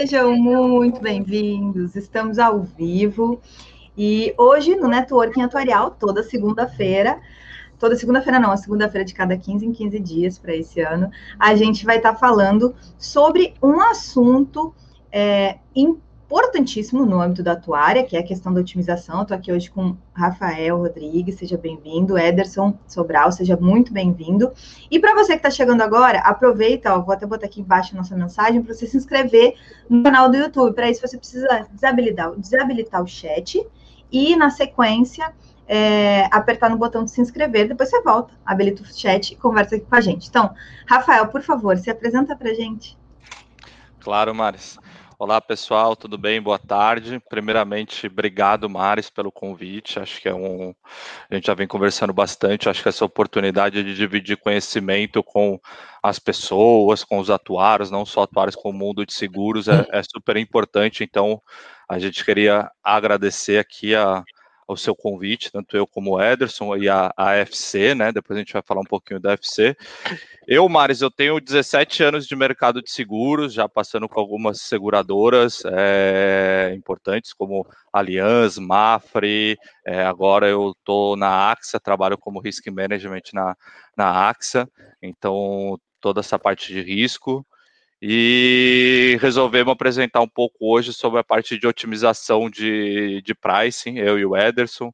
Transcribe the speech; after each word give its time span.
Sejam 0.00 0.34
muito 0.34 0.98
bem-vindos. 0.98 1.94
Estamos 1.94 2.38
ao 2.38 2.62
vivo 2.62 3.38
e 3.94 4.34
hoje 4.38 4.74
no 4.74 4.88
Networking 4.88 5.42
Atuarial, 5.42 5.90
toda 5.90 6.22
segunda-feira, 6.22 7.20
toda 7.78 7.94
segunda-feira 7.94 8.40
não, 8.40 8.50
a 8.50 8.56
segunda-feira 8.56 9.04
de 9.04 9.12
cada 9.12 9.36
15 9.36 9.66
em 9.66 9.72
15 9.72 10.00
dias 10.00 10.38
para 10.38 10.56
esse 10.56 10.80
ano, 10.80 11.10
a 11.38 11.54
gente 11.54 11.84
vai 11.84 11.98
estar 11.98 12.14
tá 12.14 12.18
falando 12.18 12.74
sobre 12.96 13.52
um 13.62 13.78
assunto 13.78 14.74
é, 15.12 15.58
importante 15.76 16.09
importantíssimo 16.30 17.04
no 17.04 17.20
âmbito 17.20 17.42
da 17.42 17.56
tua 17.56 17.80
área, 17.80 18.04
que 18.04 18.16
é 18.16 18.20
a 18.20 18.22
questão 18.22 18.54
da 18.54 18.60
otimização. 18.60 19.22
Estou 19.22 19.36
aqui 19.36 19.52
hoje 19.52 19.68
com 19.68 19.96
Rafael 20.14 20.78
Rodrigues, 20.78 21.34
seja 21.34 21.58
bem-vindo. 21.58 22.16
Ederson 22.16 22.78
Sobral, 22.86 23.32
seja 23.32 23.56
muito 23.56 23.92
bem-vindo. 23.92 24.52
E 24.88 25.00
para 25.00 25.12
você 25.12 25.32
que 25.32 25.38
está 25.38 25.50
chegando 25.50 25.82
agora, 25.82 26.20
aproveita, 26.20 26.94
ó, 26.94 27.00
vou 27.00 27.12
até 27.12 27.26
botar 27.26 27.46
aqui 27.46 27.60
embaixo 27.60 27.96
a 27.96 27.98
nossa 27.98 28.14
mensagem 28.14 28.62
para 28.62 28.72
você 28.72 28.86
se 28.86 28.96
inscrever 28.96 29.56
no 29.88 30.04
canal 30.04 30.30
do 30.30 30.36
YouTube. 30.36 30.72
Para 30.72 30.88
isso, 30.88 31.00
você 31.00 31.18
precisa 31.18 31.66
desabilitar, 31.72 32.30
desabilitar 32.36 33.02
o 33.02 33.08
chat 33.08 33.66
e, 34.12 34.36
na 34.36 34.50
sequência, 34.50 35.32
é, 35.66 36.28
apertar 36.30 36.70
no 36.70 36.78
botão 36.78 37.04
de 37.04 37.10
se 37.10 37.20
inscrever, 37.20 37.66
depois 37.66 37.90
você 37.90 38.00
volta, 38.02 38.32
habilita 38.46 38.82
o 38.82 38.86
chat 38.86 39.32
e 39.32 39.36
conversa 39.36 39.74
aqui 39.74 39.84
com 39.84 39.96
a 39.96 40.00
gente. 40.00 40.28
Então, 40.28 40.54
Rafael, 40.86 41.26
por 41.26 41.42
favor, 41.42 41.76
se 41.76 41.90
apresenta 41.90 42.36
para 42.36 42.54
gente. 42.54 42.96
Claro, 43.98 44.32
Maris. 44.32 44.78
Olá, 45.22 45.38
pessoal, 45.38 45.94
tudo 45.94 46.16
bem? 46.16 46.40
Boa 46.40 46.58
tarde. 46.58 47.20
Primeiramente, 47.28 48.06
obrigado, 48.06 48.70
Maris, 48.70 49.10
pelo 49.10 49.30
convite. 49.30 50.00
Acho 50.00 50.18
que 50.18 50.26
é 50.30 50.34
um. 50.34 50.74
A 51.30 51.34
gente 51.34 51.46
já 51.48 51.52
vem 51.52 51.68
conversando 51.68 52.10
bastante. 52.10 52.70
Acho 52.70 52.82
que 52.82 52.88
essa 52.88 53.04
oportunidade 53.04 53.84
de 53.84 53.94
dividir 53.94 54.38
conhecimento 54.38 55.22
com 55.22 55.60
as 56.02 56.18
pessoas, 56.18 57.04
com 57.04 57.18
os 57.18 57.28
atuários, 57.28 57.90
não 57.90 58.06
só 58.06 58.22
atuários 58.22 58.56
com 58.56 58.70
o 58.70 58.72
mundo 58.72 59.04
de 59.04 59.12
seguros, 59.12 59.68
é, 59.68 59.86
é 59.92 60.02
super 60.02 60.38
importante. 60.38 61.04
Então, 61.04 61.42
a 61.86 61.98
gente 61.98 62.24
queria 62.24 62.70
agradecer 62.82 63.58
aqui 63.58 63.94
a, 63.94 64.24
o 64.72 64.76
seu 64.76 64.94
convite, 64.94 65.50
tanto 65.50 65.76
eu 65.76 65.86
como 65.86 66.12
o 66.12 66.22
Ederson 66.22 66.76
e 66.76 66.88
a, 66.88 67.12
a 67.16 67.34
FC, 67.34 67.94
né? 67.94 68.12
Depois 68.12 68.36
a 68.36 68.40
gente 68.40 68.52
vai 68.52 68.62
falar 68.62 68.80
um 68.80 68.84
pouquinho 68.84 69.20
da 69.20 69.32
FC. 69.32 69.76
Eu, 70.46 70.68
Maris, 70.68 71.00
eu 71.00 71.10
tenho 71.10 71.40
17 71.40 72.02
anos 72.02 72.26
de 72.26 72.36
mercado 72.36 72.82
de 72.82 72.90
seguros, 72.90 73.52
já 73.52 73.68
passando 73.68 74.08
com 74.08 74.20
algumas 74.20 74.60
seguradoras 74.62 75.62
é, 75.66 76.72
importantes, 76.76 77.32
como 77.32 77.66
Allianz, 77.92 78.58
Mafre, 78.58 79.58
é, 79.86 80.04
agora 80.04 80.48
eu 80.48 80.70
estou 80.70 81.16
na 81.16 81.50
AXA, 81.50 81.80
trabalho 81.80 82.16
como 82.16 82.40
Risk 82.40 82.66
Management 82.68 83.22
na, 83.32 83.56
na 83.96 84.28
AXA, 84.28 84.68
então 85.02 85.78
toda 86.00 86.20
essa 86.20 86.38
parte 86.38 86.72
de 86.72 86.80
risco 86.80 87.46
e 88.00 89.18
resolvemos 89.20 89.72
apresentar 89.72 90.20
um 90.20 90.28
pouco 90.28 90.56
hoje 90.60 90.92
sobre 90.92 91.20
a 91.20 91.24
parte 91.24 91.58
de 91.58 91.66
otimização 91.66 92.48
de, 92.48 93.20
de 93.22 93.34
pricing, 93.34 93.98
eu 93.98 94.18
e 94.18 94.24
o 94.24 94.36
Ederson. 94.36 94.92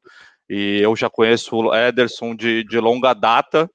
E 0.49 0.79
eu 0.81 0.95
já 0.95 1.09
conheço 1.09 1.55
o 1.55 1.75
Ederson 1.75 2.35
de, 2.35 2.63
de 2.63 2.79
longa 2.79 3.13
data, 3.13 3.69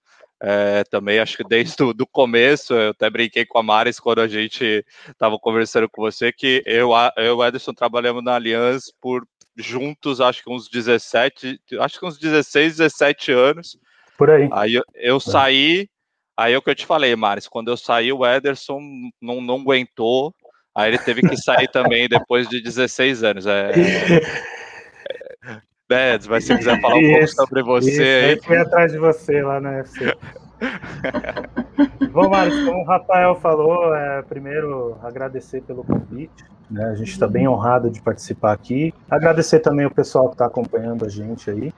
é, 0.45 0.83
também 0.91 1.21
acho 1.21 1.37
que 1.37 1.45
desde 1.45 1.81
o 1.85 2.07
começo, 2.11 2.75
eu 2.75 2.91
até 2.91 3.09
brinquei 3.09 3.47
com 3.47 3.59
a 3.59 3.63
Maris 3.63 4.01
quando 4.01 4.21
a 4.21 4.27
gente 4.27 4.85
estava 5.09 5.39
conversando 5.39 5.89
com 5.89 6.03
você, 6.03 6.33
que 6.33 6.65
eu, 6.67 6.91
eu 7.17 7.25
e 7.25 7.31
o 7.31 7.45
Ederson 7.45 7.73
trabalhamos 7.73 8.25
na 8.25 8.35
Aliança 8.35 8.93
por 9.01 9.25
juntos, 9.57 10.21
acho 10.21 10.43
que 10.43 10.51
uns 10.51 10.69
17, 10.69 11.61
acho 11.79 12.01
que 12.01 12.07
uns 12.07 12.19
16, 12.19 12.79
17 12.79 13.31
anos. 13.31 13.79
Por 14.19 14.31
aí. 14.31 14.49
Aí 14.51 14.75
eu, 14.75 14.83
eu 14.95 15.17
é. 15.19 15.21
saí, 15.21 15.89
Aí 16.37 16.55
é 16.55 16.59
o 16.59 16.63
que 16.63 16.71
eu 16.71 16.75
te 16.75 16.87
falei, 16.87 17.15
Maris, 17.15 17.47
quando 17.47 17.69
eu 17.69 17.77
saí, 17.77 18.13
o 18.13 18.27
Ederson 18.27 18.81
não, 19.21 19.41
não 19.41 19.57
aguentou, 19.57 20.35
aí 20.75 20.91
ele 20.91 20.99
teve 20.99 21.21
que 21.21 21.37
sair 21.37 21.69
também 21.69 22.09
depois 22.09 22.49
de 22.49 22.63
16 22.63 23.23
anos. 23.23 23.47
É, 23.47 23.71
é, 25.91 26.19
mas 26.29 26.45
se 26.45 26.57
quiser 26.57 26.81
falar 26.81 26.97
um 26.97 27.01
isso, 27.01 27.37
pouco 27.37 27.49
sobre 27.49 27.63
você. 27.63 27.91
Isso, 27.91 28.03
aí. 28.03 28.41
fui 28.43 28.57
atrás 28.57 28.93
de 28.93 28.99
você 28.99 29.43
lá 29.43 29.61
na 29.61 29.71
UFC. 29.73 30.17
Bom, 32.13 32.31
Maris, 32.31 32.65
como 32.65 32.81
o 32.81 32.85
Rafael 32.85 33.35
falou, 33.37 33.95
é, 33.95 34.23
primeiro 34.23 34.99
agradecer 35.03 35.63
pelo 35.63 35.85
convite. 35.85 36.45
Né, 36.71 36.87
a 36.87 36.95
gente 36.95 37.11
está 37.11 37.27
bem 37.27 37.47
honrado 37.47 37.91
de 37.91 38.01
participar 38.01 38.53
aqui. 38.53 38.95
Agradecer 39.11 39.61
também 39.61 39.85
o 39.85 39.91
pessoal 39.91 40.29
que 40.29 40.35
está 40.35 40.47
acompanhando 40.47 41.05
a 41.05 41.09
gente 41.09 41.51
aí. 41.51 41.71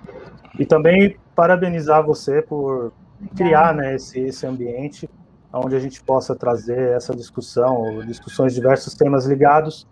E 0.56 0.64
também 0.64 1.16
parabenizar 1.34 2.04
você 2.04 2.41
por 2.41 2.93
criar 3.36 3.75
né, 3.75 3.94
esse, 3.94 4.20
esse 4.20 4.47
ambiente 4.47 5.08
onde 5.52 5.76
a 5.76 5.78
gente 5.78 6.02
possa 6.02 6.34
trazer 6.34 6.92
essa 6.92 7.14
discussão, 7.14 8.04
discussões 8.06 8.52
de 8.52 8.60
diversos 8.60 8.94
temas 8.94 9.25
ligados 9.25 9.86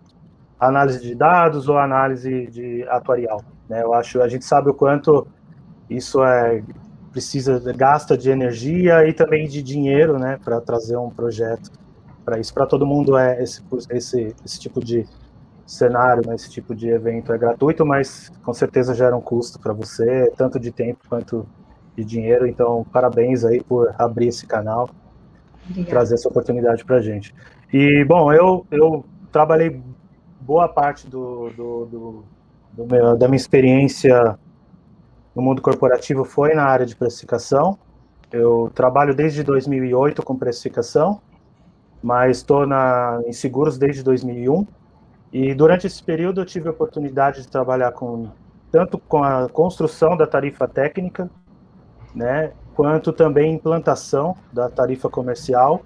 à 0.59 0.67
análise 0.67 1.01
de 1.01 1.15
dados 1.15 1.69
ou 1.69 1.77
análise 1.77 2.47
de 2.47 2.83
atuarial. 2.89 3.41
Né? 3.69 3.81
Eu 3.81 3.93
acho, 3.93 4.21
a 4.21 4.27
gente 4.27 4.43
sabe 4.43 4.69
o 4.69 4.73
quanto 4.73 5.25
isso 5.89 6.23
é 6.23 6.63
precisa 7.13 7.61
gasta 7.73 8.17
de 8.17 8.31
energia 8.31 9.07
e 9.07 9.13
também 9.13 9.47
de 9.47 9.61
dinheiro, 9.61 10.17
né, 10.17 10.39
para 10.43 10.59
trazer 10.59 10.97
um 10.97 11.11
projeto 11.11 11.71
para 12.25 12.39
isso. 12.39 12.51
Para 12.51 12.65
todo 12.65 12.87
mundo 12.87 13.15
é 13.15 13.41
esse, 13.41 13.61
esse, 13.91 14.35
esse 14.43 14.59
tipo 14.59 14.83
de 14.83 15.05
cenário, 15.63 16.23
né, 16.25 16.33
esse 16.33 16.49
tipo 16.49 16.73
de 16.73 16.89
evento 16.89 17.31
é 17.31 17.37
gratuito, 17.37 17.85
mas 17.85 18.31
com 18.43 18.51
certeza 18.51 18.95
gera 18.95 19.15
um 19.15 19.21
custo 19.21 19.59
para 19.59 19.73
você, 19.73 20.33
tanto 20.35 20.59
de 20.59 20.71
tempo 20.71 21.01
quanto 21.07 21.45
de 21.95 22.03
dinheiro. 22.03 22.47
Então, 22.47 22.85
parabéns 22.91 23.43
aí 23.43 23.61
por 23.61 23.93
abrir 23.97 24.27
esse 24.27 24.45
canal, 24.45 24.89
Obrigada. 25.63 25.89
trazer 25.89 26.15
essa 26.15 26.27
oportunidade 26.27 26.83
para 26.83 26.97
a 26.97 27.01
gente. 27.01 27.33
E, 27.71 28.03
bom, 28.05 28.31
eu, 28.31 28.65
eu 28.71 29.05
trabalhei 29.31 29.81
boa 30.39 30.67
parte 30.67 31.07
do, 31.07 31.49
do, 31.49 31.85
do, 31.85 32.23
do 32.73 32.85
meu, 32.85 33.17
da 33.17 33.27
minha 33.27 33.37
experiência 33.37 34.37
no 35.35 35.41
mundo 35.41 35.61
corporativo 35.61 36.23
foi 36.23 36.53
na 36.53 36.63
área 36.63 36.85
de 36.85 36.95
precificação. 36.95 37.77
Eu 38.31 38.71
trabalho 38.73 39.15
desde 39.15 39.43
2008 39.43 40.21
com 40.23 40.35
precificação, 40.35 41.21
mas 42.01 42.37
estou 42.37 42.65
em 43.25 43.33
seguros 43.33 43.77
desde 43.77 44.03
2001. 44.03 44.67
E 45.31 45.53
durante 45.55 45.87
esse 45.87 46.03
período 46.03 46.41
eu 46.41 46.45
tive 46.45 46.67
a 46.67 46.71
oportunidade 46.71 47.41
de 47.41 47.47
trabalhar 47.47 47.91
com 47.91 48.27
tanto 48.71 48.97
com 48.97 49.23
a 49.23 49.47
construção 49.49 50.17
da 50.17 50.25
tarifa 50.25 50.67
técnica, 50.67 51.29
né, 52.15 52.51
quanto 52.75 53.11
também 53.11 53.53
implantação 53.53 54.35
da 54.51 54.69
tarifa 54.69 55.09
comercial 55.09 55.81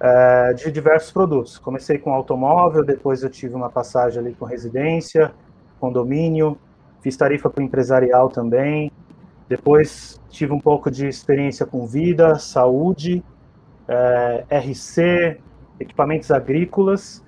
é, 0.00 0.52
de 0.52 0.70
diversos 0.70 1.12
produtos. 1.12 1.58
Comecei 1.58 1.98
com 1.98 2.12
automóvel, 2.12 2.84
depois 2.84 3.22
eu 3.22 3.30
tive 3.30 3.54
uma 3.54 3.70
passagem 3.70 4.20
ali 4.20 4.34
com 4.34 4.44
residência, 4.44 5.32
condomínio, 5.80 6.58
fiz 7.00 7.16
tarifa 7.16 7.50
para 7.50 7.62
empresarial 7.62 8.28
também, 8.28 8.90
depois 9.48 10.20
tive 10.28 10.52
um 10.52 10.60
pouco 10.60 10.90
de 10.90 11.06
experiência 11.06 11.66
com 11.66 11.86
vida, 11.86 12.38
saúde, 12.38 13.22
é, 13.86 14.44
RC, 14.50 15.38
equipamentos 15.78 16.30
agrícolas, 16.30 17.22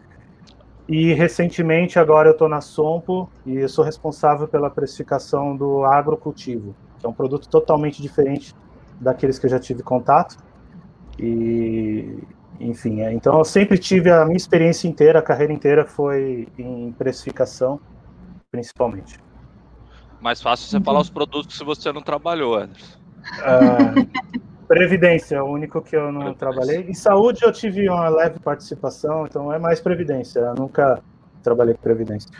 e 0.89 1.13
recentemente 1.13 1.99
agora 1.99 2.29
eu 2.29 2.33
estou 2.33 2.49
na 2.49 2.61
Sompo 2.61 3.29
e 3.45 3.57
eu 3.57 3.69
sou 3.69 3.85
responsável 3.85 4.47
pela 4.47 4.71
precificação 4.71 5.57
do 5.57 5.85
agrocultivo 5.85 6.75
é 7.03 7.09
um 7.09 7.13
produto 7.13 7.49
totalmente 7.49 8.01
diferente 8.01 8.55
daqueles 9.01 9.39
que 9.39 9.47
eu 9.47 9.51
já 9.51 9.59
tive 9.59 9.83
contato. 9.83 10.37
E, 11.19 12.19
enfim, 12.61 13.01
é, 13.01 13.13
então 13.13 13.39
eu 13.39 13.45
sempre 13.45 13.79
tive 13.79 14.11
a 14.11 14.25
minha 14.25 14.37
experiência 14.37 14.89
inteira, 14.89 15.19
a 15.19 15.23
carreira 15.23 15.53
inteira 15.53 15.85
foi 15.85 16.49
em 16.59 16.93
precificação, 16.93 17.81
principalmente. 18.51 19.19
Mais 20.21 20.43
fácil 20.43 20.69
você 20.69 20.81
falar 20.81 21.01
os 21.01 21.11
produtos 21.11 21.57
se 21.57 21.65
você 21.65 21.93
não 21.93 22.03
trabalhou, 22.03 22.57
Anderson. 22.57 22.99
Uh, 23.39 24.67
previdência, 24.67 25.43
o 25.43 25.51
único 25.51 25.81
que 25.81 25.97
eu 25.97 26.11
não 26.11 26.35
trabalhei. 26.35 26.81
Em 26.89 26.95
saúde 26.95 27.45
eu 27.45 27.53
tive 27.53 27.89
uma 27.89 28.09
leve 28.09 28.39
participação, 28.41 29.27
então 29.27 29.53
é 29.53 29.59
mais 29.59 29.81
previdência. 29.81 30.41
Eu 30.41 30.55
nunca 30.55 31.03
trabalhei 31.43 31.75
com 31.75 31.81
previdência. 31.81 32.31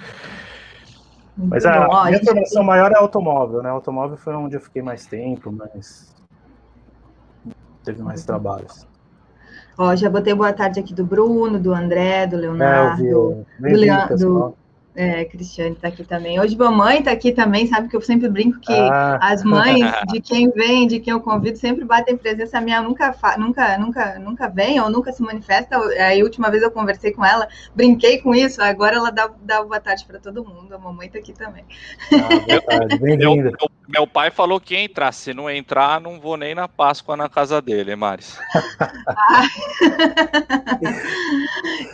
Mas 1.37 1.67
a 1.67 1.87
bom, 1.87 2.05
minha 2.07 2.25
formação 2.25 2.65
maior 2.65 2.91
é 2.93 2.97
automóvel, 2.97 3.63
né? 3.63 3.69
Automóvel 3.69 4.17
foi 4.17 4.35
onde 4.35 4.57
eu 4.57 4.61
fiquei 4.61 4.81
mais 4.81 5.07
tempo, 5.07 5.53
mas 5.53 6.15
teve 7.85 8.03
mais 8.03 8.21
uhum. 8.21 8.27
trabalhos. 8.27 8.87
Ó, 9.79 9.95
já 9.95 10.09
botei 10.09 10.35
boa 10.35 10.53
tarde 10.55 10.81
aqui 10.81 10.95
do 10.95 11.05
Bruno, 11.05 11.59
do 11.59 11.75
André, 11.75 12.27
do 12.27 12.37
Leonardo, 12.37 13.07
é, 13.07 13.11
do, 13.11 13.77
Leandro, 13.77 14.17
do, 14.17 14.57
É, 14.97 15.27
Cristiane 15.27 15.75
está 15.75 15.89
aqui 15.89 16.03
também. 16.03 16.41
Hoje 16.41 16.57
mamãe 16.57 17.01
está 17.01 17.11
aqui 17.11 17.31
também, 17.31 17.67
sabe 17.67 17.87
que 17.87 17.95
eu 17.95 18.01
sempre 18.01 18.31
brinco 18.31 18.59
que 18.61 18.73
ah. 18.73 19.19
as 19.21 19.45
mães 19.45 19.85
de 20.11 20.23
quem 20.23 20.51
vem, 20.51 20.87
de 20.87 20.99
quem 21.01 21.13
eu 21.13 21.21
convido, 21.21 21.59
sempre 21.59 21.85
batem 21.85 22.17
presença. 22.17 22.57
A 22.57 22.63
minha 22.63 22.81
nunca, 22.81 23.15
nunca, 23.37 23.77
nunca, 23.77 24.19
nunca 24.19 24.49
vem 24.49 24.81
ou 24.81 24.89
nunca 24.89 25.13
se 25.13 25.23
manifesta. 25.23 25.77
Aí, 25.77 26.23
a 26.23 26.25
última 26.25 26.51
vez 26.51 26.63
eu 26.63 26.71
conversei 26.71 27.13
com 27.13 27.23
ela, 27.23 27.47
brinquei 27.75 28.23
com 28.23 28.35
isso. 28.35 28.63
Agora 28.63 28.97
ela 28.97 29.11
dá, 29.11 29.31
dá 29.43 29.63
boa 29.63 29.79
tarde 29.79 30.03
para 30.07 30.19
todo 30.19 30.43
mundo. 30.43 30.75
A 30.75 30.79
mamãe 30.79 31.09
está 31.09 31.19
aqui 31.19 31.35
também. 31.35 31.65
Ah, 32.11 32.97
meu, 32.99 33.19
meu, 33.19 33.53
meu, 33.87 34.07
pai 34.07 34.31
falou 34.31 34.59
que 34.59 34.73
ia 34.73 34.81
entrar. 34.81 35.13
Se 35.13 35.35
não 35.35 35.51
entrar, 35.51 36.01
não 36.01 36.19
vou 36.19 36.39
nem 36.39 36.55
na 36.55 36.67
Páscoa 36.67 37.19
na 37.19 37.29
casa 37.29 37.61
dele, 37.61 37.95
Maris. 37.95 38.39
Ah. 39.19 39.43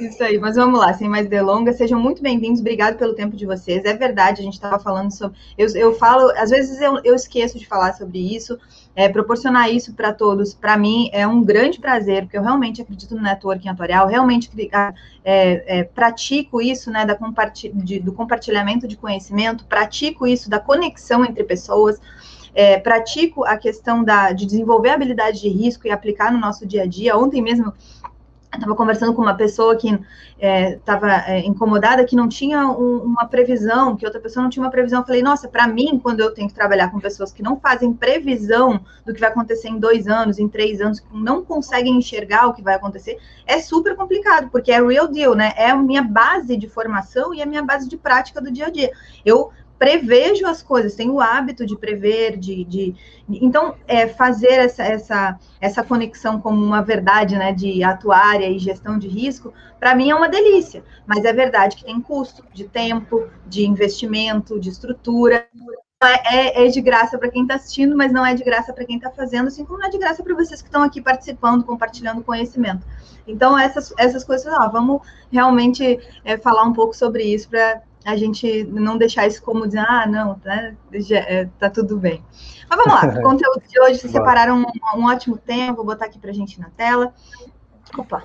isso 0.01 0.23
aí, 0.23 0.39
mas 0.39 0.57
vamos 0.57 0.79
lá, 0.79 0.93
sem 0.93 1.09
mais 1.09 1.29
delongas. 1.29 1.77
Sejam 1.77 2.01
muito 2.01 2.23
bem-vindos. 2.23 2.61
Obrigada 2.61 2.92
obrigado 2.93 2.99
pelo 2.99 3.15
tempo 3.15 3.37
de 3.37 3.47
vocês. 3.47 3.85
É 3.85 3.95
verdade, 3.95 4.41
a 4.41 4.45
gente 4.45 4.55
estava 4.55 4.79
falando 4.79 5.11
sobre. 5.11 5.37
Eu, 5.57 5.69
eu 5.75 5.95
falo, 5.95 6.31
às 6.37 6.51
vezes 6.51 6.81
eu, 6.81 7.01
eu 7.03 7.15
esqueço 7.15 7.59
de 7.59 7.67
falar 7.67 7.95
sobre 7.95 8.19
isso. 8.19 8.59
É, 8.95 9.09
proporcionar 9.09 9.73
isso 9.73 9.95
para 9.95 10.13
todos, 10.13 10.53
para 10.53 10.77
mim, 10.77 11.09
é 11.15 11.27
um 11.27 11.43
grande 11.43 11.81
prazer, 11.81 12.25
porque 12.25 12.37
eu 12.37 12.43
realmente 12.43 12.83
acredito 12.83 13.15
no 13.15 13.23
networking 13.23 13.71
atuarial, 13.71 14.07
realmente 14.07 14.51
é, 15.25 15.79
é, 15.79 15.85
pratico 15.85 16.61
isso, 16.61 16.91
né, 16.91 17.07
da 17.07 17.15
compartilh 17.15 17.73
de, 17.75 17.99
do 17.99 18.13
compartilhamento 18.13 18.87
de 18.87 18.99
conhecimento, 18.99 19.65
pratico 19.65 20.27
isso 20.27 20.51
da 20.51 20.61
conexão 20.61 21.25
entre 21.25 21.43
pessoas, 21.43 21.99
é, 22.55 22.79
pratico 22.79 23.45
a 23.45 23.57
questão 23.57 24.05
da, 24.05 24.31
de 24.33 24.45
desenvolver 24.45 24.91
habilidade 24.91 25.41
de 25.41 25.49
risco 25.49 25.87
e 25.87 25.91
aplicar 25.91 26.31
no 26.31 26.39
nosso 26.39 26.67
dia 26.67 26.83
a 26.83 26.87
dia. 26.87 27.17
Ontem 27.17 27.41
mesmo 27.41 27.73
estava 28.55 28.75
conversando 28.75 29.15
com 29.15 29.23
uma 29.23 29.35
pessoa 29.35 29.77
que 29.77 29.99
estava 30.39 31.11
é, 31.11 31.39
é, 31.39 31.47
incomodada, 31.47 32.05
que 32.05 32.17
não 32.17 32.29
tinha 32.29 32.67
um, 32.69 32.99
uma 32.99 33.27
previsão, 33.27 33.97
que 33.97 34.05
outra 34.05 34.21
pessoa 34.21 34.43
não 34.43 34.51
tinha 34.51 34.63
uma 34.65 34.71
previsão. 34.71 35.01
Eu 35.01 35.07
falei, 35.07 35.23
nossa, 35.23 35.49
para 35.49 35.67
mim, 35.67 35.99
quando 36.03 36.21
eu 36.21 36.33
tenho 36.33 36.49
que 36.49 36.55
trabalhar 36.55 36.91
com 36.91 37.01
pessoas 37.01 37.33
que 37.33 37.43
não 37.43 37.59
fazem 37.59 37.93
previsão 37.93 38.81
do 39.07 39.15
que 39.15 39.21
vai 39.21 39.31
acontecer 39.31 39.69
em 39.69 39.79
dois 39.79 40.07
anos, 40.07 40.39
em 40.39 40.49
três 40.49 40.81
anos, 40.81 41.01
que 41.01 41.07
não 41.17 41.45
conseguem 41.45 41.97
enxergar 41.97 42.47
o 42.47 42.53
que 42.53 42.63
vai 42.63 42.75
acontecer, 42.75 43.19
é 43.47 43.61
super 43.61 43.97
complicado, 43.97 44.51
porque 44.51 44.71
é 44.71 44.83
real 44.83 45.09
deal, 45.09 45.35
né? 45.35 45.53
É 45.57 45.71
a 45.71 45.77
minha 45.77 46.03
base 46.03 46.57
de 46.57 46.69
formação 46.69 47.33
e 47.33 47.41
a 47.41 47.47
minha 47.47 47.63
base 47.63 47.89
de 47.89 47.97
prática 47.97 48.41
do 48.41 48.51
dia 48.51 48.67
a 48.67 48.71
dia. 48.71 48.91
Eu 49.25 49.51
prevejo 49.83 50.47
as 50.47 50.63
coisas, 50.63 50.95
tenho 50.95 51.15
o 51.15 51.21
hábito 51.21 51.67
de 51.67 51.77
prever, 51.77 52.37
de, 52.37 52.63
de 52.63 52.95
então 53.29 53.75
é, 53.89 54.07
fazer 54.07 54.53
essa, 54.53 54.85
essa, 54.85 55.37
essa 55.61 55.83
conexão 55.83 56.41
como 56.41 56.65
uma 56.65 56.81
verdade, 56.81 57.35
né, 57.35 57.53
de 57.53 57.83
atuária 57.83 58.49
e 58.49 58.61
gestão 58.61 58.97
de 58.97 59.09
risco, 59.09 59.53
para 59.81 59.93
mim 59.97 60.09
é 60.09 60.15
uma 60.15 60.29
delícia. 60.29 60.85
Mas 61.05 61.25
é 61.25 61.33
verdade 61.33 61.75
que 61.75 61.85
tem 61.85 62.01
custo 62.01 62.45
de 62.53 62.63
tempo, 62.63 63.27
de 63.45 63.67
investimento, 63.67 64.61
de 64.61 64.69
estrutura. 64.69 65.49
É, 66.01 66.37
é, 66.37 66.67
é 66.67 66.69
de 66.69 66.81
graça 66.81 67.19
para 67.19 67.31
quem 67.31 67.43
está 67.43 67.57
assistindo, 67.57 67.97
mas 67.97 68.13
não 68.13 68.25
é 68.25 68.35
de 68.35 68.45
graça 68.45 68.73
para 68.73 68.85
quem 68.85 68.97
está 68.97 69.11
fazendo, 69.11 69.49
assim 69.49 69.65
como 69.65 69.81
não 69.81 69.87
é 69.87 69.91
de 69.91 69.99
graça 69.99 70.23
para 70.23 70.35
vocês 70.35 70.63
que 70.63 70.69
estão 70.69 70.85
aqui 70.85 71.01
participando, 71.01 71.65
compartilhando 71.65 72.23
conhecimento. 72.23 72.87
Então, 73.27 73.59
essas, 73.59 73.93
essas 73.99 74.23
coisas, 74.23 74.53
ó, 74.53 74.69
vamos 74.69 75.03
realmente 75.31 75.99
é, 76.25 76.37
falar 76.37 76.63
um 76.65 76.73
pouco 76.73 76.95
sobre 76.95 77.25
isso 77.25 77.49
para 77.49 77.83
a 78.05 78.17
gente 78.17 78.65
não 78.65 78.99
deixar 78.99 79.27
isso 79.27 79.43
como 79.43 79.67
dizer, 79.67 79.85
ah, 79.87 80.07
não, 80.07 80.39
tá, 80.39 80.73
já, 80.95 81.19
é, 81.19 81.49
tá 81.59 81.71
tudo 81.71 81.99
bem. 81.99 82.23
Mas 82.69 82.79
vamos 82.79 82.95
lá, 82.95 83.09
o 83.21 83.23
conteúdo 83.23 83.63
de 83.69 83.81
hoje, 83.81 83.99
vocês 83.99 84.13
separaram 84.13 84.59
um, 84.59 84.99
um, 84.99 85.05
ótimo 85.07 85.37
tema, 85.37 85.75
vou 85.75 85.85
botar 85.85 86.07
aqui 86.07 86.19
para 86.19 86.31
a 86.31 86.35
gente 86.35 86.61
na 86.61 86.71
tela. 86.71 87.15
Opa. 87.97 88.23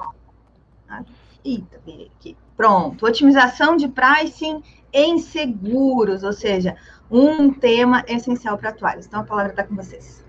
Eita, 1.43 1.77
aqui. 1.77 2.35
Pronto, 2.55 3.05
otimização 3.05 3.77
de 3.77 3.87
pricing 3.87 4.63
em 4.91 5.19
seguros, 5.19 6.23
ou 6.23 6.33
seja, 6.33 6.75
um 7.09 7.53
tema 7.53 8.03
essencial 8.07 8.57
para 8.57 8.69
atuários. 8.69 9.05
Então, 9.05 9.21
a 9.21 9.23
palavra 9.23 9.51
está 9.51 9.63
com 9.63 9.75
vocês. 9.75 10.26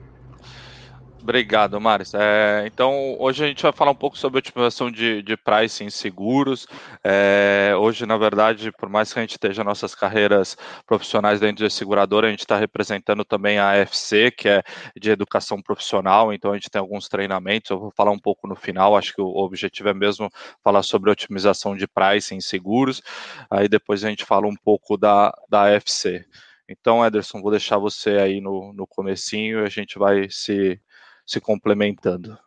Obrigado, 1.29 1.79
Maris. 1.79 2.15
É, 2.15 2.65
então, 2.67 3.15
hoje 3.19 3.45
a 3.45 3.47
gente 3.47 3.63
vai 3.63 3.71
falar 3.71 3.91
um 3.91 3.95
pouco 3.95 4.17
sobre 4.17 4.39
otimização 4.39 4.91
de, 4.91 5.21
de 5.23 5.37
pricing 5.37 5.91
seguros. 5.91 6.67
É, 7.05 7.75
hoje, 7.79 8.07
na 8.07 8.17
verdade, 8.17 8.73
por 8.73 8.89
mais 8.89 9.13
que 9.13 9.19
a 9.19 9.23
gente 9.23 9.33
esteja 9.33 9.63
nossas 9.63 9.95
carreiras 9.95 10.57
profissionais 10.87 11.39
dentro 11.39 11.63
de 11.63 11.71
seguradora, 11.71 12.29
a 12.29 12.31
gente 12.31 12.41
está 12.41 12.57
representando 12.57 13.27
também 13.27 13.59
a 13.59 13.73
AFC, 13.73 14.31
que 14.31 14.49
é 14.49 14.63
de 14.99 15.11
educação 15.11 15.61
profissional, 15.61 16.33
então 16.33 16.53
a 16.53 16.55
gente 16.55 16.71
tem 16.71 16.81
alguns 16.81 17.11
treinamentos. 17.11 17.71
Eu 17.71 17.79
vou 17.79 17.93
falar 17.95 18.11
um 18.11 18.19
pouco 18.19 18.49
no 18.49 18.57
final, 18.57 18.97
acho 18.97 19.13
que 19.13 19.21
o 19.21 19.27
objetivo 19.27 19.91
é 19.91 19.95
mesmo 19.95 20.31
falar 20.65 20.83
sobre 20.83 21.11
otimização 21.11 21.77
de 21.77 21.87
pricing 21.87 22.41
seguros. 22.41 23.03
Aí 23.51 23.69
depois 23.69 24.03
a 24.03 24.09
gente 24.09 24.25
fala 24.25 24.47
um 24.47 24.57
pouco 24.57 24.97
da, 24.97 25.31
da 25.47 25.77
AFC. 25.77 26.25
Então, 26.67 27.05
Ederson, 27.05 27.43
vou 27.43 27.51
deixar 27.51 27.77
você 27.77 28.13
aí 28.13 28.41
no, 28.41 28.73
no 28.73 28.87
comecinho 28.87 29.61
e 29.61 29.67
a 29.67 29.69
gente 29.69 29.99
vai 29.99 30.29
se 30.31 30.81
se 31.29 31.41
complementando. 31.41 32.39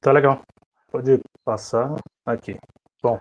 Tá 0.00 0.12
legal. 0.12 0.42
Pode 0.92 1.18
passar 1.42 1.96
aqui. 2.26 2.56
Bom, 3.02 3.18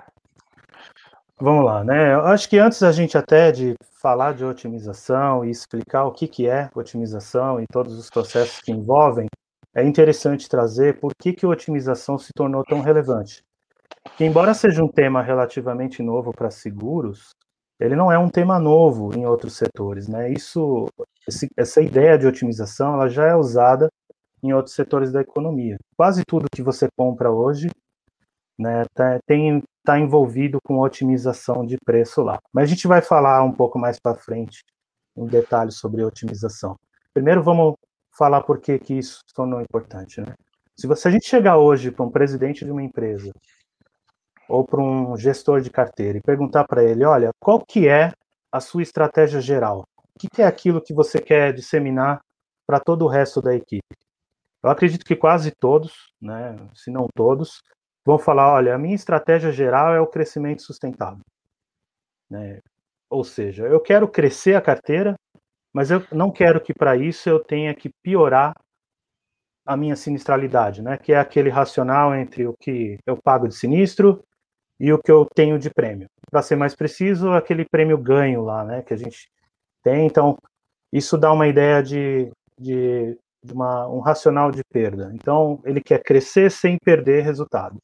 vamos 1.40 1.64
lá, 1.64 1.84
né? 1.84 2.14
Eu 2.14 2.26
acho 2.26 2.50
que 2.50 2.60
antes 2.60 2.84
a 2.84 2.92
gente 2.92 3.18
até 3.18 3.52
de 3.52 3.76
falar 4.02 4.34
de 4.34 4.44
otimização 4.44 5.46
e 5.46 5.50
explicar 5.50 6.04
o 6.04 6.12
que, 6.12 6.28
que 6.28 6.48
é 6.48 6.70
otimização 6.76 7.62
e 7.62 7.66
todos 7.66 7.98
os 7.98 8.10
processos 8.10 8.60
que 8.60 8.74
envolvem, 8.74 9.28
é 9.74 9.84
interessante 9.84 10.50
trazer 10.50 11.00
por 11.00 11.14
que, 11.16 11.32
que 11.32 11.46
a 11.46 11.50
otimização 11.50 12.18
se 12.18 12.32
tornou 12.36 12.64
tão 12.66 12.82
relevante. 12.82 13.42
Que 14.18 14.26
embora 14.26 14.54
seja 14.54 14.84
um 14.84 14.92
tema 14.92 15.22
relativamente 15.22 16.04
novo 16.04 16.34
para 16.34 16.52
seguros, 16.52 17.34
ele 17.80 17.96
não 17.96 18.12
é 18.12 18.20
um 18.20 18.30
tema 18.30 18.60
novo 18.60 19.18
em 19.18 19.26
outros 19.26 19.56
setores, 19.56 20.08
né? 20.08 20.30
Isso, 20.30 20.88
esse, 21.28 21.48
essa 21.58 21.82
ideia 21.82 22.18
de 22.18 22.28
otimização, 22.28 22.94
ela 22.94 23.08
já 23.08 23.26
é 23.26 23.36
usada 23.36 23.90
em 24.44 24.54
outros 24.54 24.76
setores 24.76 25.12
da 25.12 25.22
economia. 25.22 25.78
Quase 25.96 26.24
tudo 26.26 26.48
que 26.54 26.62
você 26.62 26.88
compra 26.98 27.32
hoje 27.32 27.70
né, 28.60 28.84
tá, 28.94 29.20
tem 29.26 29.64
está 29.84 30.00
envolvido 30.00 30.60
com 30.64 30.80
otimização 30.80 31.66
de 31.66 31.78
preço 31.84 32.22
lá. 32.22 32.40
Mas 32.54 32.64
a 32.64 32.68
gente 32.68 32.88
vai 32.88 33.02
falar 33.02 33.44
um 33.44 33.52
pouco 33.52 33.78
mais 33.78 34.00
para 34.00 34.16
frente 34.16 34.64
em 35.16 35.26
detalhes 35.26 35.76
sobre 35.76 36.04
otimização. 36.04 36.78
Primeiro 37.14 37.44
vamos 37.44 37.76
falar 38.18 38.42
por 38.42 38.60
que, 38.60 38.80
que 38.80 38.94
isso 38.94 39.20
se 39.28 39.34
tornou 39.34 39.62
importante. 39.62 40.22
Né? 40.22 40.34
Se 40.78 40.88
você, 40.88 41.10
a 41.10 41.12
gente 41.12 41.28
chegar 41.28 41.58
hoje 41.58 41.92
para 41.92 42.06
um 42.06 42.10
presidente 42.10 42.64
de 42.64 42.72
uma 42.72 42.82
empresa 42.82 43.32
ou 44.48 44.64
para 44.64 44.82
um 44.82 45.18
gestor 45.18 45.60
de 45.60 45.70
carteira 45.70 46.18
e 46.18 46.22
perguntar 46.22 46.64
para 46.66 46.84
ele, 46.84 47.04
olha, 47.04 47.32
qual 47.40 47.60
que 47.60 47.88
é 47.88 48.12
a 48.52 48.60
sua 48.62 48.84
estratégia 48.84 49.42
geral? 49.42 49.84
O 50.16 50.20
que, 50.20 50.28
que 50.30 50.42
é 50.42 50.46
aquilo 50.46 50.82
que 50.82 50.94
você 50.94 51.20
quer 51.20 51.54
disseminar 51.54 52.22
para 52.66 52.80
todo 52.80 53.04
o 53.04 53.10
resto 53.10 53.42
da 53.42 53.54
equipe? 53.54 53.96
Eu 54.64 54.70
acredito 54.70 55.06
que 55.06 55.16
quase 55.16 55.52
todos, 55.52 56.14
né, 56.22 56.56
se 56.74 56.90
não 56.90 57.08
todos, 57.14 57.62
vão 58.06 58.18
falar: 58.18 58.54
olha, 58.54 58.76
a 58.76 58.78
minha 58.78 58.96
estratégia 58.96 59.52
geral 59.52 59.94
é 59.94 60.00
o 60.00 60.08
crescimento 60.08 60.62
sustentável. 60.62 61.24
Né? 62.30 62.60
Ou 63.10 63.24
seja, 63.24 63.68
eu 63.68 63.80
quero 63.80 64.08
crescer 64.08 64.56
a 64.56 64.62
carteira, 64.62 65.16
mas 65.74 65.92
eu 65.92 66.06
não 66.12 66.32
quero 66.32 66.62
que 66.62 66.74
para 66.74 66.96
isso 66.96 67.30
eu 67.30 67.44
tenha 67.44 67.74
que 67.76 67.90
piorar 68.02 68.54
a 69.66 69.78
minha 69.78 69.96
sinistralidade, 69.96 70.82
né? 70.82 70.98
que 70.98 71.14
é 71.14 71.20
aquele 71.20 71.50
racional 71.50 72.16
entre 72.16 72.48
o 72.48 72.54
que 72.60 72.98
eu 73.06 73.18
pago 73.22 73.48
de 73.48 73.56
sinistro 73.56 74.24
e 74.80 74.92
o 74.92 75.00
que 75.00 75.12
eu 75.12 75.26
tenho 75.26 75.58
de 75.58 75.70
prêmio. 75.70 76.08
Para 76.30 76.42
ser 76.42 76.56
mais 76.56 76.76
preciso, 76.76 77.32
aquele 77.32 77.66
prêmio 77.66 77.98
ganho 77.98 78.42
lá, 78.42 78.64
né, 78.66 78.82
que 78.82 78.94
a 78.94 78.98
gente 78.98 79.30
tem. 79.82 80.06
Então, 80.06 80.38
isso 80.92 81.18
dá 81.18 81.32
uma 81.32 81.48
ideia 81.48 81.82
de, 81.82 82.30
de 82.60 83.18
de 83.44 83.54
uma, 83.54 83.88
um 83.88 84.00
racional 84.00 84.52
de 84.52 84.64
perda. 84.64 85.12
Então, 85.14 85.60
ele 85.66 85.82
quer 85.82 86.02
crescer 86.02 86.50
sem 86.50 86.78
perder 86.78 87.24
resultado. 87.24 87.78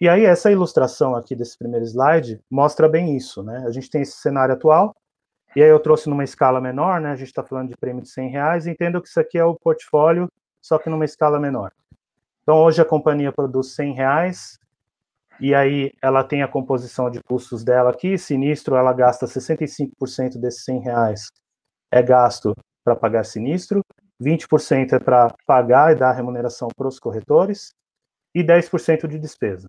E 0.00 0.08
aí, 0.08 0.24
essa 0.24 0.50
ilustração 0.50 1.14
aqui 1.14 1.34
desse 1.34 1.56
primeiro 1.56 1.86
slide 1.86 2.40
mostra 2.50 2.88
bem 2.88 3.16
isso, 3.16 3.42
né? 3.42 3.64
A 3.66 3.70
gente 3.70 3.88
tem 3.88 4.02
esse 4.02 4.18
cenário 4.18 4.54
atual, 4.54 4.94
e 5.54 5.62
aí 5.62 5.70
eu 5.70 5.80
trouxe 5.80 6.08
numa 6.10 6.24
escala 6.24 6.60
menor, 6.60 7.00
né? 7.00 7.12
A 7.12 7.16
gente 7.16 7.28
está 7.28 7.42
falando 7.42 7.70
de 7.70 7.76
prêmio 7.76 8.02
de 8.02 8.10
100 8.10 8.28
reais, 8.28 8.66
entendo 8.66 9.00
que 9.00 9.08
isso 9.08 9.18
aqui 9.18 9.38
é 9.38 9.44
o 9.44 9.54
portfólio, 9.54 10.28
só 10.60 10.78
que 10.78 10.90
numa 10.90 11.04
escala 11.04 11.40
menor. 11.40 11.72
Então, 12.42 12.58
hoje 12.58 12.82
a 12.82 12.84
companhia 12.84 13.32
produz 13.32 13.74
100 13.74 13.94
reais, 13.94 14.58
e 15.40 15.54
aí 15.54 15.92
ela 16.02 16.22
tem 16.22 16.42
a 16.42 16.48
composição 16.48 17.10
de 17.10 17.22
custos 17.22 17.64
dela 17.64 17.90
aqui, 17.90 18.18
sinistro, 18.18 18.76
ela 18.76 18.92
gasta 18.92 19.26
65% 19.26 20.38
desses 20.38 20.64
100 20.64 20.80
reais, 20.80 21.26
é 21.90 22.02
gasto 22.02 22.54
para 22.84 22.94
pagar 22.94 23.24
sinistro, 23.24 23.82
20% 24.22 24.92
é 24.92 24.98
para 24.98 25.34
pagar 25.46 25.92
e 25.92 25.94
dar 25.94 26.12
remuneração 26.12 26.68
para 26.76 26.88
os 26.88 26.98
corretores 26.98 27.72
e 28.34 28.42
10% 28.42 29.06
de 29.06 29.18
despesa. 29.18 29.66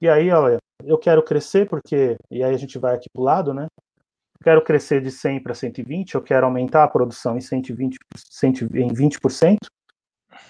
E 0.00 0.08
aí, 0.08 0.30
olha, 0.30 0.58
eu 0.84 0.98
quero 0.98 1.22
crescer 1.22 1.68
porque, 1.68 2.16
e 2.30 2.42
aí 2.42 2.54
a 2.54 2.58
gente 2.58 2.78
vai 2.78 2.94
aqui 2.94 3.08
para 3.12 3.20
o 3.20 3.24
lado, 3.24 3.52
né? 3.52 3.66
Quero 4.42 4.62
crescer 4.62 5.02
de 5.02 5.10
100 5.10 5.42
para 5.42 5.54
120, 5.54 6.14
eu 6.14 6.22
quero 6.22 6.46
aumentar 6.46 6.84
a 6.84 6.88
produção 6.88 7.36
em 7.36 7.40
120, 7.40 7.96
em 8.74 8.88
20%, 8.88 9.56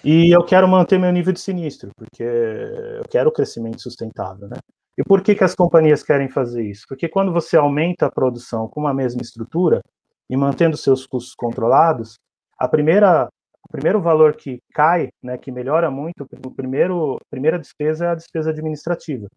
e 0.03 0.33
eu 0.33 0.43
quero 0.43 0.67
manter 0.67 0.99
meu 0.99 1.11
nível 1.11 1.33
de 1.33 1.39
sinistro, 1.39 1.89
porque 1.97 2.23
eu 2.23 3.03
quero 3.09 3.31
crescimento 3.31 3.81
sustentável, 3.81 4.47
né? 4.47 4.57
E 4.97 5.03
por 5.03 5.23
que, 5.23 5.33
que 5.33 5.43
as 5.43 5.55
companhias 5.55 6.03
querem 6.03 6.29
fazer 6.29 6.63
isso? 6.63 6.85
Porque 6.87 7.07
quando 7.09 7.31
você 7.31 7.57
aumenta 7.57 8.05
a 8.05 8.11
produção 8.11 8.67
com 8.67 8.81
uma 8.81 8.93
mesma 8.93 9.21
estrutura 9.21 9.81
e 10.29 10.37
mantendo 10.37 10.77
seus 10.77 11.07
custos 11.07 11.33
controlados, 11.33 12.19
a 12.59 12.67
primeira, 12.67 13.29
o 13.63 13.71
primeiro 13.71 14.01
valor 14.01 14.35
que 14.35 14.59
cai, 14.73 15.09
né, 15.23 15.37
que 15.37 15.51
melhora 15.51 15.89
muito, 15.89 16.27
o 16.45 16.51
primeiro, 16.51 17.15
a 17.15 17.25
primeira 17.29 17.57
despesa 17.57 18.05
é 18.05 18.09
a 18.09 18.15
despesa 18.15 18.49
administrativa, 18.49 19.27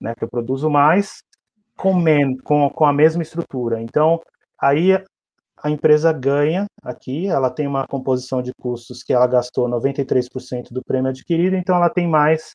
né, 0.00 0.14
que 0.14 0.22
eu 0.22 0.28
produzo 0.28 0.70
mais 0.70 1.22
com, 1.76 1.94
men 1.94 2.36
com, 2.38 2.70
com 2.70 2.84
a 2.84 2.92
mesma 2.92 3.22
estrutura. 3.22 3.82
Então, 3.82 4.20
aí 4.60 4.92
a 5.62 5.70
empresa 5.70 6.12
ganha 6.12 6.66
aqui, 6.82 7.26
ela 7.26 7.50
tem 7.50 7.66
uma 7.66 7.86
composição 7.86 8.42
de 8.42 8.52
custos 8.60 9.02
que 9.02 9.12
ela 9.12 9.26
gastou 9.26 9.68
93% 9.68 10.72
do 10.72 10.82
prêmio 10.84 11.10
adquirido, 11.10 11.56
então 11.56 11.76
ela 11.76 11.90
tem 11.90 12.06
mais 12.06 12.54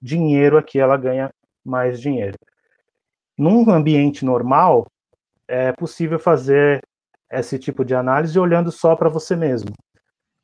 dinheiro 0.00 0.58
aqui, 0.58 0.78
ela 0.78 0.96
ganha 0.96 1.30
mais 1.64 2.00
dinheiro. 2.00 2.36
Num 3.38 3.70
ambiente 3.70 4.24
normal, 4.24 4.86
é 5.48 5.72
possível 5.72 6.18
fazer 6.18 6.80
esse 7.30 7.58
tipo 7.58 7.84
de 7.84 7.94
análise 7.94 8.38
olhando 8.38 8.70
só 8.70 8.94
para 8.96 9.08
você 9.08 9.36
mesmo. 9.36 9.70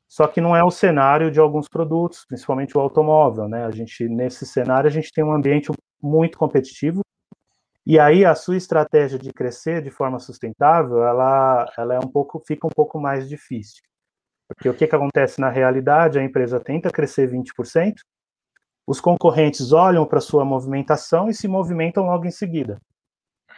Só 0.07 0.27
que 0.27 0.41
não 0.41 0.55
é 0.55 0.63
o 0.63 0.69
cenário 0.69 1.31
de 1.31 1.39
alguns 1.39 1.67
produtos, 1.67 2.25
principalmente 2.27 2.77
o 2.77 2.81
automóvel, 2.81 3.47
né? 3.47 3.65
A 3.65 3.71
gente 3.71 4.07
nesse 4.07 4.45
cenário 4.45 4.87
a 4.87 4.91
gente 4.91 5.11
tem 5.11 5.23
um 5.23 5.33
ambiente 5.33 5.71
muito 6.01 6.37
competitivo 6.37 7.01
e 7.85 7.99
aí 7.99 8.23
a 8.23 8.33
sua 8.33 8.55
estratégia 8.55 9.19
de 9.19 9.33
crescer 9.33 9.81
de 9.81 9.91
forma 9.91 10.17
sustentável, 10.17 11.03
ela, 11.03 11.69
ela 11.77 11.95
é 11.95 11.99
um 11.99 12.07
pouco 12.07 12.41
fica 12.45 12.65
um 12.65 12.69
pouco 12.69 12.99
mais 12.99 13.27
difícil. 13.27 13.81
Porque 14.47 14.69
o 14.69 14.73
que, 14.73 14.87
que 14.87 14.95
acontece 14.95 15.41
na 15.41 15.49
realidade? 15.49 16.17
A 16.17 16.23
empresa 16.23 16.59
tenta 16.59 16.89
crescer 16.89 17.29
20%, 17.29 17.95
os 18.87 19.01
concorrentes 19.01 19.71
olham 19.73 20.05
para 20.05 20.21
sua 20.21 20.45
movimentação 20.45 21.27
e 21.27 21.33
se 21.33 21.47
movimentam 21.47 22.05
logo 22.05 22.25
em 22.25 22.31
seguida. 22.31 22.79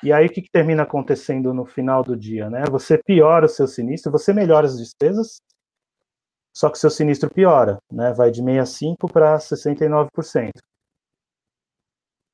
E 0.06 0.14
aí 0.14 0.28
o 0.28 0.30
que, 0.30 0.44
que, 0.44 0.52
termina 0.52 0.84
acontecendo 0.84 1.52
no 1.52 1.66
final 1.66 2.04
do 2.04 2.16
dia, 2.16 2.48
né? 2.48 2.64
Você 2.70 2.96
piora 2.96 3.48
o 3.48 3.50
seu 3.50 3.68
sinistro, 3.68 4.12
você 4.12 4.32
melhora 4.32 4.68
as 4.68 4.78
despesas, 4.78 5.42
só 6.56 6.70
que 6.70 6.78
seu 6.78 6.92
sinistro 6.92 7.28
piora, 7.28 7.80
né? 7.92 8.14
Vai 8.14 8.30
de 8.30 8.38
65 8.38 9.12
para 9.12 9.36
69%. 9.40 10.52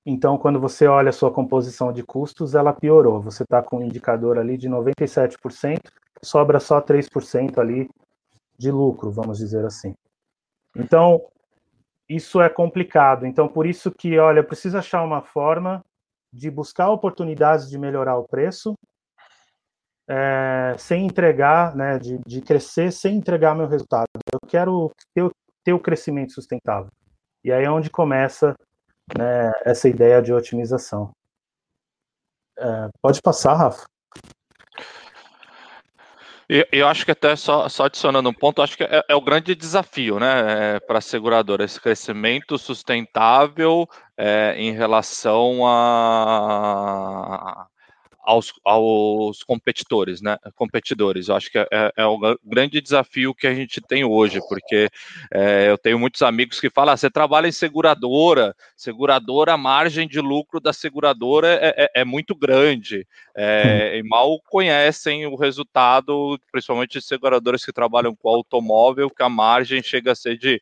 Então, 0.06 0.38
quando 0.38 0.60
você 0.60 0.86
olha 0.86 1.12
a 1.12 1.14
sua 1.14 1.32
composição 1.32 1.94
de 1.94 2.04
custos, 2.04 2.56
ela 2.56 2.74
piorou. 2.74 3.22
Você 3.22 3.44
está 3.44 3.64
com 3.64 3.78
um 3.78 3.84
indicador 3.84 4.38
ali 4.38 4.58
de 4.58 4.68
97%, 4.68 5.80
sobra 6.22 6.60
só 6.60 6.82
3% 6.82 7.58
ali 7.58 7.90
de 8.58 8.70
lucro, 8.70 9.12
vamos 9.12 9.38
dizer 9.38 9.64
assim. 9.64 9.96
Então, 10.76 11.26
isso 12.10 12.42
é 12.42 12.50
complicado. 12.50 13.26
Então, 13.26 13.48
por 13.48 13.66
isso 13.66 13.90
que, 13.92 14.20
olha, 14.20 14.44
preciso 14.44 14.78
achar 14.78 15.02
uma 15.04 15.22
forma 15.22 15.82
de 16.34 16.50
buscar 16.50 16.90
oportunidades 16.90 17.70
de 17.70 17.78
melhorar 17.78 18.18
o 18.18 18.28
preço, 18.28 18.74
é, 20.08 20.76
sem 20.78 21.06
entregar, 21.06 21.76
né, 21.76 21.98
de, 21.98 22.20
de, 22.26 22.42
crescer 22.42 22.92
sem 22.92 23.18
entregar 23.18 23.56
meu 23.56 23.68
resultado. 23.68 24.08
Eu 24.32 24.40
quero 24.48 24.92
ter, 25.14 25.30
ter 25.64 25.74
o 25.74 25.80
crescimento 25.80 26.34
sustentável. 26.34 26.92
E 27.44 27.52
aí 27.52 27.64
é 27.64 27.72
onde 27.72 27.90
começa 27.90 28.56
né, 29.18 29.52
essa 29.64 29.88
ideia 29.88 30.22
de 30.22 30.34
otimização. 30.34 31.12
É, 32.58 32.90
pode 33.02 33.22
passar, 33.22 33.56
Rafa. 33.56 33.86
Eu, 36.54 36.66
eu 36.70 36.86
acho 36.86 37.06
que 37.06 37.12
até 37.12 37.34
só, 37.38 37.70
só 37.70 37.86
adicionando 37.86 38.28
um 38.28 38.34
ponto, 38.34 38.62
acho 38.62 38.76
que 38.76 38.84
é, 38.84 39.02
é 39.08 39.16
o 39.16 39.22
grande 39.22 39.56
desafio, 39.56 40.20
né, 40.20 40.76
é, 40.76 40.80
para 40.82 40.98
a 40.98 41.02
seguradora, 41.02 41.64
esse 41.64 41.80
crescimento 41.80 42.58
sustentável 42.58 43.88
é, 44.18 44.54
em 44.58 44.74
relação 44.74 45.66
a, 45.66 46.52
aos, 48.24 48.54
aos 48.64 49.44
competidores, 49.44 50.22
né? 50.22 50.38
Competidores. 50.56 51.28
Eu 51.28 51.36
acho 51.36 51.52
que 51.52 51.58
é, 51.58 51.68
é, 51.72 51.92
é, 51.98 52.06
o 52.06 52.20
grande 52.44 52.82
desafio 52.82 53.34
que 53.34 53.48
a 53.48 53.54
gente 53.54 53.82
tem 53.82 54.04
hoje, 54.04 54.40
porque 54.48 54.90
é, 55.34 55.70
eu 55.70 55.78
tenho 55.78 56.00
muitos 56.00 56.22
amigos 56.22 56.60
que 56.60 56.70
falam: 56.70 56.94
ah, 56.94 56.98
você 56.98 57.10
trabalha 57.10 57.48
em 57.48 57.52
seguradora, 57.52 58.56
seguradora, 58.76 59.54
a 59.54 59.58
margem 59.58 60.08
de 60.08 60.20
lucro 60.20 60.60
da 60.60 60.74
seguradora 60.74 61.48
é, 61.48 61.74
é, 61.78 62.02
é 62.02 62.06
muito 62.06 62.36
grande, 62.36 63.08
é, 63.36 63.98
e 63.98 64.04
mal 64.04 64.40
conhecem 64.50 65.26
o 65.26 65.36
resultado, 65.36 66.40
principalmente 66.52 67.02
seguradoras 67.02 67.66
que 67.66 67.74
trabalham 67.74 68.16
com 68.16 68.30
automóvel, 68.30 69.10
que 69.10 69.24
a 69.24 69.30
margem 69.30 69.82
chega 69.82 70.12
a 70.12 70.16
ser 70.16 70.38
de 70.38 70.62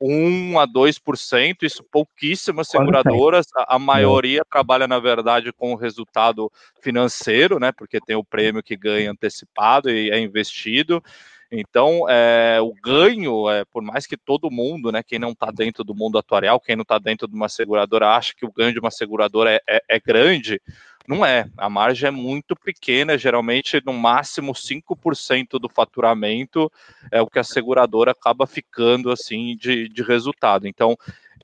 1 0.00 0.58
a 0.58 0.66
2%, 0.66 1.62
isso 1.62 1.82
pouquíssimas 1.84 2.68
seguradoras, 2.68 3.46
a, 3.56 3.76
a, 3.76 3.78
maioria 3.78 4.44
trabalha, 4.44 4.86
na 4.86 4.98
verdade, 4.98 5.52
com 5.52 5.72
o 5.72 5.76
resultado 5.76 6.50
financeiro, 6.80 7.58
né? 7.58 7.72
Porque 7.72 8.00
tem 8.00 8.16
o 8.16 8.24
prêmio 8.24 8.62
que 8.62 8.76
ganha 8.76 9.10
antecipado 9.10 9.90
e 9.90 10.10
é 10.10 10.18
investido. 10.18 11.02
Então, 11.50 12.08
é, 12.08 12.60
o 12.60 12.74
ganho, 12.74 13.48
é, 13.48 13.64
por 13.64 13.82
mais 13.82 14.06
que 14.06 14.16
todo 14.16 14.50
mundo, 14.50 14.90
né, 14.90 15.02
quem 15.02 15.18
não 15.18 15.30
está 15.30 15.50
dentro 15.50 15.84
do 15.84 15.94
mundo 15.94 16.18
atuarial, 16.18 16.60
quem 16.60 16.74
não 16.74 16.82
está 16.82 16.98
dentro 16.98 17.28
de 17.28 17.34
uma 17.34 17.48
seguradora, 17.48 18.08
acha 18.08 18.34
que 18.34 18.44
o 18.44 18.52
ganho 18.52 18.72
de 18.72 18.80
uma 18.80 18.90
seguradora 18.90 19.52
é, 19.52 19.60
é, 19.68 19.82
é 19.88 20.00
grande, 20.00 20.60
não 21.08 21.24
é. 21.24 21.48
A 21.56 21.68
margem 21.68 22.08
é 22.08 22.10
muito 22.10 22.54
pequena, 22.56 23.18
geralmente 23.18 23.82
no 23.84 23.92
máximo 23.92 24.52
5% 24.52 25.58
do 25.58 25.68
faturamento 25.68 26.70
é 27.10 27.20
o 27.20 27.26
que 27.26 27.38
a 27.38 27.44
seguradora 27.44 28.12
acaba 28.12 28.46
ficando 28.46 29.10
assim 29.10 29.56
de, 29.56 29.88
de 29.88 30.02
resultado. 30.02 30.66
Então, 30.66 30.96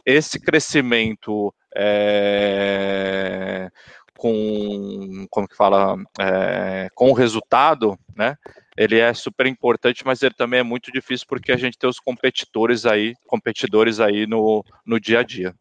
esse 0.05 0.41
crescimento 0.41 1.55
é, 1.75 3.71
com 4.17 5.27
como 5.31 5.49
que 5.49 5.57
fala 5.57 5.97
é, 6.21 6.89
com 6.95 7.11
o 7.11 7.15
resultado, 7.15 7.99
né? 8.15 8.37
Ele 8.77 8.99
é 8.99 9.13
super 9.13 9.47
importante, 9.47 10.05
mas 10.05 10.23
ele 10.23 10.35
também 10.35 10.61
é 10.61 10.63
muito 10.63 10.91
difícil 10.91 11.27
porque 11.29 11.53
a 11.53 11.57
gente 11.57 11.77
tem 11.77 11.91
os 11.91 12.01
competidores 12.01 12.87
aí, 12.87 13.15
competidores 13.27 14.01
aí 14.01 14.27
no, 14.27 14.65
no 14.87 14.99
dia 14.99 15.21
a 15.21 15.23
dia. 15.23 15.55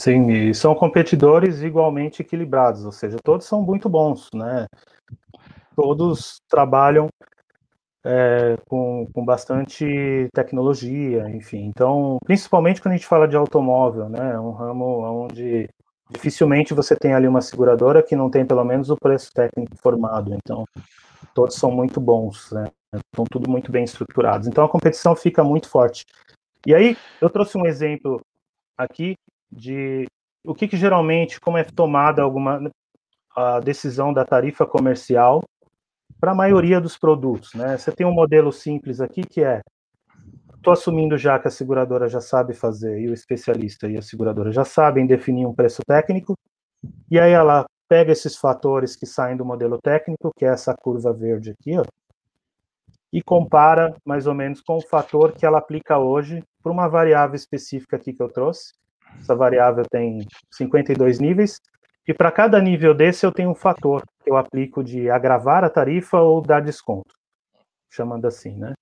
Sim, 0.00 0.30
e 0.30 0.54
são 0.54 0.74
competidores 0.74 1.60
igualmente 1.60 2.22
equilibrados, 2.22 2.86
ou 2.86 2.90
seja, 2.90 3.18
todos 3.22 3.46
são 3.46 3.60
muito 3.60 3.86
bons, 3.86 4.30
né? 4.34 4.64
Todos 5.76 6.40
trabalham 6.48 7.06
é, 8.02 8.56
com, 8.66 9.06
com 9.12 9.22
bastante 9.22 10.26
tecnologia, 10.32 11.28
enfim. 11.28 11.66
Então, 11.66 12.16
principalmente 12.24 12.80
quando 12.80 12.94
a 12.94 12.96
gente 12.96 13.06
fala 13.06 13.28
de 13.28 13.36
automóvel, 13.36 14.08
né? 14.08 14.32
É 14.32 14.40
um 14.40 14.52
ramo 14.52 15.24
onde 15.24 15.68
dificilmente 16.08 16.72
você 16.72 16.96
tem 16.96 17.12
ali 17.12 17.28
uma 17.28 17.42
seguradora 17.42 18.02
que 18.02 18.16
não 18.16 18.30
tem 18.30 18.46
pelo 18.46 18.64
menos 18.64 18.88
o 18.88 18.96
preço 18.96 19.30
técnico 19.34 19.76
formado. 19.76 20.32
Então, 20.34 20.64
todos 21.34 21.56
são 21.56 21.70
muito 21.70 22.00
bons, 22.00 22.50
né? 22.52 22.70
Estão 23.12 23.26
tudo 23.30 23.50
muito 23.50 23.70
bem 23.70 23.84
estruturados. 23.84 24.48
Então, 24.48 24.64
a 24.64 24.68
competição 24.68 25.14
fica 25.14 25.44
muito 25.44 25.68
forte. 25.68 26.06
E 26.66 26.74
aí, 26.74 26.96
eu 27.20 27.28
trouxe 27.28 27.58
um 27.58 27.66
exemplo 27.66 28.18
aqui 28.78 29.14
de 29.50 30.06
o 30.44 30.54
que, 30.54 30.68
que 30.68 30.76
geralmente, 30.76 31.40
como 31.40 31.58
é 31.58 31.64
tomada 31.64 32.22
alguma 32.22 32.70
a 33.36 33.60
decisão 33.60 34.12
da 34.12 34.24
tarifa 34.24 34.66
comercial 34.66 35.42
para 36.18 36.32
a 36.32 36.34
maioria 36.34 36.80
dos 36.80 36.98
produtos, 36.98 37.54
né? 37.54 37.76
Você 37.76 37.92
tem 37.92 38.06
um 38.06 38.12
modelo 38.12 38.52
simples 38.52 39.00
aqui 39.00 39.22
que 39.22 39.42
é 39.42 39.60
estou 40.56 40.72
assumindo 40.74 41.16
já 41.16 41.38
que 41.38 41.48
a 41.48 41.50
seguradora 41.50 42.06
já 42.06 42.20
sabe 42.20 42.52
fazer, 42.52 43.00
e 43.00 43.08
o 43.08 43.14
especialista 43.14 43.88
e 43.88 43.96
a 43.96 44.02
seguradora 44.02 44.52
já 44.52 44.64
sabem 44.64 45.06
definir 45.06 45.46
um 45.46 45.54
preço 45.54 45.80
técnico, 45.86 46.34
e 47.10 47.18
aí 47.18 47.32
ela 47.32 47.64
pega 47.88 48.12
esses 48.12 48.36
fatores 48.36 48.94
que 48.94 49.06
saem 49.06 49.36
do 49.36 49.44
modelo 49.44 49.78
técnico, 49.82 50.30
que 50.36 50.44
é 50.44 50.48
essa 50.48 50.74
curva 50.74 51.14
verde 51.14 51.50
aqui, 51.50 51.78
ó, 51.78 51.84
e 53.10 53.22
compara 53.22 53.94
mais 54.04 54.26
ou 54.26 54.34
menos 54.34 54.60
com 54.60 54.76
o 54.76 54.86
fator 54.86 55.32
que 55.32 55.46
ela 55.46 55.58
aplica 55.58 55.98
hoje 55.98 56.44
para 56.62 56.70
uma 56.70 56.88
variável 56.88 57.34
específica 57.34 57.96
aqui 57.96 58.12
que 58.12 58.22
eu 58.22 58.28
trouxe, 58.28 58.72
essa 59.18 59.34
variável 59.34 59.84
tem 59.90 60.26
52 60.52 61.18
níveis, 61.18 61.58
e 62.06 62.14
para 62.14 62.30
cada 62.30 62.60
nível 62.60 62.94
desse 62.94 63.24
eu 63.24 63.32
tenho 63.32 63.50
um 63.50 63.54
fator 63.54 64.02
que 64.22 64.30
eu 64.30 64.36
aplico 64.36 64.82
de 64.82 65.10
agravar 65.10 65.64
a 65.64 65.70
tarifa 65.70 66.18
ou 66.18 66.40
dar 66.40 66.60
desconto, 66.60 67.14
chamando 67.90 68.26
assim, 68.26 68.56
né? 68.56 68.74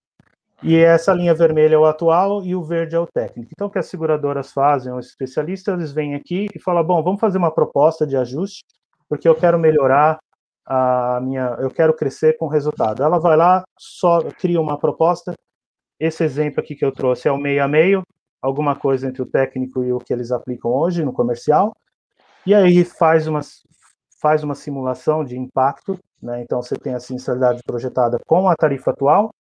E 0.62 0.76
essa 0.76 1.12
linha 1.12 1.35
vermelha 1.35 1.76
é 1.76 1.78
o 1.78 1.85
atual 1.85 2.44
e 2.44 2.54
o 2.54 2.64
verde 2.64 2.97
é 2.97 2.99
o 2.99 3.06
técnico. 3.06 3.50
Então, 3.52 3.68
o 3.68 3.70
que 3.70 3.78
as 3.78 3.87
seguradoras 3.87 4.52
fazem, 4.52 4.92
os 4.92 5.06
especialistas, 5.06 5.73
eles 5.73 5.92
vêm 5.92 6.16
aqui 6.16 6.47
e 6.52 6.61
falam: 6.61 6.82
bom, 6.82 7.02
vamos 7.02 7.20
fazer 7.20 7.38
uma 7.38 7.54
proposta 7.54 8.04
de 8.06 8.16
ajuste, 8.16 8.64
porque 9.08 9.28
eu 9.28 9.37
quero 9.37 9.58
melhorar 9.58 10.18
a 10.66 11.20
minha, 11.23 11.56
eu 11.61 11.70
quero 11.70 11.94
crescer 11.94 12.37
com 12.37 12.49
resultado. 12.49 13.02
Ela 13.02 13.18
vai 13.18 13.37
lá, 13.37 13.62
só 13.78 14.20
cria 14.32 14.61
uma 14.61 14.78
proposta. 14.78 15.32
Esse 15.99 16.25
exemplo 16.25 16.61
aqui 16.61 16.75
que 16.75 16.85
eu 16.85 16.92
trouxe 16.92 17.28
é 17.28 17.32
o 17.32 17.38
meio 17.38 17.62
a 17.62 17.68
meio, 17.68 18.02
alguma 18.40 18.76
coisa 18.76 19.09
entre 19.09 19.23
o 19.23 19.26
técnico 19.26 19.83
e 19.83 19.92
o 19.92 19.99
que 19.99 20.12
eles 20.12 20.30
aplicam 20.30 20.71
hoje 20.71 21.04
no 21.04 21.12
comercial, 21.12 21.76
e 22.47 22.54
aí 22.54 22.85
faz 22.85 23.26
uma, 23.26 23.40
faz 24.21 24.42
uma 24.42 24.54
simulação 24.54 25.25
de 25.25 25.38
impacto, 25.38 25.99
né? 26.23 26.42
então 26.42 26.62
você 26.62 26.76
tem 26.76 26.95
a 26.95 27.00
sinistralidade 27.00 27.61
projetada 27.64 28.18
com 28.26 28.49
a 28.49 28.57
tarifa 28.57 28.90
atual, 28.90 29.35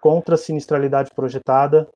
contra 0.00 0.34
a 0.34 0.38
sinistralidade 0.38 1.10
projetada 1.14 1.88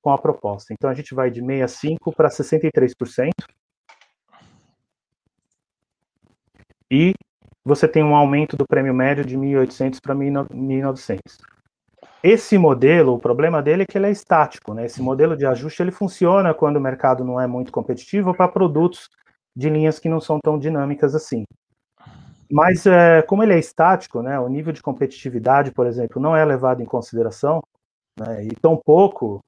com 0.00 0.10
a 0.10 0.18
proposta. 0.18 0.72
Então 0.72 0.88
a 0.88 0.94
gente 0.94 1.14
vai 1.14 1.30
de 1.30 1.42
65% 1.42 2.14
para 2.16 2.28
63%. 2.28 3.30
e 6.90 7.12
você 7.64 7.86
tem 7.86 8.02
um 8.02 8.16
aumento 8.16 8.56
do 8.56 8.66
prêmio 8.66 8.94
médio 8.94 9.24
de 9.24 9.36
1.800 9.36 10.00
para 10.00 10.14
1.900. 10.14 11.18
Esse 12.22 12.58
modelo, 12.58 13.14
o 13.14 13.18
problema 13.18 13.62
dele 13.62 13.84
é 13.84 13.86
que 13.86 13.96
ele 13.96 14.06
é 14.06 14.10
estático, 14.10 14.74
né? 14.74 14.86
Esse 14.86 15.00
modelo 15.00 15.36
de 15.36 15.46
ajuste 15.46 15.82
ele 15.82 15.92
funciona 15.92 16.52
quando 16.52 16.76
o 16.76 16.80
mercado 16.80 17.24
não 17.24 17.40
é 17.40 17.46
muito 17.46 17.70
competitivo 17.70 18.34
para 18.34 18.48
produtos 18.48 19.08
de 19.54 19.70
linhas 19.70 19.98
que 19.98 20.08
não 20.08 20.20
são 20.20 20.38
tão 20.42 20.58
dinâmicas 20.58 21.14
assim. 21.14 21.44
Mas 22.50 22.86
é, 22.86 23.22
como 23.22 23.42
ele 23.42 23.52
é 23.52 23.58
estático, 23.58 24.22
né, 24.22 24.38
o 24.40 24.48
nível 24.48 24.72
de 24.72 24.82
competitividade, 24.82 25.70
por 25.70 25.86
exemplo, 25.86 26.20
não 26.20 26.34
é 26.34 26.44
levado 26.44 26.80
em 26.80 26.86
consideração, 26.86 27.62
né, 28.18 28.44
e 28.44 28.54
tampouco 28.56 29.40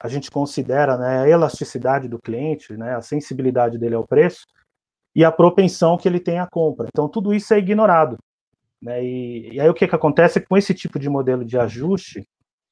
a 0.00 0.08
gente 0.08 0.30
considera 0.30 0.96
né, 0.96 1.20
a 1.22 1.28
elasticidade 1.28 2.08
do 2.08 2.18
cliente, 2.18 2.76
né, 2.76 2.94
a 2.94 3.02
sensibilidade 3.02 3.78
dele 3.78 3.94
ao 3.94 4.06
preço 4.06 4.46
e 5.14 5.24
a 5.24 5.32
propensão 5.32 5.96
que 5.96 6.08
ele 6.08 6.20
tem 6.20 6.38
à 6.38 6.46
compra. 6.46 6.86
Então 6.88 7.08
tudo 7.08 7.32
isso 7.32 7.52
é 7.54 7.58
ignorado. 7.58 8.16
Né? 8.80 9.04
E, 9.04 9.54
e, 9.54 9.60
aí 9.60 9.68
o 9.68 9.74
que, 9.74 9.86
que 9.86 9.94
acontece 9.94 10.40
com 10.40 10.56
esse 10.56 10.72
tipo 10.72 10.98
de 10.98 11.08
modelo 11.08 11.44
de 11.44 11.58
ajuste, 11.58 12.26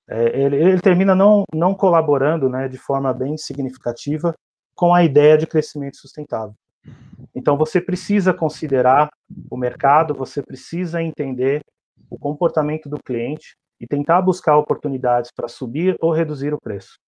é, 0.09 0.41
ele, 0.41 0.57
ele, 0.57 0.81
termina 0.81 1.15
não, 1.15 1.45
não 1.53 1.75
colaborando 1.75 2.49
né, 2.49 2.69
de 2.69 2.79
forma 2.79 3.13
bem 3.13 3.37
significativa 3.37 4.35
com 4.75 4.95
a 4.95 5.03
ideia 5.03 5.37
de 5.37 5.47
crescimento 5.47 5.97
sustentável. 5.97 6.55
Então 7.35 7.57
você 7.57 7.81
precisa 7.81 8.33
considerar 8.33 9.09
o 9.51 9.57
mercado, 9.57 10.15
você 10.15 10.43
precisa 10.43 11.03
entender 11.03 11.61
o 12.09 12.19
comportamento 12.19 12.89
do 12.89 13.03
cliente 13.03 13.57
e 13.81 13.87
tentar 13.87 14.23
buscar 14.23 14.57
oportunidades 14.57 15.31
para 15.35 15.49
subir 15.49 15.97
ou 16.01 16.13
reduzir 16.13 16.55
o 16.55 16.61
preço. 16.61 16.99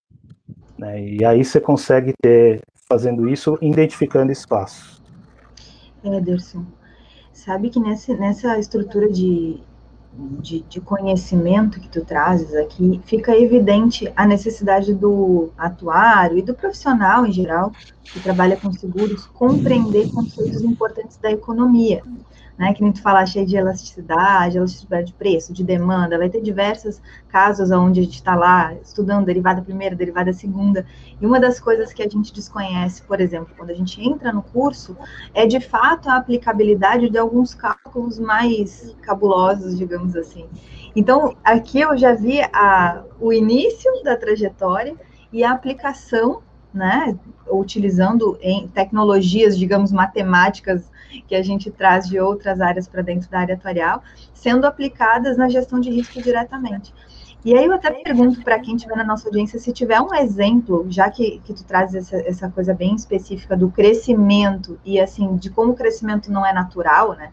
Né? 0.77 1.01
E 1.01 1.25
aí 1.25 1.43
você 1.43 1.59
consegue 1.59 2.13
ter, 2.21 2.61
fazendo 2.87 3.29
isso, 3.29 3.57
identificando 3.61 4.31
espaços. 4.31 5.01
Ederson, 6.03 6.65
Sabe 7.49 7.71
que 7.71 7.79
nessa, 7.79 8.13
nessa 8.13 8.59
estrutura 8.59 9.11
de, 9.11 9.59
de, 10.39 10.59
de, 10.69 10.79
conhecimento 10.79 11.79
que 11.79 11.89
tu 11.89 12.05
trazes 12.05 12.53
aqui, 12.53 13.01
fica 13.05 13.35
evidente 13.35 14.13
a 14.15 14.27
necessidade 14.27 14.93
do 14.93 15.49
atuário 15.57 16.37
e 16.37 16.43
do 16.43 16.53
profissional 16.53 17.25
em 17.25 17.31
geral, 17.31 17.71
que 18.03 18.19
trabalha 18.19 18.55
com 18.55 18.71
seguros, 18.71 19.25
compreender 19.25 20.11
conceitos 20.11 20.61
importantes 20.61 21.17
da 21.17 21.31
economia 21.31 22.03
né? 22.59 22.73
Que 22.73 22.83
nem 22.83 22.91
tu 22.91 23.01
falaste 23.01 23.39
aí 23.39 23.45
de 23.45 23.55
elasticidade, 23.55 24.57
elasticidade 24.57 25.07
de 25.07 25.13
preço, 25.13 25.53
de 25.53 25.63
demanda, 25.63 26.17
vai 26.17 26.29
ter 26.29 26.41
diversos 26.41 27.01
casos 27.29 27.71
onde 27.71 28.01
a 28.01 28.03
gente 28.03 28.15
está 28.15 28.35
lá 28.35 28.73
estudando 28.83 29.25
derivada 29.25 29.61
primeira, 29.61 29.95
derivada 29.95 30.33
segunda. 30.33 30.85
E 31.21 31.25
uma 31.25 31.39
das 31.39 31.57
coisas 31.57 31.93
que 31.93 32.03
a 32.03 32.09
gente 32.09 32.33
desconhece, 32.33 33.01
por 33.03 33.21
exemplo, 33.21 33.53
quando 33.57 33.69
a 33.69 33.73
gente 33.73 34.05
entra 34.05 34.33
no 34.33 34.43
curso, 34.43 34.97
é 35.33 35.47
de 35.47 35.61
fato 35.61 36.09
a 36.09 36.17
aplicabilidade 36.17 37.09
de 37.09 37.17
alguns 37.17 37.55
cálculos 37.55 38.19
mais 38.19 38.93
cabulosos, 39.01 39.77
digamos 39.77 40.13
assim. 40.17 40.45
Então, 40.93 41.37
aqui 41.41 41.79
eu 41.79 41.97
já 41.97 42.13
vi 42.13 42.41
a, 42.51 43.03
o 43.21 43.31
início 43.31 44.03
da 44.03 44.17
trajetória 44.17 44.95
e 45.31 45.45
a 45.45 45.51
aplicação 45.51 46.41
né, 46.73 47.17
utilizando 47.49 48.37
em 48.41 48.67
tecnologias, 48.67 49.57
digamos, 49.57 49.91
matemáticas 49.93 50.91
que 51.27 51.35
a 51.35 51.41
gente 51.41 51.69
traz 51.71 52.07
de 52.07 52.19
outras 52.19 52.61
áreas 52.61 52.87
para 52.87 53.01
dentro 53.01 53.29
da 53.29 53.39
área 53.39 53.55
atuarial, 53.55 54.03
sendo 54.33 54.65
aplicadas 54.65 55.37
na 55.37 55.49
gestão 55.49 55.79
de 55.79 55.89
risco 55.89 56.21
diretamente. 56.21 56.93
E 57.43 57.57
aí 57.57 57.65
eu 57.65 57.73
até 57.73 57.89
pergunto 57.91 58.43
para 58.43 58.59
quem 58.59 58.75
estiver 58.75 58.97
na 58.97 59.03
nossa 59.03 59.27
audiência 59.27 59.59
se 59.59 59.71
tiver 59.71 60.01
um 60.01 60.13
exemplo, 60.13 60.85
já 60.89 61.09
que, 61.09 61.39
que 61.45 61.53
tu 61.53 61.63
traz 61.63 61.95
essa, 61.95 62.17
essa 62.17 62.49
coisa 62.49 62.73
bem 62.73 62.95
específica 62.95 63.55
do 63.55 63.71
crescimento 63.71 64.77
e 64.83 64.99
assim, 64.99 65.37
de 65.37 65.49
como 65.49 65.71
o 65.71 65.75
crescimento 65.75 66.29
não 66.29 66.45
é 66.45 66.51
natural, 66.51 67.13
né? 67.13 67.31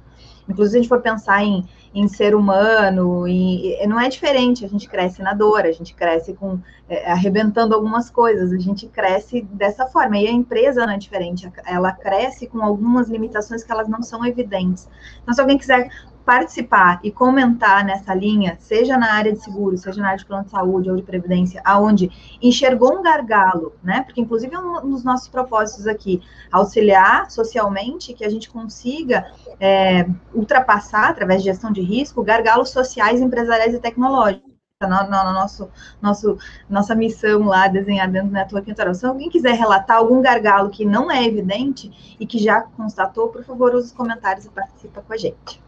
Inclusive, 0.48 0.70
se 0.70 0.76
a 0.76 0.80
gente 0.80 0.88
for 0.88 1.02
pensar 1.02 1.42
em, 1.42 1.64
em 1.96 2.08
ser 2.08 2.34
humano, 2.34 3.26
e, 3.26 3.82
e, 3.82 3.86
não 3.86 3.98
é 3.98 4.06
diferente, 4.10 4.66
a 4.66 4.68
gente 4.68 4.86
cresce 4.86 5.22
na 5.22 5.32
dor, 5.32 5.60
a 5.64 5.72
gente 5.72 5.94
cresce 5.94 6.34
com 6.34 6.60
é, 6.90 7.10
arrebentando 7.10 7.74
algumas 7.74 8.10
coisas, 8.10 8.52
a 8.52 8.58
gente 8.58 8.86
cresce 8.86 9.40
dessa 9.40 9.86
forma. 9.86 10.18
E 10.18 10.28
a 10.28 10.30
empresa 10.30 10.84
não 10.84 10.92
é 10.92 10.98
diferente, 10.98 11.50
ela 11.64 11.92
cresce 11.92 12.48
com 12.48 12.62
algumas 12.62 13.08
limitações 13.08 13.64
que 13.64 13.72
elas 13.72 13.88
não 13.88 14.02
são 14.02 14.26
evidentes. 14.26 14.86
Então, 15.22 15.32
se 15.32 15.40
alguém 15.40 15.56
quiser 15.56 15.88
participar 16.26 16.98
e 17.04 17.12
comentar 17.12 17.84
nessa 17.84 18.12
linha, 18.12 18.56
seja 18.58 18.98
na 18.98 19.12
área 19.12 19.32
de 19.32 19.38
seguro, 19.38 19.78
seja 19.78 20.02
na 20.02 20.08
área 20.08 20.18
de 20.18 20.26
plano 20.26 20.44
de 20.44 20.50
saúde 20.50 20.90
ou 20.90 20.96
de 20.96 21.02
previdência, 21.02 21.62
aonde 21.64 22.10
enxergou 22.42 22.98
um 22.98 23.02
gargalo, 23.02 23.74
né? 23.80 24.02
Porque 24.02 24.20
inclusive 24.20 24.52
é 24.52 24.58
um 24.58 24.90
dos 24.90 25.04
nossos 25.04 25.28
propósitos 25.28 25.86
aqui, 25.86 26.20
auxiliar 26.50 27.30
socialmente 27.30 28.12
que 28.12 28.24
a 28.24 28.28
gente 28.28 28.50
consiga 28.50 29.30
é, 29.60 30.04
ultrapassar 30.34 31.10
através 31.10 31.42
de 31.42 31.48
gestão 31.48 31.70
de 31.70 31.80
risco 31.80 32.24
gargalos 32.24 32.70
sociais, 32.70 33.20
empresariais 33.20 33.72
e 33.72 33.78
tecnológicos 33.78 34.50
na, 34.80 35.04
na, 35.04 35.32
nosso, 35.32 35.70
nosso, 36.02 36.36
nossa 36.68 36.94
missão 36.96 37.44
lá 37.44 37.68
desenhada 37.68 38.12
dentro 38.12 38.28
do 38.28 38.34
Network 38.34 38.68
Intoral. 38.68 38.94
Se 38.94 39.06
alguém 39.06 39.30
quiser 39.30 39.54
relatar 39.54 39.98
algum 39.98 40.20
gargalo 40.20 40.70
que 40.70 40.84
não 40.84 41.08
é 41.08 41.24
evidente 41.24 42.16
e 42.18 42.26
que 42.26 42.38
já 42.38 42.62
constatou, 42.62 43.28
por 43.28 43.44
favor, 43.44 43.76
use 43.76 43.86
os 43.86 43.92
comentários 43.92 44.44
e 44.44 44.50
participa 44.50 45.00
com 45.00 45.12
a 45.12 45.16
gente. 45.16 45.65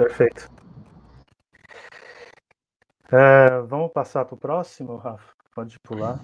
Perfeito. 0.00 0.50
É, 3.12 3.60
vamos 3.66 3.92
passar 3.92 4.24
para 4.24 4.34
o 4.34 4.38
próximo, 4.38 4.96
Rafa? 4.96 5.34
Pode 5.54 5.78
pular. 5.80 6.18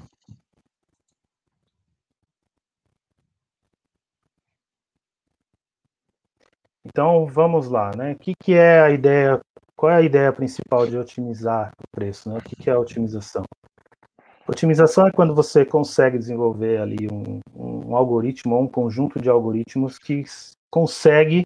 Então 6.87 7.27
vamos 7.27 7.69
lá, 7.69 7.91
né? 7.95 8.13
O 8.13 8.19
que, 8.19 8.33
que 8.35 8.55
é 8.55 8.81
a 8.81 8.91
ideia? 8.91 9.43
Qual 9.77 9.93
é 9.93 9.97
a 9.97 10.01
ideia 10.01 10.33
principal 10.33 10.87
de 10.87 10.97
otimizar 10.97 11.71
o 11.79 11.85
preço? 11.95 12.31
Né? 12.31 12.39
O 12.39 12.43
que, 12.43 12.57
que 12.57 12.71
é 12.71 12.73
a 12.73 12.79
otimização? 12.79 13.43
Otimização 14.49 15.07
é 15.07 15.13
quando 15.13 15.35
você 15.35 15.67
consegue 15.67 16.17
desenvolver 16.17 16.81
ali 16.81 17.09
um, 17.13 17.41
um 17.55 17.95
algoritmo 17.95 18.55
ou 18.55 18.63
um 18.63 18.69
conjunto 18.69 19.21
de 19.21 19.29
algoritmos 19.29 19.99
que 19.99 20.25
consegue 20.71 21.45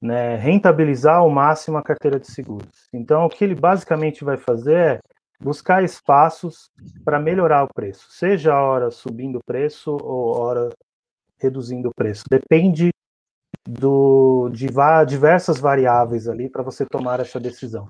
né, 0.00 0.36
rentabilizar 0.36 1.16
ao 1.16 1.30
máximo 1.30 1.76
a 1.76 1.82
carteira 1.82 2.18
de 2.18 2.30
seguros. 2.30 2.88
Então, 2.92 3.24
o 3.26 3.28
que 3.28 3.44
ele 3.44 3.54
basicamente 3.54 4.24
vai 4.24 4.36
fazer 4.36 4.76
é 4.76 4.98
buscar 5.40 5.84
espaços 5.84 6.70
para 7.04 7.20
melhorar 7.20 7.64
o 7.64 7.72
preço, 7.72 8.06
seja 8.10 8.54
a 8.54 8.62
hora 8.62 8.90
subindo 8.90 9.38
o 9.38 9.44
preço 9.44 9.96
ou 10.02 10.34
a 10.34 10.38
hora 10.38 10.68
reduzindo 11.40 11.88
o 11.88 11.94
preço. 11.94 12.24
Depende 12.28 12.90
do, 13.68 14.48
de 14.50 14.68
diversas 15.06 15.60
variáveis 15.60 16.28
ali 16.28 16.48
para 16.48 16.62
você 16.62 16.84
tomar 16.84 17.20
essa 17.20 17.38
decisão. 17.38 17.88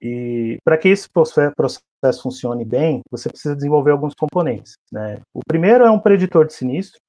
E 0.00 0.58
para 0.62 0.76
que 0.76 0.88
esse 0.88 1.08
processo 1.08 2.22
funcione 2.22 2.64
bem, 2.64 3.00
você 3.10 3.30
precisa 3.30 3.56
desenvolver 3.56 3.92
alguns 3.92 4.14
componentes. 4.14 4.74
Né? 4.92 5.18
O 5.32 5.40
primeiro 5.46 5.84
é 5.84 5.90
um 5.90 5.98
preditor 5.98 6.46
de 6.46 6.52
sinistro, 6.52 7.00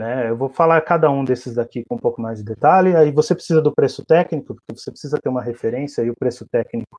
né? 0.00 0.30
Eu 0.30 0.36
vou 0.36 0.48
falar 0.48 0.80
cada 0.80 1.10
um 1.10 1.22
desses 1.22 1.54
daqui 1.54 1.84
com 1.86 1.96
um 1.96 1.98
pouco 1.98 2.22
mais 2.22 2.38
de 2.38 2.44
detalhe. 2.44 2.96
Aí 2.96 3.12
você 3.12 3.34
precisa 3.34 3.60
do 3.60 3.70
preço 3.70 4.02
técnico, 4.02 4.54
porque 4.54 4.80
você 4.80 4.90
precisa 4.90 5.18
ter 5.22 5.28
uma 5.28 5.42
referência, 5.42 6.02
e 6.02 6.08
o 6.08 6.16
preço 6.18 6.46
técnico 6.50 6.98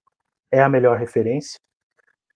é 0.52 0.62
a 0.62 0.70
melhor 0.70 0.98
referência. 1.00 1.60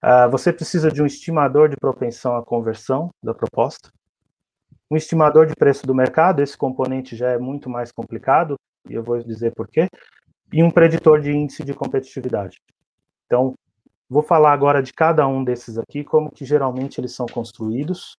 Uh, 0.03 0.29
você 0.31 0.51
precisa 0.51 0.91
de 0.91 1.03
um 1.03 1.05
estimador 1.05 1.69
de 1.69 1.77
propensão 1.77 2.35
à 2.35 2.43
conversão 2.43 3.11
da 3.23 3.33
proposta. 3.33 3.89
Um 4.89 4.97
estimador 4.97 5.45
de 5.45 5.53
preço 5.55 5.85
do 5.85 5.93
mercado, 5.93 6.41
esse 6.41 6.57
componente 6.57 7.15
já 7.15 7.29
é 7.29 7.37
muito 7.37 7.69
mais 7.69 7.91
complicado, 7.91 8.55
e 8.89 8.95
eu 8.95 9.03
vou 9.03 9.21
dizer 9.23 9.53
por 9.53 9.67
quê. 9.67 9.87
E 10.51 10.63
um 10.63 10.71
preditor 10.71 11.21
de 11.21 11.31
índice 11.31 11.63
de 11.63 11.75
competitividade. 11.75 12.59
Então, 13.27 13.53
vou 14.09 14.23
falar 14.23 14.51
agora 14.51 14.81
de 14.81 14.93
cada 14.93 15.27
um 15.27 15.43
desses 15.43 15.77
aqui, 15.77 16.03
como 16.03 16.31
que 16.31 16.43
geralmente 16.43 16.99
eles 16.99 17.13
são 17.13 17.27
construídos, 17.27 18.15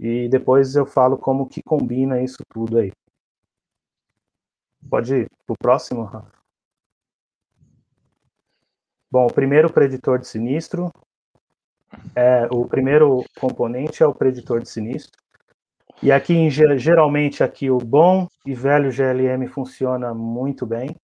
e 0.00 0.30
depois 0.30 0.74
eu 0.74 0.86
falo 0.86 1.18
como 1.18 1.46
que 1.46 1.62
combina 1.62 2.22
isso 2.22 2.38
tudo 2.48 2.78
aí. 2.78 2.90
Pode 4.88 5.14
ir 5.14 5.30
para 5.46 5.52
o 5.52 5.58
próximo, 5.58 6.04
Rafa? 6.04 6.32
Bom, 9.10 9.26
o 9.26 9.32
primeiro 9.32 9.70
preditor 9.70 10.18
de 10.18 10.26
sinistro, 10.26 10.90
é, 12.16 12.48
o 12.50 12.64
primeiro 12.64 13.22
componente 13.38 14.02
é 14.02 14.06
o 14.06 14.14
preditor 14.14 14.62
de 14.62 14.70
sinistro. 14.70 15.20
E 16.02 16.10
aqui, 16.10 16.48
geralmente, 16.48 17.44
aqui 17.44 17.70
o 17.70 17.76
bom 17.76 18.26
e 18.46 18.54
velho 18.54 18.90
GLM 18.90 19.46
funciona 19.48 20.14
muito 20.14 20.64
bem. 20.64 20.96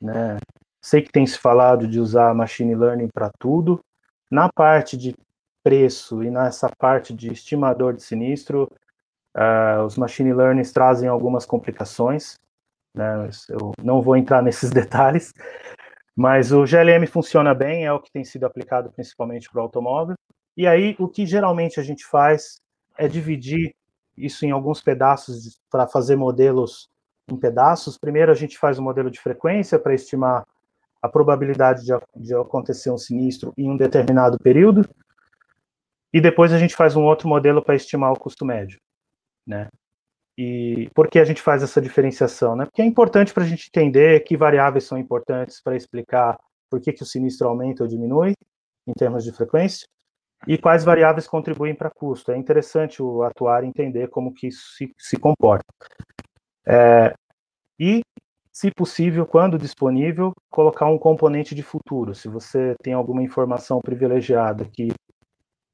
Né? 0.00 0.38
Sei 0.80 1.02
que 1.02 1.12
tem 1.12 1.26
se 1.26 1.36
falado 1.36 1.86
de 1.86 2.00
usar 2.00 2.34
machine 2.34 2.74
learning 2.74 3.08
para 3.12 3.30
tudo. 3.38 3.84
Na 4.30 4.48
parte 4.50 4.96
de 4.96 5.14
preço 5.62 6.22
e 6.22 6.30
nessa 6.30 6.68
parte 6.78 7.14
de 7.14 7.32
estimador 7.32 7.94
de 7.94 8.02
sinistro, 8.02 8.68
uh, 9.36 9.84
os 9.84 9.96
machine 9.96 10.32
learnings 10.32 10.72
trazem 10.72 11.08
algumas 11.08 11.44
complicações. 11.46 12.38
Né? 12.94 13.28
Eu 13.48 13.72
não 13.82 14.02
vou 14.02 14.16
entrar 14.16 14.42
nesses 14.44 14.70
detalhes, 14.70 15.32
mas 16.16 16.52
o 16.52 16.64
GLM 16.64 17.06
funciona 17.06 17.54
bem, 17.54 17.84
é 17.84 17.92
o 17.92 18.00
que 18.00 18.10
tem 18.10 18.24
sido 18.24 18.44
aplicado 18.44 18.90
principalmente 18.90 19.48
para 19.50 19.60
o 19.60 19.62
automóvel. 19.62 20.16
E 20.56 20.66
aí, 20.66 20.96
o 20.98 21.08
que 21.08 21.24
geralmente 21.24 21.80
a 21.80 21.82
gente 21.82 22.04
faz 22.04 22.60
é 22.98 23.08
dividir 23.08 23.74
isso 24.16 24.44
em 24.44 24.50
alguns 24.50 24.82
pedaços 24.82 25.58
para 25.70 25.86
fazer 25.86 26.16
modelos 26.16 26.88
em 27.30 27.36
pedaços. 27.36 27.96
Primeiro, 27.96 28.30
a 28.30 28.34
gente 28.34 28.58
faz 28.58 28.78
um 28.78 28.82
modelo 28.82 29.10
de 29.10 29.20
frequência 29.20 29.78
para 29.78 29.94
estimar 29.94 30.44
a 31.00 31.08
probabilidade 31.08 31.84
de, 31.84 31.92
de 32.16 32.34
acontecer 32.34 32.90
um 32.90 32.98
sinistro 32.98 33.52
em 33.56 33.70
um 33.70 33.76
determinado 33.76 34.38
período. 34.38 34.86
E 36.12 36.20
depois 36.20 36.52
a 36.52 36.58
gente 36.58 36.74
faz 36.74 36.96
um 36.96 37.04
outro 37.04 37.28
modelo 37.28 37.62
para 37.62 37.76
estimar 37.76 38.12
o 38.12 38.18
custo 38.18 38.44
médio, 38.44 38.78
né? 39.46 39.68
E 40.36 40.88
por 40.94 41.08
que 41.08 41.18
a 41.18 41.24
gente 41.24 41.42
faz 41.42 41.62
essa 41.62 41.80
diferenciação, 41.80 42.56
né? 42.56 42.64
Porque 42.64 42.82
é 42.82 42.84
importante 42.84 43.32
para 43.32 43.44
a 43.44 43.46
gente 43.46 43.68
entender 43.68 44.20
que 44.20 44.36
variáveis 44.36 44.84
são 44.84 44.96
importantes 44.98 45.60
para 45.62 45.76
explicar 45.76 46.38
por 46.70 46.80
que, 46.80 46.92
que 46.92 47.02
o 47.02 47.06
sinistro 47.06 47.48
aumenta 47.48 47.82
ou 47.82 47.88
diminui 47.88 48.32
em 48.86 48.92
termos 48.92 49.24
de 49.24 49.32
frequência 49.32 49.86
e 50.46 50.56
quais 50.56 50.84
variáveis 50.84 51.26
contribuem 51.26 51.74
para 51.74 51.90
custo. 51.90 52.32
É 52.32 52.38
interessante 52.38 53.02
o 53.02 53.22
atuar 53.22 53.64
e 53.64 53.66
entender 53.66 54.08
como 54.08 54.32
que 54.32 54.48
isso 54.48 54.74
se, 54.76 54.92
se 54.96 55.16
comporta. 55.18 55.66
É, 56.66 57.12
e, 57.78 58.00
se 58.52 58.70
possível, 58.70 59.26
quando 59.26 59.58
disponível, 59.58 60.32
colocar 60.50 60.86
um 60.86 60.98
componente 60.98 61.54
de 61.54 61.62
futuro. 61.62 62.14
Se 62.14 62.28
você 62.28 62.74
tem 62.82 62.92
alguma 62.92 63.22
informação 63.22 63.80
privilegiada 63.80 64.64
que 64.64 64.88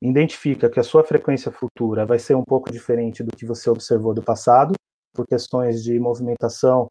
identifica 0.00 0.68
que 0.68 0.78
a 0.78 0.82
sua 0.82 1.02
frequência 1.02 1.50
futura 1.50 2.04
vai 2.04 2.18
ser 2.18 2.35
um 2.35 2.44
pouco 2.44 2.70
diferente 2.70 3.22
do 3.22 3.35
que 3.35 3.46
você 3.46 3.70
observou 3.70 4.12
do 4.12 4.22
passado, 4.22 4.74
por 5.14 5.26
questões 5.26 5.82
de 5.82 5.98
movimentação, 5.98 6.90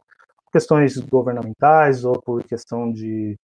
questões 0.52 0.98
governamentais 0.98 2.04
ou 2.04 2.20
por 2.20 2.44
questão 2.44 2.91
de, 2.91 3.38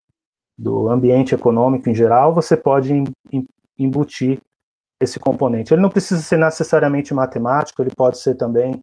do 0.58 0.90
ambiente 0.90 1.36
econômico 1.36 1.90
em 1.90 1.96
geral, 1.96 2.34
você 2.34 2.56
pode 2.56 3.04
embutir 3.78 4.42
esse 5.02 5.20
componente. 5.20 5.74
Ele 5.74 5.82
não 5.82 5.90
precisa 5.90 6.22
ser 6.22 6.38
necessariamente 6.38 7.14
matemático, 7.14 7.82
ele 7.82 7.94
pode 7.96 8.20
ser 8.20 8.36
também 8.36 8.80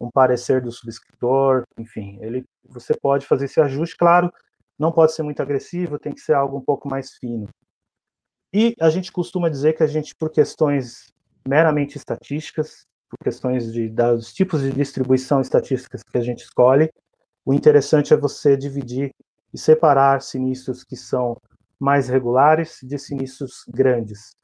um 0.00 0.10
parecer 0.10 0.60
do 0.60 0.70
subscritor, 0.70 1.64
enfim, 1.78 2.18
ele, 2.20 2.44
você 2.68 2.94
pode 2.94 3.26
fazer 3.26 3.46
esse 3.46 3.60
ajuste, 3.60 3.96
claro, 3.96 4.32
não 4.78 4.92
pode 4.92 5.12
ser 5.12 5.22
muito 5.22 5.40
agressivo, 5.40 5.98
tem 5.98 6.12
que 6.12 6.20
ser 6.20 6.34
algo 6.34 6.58
um 6.58 6.60
pouco 6.60 6.88
mais 6.88 7.12
fino. 7.14 7.48
E 8.56 8.76
a 8.80 8.88
gente 8.88 9.10
costuma 9.10 9.48
dizer 9.48 9.72
que 9.72 9.82
a 9.82 9.86
gente, 9.88 10.14
por 10.14 10.30
questões 10.30 11.12
meramente 11.46 11.98
estatísticas, 11.98 12.86
por 13.10 13.18
questões 13.24 13.72
de, 13.72 13.88
dos 13.88 14.32
tipos 14.32 14.62
de 14.62 14.70
distribuição 14.70 15.40
estatísticas 15.40 16.04
que 16.04 16.16
a 16.16 16.20
gente 16.20 16.44
escolhe, 16.44 16.88
o 17.44 17.52
interessante 17.52 18.14
é 18.14 18.16
você 18.16 18.56
dividir 18.56 19.10
e 19.52 19.58
separar 19.58 20.22
sinistros 20.22 20.84
que 20.84 20.94
são 20.96 21.36
mais 21.80 22.08
regulares 22.08 22.78
de 22.80 22.96
sinistros 22.96 23.64
grandes. 23.68 24.36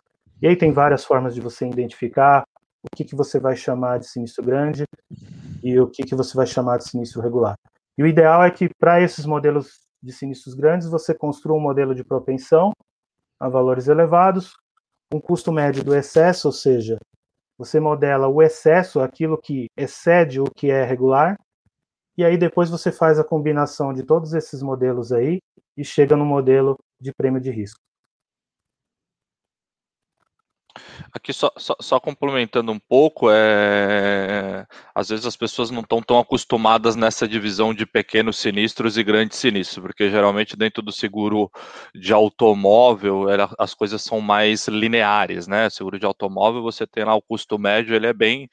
E 0.43 0.49
aí 0.49 0.57
tem 0.57 0.73
várias 0.73 1.05
formas 1.05 1.33
de 1.33 1.41
você 1.41 1.69
identificar 1.69 2.43
o 2.83 2.89
que, 2.97 3.05
que 3.05 3.15
você 3.15 3.39
vai 3.39 3.55
chamar 3.55 4.01
de 4.01 4.09
sinistro 4.09 4.45
grande 4.45 4.87
e 5.63 5.79
o 5.79 5.87
que, 5.87 6.03
que 6.03 6.17
você 6.17 6.37
vai 6.37 6.49
chamar 6.49 6.79
de 6.79 6.89
sinistro 6.89 7.23
regular. 7.23 7.55
E 7.97 8.03
o 8.03 8.09
ideal 8.09 8.43
é 8.43 8.51
que, 8.51 8.69
para 8.77 9.01
esses 9.01 9.25
modelos 9.25 9.87
de 10.03 10.13
sinistros 10.13 10.55
grandes, 10.55 10.89
você 10.89 11.15
construa 11.15 11.57
um 11.57 11.63
modelo 11.63 11.95
de 11.95 12.03
propensão 12.03 12.73
a 13.41 13.49
valores 13.49 13.89
elevados, 13.89 14.55
um 15.13 15.21
custo 15.21 15.51
médio 15.51 15.83
do 15.83 15.95
excesso, 15.95 16.49
ou 16.49 16.53
seja, 16.53 16.99
você 17.59 17.81
modela 17.81 18.29
o 18.29 18.41
excesso, 18.41 19.01
aquilo 19.01 19.37
que 19.37 19.67
excede 19.77 20.41
o 20.41 20.45
que 20.45 20.71
é 20.71 20.85
regular, 20.85 21.37
e 22.17 22.25
aí 22.25 22.37
depois 22.37 22.69
você 22.69 22.93
faz 22.93 23.19
a 23.19 23.25
combinação 23.25 23.93
de 23.93 24.03
todos 24.03 24.35
esses 24.35 24.63
modelos 24.63 25.11
aí 25.11 25.39
e 25.77 25.85
chega 25.85 26.17
no 26.17 26.25
modelo 26.25 26.77
de 27.01 27.13
prêmio 27.13 27.41
de 27.41 27.51
risco. 27.51 27.81
Aqui 31.13 31.33
só, 31.33 31.51
só, 31.57 31.75
só, 31.81 31.99
complementando 31.99 32.71
um 32.71 32.79
pouco, 32.79 33.29
é... 33.31 34.67
às 34.95 35.09
vezes 35.09 35.27
as 35.27 35.37
pessoas 35.37 35.71
não 35.71 35.81
estão 35.81 36.01
tão 36.01 36.19
acostumadas 36.19 36.95
nessa 36.95 37.27
divisão 37.27 37.75
de 37.75 37.85
pequenos 37.85 38.39
sinistros 38.39 38.97
e 38.97 39.03
grandes 39.03 39.39
sinistros, 39.39 39.83
porque 39.83 40.11
geralmente 40.11 40.57
dentro 40.57 40.83
do 40.83 40.93
seguro 40.93 41.51
de 41.95 42.13
automóvel 42.13 43.29
ela, 43.29 43.53
as 43.59 43.75
coisas 43.75 44.03
são 44.03 44.21
mais 44.21 44.69
lineares, 44.69 45.49
né? 45.49 45.69
Seguro 45.69 45.99
de 45.99 46.07
automóvel 46.07 46.63
você 46.63 46.87
tem 46.87 47.05
lá 47.05 47.15
o 47.15 47.23
custo 47.23 47.59
médio, 47.59 47.95
ele 47.95 48.07
é 48.07 48.13
bem, 48.13 48.49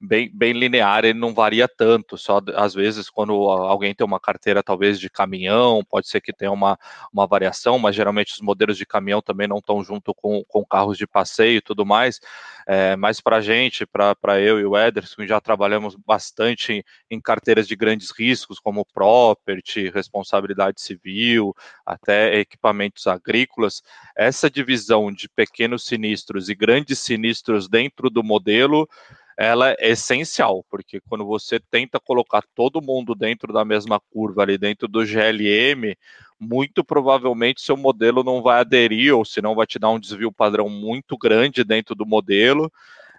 bem, 0.00 0.30
bem 0.32 0.52
linear, 0.52 1.04
ele 1.04 1.18
não 1.18 1.32
varia 1.32 1.66
tanto. 1.66 2.18
Só 2.18 2.40
às 2.54 2.74
vezes 2.74 3.08
quando 3.08 3.32
alguém 3.32 3.94
tem 3.94 4.06
uma 4.06 4.20
carteira 4.20 4.62
talvez 4.62 5.00
de 5.00 5.08
caminhão, 5.08 5.82
pode 5.88 6.08
ser 6.08 6.20
que 6.20 6.32
tenha 6.32 6.52
uma, 6.52 6.78
uma 7.12 7.26
variação, 7.26 7.78
mas 7.78 7.96
geralmente 7.96 8.34
os 8.34 8.40
modelos 8.40 8.76
de 8.76 8.84
caminhão 8.84 9.22
também 9.22 9.48
não 9.48 9.58
estão 9.58 9.82
junto 9.82 10.14
com, 10.14 10.44
com 10.46 10.64
carros 10.64 10.98
de 10.98 11.06
passeio 11.06 11.62
tudo 11.74 11.86
mais 11.86 12.20
é, 12.66 12.96
mas 12.96 13.20
para 13.20 13.36
a 13.36 13.40
gente, 13.40 13.84
para 13.86 14.40
eu 14.40 14.60
e 14.60 14.64
o 14.64 14.76
Ederson, 14.76 15.26
já 15.26 15.40
trabalhamos 15.40 15.96
bastante 15.96 16.72
em, 16.72 16.84
em, 17.10 17.20
carteiras 17.20 17.66
de 17.66 17.74
grandes 17.74 18.10
riscos, 18.10 18.58
como 18.58 18.84
property, 18.84 19.90
responsabilidade 19.90 20.80
civil, 20.80 21.54
até 21.84 22.38
equipamentos 22.38 23.06
agrícolas, 23.06 23.82
essa 24.16 24.48
divisão 24.50 25.12
de 25.12 25.28
pequenos 25.28 25.84
sinistros 25.84 26.48
e 26.48 26.54
grandes 26.54 26.98
sinistros 27.00 27.68
dentro 27.68 28.08
do 28.08 28.22
modelo 28.22 28.88
ela 29.34 29.72
é 29.72 29.90
essencial, 29.90 30.62
porque 30.70 31.00
quando 31.08 31.24
você 31.24 31.58
tenta 31.58 31.98
colocar 31.98 32.44
todo 32.54 32.82
mundo 32.82 33.14
dentro 33.14 33.50
da 33.50 33.64
mesma 33.64 33.98
curva 33.98 34.42
ali 34.42 34.58
dentro 34.58 34.86
do 34.86 35.04
GLM, 35.04 35.96
muito 36.42 36.82
provavelmente 36.82 37.62
seu 37.62 37.76
modelo 37.76 38.24
não 38.24 38.42
vai 38.42 38.58
aderir, 38.58 39.14
ou 39.14 39.24
senão 39.24 39.54
vai 39.54 39.64
te 39.64 39.78
dar 39.78 39.90
um 39.90 40.00
desvio 40.00 40.32
padrão 40.32 40.68
muito 40.68 41.16
grande 41.16 41.62
dentro 41.62 41.94
do 41.94 42.04
modelo. 42.04 42.70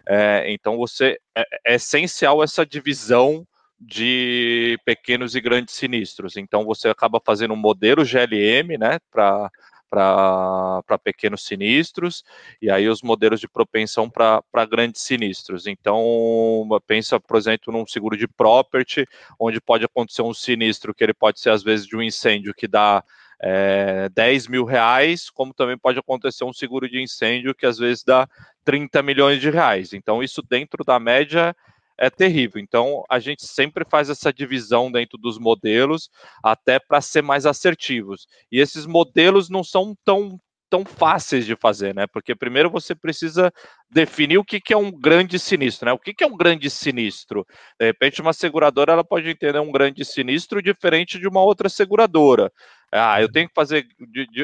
É, 0.06 0.52
então 0.52 0.78
você 0.78 1.18
é, 1.34 1.46
é 1.66 1.76
essencial 1.76 2.44
essa 2.44 2.66
divisão 2.66 3.48
de 3.80 4.78
pequenos 4.86 5.36
e 5.36 5.42
grandes 5.42 5.76
sinistros. 5.76 6.36
Então 6.36 6.66
você 6.66 6.90
acaba 6.90 7.22
fazendo 7.24 7.54
um 7.54 7.58
modelo 7.58 8.04
GLM, 8.04 8.78
né, 8.78 9.00
para 9.10 9.50
para 9.94 10.98
pequenos 11.04 11.46
sinistros, 11.46 12.24
e 12.60 12.72
aí 12.72 12.90
os 12.90 13.04
modelos 13.04 13.40
de 13.40 13.48
propensão 13.48 14.10
para 14.10 14.66
grandes 14.68 15.04
sinistros. 15.04 15.68
Então, 15.68 16.68
pensa, 16.88 17.20
por 17.20 17.38
exemplo, 17.38 17.72
num 17.72 17.86
seguro 17.86 18.18
de 18.18 18.28
property, 18.28 19.06
onde 19.40 19.62
pode 19.62 19.86
acontecer 19.86 20.24
um 20.24 20.34
sinistro 20.34 20.96
que 20.96 21.04
ele 21.04 21.14
pode 21.14 21.40
ser, 21.40 21.52
às 21.52 21.62
vezes, 21.62 21.86
de 21.86 21.96
um 21.96 22.02
incêndio 22.02 22.56
que 22.56 22.68
dá 22.68 23.04
é, 23.40 24.10
10 24.10 24.48
mil 24.48 24.66
reais, 24.66 25.30
como 25.30 25.54
também 25.54 25.78
pode 25.78 26.00
acontecer 26.00 26.44
um 26.44 26.54
seguro 26.54 26.90
de 26.90 27.00
incêndio 27.00 27.54
que 27.54 27.66
às 27.66 27.78
vezes 27.78 28.04
dá 28.04 28.28
30 28.66 29.04
milhões 29.04 29.40
de 29.40 29.52
reais. 29.52 29.94
Então, 29.94 30.24
isso 30.24 30.42
dentro 30.42 30.84
da 30.84 31.00
média 31.00 31.56
é 31.98 32.10
terrível. 32.10 32.62
Então, 32.62 33.04
a 33.10 33.20
gente 33.20 33.46
sempre 33.46 33.86
faz 33.90 34.10
essa 34.10 34.32
divisão 34.32 34.92
dentro 34.92 35.18
dos 35.18 35.38
modelos, 35.38 36.10
até 36.44 36.80
para 36.80 37.02
ser 37.02 37.22
mais 37.22 37.46
assertivos. 37.46 38.28
E 38.52 38.60
esses 38.60 38.86
modelos 38.86 39.50
não 39.50 39.64
são 39.64 39.96
tão 40.04 40.40
tão 40.74 40.84
fáceis 40.84 41.46
de 41.46 41.56
fazer, 41.56 41.94
né? 41.94 42.08
Porque 42.08 42.34
primeiro 42.34 42.68
você 42.68 42.96
precisa 42.96 43.54
definir 43.92 44.40
o 44.40 44.44
que, 44.44 44.60
que 44.60 44.74
é 44.74 44.78
um 44.78 44.90
grande 44.92 45.38
sinistro, 45.38 45.86
né? 45.86 45.94
O 45.94 46.00
que, 46.00 46.16
que 46.16 46.24
é 46.24 46.28
um 46.28 46.36
grande 46.36 46.68
sinistro? 46.68 47.46
De 47.80 47.86
repente, 47.86 48.22
uma 48.22 48.34
seguradora 48.34 48.94
ela 48.94 49.04
pode 49.04 49.30
entender 49.30 49.60
um 49.60 49.72
grande 49.72 50.04
sinistro 50.04 50.64
diferente 50.64 51.20
de 51.20 51.28
uma 51.28 51.44
outra 51.44 51.70
seguradora. 51.70 52.52
Ah, 52.96 53.20
eu 53.20 53.32
tenho 53.32 53.48
que 53.48 53.56
fazer 53.56 53.88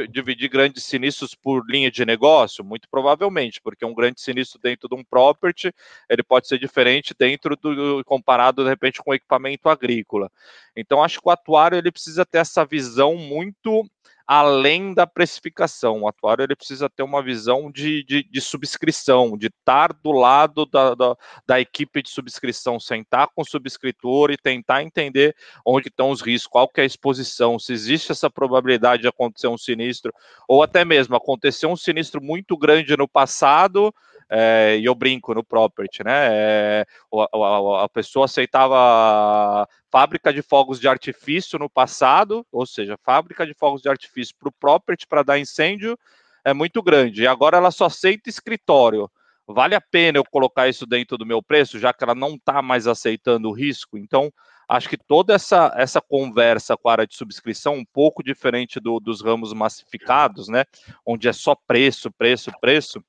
dividir 0.10 0.50
grandes 0.50 0.84
sinistros 0.84 1.36
por 1.36 1.64
linha 1.70 1.92
de 1.92 2.04
negócio? 2.04 2.66
Muito 2.66 2.90
provavelmente, 2.90 3.62
porque 3.62 3.86
um 3.86 3.94
grande 3.94 4.20
sinistro 4.20 4.60
dentro 4.60 4.90
de 4.90 4.96
um 4.96 5.04
property 5.04 5.72
ele 6.10 6.24
pode 6.24 6.48
ser 6.48 6.58
diferente 6.58 7.14
dentro 7.18 7.56
do 7.56 8.04
comparado 8.06 8.64
de 8.64 8.70
repente 8.70 9.04
com 9.04 9.14
equipamento 9.14 9.70
agrícola. 9.70 10.32
Então, 10.76 11.04
acho 11.04 11.22
que 11.22 11.28
o 11.28 11.32
atuário 11.32 11.78
ele 11.78 11.92
precisa 11.92 12.26
ter 12.26 12.40
essa 12.40 12.66
visão 12.66 13.16
muito 13.16 13.88
além 14.30 14.94
da 14.94 15.08
precificação. 15.08 16.02
O 16.02 16.08
atuário 16.08 16.44
ele 16.44 16.56
precisa 16.56 16.88
ter 16.88 17.02
uma 17.02 17.20
visão 17.20 17.72
de, 17.72 18.04
de, 18.04 18.22
de 18.22 18.40
subscrição, 18.40 19.36
de 19.36 19.48
estar 19.48 19.92
do 19.92 20.12
lado 20.12 20.68
da, 20.68 20.94
da, 20.94 21.18
da, 21.48 21.60
equipe 21.60 22.04
de 22.04 22.12
subscrição, 22.12 22.80
sentar 22.80 23.28
com 23.34 23.42
o 23.42 23.46
subscritor 23.46 24.30
e 24.30 24.38
tentar 24.38 24.84
entender 24.84 25.36
onde 25.66 25.88
estão 25.88 26.12
os 26.12 26.22
riscos, 26.22 26.46
qual 26.46 26.70
que 26.70 26.80
é 26.80 26.84
a 26.84 26.86
exposição, 26.86 27.58
se 27.58 27.74
existe 27.74 28.12
essa 28.12 28.30
probabilidade 28.40 29.02
de 29.02 29.08
acontecer 29.08 29.48
um 29.48 29.58
sinistro, 29.58 30.14
ou 30.48 30.64
até 30.64 30.86
mesmo 30.86 31.14
acontecer 31.16 31.68
um 31.68 31.76
sinistro 31.76 32.24
muito 32.24 32.56
grande 32.56 32.96
no 32.96 33.08
passado 33.08 33.94
é, 34.30 34.78
e 34.80 34.86
eu 34.86 34.96
brinco 34.96 35.34
no 35.34 35.44
property, 35.44 36.04
né? 36.04 36.28
É, 36.32 36.86
a, 37.34 37.84
a, 37.84 37.90
pessoa 37.90 38.26
aceitava 38.26 39.68
fábrica 39.92 40.32
de 40.32 40.42
fogos 40.42 40.80
de 40.80 40.88
artifício 40.88 41.60
no 41.60 41.70
passado, 41.70 42.46
ou 42.52 42.66
seja, 42.66 42.96
fábrica 43.04 43.46
de 43.46 43.54
fogos 43.54 43.82
de 43.82 43.90
artifício 43.90 44.36
para 44.40 44.50
o 44.50 44.52
property 44.52 45.08
para 45.08 45.24
dar 45.24 45.40
incêndio 45.40 45.98
é 46.46 46.54
muito 46.54 46.82
grande. 46.82 47.24
E 47.24 47.28
agora 47.28 47.58
ela 47.58 47.72
só 47.72 47.86
aceita 47.86 48.30
escritório. 48.30 49.10
Vale 49.48 49.74
a 49.74 49.82
pena 49.82 50.20
eu 50.20 50.24
colocar 50.24 50.70
isso 50.70 50.86
dentro 50.86 51.18
do 51.18 51.26
meu 51.26 51.42
preço, 51.42 51.80
já 51.80 51.92
que 51.92 52.04
ela 52.04 52.14
não 52.14 52.36
está 52.36 52.62
mais 52.62 52.86
aceitando 52.86 53.50
o 53.50 53.52
risco? 53.52 53.98
Então, 53.98 54.32
acho 54.70 54.88
que 54.88 54.98
toda 54.98 55.34
essa, 55.34 55.74
essa 55.76 56.00
conversa 56.00 56.78
com 56.78 56.88
a 56.88 56.92
área 56.92 57.08
de 57.08 57.16
subscrição, 57.16 57.74
um 57.74 57.86
pouco 57.86 58.24
diferente 58.24 58.80
do, 58.80 59.00
dos 59.00 59.22
ramos 59.22 59.52
massificados, 59.52 60.48
né? 60.48 60.64
Onde 61.06 61.28
é 61.28 61.34
só 61.34 61.56
preço, 61.56 62.12
preço, 62.12 62.52
preço 62.62 63.04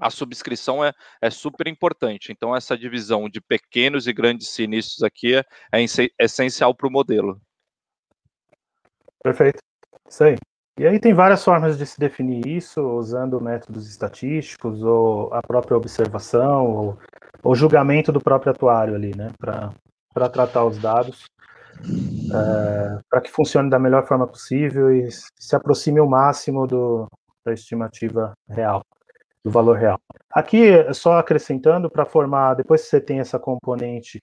a 0.00 0.10
subscrição 0.10 0.84
é, 0.84 0.92
é 1.20 1.30
super 1.30 1.68
importante. 1.68 2.32
Então, 2.32 2.56
essa 2.56 2.76
divisão 2.76 3.28
de 3.28 3.40
pequenos 3.40 4.06
e 4.08 4.12
grandes 4.12 4.48
sinistros 4.48 5.02
aqui 5.02 5.36
é, 5.36 5.44
é 5.72 5.84
essencial 6.18 6.74
para 6.74 6.88
o 6.88 6.90
modelo. 6.90 7.40
Perfeito. 9.22 9.58
Isso 10.08 10.24
aí. 10.24 10.36
E 10.78 10.86
aí 10.86 10.98
tem 10.98 11.14
várias 11.14 11.44
formas 11.44 11.78
de 11.78 11.86
se 11.86 12.00
definir 12.00 12.46
isso, 12.46 12.80
usando 12.80 13.40
métodos 13.40 13.88
estatísticos, 13.88 14.82
ou 14.82 15.32
a 15.32 15.42
própria 15.42 15.76
observação, 15.76 16.66
ou 16.66 16.98
o 17.44 17.54
julgamento 17.54 18.10
do 18.10 18.20
próprio 18.20 18.52
atuário 18.52 18.94
ali, 18.94 19.14
né, 19.14 19.30
para 19.38 19.72
tratar 20.30 20.64
os 20.64 20.78
dados, 20.78 21.24
é, 22.32 23.00
para 23.08 23.20
que 23.20 23.30
funcione 23.30 23.70
da 23.70 23.78
melhor 23.78 24.06
forma 24.06 24.26
possível 24.26 24.94
e 24.94 25.10
se 25.10 25.56
aproxime 25.56 26.00
o 26.00 26.08
máximo 26.08 26.66
do, 26.66 27.08
da 27.44 27.52
estimativa 27.52 28.32
real, 28.48 28.84
do 29.44 29.50
valor 29.50 29.76
real. 29.76 29.98
Aqui, 30.30 30.70
só 30.94 31.18
acrescentando, 31.18 31.90
para 31.90 32.04
formar, 32.04 32.54
depois 32.54 32.82
que 32.82 32.88
você 32.88 33.00
tem 33.00 33.20
essa 33.20 33.38
componente 33.38 34.20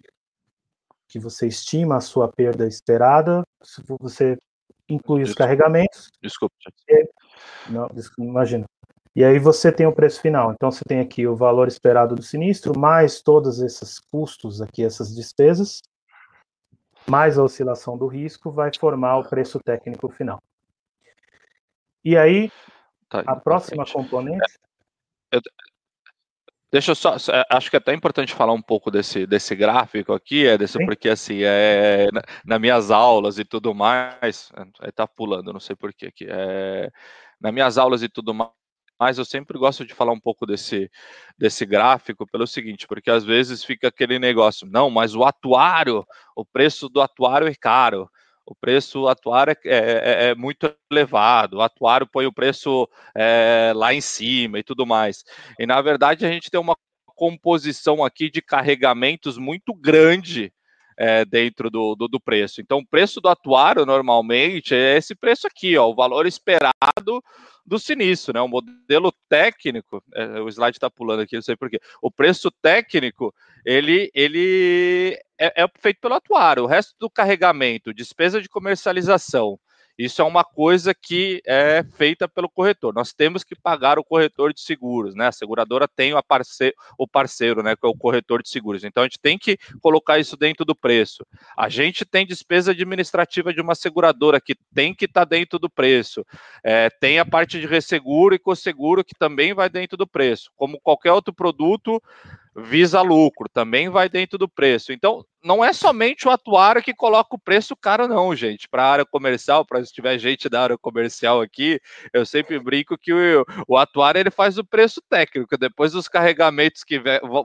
que 1.07 1.19
você 1.19 1.47
estima 1.47 1.97
a 1.97 2.01
sua 2.01 2.27
perda 2.27 2.67
esperada, 2.67 3.43
você 3.99 4.37
inclui 4.87 5.23
os 5.23 5.33
carregamentos. 5.33 6.09
Desculpa. 6.21 6.55
não, 7.69 7.89
imagina. 8.19 8.65
E 9.19 9.23
aí 9.25 9.37
você 9.37 9.69
tem 9.69 9.85
o 9.85 9.91
preço 9.91 10.21
final. 10.21 10.53
Então 10.53 10.71
você 10.71 10.81
tem 10.87 11.01
aqui 11.01 11.27
o 11.27 11.35
valor 11.35 11.67
esperado 11.67 12.15
do 12.15 12.23
sinistro, 12.23 12.79
mais 12.79 13.21
todos 13.21 13.59
esses 13.59 13.99
custos 13.99 14.61
aqui, 14.61 14.81
essas 14.81 15.13
despesas, 15.13 15.81
mais 17.05 17.37
a 17.37 17.43
oscilação 17.43 17.97
do 17.97 18.07
risco, 18.07 18.49
vai 18.49 18.71
formar 18.79 19.17
o 19.17 19.27
preço 19.27 19.59
técnico 19.59 20.07
final. 20.07 20.41
E 22.01 22.15
aí, 22.15 22.49
tá, 23.09 23.19
a 23.27 23.35
próxima 23.35 23.83
componente. 23.85 24.57
É, 25.33 25.35
eu, 25.35 25.41
Deixa 26.71 26.91
eu 26.91 26.95
só, 26.95 27.15
é, 27.15 27.43
acho 27.49 27.69
que 27.69 27.75
é 27.75 27.79
até 27.79 27.93
importante 27.93 28.33
falar 28.33 28.53
um 28.53 28.61
pouco 28.61 28.89
desse, 28.89 29.27
desse 29.27 29.53
gráfico 29.53 30.13
aqui, 30.13 30.47
é 30.47 30.57
desse, 30.57 30.77
porque 30.85 31.09
assim, 31.09 31.41
é, 31.41 32.07
na, 32.13 32.21
nas 32.45 32.61
minhas 32.61 32.89
aulas 32.89 33.37
e 33.37 33.43
tudo 33.43 33.75
mais, 33.75 34.49
é, 34.81 34.91
tá 34.91 35.05
pulando, 35.05 35.51
não 35.51 35.59
sei 35.59 35.75
porquê 35.75 36.05
aqui, 36.05 36.25
é, 36.29 36.89
nas 37.41 37.51
minhas 37.51 37.77
aulas 37.77 38.01
e 38.01 38.07
tudo 38.07 38.33
mais, 38.33 38.51
eu 39.17 39.25
sempre 39.25 39.57
gosto 39.57 39.85
de 39.85 39.93
falar 39.93 40.11
um 40.11 40.19
pouco 40.19 40.45
desse, 40.45 40.91
desse 41.37 41.65
gráfico 41.65 42.27
pelo 42.27 42.45
seguinte, 42.45 42.85
porque 42.85 43.09
às 43.09 43.23
vezes 43.23 43.63
fica 43.63 43.87
aquele 43.87 44.19
negócio, 44.19 44.67
não, 44.69 44.89
mas 44.89 45.15
o 45.15 45.23
atuário, 45.23 46.05
o 46.35 46.43
preço 46.43 46.89
do 46.89 47.01
atuário 47.01 47.47
é 47.47 47.55
caro, 47.55 48.09
o 48.45 48.53
preço 48.53 49.07
atuário 49.07 49.55
é, 49.63 49.69
é, 49.69 50.29
é, 50.29 50.35
muito 50.35 50.73
elevado, 50.91 51.57
o 51.57 51.61
atuário 51.61 52.07
põe 52.07 52.25
o 52.25 52.33
preço 52.33 52.89
é, 53.15 53.71
lá 53.75 53.93
em 53.93 54.01
cima 54.01 54.59
e 54.59 54.63
tudo 54.63 54.85
mais. 54.85 55.23
E 55.59 55.65
na 55.65 55.81
verdade 55.81 56.25
a 56.25 56.31
gente 56.31 56.49
tem 56.49 56.59
uma 56.59 56.75
composição 57.05 58.03
aqui 58.03 58.29
de 58.29 58.41
carregamentos 58.41 59.37
muito 59.37 59.73
grande 59.73 60.51
é, 60.99 61.23
dentro 61.23 61.69
do, 61.69 61.95
do, 61.95 62.09
do, 62.09 62.19
preço. 62.19 62.59
Então, 62.59 62.79
o 62.79 62.85
preço 62.85 63.21
do 63.21 63.29
atuário 63.29 63.85
normalmente 63.85 64.75
é 64.75 64.97
esse 64.97 65.15
preço 65.15 65.47
aqui, 65.47 65.77
ó, 65.77 65.87
o 65.87 65.95
valor 65.95 66.27
esperado 66.27 67.23
do 67.65 67.79
sinistro, 67.79 68.33
né? 68.33 68.41
O 68.41 68.47
modelo 68.47 69.13
técnico, 69.29 70.03
é, 70.13 70.41
o 70.41 70.49
slide 70.49 70.75
está 70.75 70.89
pulando 70.89 71.21
aqui, 71.21 71.35
não 71.35 71.41
sei 71.41 71.55
porquê. 71.55 71.79
O 72.01 72.11
preço 72.11 72.51
técnico, 72.61 73.33
ele, 73.63 74.11
ele 74.13 75.17
é, 75.39 75.63
é 75.63 75.67
feito 75.79 76.01
pelo 76.01 76.15
atuário. 76.15 76.63
O 76.63 76.67
resto 76.67 76.93
do 76.99 77.09
carregamento, 77.09 77.93
despesa 77.93 78.41
de 78.41 78.49
comercialização, 78.49 79.57
isso 79.99 80.21
é 80.21 80.25
uma 80.25 80.45
coisa 80.45 80.93
que 80.95 81.41
é 81.45 81.83
feita 81.97 82.25
pelo 82.25 82.47
corretor. 82.47 82.93
Nós 82.93 83.11
temos 83.11 83.43
que 83.43 83.53
pagar 83.53 83.99
o 83.99 84.03
corretor 84.03 84.53
de 84.53 84.61
seguros, 84.61 85.13
né? 85.13 85.27
A 85.27 85.31
seguradora 85.33 85.89
tem 85.89 86.13
o 86.13 86.23
parceiro, 86.23 86.73
o 86.97 87.05
parceiro, 87.05 87.61
né? 87.61 87.75
Que 87.75 87.85
é 87.85 87.89
o 87.89 87.93
corretor 87.93 88.41
de 88.41 88.47
seguros. 88.47 88.85
Então 88.85 89.03
a 89.03 89.05
gente 89.07 89.19
tem 89.19 89.37
que 89.37 89.57
colocar 89.81 90.17
isso 90.17 90.37
dentro 90.37 90.63
do 90.63 90.73
preço. 90.73 91.27
A 91.57 91.67
gente 91.67 92.05
tem 92.05 92.25
despesa 92.25 92.71
administrativa 92.71 93.53
de 93.53 93.59
uma 93.59 93.75
seguradora 93.75 94.39
que 94.39 94.55
tem 94.73 94.95
que 94.95 95.03
estar 95.03 95.25
tá 95.25 95.29
dentro 95.35 95.59
do 95.59 95.69
preço. 95.69 96.25
É, 96.63 96.89
tem 96.89 97.19
a 97.19 97.25
parte 97.25 97.59
de 97.59 97.67
resseguro 97.67 98.33
e 98.33 98.39
co-seguro 98.39 99.03
que 99.03 99.13
também 99.19 99.53
vai 99.53 99.69
dentro 99.69 99.97
do 99.97 100.07
preço. 100.07 100.49
Como 100.55 100.79
qualquer 100.79 101.11
outro 101.11 101.33
produto, 101.33 102.01
visa 102.55 103.01
lucro, 103.01 103.47
também 103.49 103.89
vai 103.89 104.09
dentro 104.09 104.37
do 104.37 104.47
preço. 104.47 104.91
Então, 104.91 105.23
não 105.43 105.63
é 105.63 105.71
somente 105.71 106.27
o 106.27 106.31
atuário 106.31 106.83
que 106.83 106.93
coloca 106.93 107.35
o 107.35 107.39
preço 107.39 107.75
caro, 107.75 108.07
não, 108.07 108.35
gente. 108.35 108.67
Para 108.67 108.83
a 108.83 108.91
área 108.91 109.05
comercial, 109.05 109.65
para 109.65 109.83
se 109.83 109.93
tiver 109.93 110.17
gente 110.17 110.49
da 110.49 110.61
área 110.61 110.77
comercial 110.77 111.41
aqui, 111.41 111.79
eu 112.13 112.25
sempre 112.25 112.59
brinco 112.59 112.97
que 112.97 113.13
o, 113.13 113.45
o 113.67 113.77
atuário 113.77 114.19
ele 114.19 114.31
faz 114.31 114.57
o 114.57 114.65
preço 114.65 115.01
técnico. 115.09 115.57
Depois 115.57 115.93
dos 115.93 116.07
carregamentos 116.07 116.83
que 116.83 116.99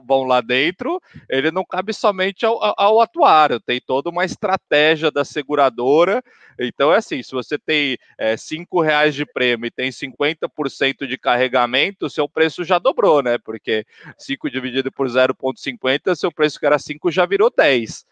vão 0.05 0.23
lá 0.23 0.41
dentro, 0.41 1.01
ele 1.29 1.51
não 1.51 1.63
cabe 1.63 1.93
somente 1.93 2.45
ao, 2.45 2.59
ao 2.77 2.99
atuário. 2.99 3.59
Tem 3.59 3.79
toda 3.79 4.09
uma 4.09 4.25
estratégia 4.25 5.09
da 5.09 5.23
seguradora. 5.23 6.21
Então, 6.59 6.93
é 6.93 6.97
assim: 6.97 7.23
se 7.23 7.31
você 7.31 7.57
tem 7.57 7.97
é, 8.17 8.35
cinco 8.35 8.81
reais 8.81 9.15
de 9.15 9.25
prêmio 9.25 9.67
e 9.67 9.71
tem 9.71 9.89
50% 9.89 11.07
de 11.07 11.17
carregamento, 11.17 12.09
seu 12.09 12.27
preço 12.27 12.63
já 12.63 12.77
dobrou, 12.77 13.21
né? 13.21 13.37
Porque 13.37 13.85
5 14.17 14.49
dividido 14.49 14.91
por 14.95 15.07
0,50, 15.07 16.15
seu 16.15 16.31
preço 16.31 16.59
que 16.59 16.65
era 16.65 16.79
5 16.79 17.11
já 17.11 17.25
virou 17.25 17.51
10. 17.55 18.05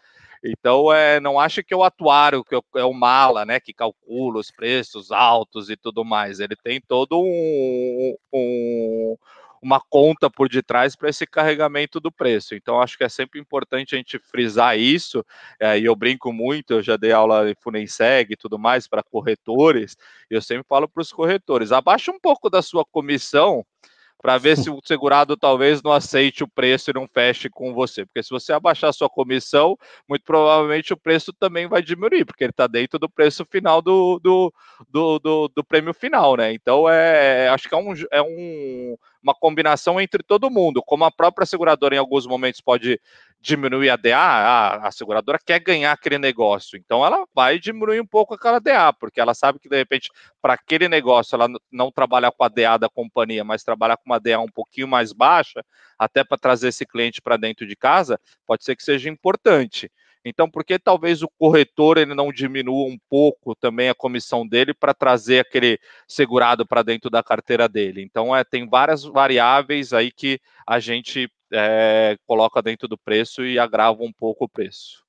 Então, 0.43 0.91
é, 0.91 1.21
não 1.21 1.39
acha 1.39 1.63
que 1.63 1.73
é 1.73 1.77
o 1.77 1.83
atuário, 1.83 2.43
que 2.43 2.53
é 2.75 2.83
o 2.83 2.93
mala, 2.93 3.45
né, 3.45 3.61
que 3.61 3.73
calcula 3.73 4.39
os 4.39 4.51
preços 4.51 5.09
altos 5.09 5.69
e 5.69 5.77
tudo 5.77 6.03
mais. 6.03 6.41
Ele 6.41 6.55
tem 6.55 6.81
todo 6.81 7.17
um, 7.17 8.15
um 8.33 9.17
uma 9.63 9.79
conta 9.79 10.29
por 10.29 10.49
detrás 10.49 10.93
para 10.93 11.09
esse 11.09 11.25
carregamento 11.25 11.99
do 11.99 12.11
preço. 12.11 12.53
Então, 12.53 12.81
acho 12.81 12.97
que 12.97 13.03
é 13.03 13.09
sempre 13.09 13.39
importante 13.39 13.95
a 13.95 13.97
gente 13.97 14.19
frisar 14.19 14.77
isso. 14.77 15.25
É, 15.59 15.79
e 15.79 15.85
eu 15.85 15.95
brinco 15.95 16.33
muito, 16.33 16.73
eu 16.73 16.83
já 16.83 16.97
dei 16.97 17.13
aula 17.13 17.49
em 17.49 17.55
Funenseg 17.55 18.33
e 18.33 18.35
tudo 18.35 18.59
mais 18.59 18.87
para 18.87 19.01
corretores. 19.01 19.95
E 20.29 20.35
eu 20.35 20.41
sempre 20.41 20.65
falo 20.67 20.87
para 20.87 21.01
os 21.01 21.13
corretores: 21.13 21.71
abaixa 21.71 22.11
um 22.11 22.19
pouco 22.19 22.49
da 22.49 22.61
sua 22.61 22.83
comissão 22.83 23.65
para 24.23 24.37
ver 24.37 24.57
se 24.57 24.69
o 24.69 24.79
segurado 24.85 25.35
talvez 25.35 25.83
não 25.83 25.91
aceite 25.91 26.45
o 26.45 26.47
preço 26.47 26.89
e 26.89 26.93
não 26.93 27.05
feche 27.05 27.49
com 27.49 27.73
você. 27.73 28.05
Porque 28.05 28.23
se 28.23 28.29
você 28.29 28.53
abaixar 28.53 28.93
sua 28.93 29.09
comissão, 29.09 29.77
muito 30.07 30.23
provavelmente 30.23 30.93
o 30.93 30.97
preço 30.97 31.33
também 31.33 31.67
vai 31.67 31.81
diminuir, 31.81 32.23
porque 32.23 32.45
ele 32.45 32.51
está 32.51 32.65
dentro 32.65 32.97
do 32.97 33.09
preço 33.09 33.45
final 33.45 33.81
do, 33.81 34.19
do, 34.19 34.53
do, 34.87 35.19
do, 35.19 35.47
do 35.49 35.63
prêmio 35.65 35.93
final, 35.93 36.37
né? 36.37 36.53
Então 36.53 36.87
é, 36.87 37.49
acho 37.49 37.67
que 37.67 37.75
é 37.75 37.77
um, 37.77 37.93
é 38.09 38.21
um 38.21 38.95
uma 39.23 39.33
combinação 39.33 39.99
entre 39.99 40.21
todo 40.21 40.51
mundo. 40.51 40.83
Como 40.85 41.05
a 41.05 41.11
própria 41.11 41.45
seguradora, 41.45 41.95
em 41.95 41.97
alguns 41.97 42.27
momentos, 42.27 42.59
pode 42.59 42.99
diminuir 43.39 43.89
a 43.89 43.95
DA, 43.95 44.17
a, 44.17 44.87
a 44.87 44.91
seguradora 44.91 45.39
quer 45.43 45.59
ganhar 45.59 45.91
aquele 45.91 46.17
negócio. 46.17 46.77
Então, 46.77 47.05
ela 47.05 47.25
vai 47.33 47.57
diminuir 47.59 47.99
um 47.99 48.05
pouco 48.05 48.33
aquela 48.33 48.59
DA, 48.59 48.93
porque 48.93 49.19
ela 49.19 49.33
sabe 49.33 49.59
que, 49.59 49.69
de 49.69 49.75
repente, 49.75 50.09
para 50.41 50.53
aquele 50.53 50.87
negócio, 50.87 51.35
ela 51.35 51.47
não 51.71 51.91
trabalha 51.91 52.31
com 52.31 52.43
a 52.43 52.49
DA 52.49 52.77
da 52.77 52.89
companhia, 52.89 53.43
mas 53.43 53.63
trabalha 53.63 53.97
com 53.97 54.03
uma 54.05 54.19
DA 54.19 54.39
um 54.39 54.47
pouquinho 54.47 54.87
mais 54.87 55.11
baixa, 55.11 55.63
até 55.97 56.23
para 56.23 56.37
trazer 56.37 56.69
esse 56.69 56.85
cliente 56.85 57.21
para 57.21 57.37
dentro 57.37 57.65
de 57.65 57.75
casa, 57.75 58.19
pode 58.45 58.63
ser 58.63 58.75
que 58.75 58.83
seja 58.83 59.09
importante. 59.09 59.89
Então, 60.25 60.49
por 60.49 60.63
que 60.63 60.79
talvez 60.79 61.21
o 61.21 61.29
corretor 61.37 61.97
ele 61.97 62.13
não 62.13 62.31
diminua 62.31 62.87
um 62.87 62.97
pouco 63.09 63.53
também 63.53 63.89
a 63.89 63.95
comissão 63.95 64.47
dele 64.47 64.73
para 64.73 64.93
trazer 64.93 65.39
aquele 65.39 65.77
segurado 66.07 66.65
para 66.65 66.81
dentro 66.81 67.09
da 67.09 67.21
carteira 67.21 67.67
dele? 67.67 68.01
Então, 68.01 68.35
é, 68.35 68.43
tem 68.43 68.67
várias 68.67 69.03
variáveis 69.03 69.91
aí 69.91 70.11
que 70.11 70.39
a 70.65 70.79
gente 70.79 71.29
é, 71.51 72.17
coloca 72.25 72.61
dentro 72.61 72.87
do 72.87 72.97
preço 72.97 73.45
e 73.45 73.59
agrava 73.59 74.01
um 74.01 74.13
pouco 74.13 74.45
o 74.45 74.49
preço. 74.49 75.03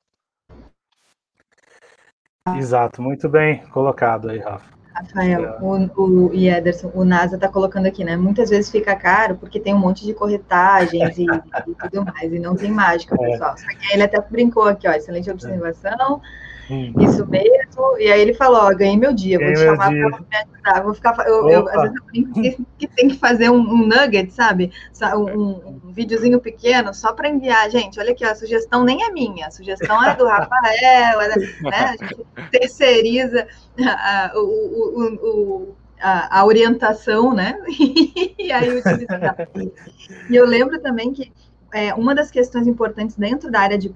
Exato, 2.56 3.00
muito 3.00 3.28
bem 3.28 3.64
colocado 3.68 4.28
aí, 4.28 4.38
Rafa. 4.38 4.74
Rafael, 4.94 5.44
é. 5.44 5.58
o, 5.60 5.90
o, 6.00 6.34
e 6.34 6.48
Ederson, 6.48 6.90
o 6.94 7.04
NASA 7.04 7.34
está 7.34 7.48
colocando 7.48 7.86
aqui, 7.86 8.04
né? 8.04 8.16
Muitas 8.16 8.48
vezes 8.48 8.70
fica 8.70 8.94
caro 8.94 9.34
porque 9.34 9.58
tem 9.58 9.74
um 9.74 9.78
monte 9.78 10.04
de 10.04 10.14
corretagens 10.14 11.18
e, 11.18 11.24
e 11.24 11.74
tudo 11.74 12.04
mais, 12.04 12.32
e 12.32 12.38
não 12.38 12.54
tem 12.54 12.70
mágica, 12.70 13.16
é. 13.20 13.30
pessoal. 13.32 13.58
Só 13.58 13.66
que 13.66 13.92
ele 13.92 14.04
até 14.04 14.20
brincou 14.20 14.68
aqui, 14.68 14.86
ó, 14.86 14.92
excelente 14.92 15.28
observação. 15.30 16.22
É. 16.40 16.43
Hum. 16.70 16.92
Isso 16.98 17.26
mesmo. 17.26 17.98
E 17.98 18.10
aí 18.10 18.20
ele 18.20 18.34
falou: 18.34 18.60
Ó, 18.62 18.74
ganhei 18.74 18.96
meu 18.96 19.12
dia, 19.12 19.38
vou 19.38 19.52
te 19.52 19.58
chamar 19.58 19.88
para 19.88 19.90
me 19.90 20.04
ajudar. 20.04 20.82
Vou 20.82 20.94
ficar. 20.94 21.16
Eu, 21.26 21.48
eu, 21.48 21.68
às 21.68 21.82
vezes 21.82 21.96
eu 21.96 22.04
brinco 22.06 22.32
que, 22.34 22.66
que, 22.78 22.86
tem 22.86 23.08
que 23.08 23.18
fazer 23.18 23.50
um, 23.50 23.58
um 23.58 23.86
nugget, 23.86 24.32
sabe? 24.32 24.72
Um, 25.16 25.80
um 25.86 25.92
videozinho 25.92 26.40
pequeno 26.40 26.94
só 26.94 27.12
para 27.12 27.28
enviar. 27.28 27.70
Gente, 27.70 28.00
olha 28.00 28.12
aqui, 28.12 28.24
ó, 28.24 28.30
a 28.30 28.34
sugestão 28.34 28.84
nem 28.84 29.04
é 29.04 29.10
minha, 29.10 29.46
a 29.46 29.50
sugestão 29.50 30.02
é 30.02 30.16
do 30.16 30.26
Rafael, 30.26 31.18
né? 31.62 31.72
A 31.72 31.92
gente 31.92 32.26
terceiriza 32.50 33.46
o, 34.34 34.40
o, 34.40 35.14
o 35.14 35.76
a, 36.00 36.40
a, 36.40 36.44
orientação, 36.44 37.34
né? 37.34 37.58
e 38.38 38.52
aí 38.52 38.68
utilizar. 38.78 39.36
E 40.30 40.36
eu 40.36 40.46
lembro 40.46 40.80
também 40.80 41.12
que 41.12 41.32
é, 41.72 41.92
uma 41.94 42.14
das 42.14 42.30
questões 42.30 42.66
importantes 42.66 43.16
dentro 43.16 43.50
da 43.50 43.60
área 43.60 43.76
de 43.76 43.88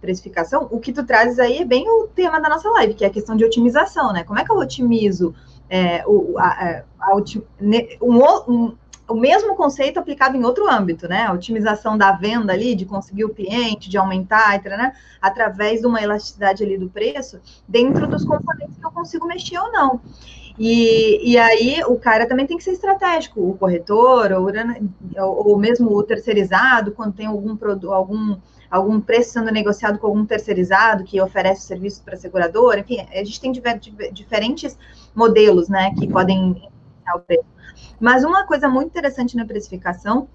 precificação, 0.00 0.68
o 0.70 0.78
que 0.80 0.92
tu 0.92 1.04
trazes 1.04 1.38
aí 1.38 1.58
é 1.58 1.64
bem 1.64 1.88
o 1.88 2.06
tema 2.08 2.40
da 2.40 2.48
nossa 2.48 2.68
live, 2.70 2.94
que 2.94 3.04
é 3.04 3.08
a 3.08 3.10
questão 3.10 3.36
de 3.36 3.44
otimização, 3.44 4.12
né? 4.12 4.24
Como 4.24 4.38
é 4.38 4.44
que 4.44 4.50
eu 4.50 4.56
otimizo 4.56 5.34
é, 5.68 6.04
o, 6.06 6.38
a, 6.38 6.82
a, 7.00 7.16
um, 7.16 8.52
um, 8.52 8.76
o 9.08 9.14
mesmo 9.14 9.54
conceito 9.54 9.98
aplicado 9.98 10.36
em 10.36 10.44
outro 10.44 10.68
âmbito, 10.68 11.08
né? 11.08 11.26
A 11.26 11.32
otimização 11.32 11.96
da 11.96 12.12
venda 12.12 12.52
ali, 12.52 12.74
de 12.74 12.84
conseguir 12.84 13.24
o 13.24 13.34
cliente, 13.34 13.88
de 13.88 13.96
aumentar, 13.96 14.62
né? 14.64 14.92
através 15.20 15.80
de 15.80 15.86
uma 15.86 16.02
elasticidade 16.02 16.62
ali 16.62 16.76
do 16.78 16.88
preço, 16.88 17.40
dentro 17.68 18.06
dos 18.06 18.24
componentes 18.24 18.76
que 18.76 18.86
eu 18.86 18.90
consigo 18.90 19.26
mexer 19.26 19.58
ou 19.58 19.72
não. 19.72 20.00
E, 20.58 21.32
e 21.32 21.38
aí 21.38 21.82
o 21.86 21.96
cara 21.96 22.26
também 22.26 22.46
tem 22.46 22.56
que 22.56 22.64
ser 22.64 22.72
estratégico, 22.72 23.40
o 23.40 23.56
corretor, 23.56 24.32
ou, 24.32 24.50
ou 25.18 25.58
mesmo 25.58 25.90
o 25.90 26.02
terceirizado, 26.02 26.92
quando 26.92 27.14
tem 27.14 27.26
algum 27.26 27.56
produto, 27.56 27.92
algum 27.92 28.36
algum 28.70 29.00
preço 29.00 29.32
sendo 29.32 29.50
negociado 29.50 29.98
com 29.98 30.06
algum 30.06 30.24
terceirizado 30.24 31.04
que 31.04 31.20
oferece 31.20 31.62
serviço 31.62 32.02
para 32.02 32.14
a 32.14 32.18
seguradora, 32.18 32.80
enfim, 32.80 33.00
a 33.00 33.24
gente 33.24 33.40
tem 33.40 33.52
diferentes 33.52 34.78
modelos, 35.14 35.68
né, 35.68 35.92
que 35.98 36.08
podem 36.08 36.68
o 37.14 37.20
preço. 37.20 37.44
Mas 38.00 38.24
uma 38.24 38.44
coisa 38.44 38.68
muito 38.68 38.88
interessante 38.88 39.36
na 39.36 39.44
precificação 39.44 40.28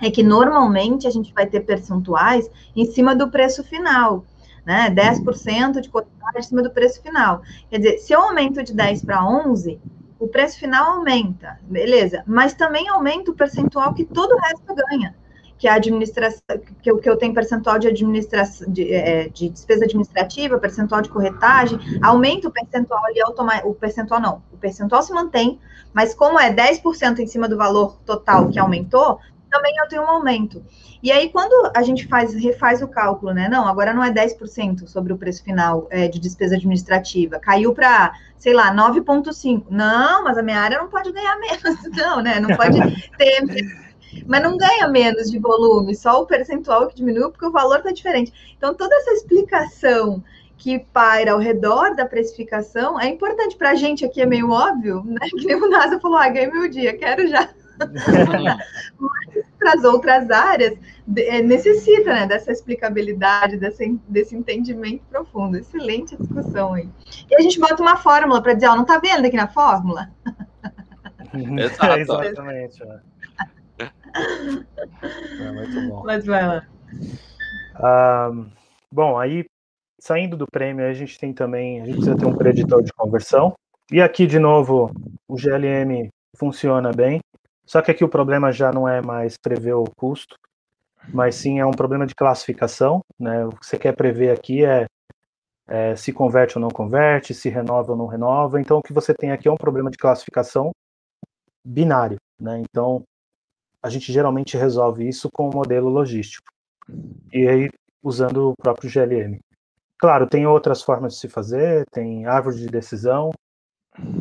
é 0.00 0.10
que 0.10 0.22
normalmente 0.22 1.06
a 1.06 1.10
gente 1.10 1.32
vai 1.34 1.46
ter 1.46 1.60
percentuais 1.60 2.48
em 2.74 2.86
cima 2.86 3.14
do 3.14 3.30
preço 3.30 3.64
final, 3.64 4.24
né? 4.64 4.90
10% 4.90 5.80
de 5.80 5.88
corretagem 5.88 6.38
em 6.38 6.42
cima 6.42 6.62
do 6.62 6.70
preço 6.70 7.02
final. 7.02 7.42
Quer 7.68 7.78
dizer, 7.78 7.98
se 7.98 8.12
eu 8.12 8.20
aumento 8.20 8.62
de 8.62 8.72
10 8.72 9.04
para 9.04 9.26
11, 9.26 9.80
o 10.18 10.28
preço 10.28 10.58
final 10.58 10.98
aumenta, 10.98 11.58
beleza, 11.62 12.22
mas 12.26 12.54
também 12.54 12.88
aumenta 12.88 13.30
o 13.30 13.34
percentual 13.34 13.92
que 13.92 14.04
todo 14.04 14.32
o 14.32 14.38
resto 14.38 14.74
ganha 14.74 15.14
que 15.58 15.66
a 15.66 15.74
administração, 15.74 16.40
que 16.80 16.90
eu, 16.90 16.98
que 16.98 17.10
eu 17.10 17.16
tenho 17.16 17.34
percentual 17.34 17.78
de 17.78 17.88
administração, 17.88 18.70
de, 18.70 18.92
é, 18.92 19.28
de, 19.28 19.48
despesa 19.48 19.84
administrativa, 19.84 20.58
percentual 20.58 21.02
de 21.02 21.08
corretagem, 21.08 21.78
aumenta 22.00 22.48
o 22.48 22.52
percentual 22.52 23.04
ali 23.04 23.20
automático, 23.20 23.68
o 23.68 23.74
percentual 23.74 24.20
não, 24.20 24.42
o 24.52 24.56
percentual 24.56 25.02
se 25.02 25.12
mantém, 25.12 25.58
mas 25.92 26.14
como 26.14 26.38
é 26.38 26.54
10% 26.54 27.18
em 27.18 27.26
cima 27.26 27.48
do 27.48 27.56
valor 27.56 27.98
total 28.06 28.48
que 28.48 28.58
aumentou, 28.58 29.18
também 29.50 29.74
eu 29.78 29.88
tenho 29.88 30.02
um 30.02 30.08
aumento. 30.08 30.62
E 31.02 31.10
aí, 31.10 31.30
quando 31.30 31.70
a 31.74 31.82
gente 31.82 32.06
faz, 32.06 32.34
refaz 32.34 32.82
o 32.82 32.88
cálculo, 32.88 33.32
né? 33.32 33.48
Não, 33.48 33.66
agora 33.66 33.94
não 33.94 34.04
é 34.04 34.10
10% 34.10 34.86
sobre 34.86 35.12
o 35.12 35.16
preço 35.16 35.42
final 35.42 35.86
é, 35.90 36.08
de 36.08 36.18
despesa 36.18 36.56
administrativa, 36.56 37.38
caiu 37.38 37.72
para, 37.72 38.12
sei 38.36 38.52
lá, 38.52 38.74
9,5%. 38.74 39.66
Não, 39.70 40.24
mas 40.24 40.36
a 40.36 40.42
minha 40.42 40.60
área 40.60 40.78
não 40.78 40.88
pode 40.88 41.12
ganhar 41.12 41.36
menos, 41.40 41.78
não, 41.96 42.20
né? 42.20 42.40
Não 42.40 42.54
pode 42.56 42.78
ter 43.16 43.87
mas 44.26 44.42
não 44.42 44.56
ganha 44.56 44.88
menos 44.88 45.30
de 45.30 45.38
volume, 45.38 45.94
só 45.94 46.22
o 46.22 46.26
percentual 46.26 46.86
que 46.88 46.96
diminui, 46.96 47.30
porque 47.30 47.46
o 47.46 47.52
valor 47.52 47.78
está 47.78 47.92
diferente. 47.92 48.32
Então, 48.56 48.74
toda 48.74 48.94
essa 48.96 49.12
explicação 49.12 50.22
que 50.56 50.78
paira 50.78 51.32
ao 51.32 51.38
redor 51.38 51.94
da 51.94 52.04
precificação 52.04 53.00
é 53.00 53.06
importante 53.06 53.56
para 53.56 53.70
a 53.70 53.74
gente 53.74 54.04
aqui, 54.04 54.20
é 54.20 54.26
meio 54.26 54.50
óbvio, 54.50 55.04
né? 55.04 55.28
Que 55.30 55.46
nem 55.46 55.56
o 55.56 55.70
NASA 55.70 56.00
falou, 56.00 56.18
ah, 56.18 56.28
ganhei 56.28 56.50
meu 56.50 56.68
dia, 56.68 56.96
quero 56.96 57.28
já. 57.28 57.48
Mas 58.98 59.46
para 59.56 59.74
as 59.74 59.84
outras 59.84 60.30
áreas, 60.30 60.76
é, 61.16 61.40
necessita 61.40 62.12
né, 62.12 62.26
dessa 62.26 62.50
explicabilidade, 62.50 63.56
desse, 63.56 63.98
desse 64.08 64.34
entendimento 64.34 65.04
profundo. 65.08 65.56
Excelente 65.56 66.16
discussão 66.16 66.74
aí. 66.74 66.88
E 67.30 67.36
a 67.36 67.40
gente 67.40 67.58
bota 67.60 67.80
uma 67.80 67.96
fórmula 67.96 68.42
para 68.42 68.54
dizer, 68.54 68.66
ó, 68.68 68.74
não 68.74 68.82
está 68.82 68.98
vendo 68.98 69.26
aqui 69.26 69.36
na 69.36 69.48
fórmula? 69.48 70.10
Exato. 71.32 71.92
É, 71.92 72.00
exatamente. 72.00 72.82
É. 72.82 73.00
É 75.40 75.52
muito 75.52 75.88
bom. 75.88 76.02
Mas 76.04 76.24
vai 76.26 76.46
lá. 76.46 76.66
Ah, 77.74 78.30
bom, 78.92 79.18
aí 79.18 79.44
saindo 80.00 80.36
do 80.36 80.46
prêmio, 80.46 80.86
a 80.86 80.92
gente 80.92 81.18
tem 81.18 81.32
também, 81.32 81.80
a 81.80 81.84
gente 81.84 81.96
precisa 81.96 82.16
ter 82.16 82.26
um 82.26 82.36
preditor 82.36 82.82
de 82.82 82.92
conversão. 82.92 83.54
E 83.90 84.00
aqui, 84.00 84.26
de 84.26 84.38
novo, 84.38 84.92
o 85.26 85.36
GLM 85.36 86.08
funciona 86.36 86.92
bem. 86.92 87.20
Só 87.66 87.82
que 87.82 87.90
aqui 87.90 88.04
o 88.04 88.08
problema 88.08 88.52
já 88.52 88.72
não 88.72 88.88
é 88.88 89.02
mais 89.02 89.36
prever 89.36 89.74
o 89.74 89.84
custo, 89.96 90.36
mas 91.12 91.34
sim 91.34 91.58
é 91.58 91.66
um 91.66 91.72
problema 91.72 92.06
de 92.06 92.14
classificação. 92.14 93.00
Né? 93.18 93.44
O 93.44 93.50
que 93.50 93.66
você 93.66 93.78
quer 93.78 93.94
prever 93.94 94.30
aqui 94.30 94.64
é, 94.64 94.86
é 95.66 95.96
se 95.96 96.12
converte 96.12 96.56
ou 96.56 96.62
não 96.62 96.70
converte, 96.70 97.34
se 97.34 97.48
renova 97.48 97.92
ou 97.92 97.98
não 97.98 98.06
renova. 98.06 98.60
Então, 98.60 98.78
o 98.78 98.82
que 98.82 98.92
você 98.92 99.12
tem 99.12 99.32
aqui 99.32 99.48
é 99.48 99.52
um 99.52 99.56
problema 99.56 99.90
de 99.90 99.98
classificação 99.98 100.70
binário. 101.64 102.16
Né? 102.40 102.60
Então, 102.60 103.02
a 103.82 103.88
gente 103.88 104.12
geralmente 104.12 104.56
resolve 104.56 105.08
isso 105.08 105.28
com 105.32 105.48
o 105.48 105.54
modelo 105.54 105.88
logístico. 105.88 106.46
E 107.32 107.46
aí, 107.46 107.68
usando 108.02 108.50
o 108.50 108.54
próprio 108.56 108.90
GLM. 108.90 109.38
Claro, 109.98 110.26
tem 110.26 110.46
outras 110.46 110.82
formas 110.82 111.14
de 111.14 111.20
se 111.20 111.28
fazer, 111.28 111.84
tem 111.90 112.24
árvore 112.26 112.56
de 112.56 112.66
decisão, 112.68 113.32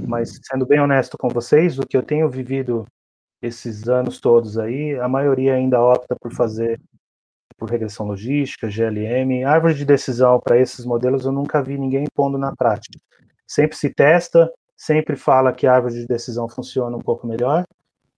mas 0.07 0.39
sendo 0.43 0.65
bem 0.65 0.79
honesto 0.79 1.17
com 1.17 1.29
vocês, 1.29 1.77
o 1.77 1.85
que 1.85 1.95
eu 1.95 2.03
tenho 2.03 2.29
vivido 2.29 2.85
esses 3.41 3.87
anos 3.87 4.19
todos 4.19 4.57
aí, 4.57 4.99
a 4.99 5.07
maioria 5.07 5.53
ainda 5.53 5.81
opta 5.81 6.15
por 6.19 6.33
fazer 6.33 6.79
por 7.57 7.69
regressão 7.69 8.05
logística, 8.05 8.69
GLM. 8.69 9.43
Árvore 9.43 9.73
de 9.73 9.83
decisão 9.83 10.39
para 10.39 10.59
esses 10.59 10.85
modelos 10.85 11.25
eu 11.25 11.31
nunca 11.31 11.61
vi 11.61 11.77
ninguém 11.77 12.05
pondo 12.13 12.37
na 12.37 12.55
prática. 12.55 12.99
Sempre 13.47 13.75
se 13.75 13.89
testa, 13.89 14.51
sempre 14.75 15.15
fala 15.15 15.51
que 15.51 15.65
a 15.65 15.73
árvore 15.73 15.95
de 15.95 16.05
decisão 16.05 16.47
funciona 16.47 16.95
um 16.95 17.01
pouco 17.01 17.25
melhor, 17.25 17.65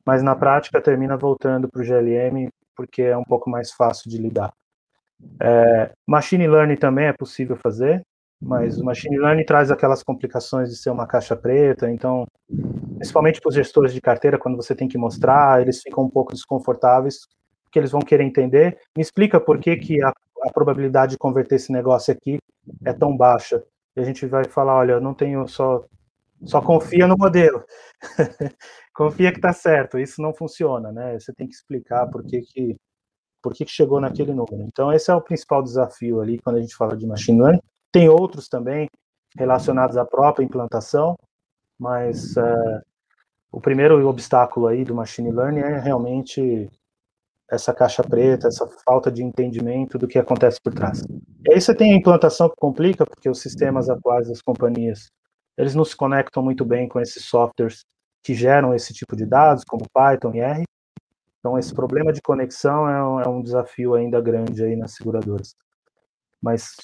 mas 0.09 0.23
na 0.23 0.35
prática 0.35 0.81
termina 0.81 1.15
voltando 1.15 1.69
para 1.69 1.83
o 1.83 1.85
GLM 1.85 2.49
porque 2.75 3.03
é 3.03 3.15
um 3.15 3.23
pouco 3.23 3.47
mais 3.47 3.71
fácil 3.71 4.09
de 4.09 4.17
lidar. 4.17 4.51
É, 5.39 5.91
machine 6.07 6.47
Learning 6.47 6.77
também 6.77 7.05
é 7.05 7.13
possível 7.13 7.55
fazer, 7.55 8.01
mas 8.41 8.79
o 8.79 8.83
Machine 8.83 9.19
Learning 9.19 9.45
traz 9.45 9.69
aquelas 9.69 10.01
complicações 10.01 10.69
de 10.69 10.77
ser 10.77 10.89
uma 10.89 11.05
caixa 11.05 11.35
preta, 11.35 11.91
então, 11.91 12.25
principalmente 12.95 13.39
para 13.39 13.49
os 13.49 13.53
gestores 13.53 13.93
de 13.93 14.01
carteira, 14.01 14.39
quando 14.39 14.55
você 14.55 14.73
tem 14.73 14.87
que 14.87 14.97
mostrar, 14.97 15.61
eles 15.61 15.79
ficam 15.79 16.05
um 16.05 16.09
pouco 16.09 16.33
desconfortáveis, 16.33 17.27
porque 17.65 17.77
eles 17.77 17.91
vão 17.91 18.01
querer 18.01 18.23
entender. 18.23 18.79
Me 18.97 19.03
explica 19.03 19.39
por 19.39 19.59
que, 19.59 19.75
que 19.75 20.01
a, 20.01 20.09
a 20.09 20.51
probabilidade 20.51 21.11
de 21.11 21.19
converter 21.19 21.57
esse 21.57 21.71
negócio 21.71 22.11
aqui 22.11 22.39
é 22.83 22.93
tão 22.93 23.15
baixa. 23.15 23.61
E 23.95 23.99
a 23.99 24.03
gente 24.03 24.25
vai 24.25 24.45
falar, 24.45 24.73
olha, 24.73 24.93
eu 24.93 25.01
não 25.01 25.13
tenho 25.13 25.47
só 25.47 25.85
só 26.45 26.61
confia 26.61 27.07
no 27.07 27.17
modelo. 27.17 27.63
confia 28.99 29.31
que 29.31 29.37
está 29.37 29.53
certo. 29.53 29.97
Isso 29.97 30.21
não 30.21 30.33
funciona, 30.33 30.91
né? 30.91 31.17
Você 31.17 31.33
tem 31.33 31.47
que 31.47 31.53
explicar 31.53 32.05
por 32.07 32.21
que, 32.21 32.41
que, 32.41 32.75
por 33.41 33.53
que, 33.53 33.63
que 33.63 33.71
chegou 33.71 34.01
naquele 34.01 34.33
número. 34.33 34.61
Então, 34.63 34.91
esse 34.91 35.09
é 35.09 35.15
o 35.15 35.21
principal 35.21 35.63
desafio 35.63 36.19
ali 36.19 36.37
quando 36.39 36.57
a 36.57 36.61
gente 36.61 36.75
fala 36.75 36.97
de 36.97 37.07
machine 37.07 37.41
learning. 37.41 37.61
Tem 37.93 38.09
outros 38.09 38.49
também 38.49 38.89
relacionados 39.37 39.95
à 39.95 40.03
própria 40.03 40.43
implantação, 40.43 41.17
mas 41.79 42.35
uh, 42.35 42.81
o 43.49 43.61
primeiro 43.61 44.05
obstáculo 44.05 44.67
aí 44.67 44.83
do 44.83 44.93
machine 44.93 45.31
learning 45.31 45.61
é 45.61 45.79
realmente 45.79 46.69
essa 47.49 47.73
caixa 47.73 48.03
preta, 48.03 48.49
essa 48.49 48.67
falta 48.85 49.09
de 49.09 49.23
entendimento 49.23 49.97
do 49.97 50.09
que 50.09 50.19
acontece 50.19 50.59
por 50.61 50.73
trás. 50.73 51.03
E 51.47 51.53
aí 51.53 51.61
você 51.61 51.73
tem 51.73 51.93
a 51.93 51.95
implantação 51.95 52.49
que 52.49 52.55
complica, 52.57 53.05
porque 53.05 53.29
os 53.29 53.39
sistemas 53.39 53.89
atuais 53.89 54.27
das 54.27 54.41
companhias, 54.41 55.09
eles 55.57 55.73
não 55.73 55.85
se 55.85 55.95
conectam 55.95 56.43
muito 56.43 56.65
bem 56.65 56.87
com 56.87 56.99
esses 56.99 57.23
softwares 57.25 57.85
que 58.21 58.33
geram 58.33 58.73
esse 58.73 58.93
tipo 58.93 59.15
de 59.15 59.25
dados, 59.25 59.63
como 59.63 59.89
Python 59.93 60.33
e 60.33 60.39
R. 60.39 60.63
Então, 61.39 61.57
esse 61.57 61.73
problema 61.73 62.11
de 62.11 62.21
conexão 62.21 62.89
é 62.89 63.03
um, 63.03 63.21
é 63.21 63.29
um 63.29 63.41
desafio 63.41 63.95
ainda 63.95 64.19
grande 64.19 64.63
aí 64.63 64.75
nas 64.75 64.93
seguradoras. 64.95 65.55
Mas, 66.41 66.75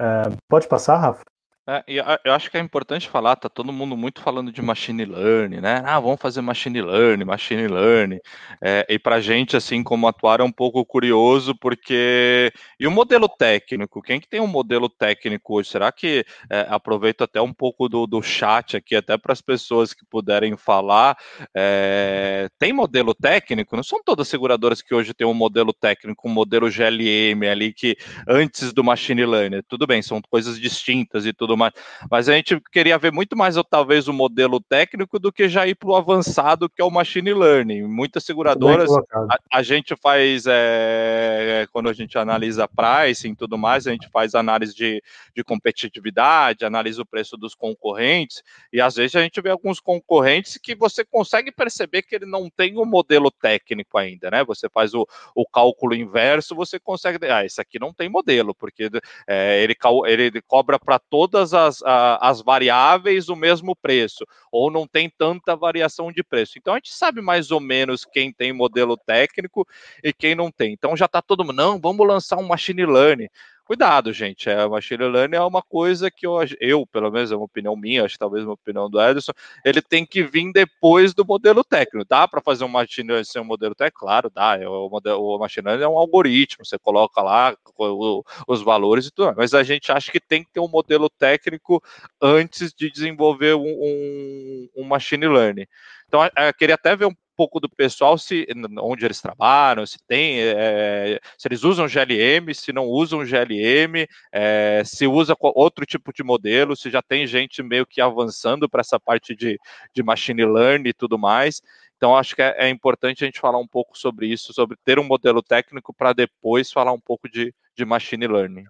é, 0.00 0.22
pode 0.48 0.66
passar, 0.66 0.96
Rafa? 0.96 1.22
É, 1.66 1.82
eu 2.22 2.34
acho 2.34 2.50
que 2.50 2.58
é 2.58 2.60
importante 2.60 3.08
falar, 3.08 3.36
tá 3.36 3.48
todo 3.48 3.72
mundo 3.72 3.96
muito 3.96 4.20
falando 4.20 4.52
de 4.52 4.60
machine 4.60 5.06
learning, 5.06 5.62
né? 5.62 5.82
Ah, 5.86 5.98
vamos 5.98 6.20
fazer 6.20 6.42
machine 6.42 6.82
learning, 6.82 7.24
machine 7.24 7.66
learning. 7.66 8.18
É, 8.62 8.84
e 8.86 8.98
para 8.98 9.18
gente, 9.18 9.56
assim, 9.56 9.82
como 9.82 10.06
atuar, 10.06 10.40
é 10.40 10.42
um 10.42 10.52
pouco 10.52 10.84
curioso, 10.84 11.54
porque. 11.58 12.52
E 12.78 12.86
o 12.86 12.90
modelo 12.90 13.26
técnico? 13.26 14.02
Quem 14.02 14.20
que 14.20 14.28
tem 14.28 14.40
um 14.40 14.46
modelo 14.46 14.90
técnico 14.90 15.54
hoje? 15.54 15.70
Será 15.70 15.90
que 15.90 16.26
é, 16.50 16.66
aproveito 16.68 17.24
até 17.24 17.40
um 17.40 17.52
pouco 17.52 17.88
do, 17.88 18.06
do 18.06 18.20
chat 18.20 18.76
aqui, 18.76 18.94
até 18.94 19.16
para 19.16 19.32
as 19.32 19.40
pessoas 19.40 19.94
que 19.94 20.04
puderem 20.04 20.58
falar? 20.58 21.16
É, 21.56 22.46
tem 22.58 22.74
modelo 22.74 23.14
técnico? 23.14 23.74
Não 23.74 23.82
são 23.82 24.02
todas 24.04 24.28
seguradoras 24.28 24.82
que 24.82 24.94
hoje 24.94 25.14
têm 25.14 25.26
um 25.26 25.32
modelo 25.32 25.72
técnico, 25.72 26.28
um 26.28 26.32
modelo 26.32 26.68
GLM 26.70 27.48
ali, 27.50 27.72
que 27.72 27.96
antes 28.28 28.70
do 28.70 28.84
machine 28.84 29.24
learning, 29.24 29.62
tudo 29.66 29.86
bem, 29.86 30.02
são 30.02 30.20
coisas 30.20 30.60
distintas 30.60 31.24
e 31.24 31.32
tudo 31.32 31.53
tudo 31.54 31.56
mais. 31.56 31.72
Mas 32.10 32.28
a 32.28 32.34
gente 32.34 32.60
queria 32.72 32.98
ver 32.98 33.12
muito 33.12 33.36
mais, 33.36 33.54
talvez, 33.70 34.08
o 34.08 34.12
modelo 34.12 34.60
técnico 34.60 35.18
do 35.18 35.32
que 35.32 35.48
já 35.48 35.66
ir 35.66 35.74
para 35.74 35.88
o 35.88 35.96
avançado, 35.96 36.68
que 36.68 36.82
é 36.82 36.84
o 36.84 36.90
machine 36.90 37.32
learning. 37.32 37.82
Muitas 37.82 38.24
seguradoras, 38.24 38.90
a, 38.90 39.58
a, 39.58 39.62
gente 39.62 39.94
faz, 39.96 40.44
é, 40.46 41.66
quando 41.72 41.88
a 41.88 41.92
gente 41.92 42.18
analisa 42.18 42.68
pricing 42.68 43.30
e 43.30 43.36
tudo 43.36 43.56
mais, 43.56 43.86
a 43.86 43.92
gente 43.92 44.08
faz 44.10 44.34
análise 44.34 44.74
de, 44.74 45.02
de 45.34 45.44
competitividade, 45.44 46.64
analisa 46.64 47.02
o 47.02 47.06
preço 47.06 47.36
dos 47.36 47.54
concorrentes, 47.54 48.42
e 48.72 48.80
às 48.80 48.96
vezes 48.96 49.14
a 49.16 49.22
gente 49.22 49.40
vê 49.40 49.50
alguns 49.50 49.80
concorrentes 49.80 50.58
que 50.58 50.74
você 50.74 51.04
consegue 51.04 51.52
perceber 51.52 52.02
que 52.02 52.14
ele 52.14 52.26
não 52.26 52.50
tem 52.50 52.76
o 52.76 52.82
um 52.82 52.86
modelo 52.86 53.30
técnico 53.30 53.96
ainda, 53.96 54.30
né? 54.30 54.44
Você 54.44 54.68
faz 54.68 54.94
o, 54.94 55.06
o 55.34 55.46
cálculo 55.46 55.94
inverso, 55.94 56.54
você 56.54 56.78
consegue. 56.78 57.18
Ah, 57.26 57.44
esse 57.44 57.60
aqui 57.60 57.78
não 57.78 57.92
tem 57.92 58.08
modelo, 58.08 58.54
porque 58.54 58.90
é, 59.26 59.62
ele, 59.62 59.76
ele 60.06 60.42
cobra 60.42 60.78
para 60.78 60.98
todas 60.98 61.43
todas 61.44 61.52
as, 61.52 61.82
a, 61.82 62.28
as 62.30 62.40
variáveis 62.40 63.28
o 63.28 63.36
mesmo 63.36 63.76
preço, 63.76 64.24
ou 64.50 64.70
não 64.70 64.86
tem 64.86 65.10
tanta 65.10 65.54
variação 65.54 66.10
de 66.10 66.22
preço. 66.22 66.58
Então 66.58 66.72
a 66.72 66.76
gente 66.76 66.92
sabe 66.92 67.20
mais 67.20 67.50
ou 67.50 67.60
menos 67.60 68.04
quem 68.04 68.32
tem 68.32 68.52
modelo 68.52 68.96
técnico 68.96 69.66
e 70.02 70.12
quem 70.12 70.34
não 70.34 70.50
tem. 70.50 70.72
Então 70.72 70.96
já 70.96 71.04
está 71.04 71.20
todo 71.20 71.44
mundo, 71.44 71.56
não, 71.56 71.78
vamos 71.78 72.06
lançar 72.06 72.38
um 72.38 72.46
machine 72.46 72.86
learning. 72.86 73.28
Cuidado, 73.66 74.12
gente. 74.12 74.50
É, 74.50 74.68
machine 74.68 75.04
learning 75.04 75.36
é 75.36 75.40
uma 75.40 75.62
coisa 75.62 76.10
que 76.10 76.26
eu, 76.26 76.36
eu, 76.60 76.86
pelo 76.86 77.10
menos 77.10 77.32
é 77.32 77.36
uma 77.36 77.46
opinião 77.46 77.74
minha, 77.74 78.04
acho 78.04 78.14
que 78.14 78.18
talvez 78.18 78.44
uma 78.44 78.52
opinião 78.52 78.90
do 78.90 79.00
Ederson, 79.00 79.32
ele 79.64 79.80
tem 79.80 80.04
que 80.04 80.22
vir 80.22 80.52
depois 80.52 81.14
do 81.14 81.24
modelo 81.24 81.64
técnico. 81.64 82.06
Dá 82.06 82.28
para 82.28 82.42
fazer 82.42 82.64
um 82.64 82.68
machine 82.68 83.08
learning 83.08 83.24
sem 83.24 83.40
um 83.40 83.44
modelo 83.44 83.74
técnico? 83.74 84.00
Claro, 84.00 84.30
dá. 84.30 84.58
É, 84.58 84.68
o, 84.68 84.90
modelo, 84.90 85.22
o 85.22 85.38
machine 85.38 85.66
learning 85.66 85.84
é 85.84 85.88
um 85.88 85.96
algoritmo, 85.96 86.62
você 86.62 86.78
coloca 86.78 87.22
lá 87.22 87.56
o, 87.78 88.22
os 88.46 88.60
valores 88.62 89.06
e 89.06 89.10
tudo, 89.10 89.32
mas 89.34 89.54
a 89.54 89.62
gente 89.62 89.90
acha 89.90 90.12
que 90.12 90.20
tem 90.20 90.44
que 90.44 90.52
ter 90.52 90.60
um 90.60 90.68
modelo 90.68 91.08
técnico 91.08 91.82
antes 92.20 92.70
de 92.74 92.90
desenvolver 92.90 93.54
um, 93.54 93.62
um, 93.64 94.68
um 94.76 94.84
machine 94.84 95.26
learning. 95.26 95.66
Então, 96.06 96.22
eu 96.22 96.54
queria 96.54 96.74
até 96.74 96.94
ver 96.94 97.06
um 97.06 97.14
pouco 97.36 97.60
do 97.60 97.68
pessoal 97.68 98.16
se 98.16 98.46
onde 98.80 99.04
eles 99.04 99.20
trabalham, 99.20 99.86
se 99.86 99.98
tem, 100.06 100.38
é, 100.40 101.20
se 101.38 101.48
eles 101.48 101.64
usam 101.64 101.86
GLM, 101.86 102.54
se 102.54 102.72
não 102.72 102.86
usam 102.86 103.24
GLM, 103.24 104.06
é, 104.32 104.82
se 104.84 105.06
usa 105.06 105.36
outro 105.40 105.84
tipo 105.86 106.12
de 106.12 106.22
modelo, 106.22 106.76
se 106.76 106.90
já 106.90 107.02
tem 107.02 107.26
gente 107.26 107.62
meio 107.62 107.86
que 107.86 108.00
avançando 108.00 108.68
para 108.68 108.80
essa 108.80 108.98
parte 108.98 109.34
de, 109.34 109.58
de 109.94 110.02
machine 110.02 110.44
learning 110.44 110.88
e 110.88 110.94
tudo 110.94 111.18
mais. 111.18 111.60
Então, 111.96 112.16
acho 112.16 112.34
que 112.34 112.42
é, 112.42 112.54
é, 112.58 112.68
importante 112.68 113.24
a 113.24 113.26
gente 113.26 113.40
falar 113.40 113.58
um 113.58 113.66
pouco 113.66 113.96
sobre 113.96 114.26
isso, 114.26 114.52
sobre 114.52 114.76
ter 114.84 114.98
um 114.98 115.04
modelo 115.04 115.42
técnico 115.42 115.94
para 115.94 116.12
depois 116.12 116.70
falar 116.70 116.92
um 116.92 117.00
pouco 117.00 117.28
de, 117.28 117.54
de 117.74 117.84
machine 117.84 118.26
learning. 118.26 118.64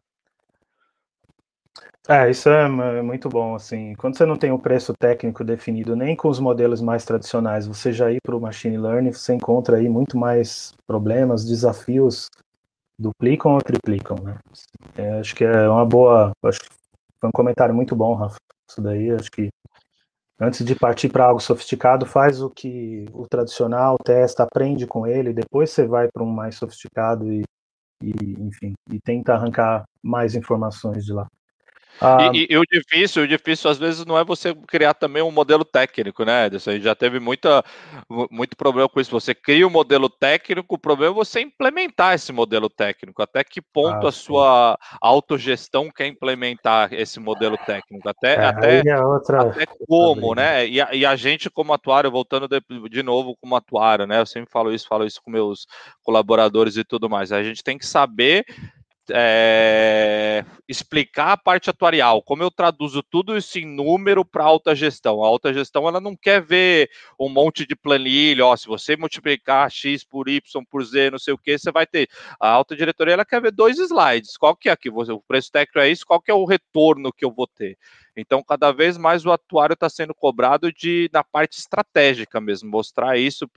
É, 2.06 2.30
isso 2.30 2.50
é, 2.50 2.68
muito 3.00 3.30
bom, 3.30 3.54
assim, 3.54 3.94
quando 3.94 4.16
você 4.16 4.26
não 4.26 4.36
tem 4.36 4.52
o 4.52 4.58
preço 4.58 4.92
técnico 4.92 5.42
definido 5.42 5.96
nem 5.96 6.14
com 6.14 6.28
os 6.28 6.38
modelos 6.38 6.82
mais 6.82 7.02
tradicionais, 7.02 7.66
você 7.66 7.92
já 7.92 8.10
ir 8.12 8.20
para 8.22 8.36
o 8.36 8.40
machine 8.40 8.76
learning, 8.76 9.10
você 9.10 9.32
encontra 9.34 9.78
aí 9.78 9.88
muito 9.88 10.18
mais 10.18 10.74
problemas, 10.86 11.46
desafios, 11.46 12.28
duplicam 12.98 13.54
ou 13.54 13.62
triplicam, 13.62 14.18
né? 14.22 14.36
É, 14.96 15.18
acho 15.20 15.34
que 15.34 15.44
é 15.44 15.66
uma 15.66 15.86
boa, 15.86 16.32
acho 16.44 16.60
que 16.60 16.68
foi 17.18 17.28
um 17.30 17.32
comentário 17.32 17.74
muito 17.74 17.96
bom, 17.96 18.14
Rafa, 18.14 18.36
isso 18.70 18.82
daí, 18.82 19.10
acho 19.10 19.30
que 19.30 19.48
antes 20.38 20.64
de 20.64 20.74
partir 20.74 21.08
para 21.08 21.24
algo 21.26 21.40
sofisticado, 21.40 22.04
faz 22.04 22.42
o 22.42 22.50
que 22.50 23.06
o 23.14 23.26
tradicional, 23.26 23.96
testa, 24.04 24.42
aprende 24.42 24.86
com 24.86 25.06
ele, 25.06 25.32
depois 25.32 25.70
você 25.70 25.86
vai 25.86 26.08
para 26.12 26.22
um 26.22 26.30
mais 26.30 26.56
sofisticado 26.56 27.32
e, 27.32 27.44
e, 28.02 28.10
enfim, 28.40 28.74
e 28.90 29.00
tenta 29.00 29.34
arrancar 29.34 29.84
mais 30.02 30.34
informações 30.34 31.04
de 31.04 31.12
lá. 31.14 31.26
Ah, 32.00 32.30
e, 32.34 32.48
e, 32.50 32.56
o 32.56 32.64
difícil, 32.64 33.22
o 33.22 33.28
difícil 33.28 33.70
às 33.70 33.78
vezes 33.78 34.04
não 34.04 34.18
é 34.18 34.24
você 34.24 34.54
criar 34.66 34.94
também 34.94 35.22
um 35.22 35.30
modelo 35.30 35.64
técnico, 35.64 36.24
né, 36.24 36.46
Edson? 36.46 36.70
A 36.70 36.72
gente 36.74 36.82
já 36.82 36.94
teve 36.94 37.20
muita, 37.20 37.64
muito 38.30 38.56
problema 38.56 38.88
com 38.88 39.00
isso. 39.00 39.10
Você 39.10 39.34
cria 39.34 39.66
um 39.66 39.70
modelo 39.70 40.08
técnico, 40.08 40.74
o 40.74 40.78
problema 40.78 41.12
é 41.12 41.14
você 41.14 41.40
implementar 41.40 42.14
esse 42.14 42.32
modelo 42.32 42.68
técnico. 42.68 43.22
Até 43.22 43.44
que 43.44 43.60
ponto 43.62 44.06
ah, 44.06 44.08
a 44.08 44.12
sua 44.12 44.78
autogestão 45.00 45.90
quer 45.90 46.06
implementar 46.06 46.92
esse 46.92 47.20
modelo 47.20 47.56
técnico? 47.58 48.08
Até, 48.08 48.34
é, 48.34 48.46
até, 48.46 48.88
é 48.88 49.00
outra, 49.00 49.42
até 49.42 49.66
como, 49.88 50.34
né? 50.34 50.66
E 50.66 50.80
a, 50.80 50.94
e 50.94 51.06
a, 51.06 51.14
gente, 51.16 51.48
como 51.48 51.72
atuário, 51.72 52.10
voltando 52.10 52.48
de, 52.48 52.60
de 52.90 53.02
novo 53.02 53.36
como 53.40 53.56
atuário, 53.56 54.06
né? 54.06 54.20
Eu 54.20 54.26
sempre 54.26 54.50
falo 54.50 54.72
isso, 54.72 54.88
falo 54.88 55.06
isso 55.06 55.20
com 55.22 55.30
meus 55.30 55.66
colaboradores 56.02 56.76
e 56.76 56.84
tudo 56.84 57.08
mais. 57.08 57.30
A 57.32 57.42
gente 57.42 57.62
tem 57.62 57.78
que 57.78 57.86
saber 57.86 58.44
é, 59.10 60.44
explicar 60.68 61.32
a 61.32 61.36
parte 61.36 61.68
atuarial, 61.70 62.22
como 62.22 62.42
eu 62.42 62.50
traduzo 62.50 63.02
tudo 63.02 63.36
isso 63.36 63.58
em 63.58 63.66
número 63.66 64.24
para 64.24 64.44
alta 64.44 64.74
gestão. 64.74 65.22
A 65.22 65.26
alta 65.26 65.52
gestão 65.52 65.86
ela 65.88 66.00
não 66.00 66.16
quer 66.16 66.42
ver 66.42 66.90
um 67.18 67.28
monte 67.28 67.66
de 67.66 67.76
planilha, 67.76 68.46
ó, 68.46 68.56
se 68.56 68.66
você 68.66 68.96
multiplicar 68.96 69.70
x 69.70 70.04
por 70.04 70.28
y 70.28 70.40
por 70.70 70.84
z, 70.84 71.10
não 71.10 71.18
sei 71.18 71.34
o 71.34 71.38
que, 71.38 71.58
você 71.58 71.70
vai 71.70 71.86
ter. 71.86 72.08
A 72.40 72.48
alta 72.48 72.76
diretoria 72.76 73.14
ela 73.14 73.24
quer 73.24 73.40
ver 73.40 73.52
dois 73.52 73.78
slides. 73.78 74.36
Qual 74.36 74.56
que 74.56 74.68
é 74.68 74.72
aqui? 74.72 74.88
O 74.90 75.22
preço 75.26 75.50
técnico 75.52 75.78
é 75.78 75.88
isso, 75.90 76.06
qual 76.06 76.20
que 76.20 76.30
é 76.30 76.34
o 76.34 76.44
retorno 76.44 77.12
que 77.12 77.24
eu 77.24 77.32
vou 77.32 77.46
ter? 77.46 77.76
Então, 78.16 78.42
cada 78.42 78.70
vez 78.70 78.96
mais 78.96 79.26
o 79.26 79.32
atuário 79.32 79.74
está 79.74 79.88
sendo 79.88 80.14
cobrado 80.14 80.72
de 80.72 81.10
na 81.12 81.24
parte 81.24 81.58
estratégica 81.58 82.40
mesmo, 82.40 82.70
mostrar 82.70 83.18
isso 83.18 83.48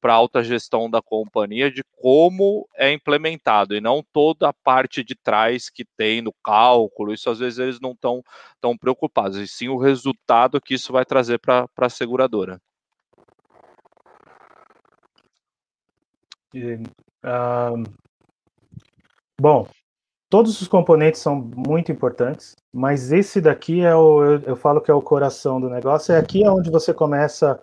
para 0.00 0.12
a 0.12 0.16
alta 0.16 0.44
gestão 0.44 0.90
da 0.90 1.00
companhia 1.00 1.70
de 1.70 1.82
como 1.96 2.68
é 2.74 2.92
implementado 2.92 3.74
e 3.74 3.80
não 3.80 4.04
toda 4.12 4.48
a 4.48 4.52
parte 4.52 5.02
de 5.02 5.14
trás 5.14 5.70
que 5.70 5.84
tem 5.96 6.20
no 6.20 6.32
cálculo. 6.44 7.12
Isso 7.12 7.30
às 7.30 7.38
vezes 7.38 7.58
eles 7.58 7.80
não 7.80 7.92
estão 7.92 8.22
tão 8.60 8.76
preocupados, 8.76 9.38
e 9.38 9.48
sim 9.48 9.68
o 9.68 9.78
resultado 9.78 10.60
que 10.60 10.74
isso 10.74 10.92
vai 10.92 11.04
trazer 11.04 11.38
para 11.38 11.66
a 11.76 11.88
seguradora. 11.88 12.60
Bom, 19.38 19.68
todos 20.36 20.60
os 20.60 20.68
componentes 20.68 21.22
são 21.22 21.34
muito 21.34 21.90
importantes, 21.90 22.54
mas 22.70 23.10
esse 23.10 23.40
daqui 23.40 23.80
é 23.80 23.94
o, 23.94 24.22
eu, 24.22 24.40
eu 24.40 24.54
falo 24.54 24.82
que 24.82 24.90
é 24.90 24.94
o 24.94 25.00
coração 25.00 25.58
do 25.58 25.70
negócio, 25.70 26.14
é 26.14 26.18
aqui 26.18 26.46
onde 26.46 26.70
você 26.70 26.92
começa 26.92 27.58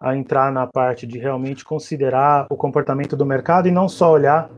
a 0.00 0.16
entrar 0.16 0.50
na 0.50 0.66
parte 0.66 1.06
de 1.06 1.16
realmente 1.16 1.64
considerar 1.64 2.48
o 2.50 2.56
comportamento 2.56 3.16
do 3.16 3.24
mercado 3.24 3.68
e 3.68 3.70
não 3.70 3.88
só 3.88 4.10
olhar 4.10 4.50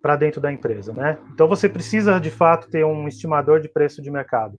para 0.00 0.14
dentro 0.14 0.40
da 0.40 0.52
empresa, 0.52 0.92
né? 0.92 1.18
Então 1.32 1.48
você 1.48 1.68
precisa 1.68 2.20
de 2.20 2.30
fato 2.30 2.70
ter 2.70 2.84
um 2.84 3.08
estimador 3.08 3.60
de 3.60 3.68
preço 3.68 4.00
de 4.00 4.08
mercado. 4.08 4.56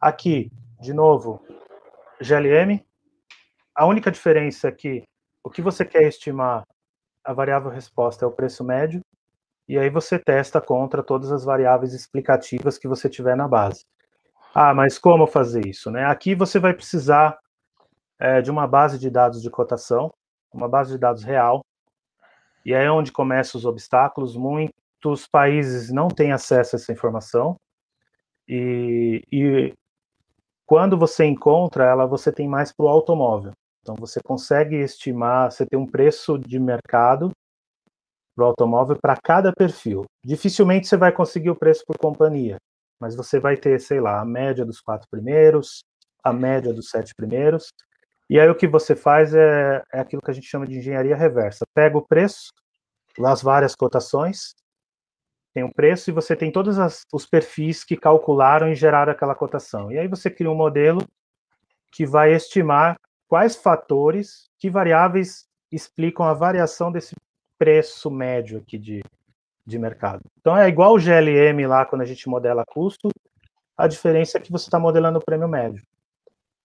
Aqui, 0.00 0.52
de 0.80 0.94
novo, 0.94 1.42
GLM. 2.20 2.80
A 3.74 3.86
única 3.86 4.08
diferença 4.08 4.68
é 4.68 4.72
que 4.72 5.02
o 5.42 5.50
que 5.50 5.60
você 5.60 5.84
quer 5.84 6.04
estimar, 6.04 6.62
a 7.24 7.32
variável 7.32 7.72
resposta 7.72 8.24
é 8.24 8.28
o 8.28 8.32
preço 8.32 8.62
médio 8.62 9.00
e 9.70 9.78
aí 9.78 9.88
você 9.88 10.18
testa 10.18 10.60
contra 10.60 11.00
todas 11.00 11.30
as 11.30 11.44
variáveis 11.44 11.94
explicativas 11.94 12.76
que 12.76 12.88
você 12.88 13.08
tiver 13.08 13.36
na 13.36 13.46
base. 13.46 13.86
Ah, 14.52 14.74
mas 14.74 14.98
como 14.98 15.28
fazer 15.28 15.64
isso? 15.64 15.92
Né? 15.92 16.04
Aqui 16.04 16.34
você 16.34 16.58
vai 16.58 16.74
precisar 16.74 17.38
é, 18.18 18.42
de 18.42 18.50
uma 18.50 18.66
base 18.66 18.98
de 18.98 19.08
dados 19.08 19.40
de 19.40 19.48
cotação, 19.48 20.12
uma 20.52 20.68
base 20.68 20.90
de 20.90 20.98
dados 20.98 21.22
real, 21.22 21.64
e 22.66 22.74
aí 22.74 22.84
é 22.84 22.90
onde 22.90 23.12
começam 23.12 23.60
os 23.60 23.64
obstáculos. 23.64 24.36
Muitos 24.36 25.28
países 25.30 25.92
não 25.92 26.08
têm 26.08 26.32
acesso 26.32 26.74
a 26.74 26.76
essa 26.76 26.92
informação, 26.92 27.54
e, 28.48 29.22
e 29.30 29.72
quando 30.66 30.98
você 30.98 31.26
encontra 31.26 31.84
ela, 31.84 32.06
você 32.06 32.32
tem 32.32 32.48
mais 32.48 32.72
para 32.72 32.86
o 32.86 32.88
automóvel. 32.88 33.52
Então 33.82 33.94
você 33.94 34.20
consegue 34.20 34.74
estimar, 34.74 35.52
você 35.52 35.64
tem 35.64 35.78
um 35.78 35.86
preço 35.86 36.36
de 36.36 36.58
mercado 36.58 37.30
para 38.40 38.46
o 38.46 38.48
automóvel 38.48 38.96
para 38.96 39.16
cada 39.22 39.52
perfil. 39.52 40.06
Dificilmente 40.24 40.88
você 40.88 40.96
vai 40.96 41.12
conseguir 41.12 41.50
o 41.50 41.56
preço 41.56 41.84
por 41.86 41.98
companhia, 41.98 42.56
mas 42.98 43.14
você 43.14 43.38
vai 43.38 43.54
ter, 43.54 43.78
sei 43.80 44.00
lá, 44.00 44.18
a 44.18 44.24
média 44.24 44.64
dos 44.64 44.80
quatro 44.80 45.06
primeiros, 45.10 45.84
a 46.24 46.32
média 46.32 46.72
dos 46.72 46.88
sete 46.88 47.14
primeiros, 47.14 47.70
e 48.30 48.40
aí 48.40 48.48
o 48.48 48.54
que 48.54 48.66
você 48.66 48.96
faz 48.96 49.34
é, 49.34 49.82
é 49.92 50.00
aquilo 50.00 50.22
que 50.22 50.30
a 50.30 50.34
gente 50.34 50.46
chama 50.46 50.66
de 50.66 50.78
engenharia 50.78 51.14
reversa. 51.14 51.66
Pega 51.74 51.98
o 51.98 52.06
preço, 52.06 52.50
as 53.22 53.42
várias 53.42 53.74
cotações, 53.74 54.54
tem 55.52 55.62
um 55.62 55.70
preço 55.70 56.08
e 56.08 56.12
você 56.12 56.34
tem 56.34 56.50
todos 56.50 56.78
as, 56.78 57.02
os 57.12 57.26
perfis 57.26 57.84
que 57.84 57.96
calcularam 57.96 58.70
e 58.70 58.74
geraram 58.74 59.12
aquela 59.12 59.34
cotação. 59.34 59.92
E 59.92 59.98
aí 59.98 60.08
você 60.08 60.30
cria 60.30 60.50
um 60.50 60.54
modelo 60.54 61.04
que 61.92 62.06
vai 62.06 62.32
estimar 62.32 62.96
quais 63.28 63.56
fatores, 63.56 64.48
que 64.58 64.70
variáveis 64.70 65.44
explicam 65.70 66.24
a 66.24 66.32
variação 66.32 66.90
desse 66.90 67.14
preço 67.60 68.10
médio 68.10 68.56
aqui 68.56 68.78
de, 68.78 69.04
de 69.66 69.78
mercado. 69.78 70.22
Então 70.40 70.56
é 70.56 70.66
igual 70.66 70.94
o 70.94 70.98
GLM 70.98 71.66
lá 71.68 71.84
quando 71.84 72.00
a 72.00 72.06
gente 72.06 72.26
modela 72.26 72.64
custo, 72.66 73.10
a 73.76 73.86
diferença 73.86 74.38
é 74.38 74.40
que 74.40 74.50
você 74.50 74.64
está 74.64 74.78
modelando 74.78 75.18
o 75.18 75.22
prêmio 75.22 75.46
médio. 75.46 75.82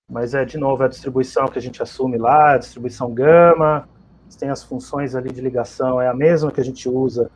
Mas 0.10 0.34
é, 0.34 0.46
de 0.46 0.58
novo, 0.58 0.84
a 0.84 0.88
distribuição 0.88 1.50
que 1.50 1.60
a 1.60 1.62
gente 1.62 1.84
assume 1.84 2.18
lá, 2.18 2.54
a 2.54 2.58
distribuição 2.58 3.14
gama, 3.14 3.90
tem 4.40 4.50
as 4.50 4.64
funções 4.64 5.16
ali 5.16 5.34
de 5.34 5.42
ligação, 5.42 6.02
é 6.02 6.08
a 6.08 6.14
mesma 6.14 6.50
que 6.50 6.62
a 6.62 6.64
gente 6.64 6.88
usa 6.88 7.30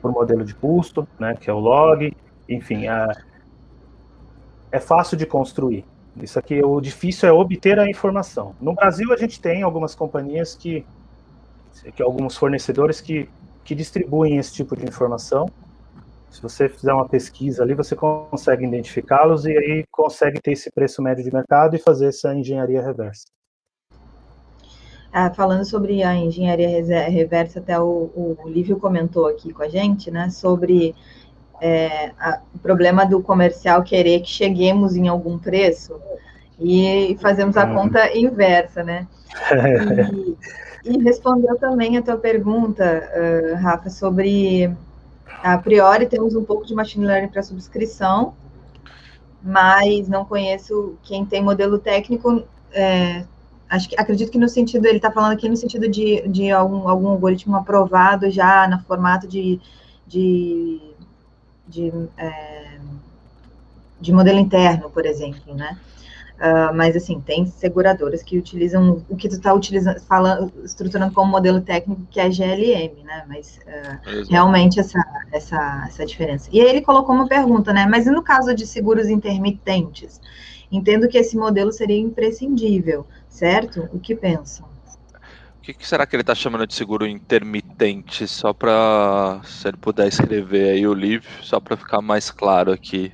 para 0.00 0.10
o 0.10 0.14
modelo 0.14 0.42
de 0.42 0.54
custo, 0.54 1.06
né, 1.18 1.34
que 1.34 1.50
é 1.50 1.52
o 1.52 1.58
log, 1.58 2.16
enfim, 2.48 2.88
é, 2.88 3.08
é 4.72 4.80
fácil 4.80 5.18
de 5.18 5.26
construir. 5.26 5.84
Isso 6.16 6.38
aqui, 6.38 6.64
o 6.64 6.80
difícil 6.80 7.28
é 7.28 7.32
obter 7.32 7.78
a 7.78 7.88
informação. 7.88 8.54
No 8.58 8.74
Brasil, 8.74 9.12
a 9.12 9.16
gente 9.16 9.40
tem 9.40 9.62
algumas 9.62 9.94
companhias 9.94 10.54
que 10.54 10.86
que 11.94 12.02
alguns 12.02 12.36
fornecedores 12.36 13.00
que, 13.00 13.28
que 13.64 13.74
distribuem 13.74 14.38
esse 14.38 14.52
tipo 14.52 14.76
de 14.76 14.84
informação. 14.84 15.46
Se 16.30 16.42
você 16.42 16.68
fizer 16.68 16.92
uma 16.92 17.08
pesquisa 17.08 17.62
ali, 17.62 17.74
você 17.74 17.94
consegue 17.94 18.66
identificá-los 18.66 19.44
e 19.44 19.56
aí 19.56 19.84
consegue 19.90 20.40
ter 20.40 20.52
esse 20.52 20.70
preço 20.70 21.00
médio 21.00 21.22
de 21.22 21.32
mercado 21.32 21.76
e 21.76 21.78
fazer 21.78 22.08
essa 22.08 22.34
engenharia 22.34 22.82
reversa. 22.82 23.24
Ah, 25.12 25.32
falando 25.32 25.64
sobre 25.64 26.02
a 26.02 26.12
engenharia 26.16 26.68
reversa, 27.08 27.60
até 27.60 27.78
o, 27.78 28.10
o 28.16 28.48
Lívio 28.48 28.80
comentou 28.80 29.28
aqui 29.28 29.52
com 29.52 29.62
a 29.62 29.68
gente, 29.68 30.10
né, 30.10 30.28
sobre 30.28 30.92
é, 31.60 32.10
a, 32.18 32.40
o 32.52 32.58
problema 32.58 33.06
do 33.06 33.22
comercial 33.22 33.84
querer 33.84 34.20
que 34.20 34.28
cheguemos 34.28 34.96
em 34.96 35.06
algum 35.06 35.38
preço 35.38 36.00
e 36.58 37.16
fazemos 37.20 37.56
a 37.56 37.64
uhum. 37.64 37.74
conta 37.74 38.16
inversa, 38.16 38.82
né? 38.82 39.06
E, 40.12 40.36
e, 40.84 40.98
respondeu 41.02 41.56
também 41.58 41.96
a 41.96 42.02
tua 42.02 42.16
pergunta, 42.16 42.84
uh, 42.84 43.56
Rafa, 43.56 43.88
sobre 43.90 44.70
a 45.42 45.58
priori 45.58 46.06
temos 46.06 46.34
um 46.34 46.44
pouco 46.44 46.66
de 46.66 46.74
machine 46.74 47.06
learning 47.06 47.28
para 47.28 47.42
subscrição, 47.42 48.34
mas 49.42 50.08
não 50.08 50.24
conheço 50.24 50.96
quem 51.02 51.24
tem 51.24 51.42
modelo 51.42 51.78
técnico. 51.78 52.42
É, 52.72 53.24
acho 53.68 53.88
que 53.88 54.00
acredito 54.00 54.30
que 54.30 54.38
no 54.38 54.48
sentido, 54.48 54.86
ele 54.86 54.96
está 54.96 55.10
falando 55.10 55.32
aqui 55.32 55.48
no 55.48 55.56
sentido 55.56 55.88
de, 55.88 56.26
de 56.28 56.50
algum, 56.50 56.88
algum 56.88 57.08
algoritmo 57.08 57.56
aprovado 57.56 58.30
já 58.30 58.66
no 58.68 58.80
formato 58.84 59.26
de, 59.26 59.60
de, 60.06 60.80
de, 61.68 61.92
é, 62.16 62.78
de 64.00 64.12
modelo 64.12 64.38
interno, 64.38 64.90
por 64.90 65.04
exemplo, 65.04 65.54
né? 65.54 65.78
Uh, 66.34 66.74
mas 66.74 66.96
assim, 66.96 67.20
tem 67.20 67.46
seguradoras 67.46 68.22
que 68.22 68.36
utilizam 68.36 69.04
o 69.08 69.16
que 69.16 69.28
tu 69.28 69.36
está 69.36 69.54
utilizando, 69.54 70.00
falando, 70.00 70.52
estruturando 70.64 71.14
como 71.14 71.30
modelo 71.30 71.60
técnico, 71.60 72.02
que 72.10 72.18
é 72.18 72.28
GLM, 72.28 73.04
né? 73.04 73.24
Mas 73.28 73.60
uh, 73.66 74.28
realmente 74.28 74.80
essa, 74.80 74.98
essa, 75.32 75.84
essa 75.86 76.04
diferença. 76.04 76.48
E 76.52 76.60
aí 76.60 76.68
ele 76.68 76.80
colocou 76.80 77.14
uma 77.14 77.28
pergunta, 77.28 77.72
né? 77.72 77.86
Mas 77.88 78.06
e 78.06 78.10
no 78.10 78.22
caso 78.22 78.52
de 78.52 78.66
seguros 78.66 79.08
intermitentes? 79.08 80.20
Entendo 80.72 81.08
que 81.08 81.16
esse 81.16 81.36
modelo 81.36 81.72
seria 81.72 81.98
imprescindível, 81.98 83.06
certo? 83.28 83.88
O 83.92 84.00
que 84.00 84.14
pensam? 84.14 84.66
O 85.58 85.60
que, 85.62 85.72
que 85.72 85.86
será 85.86 86.04
que 86.04 86.16
ele 86.16 86.22
está 86.22 86.34
chamando 86.34 86.66
de 86.66 86.74
seguro 86.74 87.06
intermitente? 87.06 88.26
Só 88.26 88.52
para, 88.52 89.40
se 89.44 89.68
ele 89.68 89.76
puder 89.76 90.08
escrever 90.08 90.72
aí 90.72 90.86
o 90.86 90.92
livro, 90.92 91.28
só 91.42 91.60
para 91.60 91.76
ficar 91.76 92.02
mais 92.02 92.30
claro 92.30 92.72
aqui. 92.72 93.12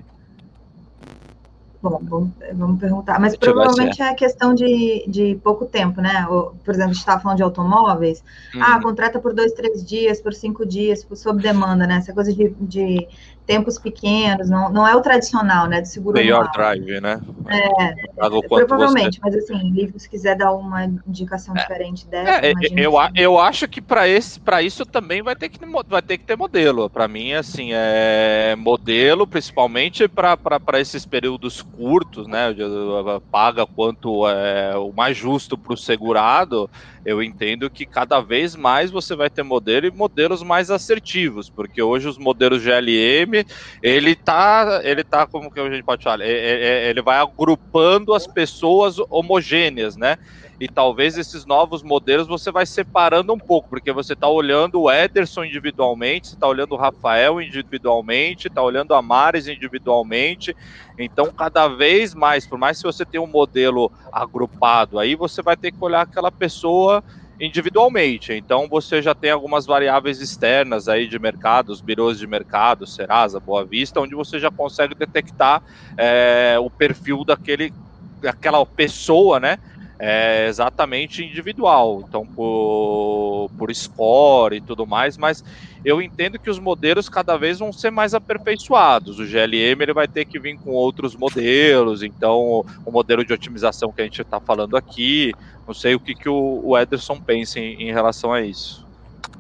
Bom, 1.83 1.99
vamos, 2.03 2.31
vamos 2.53 2.79
perguntar. 2.79 3.19
Mas 3.19 3.37
provavelmente 3.37 4.03
é 4.03 4.13
questão 4.15 4.55
de, 4.55 5.05
de 5.09 5.41
pouco 5.43 5.65
tempo, 5.65 6.03
né? 6.03 6.27
por 6.29 6.75
exemplo, 6.75 6.91
a 6.91 6.93
gente 6.93 6.99
estava 6.99 7.23
falando 7.23 7.39
de 7.39 7.43
automóveis. 7.43 8.23
Hum. 8.55 8.61
Ah, 8.63 8.79
contrata 8.83 9.19
por 9.19 9.33
dois, 9.33 9.53
três 9.53 9.85
dias, 9.85 10.21
por 10.21 10.35
cinco 10.35 10.67
dias, 10.67 11.03
por, 11.03 11.17
sob 11.17 11.43
demanda, 11.43 11.87
né? 11.87 11.97
Essa 11.97 12.13
coisa 12.13 12.35
de, 12.35 12.55
de 12.61 13.09
tempos 13.51 13.81
pequenos, 13.81 14.49
não, 14.49 14.71
não 14.71 14.87
é 14.87 14.95
o 14.95 15.01
tradicional, 15.01 15.67
né, 15.67 15.81
do 15.81 15.89
seguro 15.89 16.15
Payor 16.15 16.49
drive, 16.53 17.01
né? 17.01 17.21
É, 17.49 18.39
provavelmente, 18.49 19.19
você... 19.19 19.21
mas 19.21 19.35
assim, 19.35 19.71
livro, 19.73 19.99
se 19.99 20.09
quiser 20.09 20.37
dar 20.37 20.53
uma 20.53 20.85
indicação 20.85 21.57
é, 21.57 21.61
diferente 21.61 22.07
dessa, 22.07 22.47
é, 22.47 22.53
eu, 22.77 22.93
eu 23.17 23.39
acho 23.41 23.67
que 23.67 23.81
para 23.81 24.07
esse, 24.07 24.39
para 24.39 24.63
isso 24.63 24.87
também 24.87 25.21
vai 25.21 25.35
ter 25.35 25.49
que 25.49 25.59
vai 25.89 26.01
ter 26.01 26.19
que 26.19 26.25
ter 26.25 26.37
modelo. 26.37 26.89
Para 26.89 27.09
mim, 27.09 27.33
assim, 27.33 27.71
é 27.73 28.55
modelo, 28.57 29.27
principalmente 29.27 30.07
para 30.07 30.81
esses 30.81 31.05
períodos 31.05 31.61
curtos, 31.61 32.29
né? 32.29 32.55
Paga 33.33 33.67
quanto 33.67 34.29
é 34.29 34.77
o 34.77 34.93
mais 34.93 35.17
justo 35.17 35.59
para 35.59 35.75
o 35.75 35.77
segurado. 35.77 36.71
Eu 37.05 37.23
entendo 37.23 37.71
que 37.71 37.87
cada 37.87 38.21
vez 38.21 38.55
mais 38.55 38.91
você 38.91 39.17
vai 39.17 39.31
ter 39.31 39.43
modelo 39.43 39.87
e 39.87 39.91
modelos 39.91 40.43
mais 40.43 40.71
assertivos, 40.71 41.49
porque 41.49 41.81
hoje 41.81 42.07
os 42.07 42.19
modelos 42.19 42.63
GLM 42.63 43.40
ele 43.83 44.15
tá, 44.17 44.81
ele 44.85 45.05
tá, 45.05 45.27
como 45.27 45.51
que 45.51 45.61
a 45.61 45.71
gente 45.71 45.85
pode 45.85 46.03
falar, 46.03 46.25
é, 46.25 46.31
é, 46.31 46.87
é, 46.87 46.91
ele 46.91 47.03
vai 47.03 47.19
agrupando 47.19 48.15
as 48.15 48.27
pessoas 48.27 48.97
homogêneas, 49.11 49.97
né? 49.97 50.17
E 50.61 50.69
talvez 50.69 51.17
esses 51.17 51.47
novos 51.47 51.83
modelos 51.83 52.29
você 52.29 52.53
vai 52.53 52.67
separando 52.67 53.33
um 53.33 53.39
pouco, 53.39 53.69
porque 53.71 53.93
você 53.93 54.13
está 54.13 54.29
olhando 54.29 54.83
o 54.83 54.91
Ederson 54.91 55.45
individualmente, 55.45 56.29
você 56.29 56.35
está 56.35 56.47
olhando 56.47 56.73
o 56.73 56.77
Rafael 56.77 57.41
individualmente, 57.41 58.49
está 58.49 58.63
olhando 58.63 58.93
a 58.93 59.01
Mares 59.01 59.49
individualmente. 59.49 60.55
Então, 60.99 61.33
cada 61.35 61.67
vez 61.67 62.15
mais, 62.15 62.47
por 62.47 62.59
mais 62.59 62.79
que 62.79 62.87
você 62.87 63.07
tenha 63.07 63.23
um 63.23 63.27
modelo 63.27 63.91
agrupado, 64.13 64.99
aí 64.99 65.15
você 65.15 65.43
vai 65.43 65.57
ter 65.57 65.73
que 65.73 65.79
olhar 65.81 66.03
aquela 66.03 66.31
pessoa 66.31 67.03
individualmente. 67.41 68.35
Então 68.35 68.69
você 68.69 69.01
já 69.01 69.15
tem 69.15 69.31
algumas 69.31 69.65
variáveis 69.65 70.21
externas 70.21 70.87
aí 70.89 71.09
de 71.09 71.19
mercado, 71.19 71.71
os 71.71 71.81
birôs 71.81 72.19
de 72.19 72.27
mercado, 72.27 72.87
Serasa, 72.87 73.41
Boa 73.41 73.65
Vista, 73.65 74.01
onde 74.01 74.15
você 74.15 74.39
já 74.39 74.51
consegue 74.51 74.95
detectar 74.95 75.63
é, 75.97 76.57
o 76.61 76.71
perfil 76.71 77.25
daquele, 77.25 77.73
daquela 78.21 78.65
pessoa, 78.67 79.41
né? 79.41 79.57
É 80.03 80.47
exatamente 80.49 81.23
individual, 81.23 82.03
então 82.09 82.27
por, 82.35 83.51
por 83.59 83.75
score 83.75 84.57
e 84.57 84.61
tudo 84.63 84.87
mais, 84.87 85.19
mas 85.19 85.43
eu 85.85 86.01
entendo 86.03 86.39
que 86.39 86.51
os 86.51 86.59
modelos 86.59 87.09
cada 87.09 87.37
vez 87.37 87.59
vão 87.59 87.73
ser 87.73 87.91
mais 87.91 88.15
aperfeiçoados. 88.15 89.19
O 89.19 89.25
GLM 89.25 89.81
ele 89.81 89.95
vai 89.95 90.07
ter 90.07 90.25
que 90.25 90.39
vir 90.39 90.59
com 90.59 90.71
outros 90.71 91.17
modelos, 91.17 92.03
então 92.03 92.65
o 92.85 92.91
modelo 92.91 93.25
de 93.25 93.33
otimização 93.33 93.93
que 93.93 94.01
a 94.01 94.05
gente 94.05 94.21
está 94.21 94.39
falando 94.39 94.77
aqui, 94.77 95.33
não 95.67 95.75
sei 95.75 95.95
o 95.95 96.01
que, 96.01 96.15
que 96.15 96.29
o, 96.29 96.61
o 96.65 96.79
Ederson 96.79 97.21
pensa 97.21 97.59
em, 97.59 97.89
em 97.89 97.93
relação 97.93 98.33
a 98.33 98.43
isso. 98.43 98.87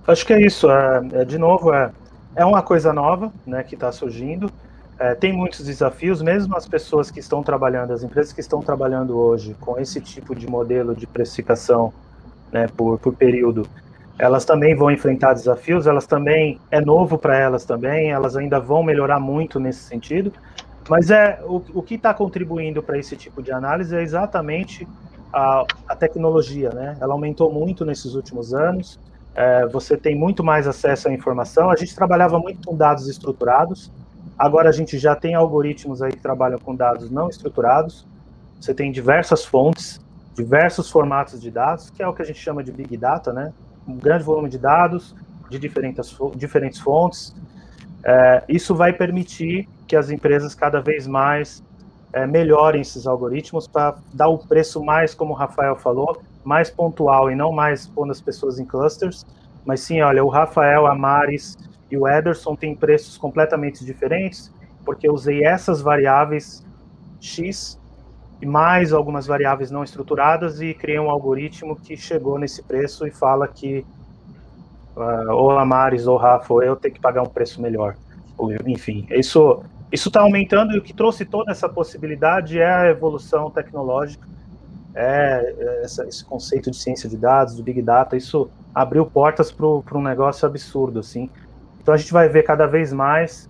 Acho 0.06 0.26
que 0.26 0.32
é 0.32 0.40
isso. 0.40 0.70
É, 0.70 1.00
é 1.12 1.24
de 1.24 1.38
novo, 1.38 1.72
é, 1.72 1.90
é 2.34 2.44
uma 2.44 2.62
coisa 2.62 2.92
nova 2.92 3.32
né, 3.46 3.62
que 3.62 3.74
está 3.74 3.92
surgindo. 3.92 4.50
É, 4.98 5.14
tem 5.14 5.32
muitos 5.32 5.64
desafios, 5.64 6.20
mesmo 6.20 6.54
as 6.56 6.68
pessoas 6.68 7.10
que 7.10 7.20
estão 7.20 7.42
trabalhando, 7.42 7.92
as 7.92 8.02
empresas 8.02 8.32
que 8.32 8.40
estão 8.40 8.60
trabalhando 8.60 9.18
hoje 9.18 9.56
com 9.58 9.78
esse 9.78 10.00
tipo 10.00 10.34
de 10.34 10.46
modelo 10.46 10.94
de 10.94 11.06
precificação 11.06 11.92
né, 12.52 12.68
por, 12.76 12.98
por 12.98 13.14
período, 13.14 13.66
elas 14.20 14.44
também 14.44 14.74
vão 14.74 14.90
enfrentar 14.90 15.32
desafios, 15.32 15.86
elas 15.86 16.06
também 16.06 16.60
é 16.70 16.78
novo 16.78 17.16
para 17.16 17.38
elas 17.38 17.64
também, 17.64 18.10
elas 18.10 18.36
ainda 18.36 18.60
vão 18.60 18.82
melhorar 18.82 19.18
muito 19.18 19.58
nesse 19.58 19.80
sentido. 19.80 20.30
Mas 20.90 21.10
é 21.10 21.40
o, 21.42 21.62
o 21.72 21.82
que 21.82 21.94
está 21.94 22.12
contribuindo 22.12 22.82
para 22.82 22.98
esse 22.98 23.16
tipo 23.16 23.42
de 23.42 23.50
análise 23.50 23.96
é 23.96 24.02
exatamente 24.02 24.86
a, 25.32 25.64
a, 25.88 25.96
tecnologia, 25.96 26.68
né? 26.68 26.98
Ela 27.00 27.14
aumentou 27.14 27.50
muito 27.50 27.82
nesses 27.82 28.14
últimos 28.14 28.52
anos. 28.52 29.00
É, 29.34 29.66
você 29.66 29.96
tem 29.96 30.14
muito 30.14 30.44
mais 30.44 30.66
acesso 30.66 31.08
à 31.08 31.12
informação. 31.14 31.70
A 31.70 31.76
gente 31.76 31.94
trabalhava 31.94 32.38
muito 32.38 32.68
com 32.68 32.76
dados 32.76 33.08
estruturados. 33.08 33.90
Agora 34.38 34.68
a 34.68 34.72
gente 34.72 34.98
já 34.98 35.16
tem 35.16 35.34
algoritmos 35.34 36.02
aí 36.02 36.12
que 36.12 36.20
trabalham 36.20 36.58
com 36.58 36.74
dados 36.74 37.10
não 37.10 37.30
estruturados. 37.30 38.06
Você 38.60 38.74
tem 38.74 38.92
diversas 38.92 39.46
fontes, 39.46 39.98
diversos 40.34 40.90
formatos 40.90 41.40
de 41.40 41.50
dados, 41.50 41.88
que 41.88 42.02
é 42.02 42.08
o 42.08 42.12
que 42.12 42.20
a 42.20 42.26
gente 42.26 42.38
chama 42.38 42.62
de 42.62 42.70
big 42.70 42.98
data, 42.98 43.32
né? 43.32 43.50
Um 43.90 43.98
grande 43.98 44.24
volume 44.24 44.48
de 44.48 44.58
dados 44.58 45.14
de 45.50 45.58
diferentes, 45.58 46.16
diferentes 46.36 46.78
fontes. 46.78 47.34
É, 48.04 48.44
isso 48.48 48.74
vai 48.74 48.92
permitir 48.92 49.68
que 49.86 49.96
as 49.96 50.10
empresas 50.10 50.54
cada 50.54 50.80
vez 50.80 51.06
mais 51.06 51.62
é, 52.12 52.26
melhorem 52.26 52.80
esses 52.80 53.06
algoritmos 53.06 53.66
para 53.66 53.96
dar 54.14 54.28
o 54.28 54.38
preço 54.38 54.82
mais, 54.82 55.14
como 55.14 55.32
o 55.32 55.36
Rafael 55.36 55.76
falou, 55.76 56.22
mais 56.44 56.70
pontual 56.70 57.30
e 57.30 57.34
não 57.34 57.52
mais 57.52 57.86
pondo 57.86 58.12
as 58.12 58.20
pessoas 58.20 58.58
em 58.58 58.64
clusters. 58.64 59.26
Mas 59.64 59.80
sim, 59.80 60.00
olha, 60.00 60.24
o 60.24 60.28
Rafael, 60.28 60.86
a 60.86 60.94
Maris 60.94 61.58
e 61.90 61.96
o 61.96 62.08
Ederson 62.08 62.54
têm 62.54 62.74
preços 62.74 63.18
completamente 63.18 63.84
diferentes, 63.84 64.52
porque 64.84 65.08
eu 65.08 65.12
usei 65.12 65.44
essas 65.44 65.82
variáveis 65.82 66.64
X 67.20 67.79
e 68.40 68.46
mais 68.46 68.92
algumas 68.92 69.26
variáveis 69.26 69.70
não 69.70 69.84
estruturadas 69.84 70.60
e 70.60 70.72
criei 70.72 70.98
um 70.98 71.10
algoritmo 71.10 71.76
que 71.76 71.96
chegou 71.96 72.38
nesse 72.38 72.62
preço 72.62 73.06
e 73.06 73.10
fala 73.10 73.46
que 73.46 73.84
uh, 74.96 75.32
ou 75.32 75.50
a 75.50 75.64
Maris 75.64 76.06
ou 76.06 76.16
Rafa 76.16 76.54
ou 76.54 76.62
eu 76.62 76.76
tenho 76.76 76.94
que 76.94 77.00
pagar 77.00 77.22
um 77.22 77.28
preço 77.28 77.60
melhor. 77.60 77.96
Enfim, 78.66 79.06
isso 79.10 79.62
isso 79.92 80.08
está 80.08 80.20
aumentando 80.20 80.72
e 80.72 80.78
o 80.78 80.82
que 80.82 80.94
trouxe 80.94 81.24
toda 81.24 81.50
essa 81.50 81.68
possibilidade 81.68 82.58
é 82.58 82.72
a 82.72 82.86
evolução 82.88 83.50
tecnológica, 83.50 84.26
é, 84.94 85.54
é 85.58 85.82
essa, 85.82 86.06
esse 86.06 86.24
conceito 86.24 86.70
de 86.70 86.76
ciência 86.76 87.08
de 87.08 87.16
dados, 87.16 87.56
do 87.56 87.62
big 87.62 87.82
data, 87.82 88.16
isso 88.16 88.48
abriu 88.72 89.04
portas 89.04 89.50
para 89.50 89.98
um 89.98 90.02
negócio 90.02 90.46
absurdo, 90.46 91.00
assim. 91.00 91.28
Então 91.82 91.92
a 91.92 91.96
gente 91.96 92.12
vai 92.12 92.28
ver 92.28 92.44
cada 92.44 92.66
vez 92.66 92.92
mais 92.92 93.48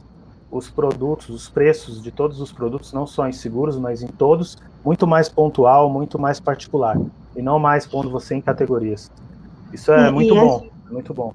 os 0.51 0.71
produtos, 0.71 1.29
os 1.29 1.49
preços 1.49 2.03
de 2.03 2.11
todos 2.11 2.41
os 2.41 2.51
produtos, 2.51 2.93
não 2.93 3.07
só 3.07 3.29
em 3.29 3.33
seguros, 3.33 3.79
mas 3.79 4.03
em 4.03 4.09
todos, 4.09 4.57
muito 4.85 5.07
mais 5.07 5.29
pontual, 5.29 5.91
muito 5.91 6.19
mais 6.19 6.41
particular, 6.41 6.99
e 7.37 7.43
não 7.43 7.59
mais 7.59 7.87
pondo 7.87 8.11
você 8.11 8.35
em 8.35 8.41
categorias. 8.41 9.11
Isso 9.73 9.93
é 9.93 10.09
e, 10.09 10.11
muito 10.11 10.35
e 10.35 10.39
bom, 10.39 10.57
essa, 10.57 10.93
muito 10.93 11.15
bom. 11.15 11.35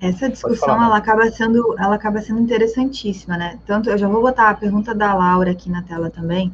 Essa 0.00 0.28
discussão 0.30 0.68
falar, 0.68 0.86
ela 0.86 0.96
acaba 0.96 1.30
sendo, 1.30 1.76
ela 1.78 1.94
acaba 1.94 2.20
sendo 2.22 2.40
interessantíssima, 2.40 3.36
né? 3.36 3.58
Tanto 3.66 3.90
eu 3.90 3.98
já 3.98 4.08
vou 4.08 4.22
botar 4.22 4.48
a 4.48 4.54
pergunta 4.54 4.94
da 4.94 5.12
Laura 5.14 5.50
aqui 5.50 5.70
na 5.70 5.82
tela 5.82 6.10
também. 6.10 6.52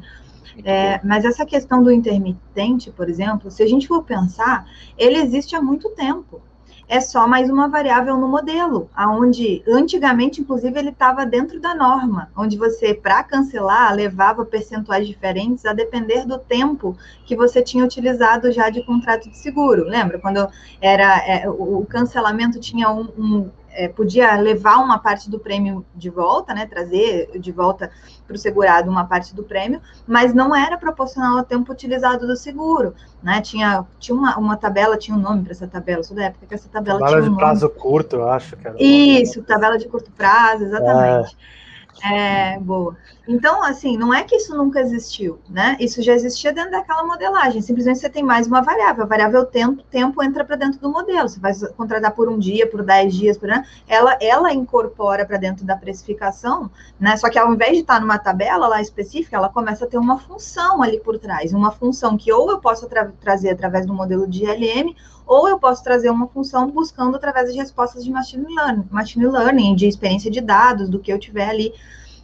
É, 0.65 0.99
mas 1.03 1.23
essa 1.23 1.45
questão 1.45 1.83
do 1.83 1.91
intermitente, 1.91 2.91
por 2.91 3.07
exemplo, 3.07 3.51
se 3.51 3.61
a 3.61 3.67
gente 3.67 3.87
for 3.87 4.03
pensar, 4.03 4.65
ele 4.97 5.17
existe 5.17 5.55
há 5.55 5.61
muito 5.61 5.89
tempo 5.91 6.41
é 6.89 7.01
só 7.01 7.27
mais 7.27 7.49
uma 7.49 7.67
variável 7.67 8.17
no 8.17 8.27
modelo, 8.27 8.89
aonde 8.95 9.61
antigamente, 9.67 10.39
inclusive, 10.39 10.79
ele 10.79 10.89
estava 10.89 11.25
dentro 11.25 11.59
da 11.59 11.75
norma, 11.75 12.31
onde 12.35 12.57
você, 12.57 12.93
para 12.93 13.23
cancelar, 13.23 13.93
levava 13.93 14.45
percentuais 14.45 15.05
diferentes 15.05 15.65
a 15.65 15.73
depender 15.73 16.25
do 16.25 16.39
tempo 16.39 16.97
que 17.25 17.35
você 17.35 17.61
tinha 17.61 17.83
utilizado 17.83 18.51
já 18.51 18.69
de 18.69 18.83
contrato 18.83 19.29
de 19.29 19.37
seguro. 19.37 19.83
Lembra 19.83 20.17
quando 20.17 20.47
era 20.79 21.17
é, 21.27 21.49
o, 21.49 21.85
cancelamento 21.85 22.59
tinha 22.59 22.89
um, 22.89 23.09
um 23.17 23.49
é, 23.77 23.87
podia 23.87 24.35
levar 24.35 24.77
uma 24.77 24.97
parte 24.97 25.29
do 25.29 25.37
prêmio 25.37 25.85
de 25.95 26.09
volta, 26.09 26.51
né, 26.51 26.65
trazer 26.65 27.39
de 27.39 27.51
volta 27.51 27.91
para 28.25 28.35
o 28.35 28.37
segurado 28.37 28.89
uma 28.89 29.05
parte 29.05 29.35
do 29.35 29.43
prêmio, 29.43 29.79
mas 30.07 30.33
não 30.33 30.55
era 30.55 30.77
proporcional 30.77 31.37
ao 31.37 31.45
tempo 31.45 31.71
utilizado 31.71 32.25
do 32.25 32.35
seguro, 32.35 32.95
né? 33.21 33.39
Tinha, 33.39 33.85
tinha 33.99 34.17
uma, 34.17 34.35
uma 34.37 34.57
tabela, 34.57 34.97
tinha 34.97 35.15
um 35.15 35.21
nome 35.21 35.43
para 35.43 35.51
essa 35.51 35.67
tabela, 35.67 36.01
sou 36.01 36.17
da 36.17 36.23
época 36.23 36.47
que 36.47 36.55
essa 36.55 36.67
tabela, 36.67 36.99
tabela 36.99 37.21
tinha 37.21 37.31
um 37.31 37.33
de 37.35 37.39
prazo 37.39 37.69
curto, 37.69 38.15
eu 38.17 38.29
acho. 38.29 38.57
Que 38.57 38.67
era 38.67 38.75
Isso, 38.81 39.43
tabela 39.43 39.77
de 39.77 39.87
curto 39.87 40.11
prazo, 40.11 40.63
exatamente. 40.63 41.37
É. 41.53 41.56
É, 42.03 42.59
boa. 42.59 42.95
Então, 43.27 43.63
assim, 43.63 43.97
não 43.97 44.13
é 44.13 44.23
que 44.23 44.35
isso 44.35 44.55
nunca 44.55 44.79
existiu, 44.79 45.39
né? 45.49 45.75
Isso 45.79 46.01
já 46.01 46.13
existia 46.13 46.53
dentro 46.53 46.71
daquela 46.71 47.03
modelagem. 47.03 47.61
Simplesmente 47.61 47.99
você 47.99 48.09
tem 48.09 48.23
mais 48.23 48.47
uma 48.47 48.61
variável. 48.61 49.03
A 49.03 49.07
variável 49.07 49.45
tempo, 49.45 49.83
tempo 49.83 50.23
entra 50.23 50.45
para 50.45 50.55
dentro 50.55 50.79
do 50.79 50.89
modelo. 50.89 51.27
Você 51.27 51.39
vai 51.39 51.53
contratar 51.75 52.11
por 52.13 52.29
um 52.29 52.37
dia, 52.37 52.69
por 52.69 52.83
dez 52.83 53.13
dias, 53.13 53.37
por. 53.37 53.49
Ela, 53.87 54.17
ela 54.21 54.53
incorpora 54.53 55.25
para 55.25 55.37
dentro 55.37 55.65
da 55.65 55.75
precificação, 55.75 56.69
né? 56.99 57.17
Só 57.17 57.29
que 57.29 57.39
ao 57.39 57.51
invés 57.53 57.73
de 57.73 57.79
estar 57.79 57.99
numa 57.99 58.19
tabela 58.19 58.67
lá 58.67 58.81
específica, 58.81 59.35
ela 59.35 59.49
começa 59.49 59.85
a 59.85 59.87
ter 59.87 59.97
uma 59.97 60.19
função 60.19 60.81
ali 60.83 60.99
por 60.99 61.17
trás. 61.17 61.51
Uma 61.51 61.71
função 61.71 62.15
que 62.17 62.31
ou 62.31 62.49
eu 62.51 62.59
posso 62.59 62.87
tra 62.87 63.11
trazer 63.19 63.49
através 63.49 63.85
do 63.85 63.93
modelo 63.93 64.27
de 64.27 64.45
LM, 64.45 64.95
ou 65.27 65.47
eu 65.47 65.59
posso 65.59 65.83
trazer 65.83 66.09
uma 66.09 66.27
função 66.27 66.71
buscando 66.71 67.15
através 67.15 67.51
de 67.51 67.57
respostas 67.57 68.03
de 68.03 68.11
machine 68.11 68.45
learning, 68.55 68.87
machine 68.89 69.27
learning, 69.27 69.75
de 69.75 69.87
experiência 69.87 70.31
de 70.31 70.41
dados, 70.41 70.89
do 70.89 70.99
que 70.99 71.11
eu 71.11 71.19
tiver 71.19 71.49
ali 71.49 71.73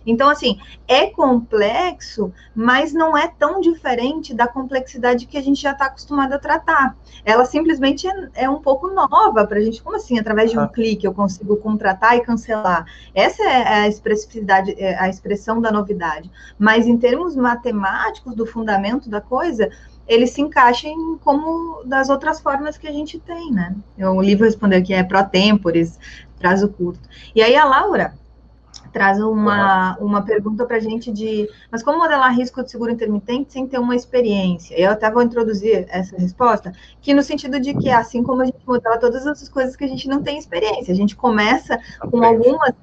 então, 0.05 0.29
assim, 0.29 0.59
é 0.87 1.07
complexo, 1.07 2.31
mas 2.53 2.93
não 2.93 3.17
é 3.17 3.27
tão 3.27 3.61
diferente 3.61 4.33
da 4.33 4.47
complexidade 4.47 5.25
que 5.25 5.37
a 5.37 5.41
gente 5.41 5.61
já 5.61 5.71
está 5.71 5.85
acostumado 5.85 6.33
a 6.33 6.39
tratar. 6.39 6.95
Ela 7.23 7.45
simplesmente 7.45 8.07
é, 8.07 8.29
é 8.35 8.49
um 8.49 8.61
pouco 8.61 8.87
nova 8.89 9.45
para 9.47 9.57
a 9.57 9.61
gente. 9.61 9.81
Como 9.81 9.95
assim? 9.95 10.19
Através 10.19 10.51
de 10.51 10.57
um 10.57 10.63
ah. 10.63 10.67
clique 10.67 11.05
eu 11.05 11.13
consigo 11.13 11.55
contratar 11.57 12.17
e 12.17 12.21
cancelar. 12.21 12.85
Essa 13.15 13.43
é 13.43 13.67
a 13.83 13.87
expressividade, 13.87 14.75
é 14.77 14.97
a 14.99 15.07
expressão 15.07 15.61
da 15.61 15.71
novidade. 15.71 16.29
Mas 16.59 16.85
em 16.85 16.97
termos 16.97 17.35
matemáticos, 17.35 18.35
do 18.35 18.45
fundamento 18.45 19.09
da 19.09 19.21
coisa, 19.21 19.69
eles 20.07 20.31
se 20.31 20.41
encaixem 20.41 21.17
como 21.23 21.83
das 21.85 22.09
outras 22.09 22.39
formas 22.39 22.77
que 22.77 22.87
a 22.87 22.91
gente 22.91 23.19
tem, 23.19 23.51
né? 23.51 23.75
O 23.97 24.21
livro 24.21 24.45
respondeu 24.45 24.83
que 24.83 24.93
é 24.93 25.03
pro 25.03 25.23
tempores, 25.25 25.99
prazo 26.37 26.67
curto. 26.69 27.07
E 27.33 27.41
aí 27.41 27.55
a 27.55 27.65
Laura 27.65 28.13
traz 28.93 29.19
uma, 29.19 29.97
uma 29.97 30.21
pergunta 30.21 30.65
para 30.65 30.77
a 30.77 30.79
gente 30.79 31.11
de, 31.11 31.49
mas 31.71 31.81
como 31.81 31.97
modelar 31.97 32.33
risco 32.33 32.63
de 32.63 32.69
seguro 32.69 32.91
intermitente 32.91 33.51
sem 33.51 33.67
ter 33.67 33.79
uma 33.79 33.95
experiência? 33.95 34.79
Eu 34.79 34.91
até 34.91 35.09
vou 35.09 35.23
introduzir 35.23 35.85
essa 35.89 36.15
resposta, 36.15 36.71
que 37.01 37.13
no 37.13 37.23
sentido 37.23 37.59
de 37.59 37.73
que, 37.73 37.89
assim 37.89 38.21
como 38.21 38.43
a 38.43 38.45
gente 38.45 38.61
modela 38.65 38.99
todas 38.99 39.25
as 39.25 39.49
coisas 39.49 39.75
que 39.75 39.83
a 39.83 39.87
gente 39.87 40.07
não 40.07 40.21
tem 40.21 40.37
experiência, 40.37 40.93
a 40.93 40.95
gente 40.95 41.15
começa 41.15 41.79
com 42.11 42.23
algumas 42.23 42.73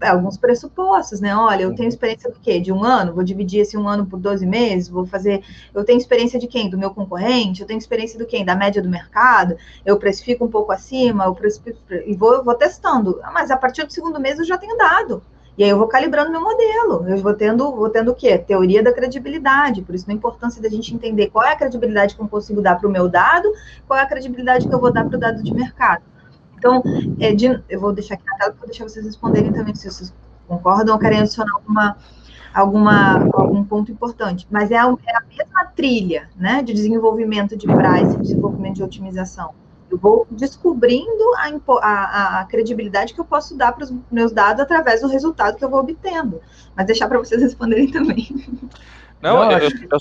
alguns 0.00 0.36
pressupostos, 0.36 1.20
né? 1.20 1.34
Olha, 1.34 1.62
eu 1.62 1.74
tenho 1.74 1.88
experiência 1.88 2.30
do 2.30 2.38
quê? 2.38 2.60
De 2.60 2.72
um 2.72 2.84
ano? 2.84 3.12
Vou 3.12 3.24
dividir 3.24 3.60
esse 3.60 3.76
um 3.76 3.88
ano 3.88 4.06
por 4.06 4.18
12 4.18 4.46
meses? 4.46 4.88
Vou 4.88 5.04
fazer. 5.04 5.42
Eu 5.74 5.84
tenho 5.84 5.98
experiência 5.98 6.38
de 6.38 6.46
quem? 6.46 6.70
Do 6.70 6.78
meu 6.78 6.90
concorrente? 6.90 7.60
Eu 7.60 7.66
tenho 7.66 7.78
experiência 7.78 8.18
do 8.18 8.26
quem? 8.26 8.44
Da 8.44 8.54
média 8.54 8.80
do 8.80 8.88
mercado? 8.88 9.56
Eu 9.84 9.98
precifico 9.98 10.44
um 10.44 10.48
pouco 10.48 10.70
acima? 10.70 11.24
Eu 11.24 11.34
precifico... 11.34 11.78
E 12.06 12.14
vou, 12.14 12.44
vou 12.44 12.54
testando. 12.54 13.20
Mas 13.32 13.50
a 13.50 13.56
partir 13.56 13.84
do 13.84 13.92
segundo 13.92 14.20
mês 14.20 14.38
eu 14.38 14.44
já 14.44 14.56
tenho 14.56 14.76
dado. 14.76 15.22
E 15.58 15.64
aí 15.64 15.70
eu 15.70 15.76
vou 15.76 15.88
calibrando 15.88 16.30
meu 16.30 16.40
modelo, 16.40 17.04
eu 17.08 17.18
vou 17.18 17.34
tendo, 17.34 17.74
vou 17.74 17.90
tendo 17.90 18.12
o 18.12 18.14
quê? 18.14 18.38
Teoria 18.38 18.80
da 18.80 18.92
credibilidade, 18.92 19.82
por 19.82 19.92
isso 19.92 20.08
a 20.08 20.14
importância 20.14 20.62
da 20.62 20.68
gente 20.68 20.94
entender 20.94 21.30
qual 21.30 21.44
é 21.44 21.52
a 21.52 21.56
credibilidade 21.56 22.14
que 22.14 22.22
eu 22.22 22.28
consigo 22.28 22.62
dar 22.62 22.78
para 22.78 22.88
o 22.88 22.92
meu 22.92 23.08
dado, 23.08 23.52
qual 23.84 23.98
é 23.98 24.02
a 24.04 24.06
credibilidade 24.06 24.68
que 24.68 24.72
eu 24.72 24.78
vou 24.78 24.92
dar 24.92 25.04
para 25.04 25.16
o 25.16 25.20
dado 25.20 25.42
de 25.42 25.52
mercado. 25.52 26.04
Então, 26.56 26.80
é 27.18 27.34
de, 27.34 27.60
eu 27.68 27.80
vou 27.80 27.92
deixar 27.92 28.14
aqui 28.14 28.24
na 28.24 28.36
tela 28.36 28.52
para 28.52 28.66
deixar 28.66 28.84
vocês 28.84 29.04
responderem 29.04 29.52
também 29.52 29.74
se 29.74 29.90
vocês 29.90 30.14
concordam 30.46 30.94
ou 30.94 31.00
querem 31.00 31.18
adicionar 31.18 31.52
alguma, 31.52 31.96
alguma, 32.54 33.28
algum 33.32 33.64
ponto 33.64 33.90
importante. 33.90 34.46
Mas 34.48 34.70
é 34.70 34.78
a, 34.78 34.84
é 34.84 35.16
a 35.16 35.22
mesma 35.28 35.64
trilha 35.74 36.28
né, 36.36 36.62
de 36.62 36.72
desenvolvimento 36.72 37.56
de 37.56 37.66
price, 37.66 38.16
desenvolvimento 38.18 38.76
de 38.76 38.84
otimização. 38.84 39.52
Eu 39.90 39.98
vou 39.98 40.26
descobrindo 40.30 41.24
a, 41.36 41.50
a, 41.82 42.40
a 42.40 42.44
credibilidade 42.44 43.14
que 43.14 43.20
eu 43.20 43.24
posso 43.24 43.56
dar 43.56 43.72
para 43.72 43.84
os 43.84 43.94
meus 44.10 44.32
dados 44.32 44.62
através 44.62 45.00
do 45.00 45.08
resultado 45.08 45.56
que 45.56 45.64
eu 45.64 45.70
vou 45.70 45.80
obtendo. 45.80 46.40
Mas 46.76 46.86
deixar 46.86 47.08
para 47.08 47.18
vocês 47.18 47.40
responderem 47.42 47.90
também. 47.90 48.28
Não, 49.20 49.36
Não 49.36 49.52
eu, 49.52 49.68
eu, 49.90 50.00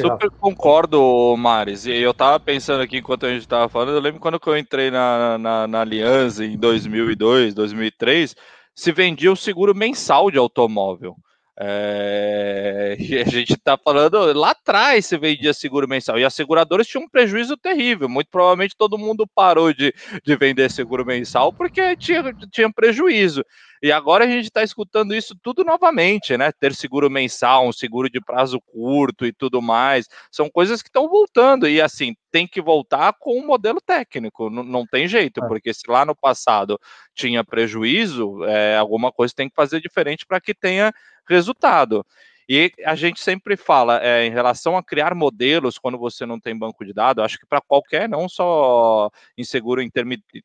super 0.00 0.30
concordo, 0.30 1.34
Maris. 1.36 1.86
E 1.86 1.92
eu 1.92 2.10
estava 2.10 2.38
pensando 2.38 2.82
aqui 2.82 2.98
enquanto 2.98 3.26
a 3.26 3.30
gente 3.30 3.42
estava 3.42 3.68
falando, 3.68 3.92
eu 3.92 4.00
lembro 4.00 4.20
quando 4.20 4.38
eu 4.44 4.58
entrei 4.58 4.90
na, 4.90 5.38
na, 5.38 5.66
na 5.66 5.80
Aliança 5.80 6.44
em 6.44 6.56
2002, 6.56 7.54
2003, 7.54 8.36
se 8.74 8.92
vendia 8.92 9.32
o 9.32 9.36
seguro 9.36 9.74
mensal 9.74 10.30
de 10.30 10.38
automóvel. 10.38 11.16
É, 11.60 12.96
a 13.26 13.28
gente 13.28 13.54
está 13.54 13.76
falando 13.76 14.32
lá 14.32 14.50
atrás 14.52 15.06
se 15.06 15.18
vendia 15.18 15.52
seguro 15.52 15.88
mensal 15.88 16.16
e 16.18 16.24
as 16.24 16.34
seguradoras 16.34 16.86
tinham 16.86 17.04
um 17.04 17.08
prejuízo 17.08 17.56
terrível. 17.56 18.08
Muito 18.08 18.28
provavelmente 18.30 18.76
todo 18.76 18.96
mundo 18.96 19.26
parou 19.26 19.72
de, 19.72 19.92
de 20.24 20.36
vender 20.36 20.70
seguro 20.70 21.04
mensal 21.04 21.52
porque 21.52 21.96
tinha, 21.96 22.22
tinha 22.52 22.72
prejuízo. 22.72 23.44
E 23.82 23.92
agora 23.92 24.24
a 24.24 24.28
gente 24.28 24.46
está 24.46 24.62
escutando 24.62 25.14
isso 25.14 25.36
tudo 25.40 25.64
novamente, 25.64 26.36
né? 26.36 26.50
Ter 26.50 26.74
seguro 26.74 27.08
mensal, 27.08 27.66
um 27.66 27.72
seguro 27.72 28.10
de 28.10 28.20
prazo 28.20 28.60
curto 28.60 29.24
e 29.24 29.32
tudo 29.32 29.62
mais. 29.62 30.08
São 30.32 30.50
coisas 30.50 30.82
que 30.82 30.88
estão 30.88 31.08
voltando. 31.08 31.68
E 31.68 31.80
assim, 31.80 32.16
tem 32.32 32.46
que 32.46 32.60
voltar 32.60 33.12
com 33.18 33.38
um 33.38 33.46
modelo 33.46 33.80
técnico. 33.80 34.50
Não, 34.50 34.64
não 34.64 34.86
tem 34.86 35.06
jeito, 35.06 35.42
é. 35.42 35.46
porque 35.46 35.72
se 35.72 35.88
lá 35.88 36.04
no 36.04 36.14
passado 36.14 36.78
tinha 37.14 37.44
prejuízo, 37.44 38.44
é, 38.44 38.76
alguma 38.76 39.12
coisa 39.12 39.32
tem 39.34 39.48
que 39.48 39.54
fazer 39.54 39.80
diferente 39.80 40.26
para 40.26 40.40
que 40.40 40.54
tenha 40.54 40.92
resultado. 41.28 42.04
E 42.48 42.72
a 42.86 42.94
gente 42.94 43.20
sempre 43.20 43.58
fala 43.58 44.02
é, 44.02 44.24
em 44.24 44.30
relação 44.30 44.74
a 44.74 44.82
criar 44.82 45.14
modelos 45.14 45.78
quando 45.78 45.98
você 45.98 46.24
não 46.24 46.40
tem 46.40 46.56
banco 46.56 46.82
de 46.82 46.94
dados, 46.94 47.22
acho 47.22 47.38
que 47.38 47.46
para 47.46 47.60
qualquer, 47.60 48.08
não 48.08 48.26
só 48.26 49.10
inseguro 49.36 49.82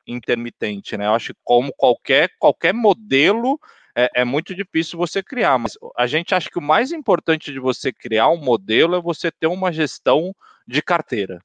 intermitente, 0.05 0.97
né? 0.97 1.05
Eu 1.07 1.13
acho 1.13 1.34
que 1.34 1.39
como 1.45 1.71
qualquer, 1.77 2.29
qualquer 2.38 2.73
modelo 2.73 3.57
é, 3.95 4.09
é, 4.15 4.25
muito 4.25 4.53
difícil 4.53 4.99
você 4.99 5.23
criar, 5.23 5.57
mas 5.57 5.77
a 5.95 6.05
gente 6.05 6.36
acha 6.36 6.49
que 6.49 6.59
o 6.59 6.61
mais 6.61 6.91
importante 6.91 7.53
de 7.53 7.59
você 7.59 7.93
criar 7.93 8.27
um 8.29 8.43
modelo 8.43 8.95
é 8.95 9.01
você 9.01 9.31
ter 9.31 9.47
uma 9.47 9.71
gestão 9.71 10.36
de 10.67 10.81
carteira. 10.81 11.39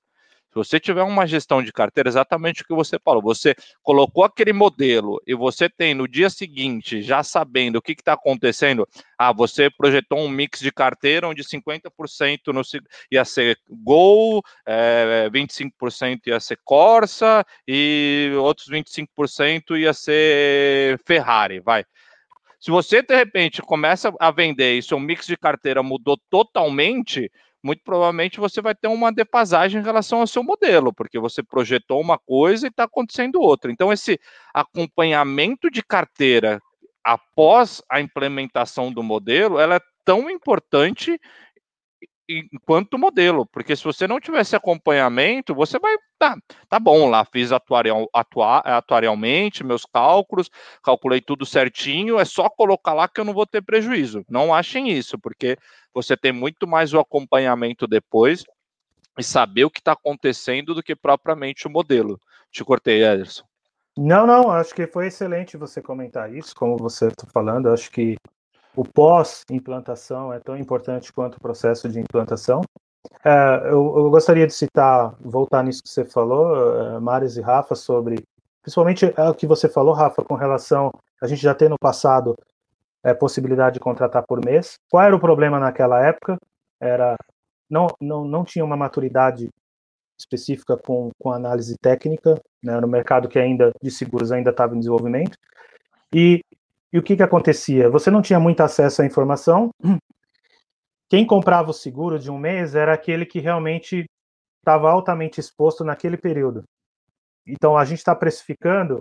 Você 0.64 0.80
tiver 0.80 1.02
uma 1.02 1.26
gestão 1.26 1.62
de 1.62 1.72
carteira, 1.72 2.08
exatamente 2.08 2.62
o 2.62 2.64
que 2.64 2.74
você 2.74 2.98
falou, 2.98 3.22
você 3.22 3.54
colocou 3.82 4.24
aquele 4.24 4.52
modelo 4.52 5.20
e 5.26 5.34
você 5.34 5.68
tem 5.68 5.94
no 5.94 6.08
dia 6.08 6.28
seguinte, 6.30 7.02
já 7.02 7.22
sabendo 7.22 7.76
o 7.76 7.82
que 7.82 7.92
está 7.92 8.14
acontecendo, 8.14 8.86
ah, 9.16 9.32
você 9.32 9.70
projetou 9.70 10.18
um 10.18 10.28
mix 10.28 10.60
de 10.60 10.72
carteira 10.72 11.28
onde 11.28 11.42
50% 11.42 12.52
no, 12.52 12.62
ia 13.10 13.24
ser 13.24 13.58
Gol, 13.68 14.42
é, 14.66 15.28
25% 15.30 16.26
ia 16.26 16.40
ser 16.40 16.58
Corsa 16.64 17.44
e 17.66 18.32
outros 18.36 18.68
25% 18.68 19.78
ia 19.78 19.92
ser 19.92 20.98
Ferrari, 21.04 21.60
vai. 21.60 21.84
Se 22.60 22.72
você 22.72 23.02
de 23.02 23.14
repente 23.14 23.62
começa 23.62 24.12
a 24.18 24.30
vender 24.32 24.76
e 24.76 24.82
seu 24.82 24.98
mix 24.98 25.26
de 25.26 25.36
carteira 25.36 25.80
mudou 25.80 26.18
totalmente, 26.28 27.30
muito 27.62 27.82
provavelmente 27.84 28.40
você 28.40 28.60
vai 28.60 28.74
ter 28.74 28.88
uma 28.88 29.12
defasagem 29.12 29.80
em 29.80 29.84
relação 29.84 30.20
ao 30.20 30.26
seu 30.26 30.42
modelo, 30.42 30.92
porque 30.92 31.18
você 31.18 31.42
projetou 31.42 32.00
uma 32.00 32.18
coisa 32.18 32.66
e 32.66 32.70
está 32.70 32.84
acontecendo 32.84 33.40
outra. 33.40 33.70
Então, 33.70 33.92
esse 33.92 34.18
acompanhamento 34.54 35.70
de 35.70 35.82
carteira 35.82 36.60
após 37.02 37.82
a 37.88 38.00
implementação 38.00 38.92
do 38.92 39.02
modelo, 39.02 39.58
ela 39.58 39.76
é 39.76 39.80
tão 40.04 40.30
importante 40.30 41.18
enquanto 42.28 42.98
modelo, 42.98 43.46
porque 43.46 43.74
se 43.74 43.82
você 43.82 44.06
não 44.06 44.20
tivesse 44.20 44.54
acompanhamento, 44.54 45.54
você 45.54 45.78
vai, 45.78 45.96
tá, 46.18 46.36
tá 46.68 46.78
bom, 46.78 47.08
lá 47.08 47.24
fiz 47.24 47.52
atuarial, 47.52 48.08
atua, 48.12 48.58
atuarialmente 48.58 49.64
meus 49.64 49.84
cálculos, 49.86 50.50
calculei 50.82 51.20
tudo 51.20 51.46
certinho, 51.46 52.18
é 52.18 52.24
só 52.24 52.50
colocar 52.50 52.92
lá 52.92 53.08
que 53.08 53.20
eu 53.20 53.24
não 53.24 53.32
vou 53.32 53.46
ter 53.46 53.62
prejuízo. 53.62 54.24
Não 54.28 54.52
achem 54.52 54.90
isso, 54.90 55.18
porque 55.18 55.56
você 55.92 56.16
tem 56.16 56.32
muito 56.32 56.66
mais 56.66 56.92
o 56.92 56.98
acompanhamento 56.98 57.86
depois 57.86 58.44
e 59.18 59.22
saber 59.22 59.64
o 59.64 59.70
que 59.70 59.80
está 59.80 59.92
acontecendo 59.92 60.74
do 60.74 60.82
que 60.82 60.94
propriamente 60.94 61.66
o 61.66 61.70
modelo. 61.70 62.20
Te 62.50 62.62
cortei, 62.62 63.02
Ederson. 63.02 63.44
Não, 63.96 64.26
não, 64.26 64.50
acho 64.50 64.74
que 64.74 64.86
foi 64.86 65.08
excelente 65.08 65.56
você 65.56 65.82
comentar 65.82 66.32
isso, 66.32 66.54
como 66.54 66.76
você 66.76 67.08
está 67.08 67.26
falando, 67.32 67.68
acho 67.68 67.90
que 67.90 68.16
o 68.76 68.84
pós-implantação 68.84 70.32
é 70.32 70.38
tão 70.38 70.56
importante 70.56 71.12
quanto 71.12 71.36
o 71.36 71.40
processo 71.40 71.88
de 71.88 72.00
implantação. 72.00 72.60
É, 73.24 73.60
eu, 73.64 73.94
eu, 73.96 74.10
gostaria 74.10 74.46
de 74.46 74.52
citar, 74.52 75.14
voltar 75.20 75.62
nisso 75.62 75.82
que 75.82 75.88
você 75.88 76.04
falou, 76.04 77.00
Maris 77.00 77.36
e 77.36 77.40
Rafa, 77.40 77.74
sobre, 77.74 78.22
principalmente 78.62 79.12
é 79.16 79.28
o 79.28 79.34
que 79.34 79.46
você 79.46 79.68
falou, 79.68 79.94
Rafa, 79.94 80.22
com 80.22 80.34
relação 80.34 80.90
a 81.20 81.26
gente 81.26 81.42
já 81.42 81.54
ter 81.54 81.68
no 81.68 81.78
passado 81.78 82.36
é, 83.02 83.12
possibilidade 83.14 83.74
de 83.74 83.80
contratar 83.80 84.24
por 84.26 84.44
mês. 84.44 84.78
Qual 84.90 85.02
era 85.02 85.14
o 85.14 85.20
problema 85.20 85.58
naquela 85.58 86.04
época? 86.04 86.38
Era 86.80 87.16
não, 87.68 87.88
não, 88.00 88.24
não 88.24 88.44
tinha 88.44 88.64
uma 88.64 88.76
maturidade 88.76 89.48
específica 90.18 90.76
com, 90.76 91.10
com 91.18 91.30
análise 91.30 91.76
técnica, 91.78 92.40
né, 92.62 92.80
no 92.80 92.88
mercado 92.88 93.28
que 93.28 93.38
ainda 93.38 93.72
de 93.80 93.90
seguros 93.90 94.32
ainda 94.32 94.50
estava 94.50 94.74
em 94.74 94.78
desenvolvimento. 94.78 95.36
E, 96.12 96.42
e 96.92 96.98
o 96.98 97.02
que, 97.02 97.16
que 97.16 97.22
acontecia? 97.22 97.90
Você 97.90 98.10
não 98.10 98.22
tinha 98.22 98.40
muito 98.40 98.60
acesso 98.62 99.02
à 99.02 99.06
informação. 99.06 99.70
Quem 101.08 101.26
comprava 101.26 101.70
o 101.70 101.74
seguro 101.74 102.18
de 102.18 102.30
um 102.30 102.38
mês 102.38 102.74
era 102.74 102.92
aquele 102.92 103.24
que 103.24 103.40
realmente 103.40 104.06
estava 104.60 104.90
altamente 104.90 105.40
exposto 105.40 105.84
naquele 105.84 106.16
período. 106.16 106.64
Então 107.46 107.76
a 107.76 107.84
gente 107.84 107.98
está 107.98 108.14
precificando 108.14 109.00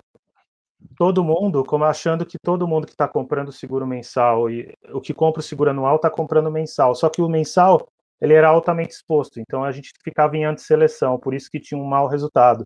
todo 0.96 1.24
mundo 1.24 1.64
como 1.66 1.84
achando 1.84 2.26
que 2.26 2.38
todo 2.40 2.68
mundo 2.68 2.86
que 2.86 2.94
está 2.94 3.08
comprando 3.08 3.52
seguro 3.52 3.86
mensal 3.86 4.50
e 4.50 4.74
o 4.90 5.02
que 5.02 5.14
compra 5.14 5.40
o 5.40 5.44
seguro 5.44 5.72
anual 5.72 5.98
está 5.98 6.10
comprando 6.10 6.52
mensal. 6.52 6.96
Só 6.96 7.10
que 7.10 7.22
o 7.22 7.28
mensal 7.28 7.86
ele 8.22 8.34
era 8.34 8.48
altamente 8.48 8.94
exposto, 8.94 9.40
então 9.40 9.64
a 9.64 9.72
gente 9.72 9.92
ficava 10.04 10.36
em 10.36 10.46
antisseleção, 10.46 11.20
por 11.20 11.34
isso 11.34 11.52
que 11.52 11.60
tinha 11.60 11.80
um 11.80 11.86
mau 11.86 12.08
resultado. 12.08 12.66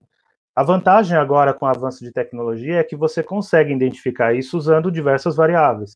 A 0.56 0.64
vantagem 0.64 1.18
agora 1.18 1.54
com 1.54 1.66
o 1.66 1.70
avanço 1.70 2.04
de 2.04 2.12
tecnologia 2.12 2.80
é 2.80 2.84
que 2.84 2.96
você 2.96 3.24
consegue 3.24 3.74
identificar 3.74 4.34
isso 4.34 4.58
usando 4.58 4.92
diversas 4.92 5.36
variáveis. 5.36 5.96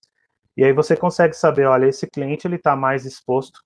E 0.55 0.63
aí 0.63 0.71
você 0.71 0.95
consegue 0.95 1.33
saber, 1.33 1.65
olha, 1.65 1.87
esse 1.87 2.07
cliente 2.07 2.47
ele 2.47 2.55
está 2.55 2.75
mais 2.75 3.05
exposto 3.05 3.59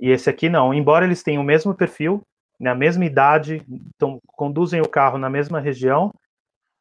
e 0.00 0.10
esse 0.10 0.30
aqui 0.30 0.48
não. 0.48 0.72
Embora 0.72 1.04
eles 1.04 1.22
tenham 1.22 1.42
o 1.42 1.46
mesmo 1.46 1.74
perfil, 1.74 2.22
na 2.58 2.74
mesma 2.74 3.04
idade, 3.04 3.62
então, 3.68 4.18
conduzem 4.26 4.80
o 4.80 4.88
carro 4.88 5.18
na 5.18 5.28
mesma 5.28 5.60
região, 5.60 6.12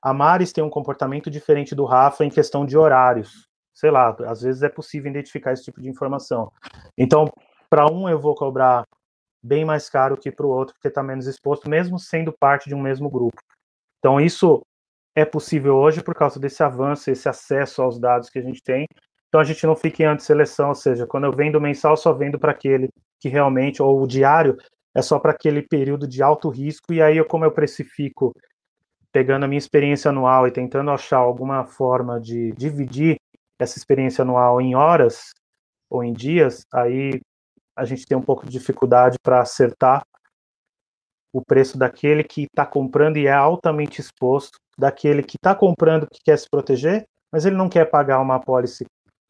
a 0.01 0.13
Maris 0.13 0.53
tem 0.53 0.63
um 0.63 0.69
comportamento 0.69 1.29
diferente 1.29 1.75
do 1.75 1.85
Rafa 1.85 2.23
em 2.23 2.29
questão 2.29 2.65
de 2.65 2.77
horários. 2.77 3.47
Sei 3.73 3.91
lá, 3.91 4.15
às 4.25 4.41
vezes 4.41 4.63
é 4.63 4.69
possível 4.69 5.11
identificar 5.11 5.51
esse 5.51 5.63
tipo 5.63 5.81
de 5.81 5.89
informação. 5.89 6.51
Então, 6.97 7.31
para 7.69 7.91
um 7.91 8.07
eu 8.07 8.19
vou 8.19 8.35
cobrar 8.35 8.85
bem 9.43 9.65
mais 9.65 9.89
caro 9.89 10.17
que 10.17 10.31
para 10.31 10.45
o 10.45 10.49
outro, 10.49 10.73
porque 10.75 10.87
está 10.87 11.01
menos 11.01 11.27
exposto, 11.27 11.69
mesmo 11.69 11.97
sendo 11.97 12.31
parte 12.31 12.69
de 12.69 12.75
um 12.75 12.81
mesmo 12.81 13.09
grupo. 13.09 13.41
Então, 13.99 14.19
isso 14.19 14.61
é 15.15 15.25
possível 15.25 15.75
hoje 15.75 16.03
por 16.03 16.15
causa 16.15 16.39
desse 16.39 16.63
avanço, 16.63 17.09
esse 17.11 17.27
acesso 17.27 17.81
aos 17.81 17.99
dados 17.99 18.29
que 18.29 18.39
a 18.39 18.41
gente 18.41 18.61
tem. 18.63 18.85
Então, 19.27 19.41
a 19.41 19.43
gente 19.43 19.65
não 19.65 19.75
fica 19.75 20.03
em 20.03 20.05
antisseleção, 20.05 20.69
ou 20.69 20.75
seja, 20.75 21.07
quando 21.07 21.25
eu 21.25 21.31
vendo 21.31 21.59
mensal, 21.59 21.95
só 21.97 22.13
vendo 22.13 22.39
para 22.39 22.51
aquele 22.51 22.89
que 23.19 23.29
realmente, 23.29 23.81
ou 23.81 24.01
o 24.01 24.07
diário, 24.07 24.57
é 24.95 25.01
só 25.01 25.19
para 25.19 25.31
aquele 25.31 25.61
período 25.61 26.07
de 26.07 26.21
alto 26.21 26.49
risco, 26.49 26.93
e 26.93 27.01
aí, 27.01 27.17
eu, 27.17 27.25
como 27.25 27.45
eu 27.45 27.51
precifico, 27.51 28.33
pegando 29.11 29.43
a 29.43 29.47
minha 29.47 29.57
experiência 29.57 30.09
anual 30.09 30.47
e 30.47 30.51
tentando 30.51 30.91
achar 30.91 31.17
alguma 31.17 31.65
forma 31.65 32.19
de 32.19 32.51
dividir 32.53 33.17
essa 33.59 33.77
experiência 33.77 34.23
anual 34.23 34.59
em 34.59 34.75
horas 34.75 35.31
ou 35.89 36.03
em 36.03 36.13
dias, 36.13 36.65
aí 36.73 37.19
a 37.75 37.85
gente 37.85 38.05
tem 38.05 38.17
um 38.17 38.21
pouco 38.21 38.45
de 38.45 38.51
dificuldade 38.51 39.17
para 39.21 39.41
acertar 39.41 40.05
o 41.33 41.41
preço 41.43 41.77
daquele 41.77 42.23
que 42.23 42.43
está 42.43 42.65
comprando 42.65 43.17
e 43.17 43.27
é 43.27 43.31
altamente 43.31 44.01
exposto, 44.01 44.59
daquele 44.77 45.23
que 45.23 45.37
está 45.37 45.55
comprando 45.55 46.07
que 46.07 46.19
quer 46.23 46.37
se 46.37 46.49
proteger, 46.49 47.05
mas 47.31 47.45
ele 47.45 47.55
não 47.55 47.69
quer 47.69 47.85
pagar 47.85 48.19
uma 48.19 48.35
apólice 48.35 48.85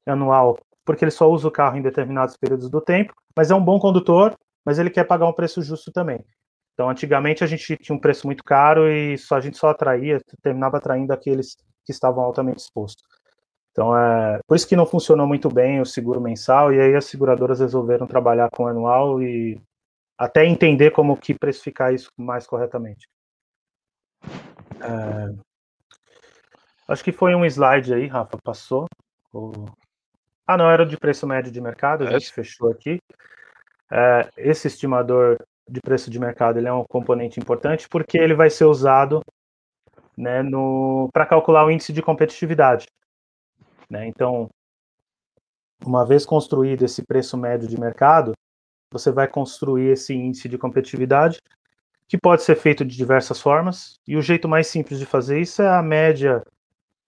anual 0.08 0.58
porque 0.86 1.04
ele 1.06 1.12
só 1.12 1.30
usa 1.30 1.48
o 1.48 1.52
carro 1.52 1.78
em 1.78 1.82
determinados 1.82 2.36
períodos 2.38 2.70
do 2.70 2.82
tempo, 2.82 3.14
mas 3.36 3.52
é 3.52 3.56
um 3.56 3.64
bom 3.64 3.80
condutor, 3.80 4.34
mas 4.66 4.80
ele 4.80 4.90
quer 4.90 5.06
pagar 5.06 5.28
um 5.28 5.34
preço 5.34 5.62
justo 5.62 5.92
também. 5.92 6.24
Então, 6.74 6.90
antigamente 6.90 7.44
a 7.44 7.48
gente 7.48 7.78
tinha 7.78 7.96
um 7.96 8.00
preço 8.00 8.26
muito 8.26 8.44
caro 8.44 8.90
e 8.90 9.18
só 9.18 9.36
a 9.36 9.42
gente 9.42 9.58
só 9.58 9.70
atraía, 9.70 10.20
terminava 10.42 10.78
atraindo 10.78 11.14
aqueles 11.14 11.56
que 11.86 11.92
estavam 11.92 12.24
altamente 12.24 12.62
expostos. 12.62 13.04
Então, 13.72 13.96
é 13.98 14.40
por 14.46 14.56
isso 14.56 14.68
que 14.68 14.76
não 14.76 14.86
funcionou 14.86 15.26
muito 15.26 15.50
bem 15.50 15.80
o 15.80 15.86
seguro 15.86 16.20
mensal, 16.20 16.74
e 16.74 16.80
aí 16.80 16.96
as 16.96 17.06
seguradoras 17.06 17.60
resolveram 17.60 18.06
trabalhar 18.06 18.50
com 18.52 18.64
o 18.64 18.68
anual 18.68 19.22
e 19.22 19.60
até 20.18 20.46
entender 20.46 20.92
como 20.92 21.18
que 21.18 21.34
precificar 21.34 21.94
isso 21.94 22.10
mais 22.18 22.46
corretamente. 22.46 23.08
É, 24.82 25.34
acho 26.88 27.04
que 27.04 27.12
foi 27.12 27.34
um 27.34 27.46
slide 27.46 27.94
aí, 27.94 28.08
Rafa, 28.08 28.38
passou. 28.44 28.88
Ah, 30.46 30.58
não, 30.58 30.70
era 30.70 30.86
de 30.86 30.98
preço 30.98 31.26
médio 31.26 31.52
de 31.52 31.62
mercado, 31.62 32.04
a 32.04 32.12
gente 32.12 32.30
é. 32.30 32.34
fechou 32.34 32.70
aqui. 32.70 33.00
É, 33.90 34.30
esse 34.38 34.68
estimador 34.68 35.38
de 35.68 35.80
preço 35.80 36.10
de 36.10 36.20
mercado 36.20 36.58
ele 36.58 36.68
é 36.68 36.74
um 36.74 36.84
componente 36.84 37.40
importante 37.40 37.88
porque 37.90 38.18
ele 38.18 38.34
vai 38.34 38.50
ser 38.50 38.66
usado 38.66 39.22
né, 40.18 40.42
para 41.14 41.26
calcular 41.26 41.66
o 41.66 41.72
índice 41.72 41.94
de 41.94 42.02
competitividade. 42.02 42.86
Né? 43.92 44.08
Então, 44.08 44.50
uma 45.86 46.06
vez 46.06 46.26
construído 46.26 46.86
esse 46.86 47.04
preço 47.04 47.38
médio 47.38 47.68
de 47.68 47.78
mercado, 47.78 48.32
você 48.90 49.12
vai 49.12 49.28
construir 49.28 49.90
esse 49.90 50.14
índice 50.14 50.48
de 50.48 50.58
competitividade, 50.58 51.40
que 52.08 52.18
pode 52.18 52.44
ser 52.44 52.56
feito 52.56 52.86
de 52.86 52.96
diversas 52.96 53.42
formas, 53.42 54.00
e 54.08 54.16
o 54.16 54.22
jeito 54.22 54.48
mais 54.48 54.68
simples 54.68 54.98
de 54.98 55.06
fazer 55.06 55.42
isso 55.42 55.62
é 55.62 55.68
a 55.68 55.82
média 55.82 56.42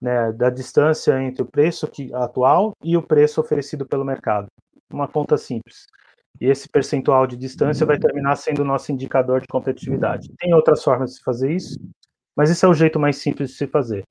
né, 0.00 0.30
da 0.32 0.50
distância 0.50 1.22
entre 1.22 1.42
o 1.42 1.46
preço 1.46 1.86
que, 1.86 2.12
atual 2.14 2.72
e 2.82 2.96
o 2.96 3.02
preço 3.02 3.40
oferecido 3.40 3.86
pelo 3.86 4.04
mercado. 4.04 4.48
Uma 4.92 5.08
conta 5.08 5.38
simples. 5.38 5.86
E 6.40 6.46
esse 6.46 6.68
percentual 6.68 7.26
de 7.26 7.36
distância 7.36 7.86
vai 7.86 7.98
terminar 7.98 8.36
sendo 8.36 8.60
o 8.60 8.64
nosso 8.64 8.92
indicador 8.92 9.40
de 9.40 9.46
competitividade. 9.46 10.30
Tem 10.38 10.52
outras 10.52 10.82
formas 10.82 11.10
de 11.10 11.16
se 11.16 11.22
fazer 11.22 11.50
isso, 11.52 11.78
mas 12.36 12.50
esse 12.50 12.64
é 12.64 12.68
o 12.68 12.74
jeito 12.74 12.98
mais 12.98 13.16
simples 13.16 13.50
de 13.50 13.56
se 13.56 13.66
fazer. 13.66 14.04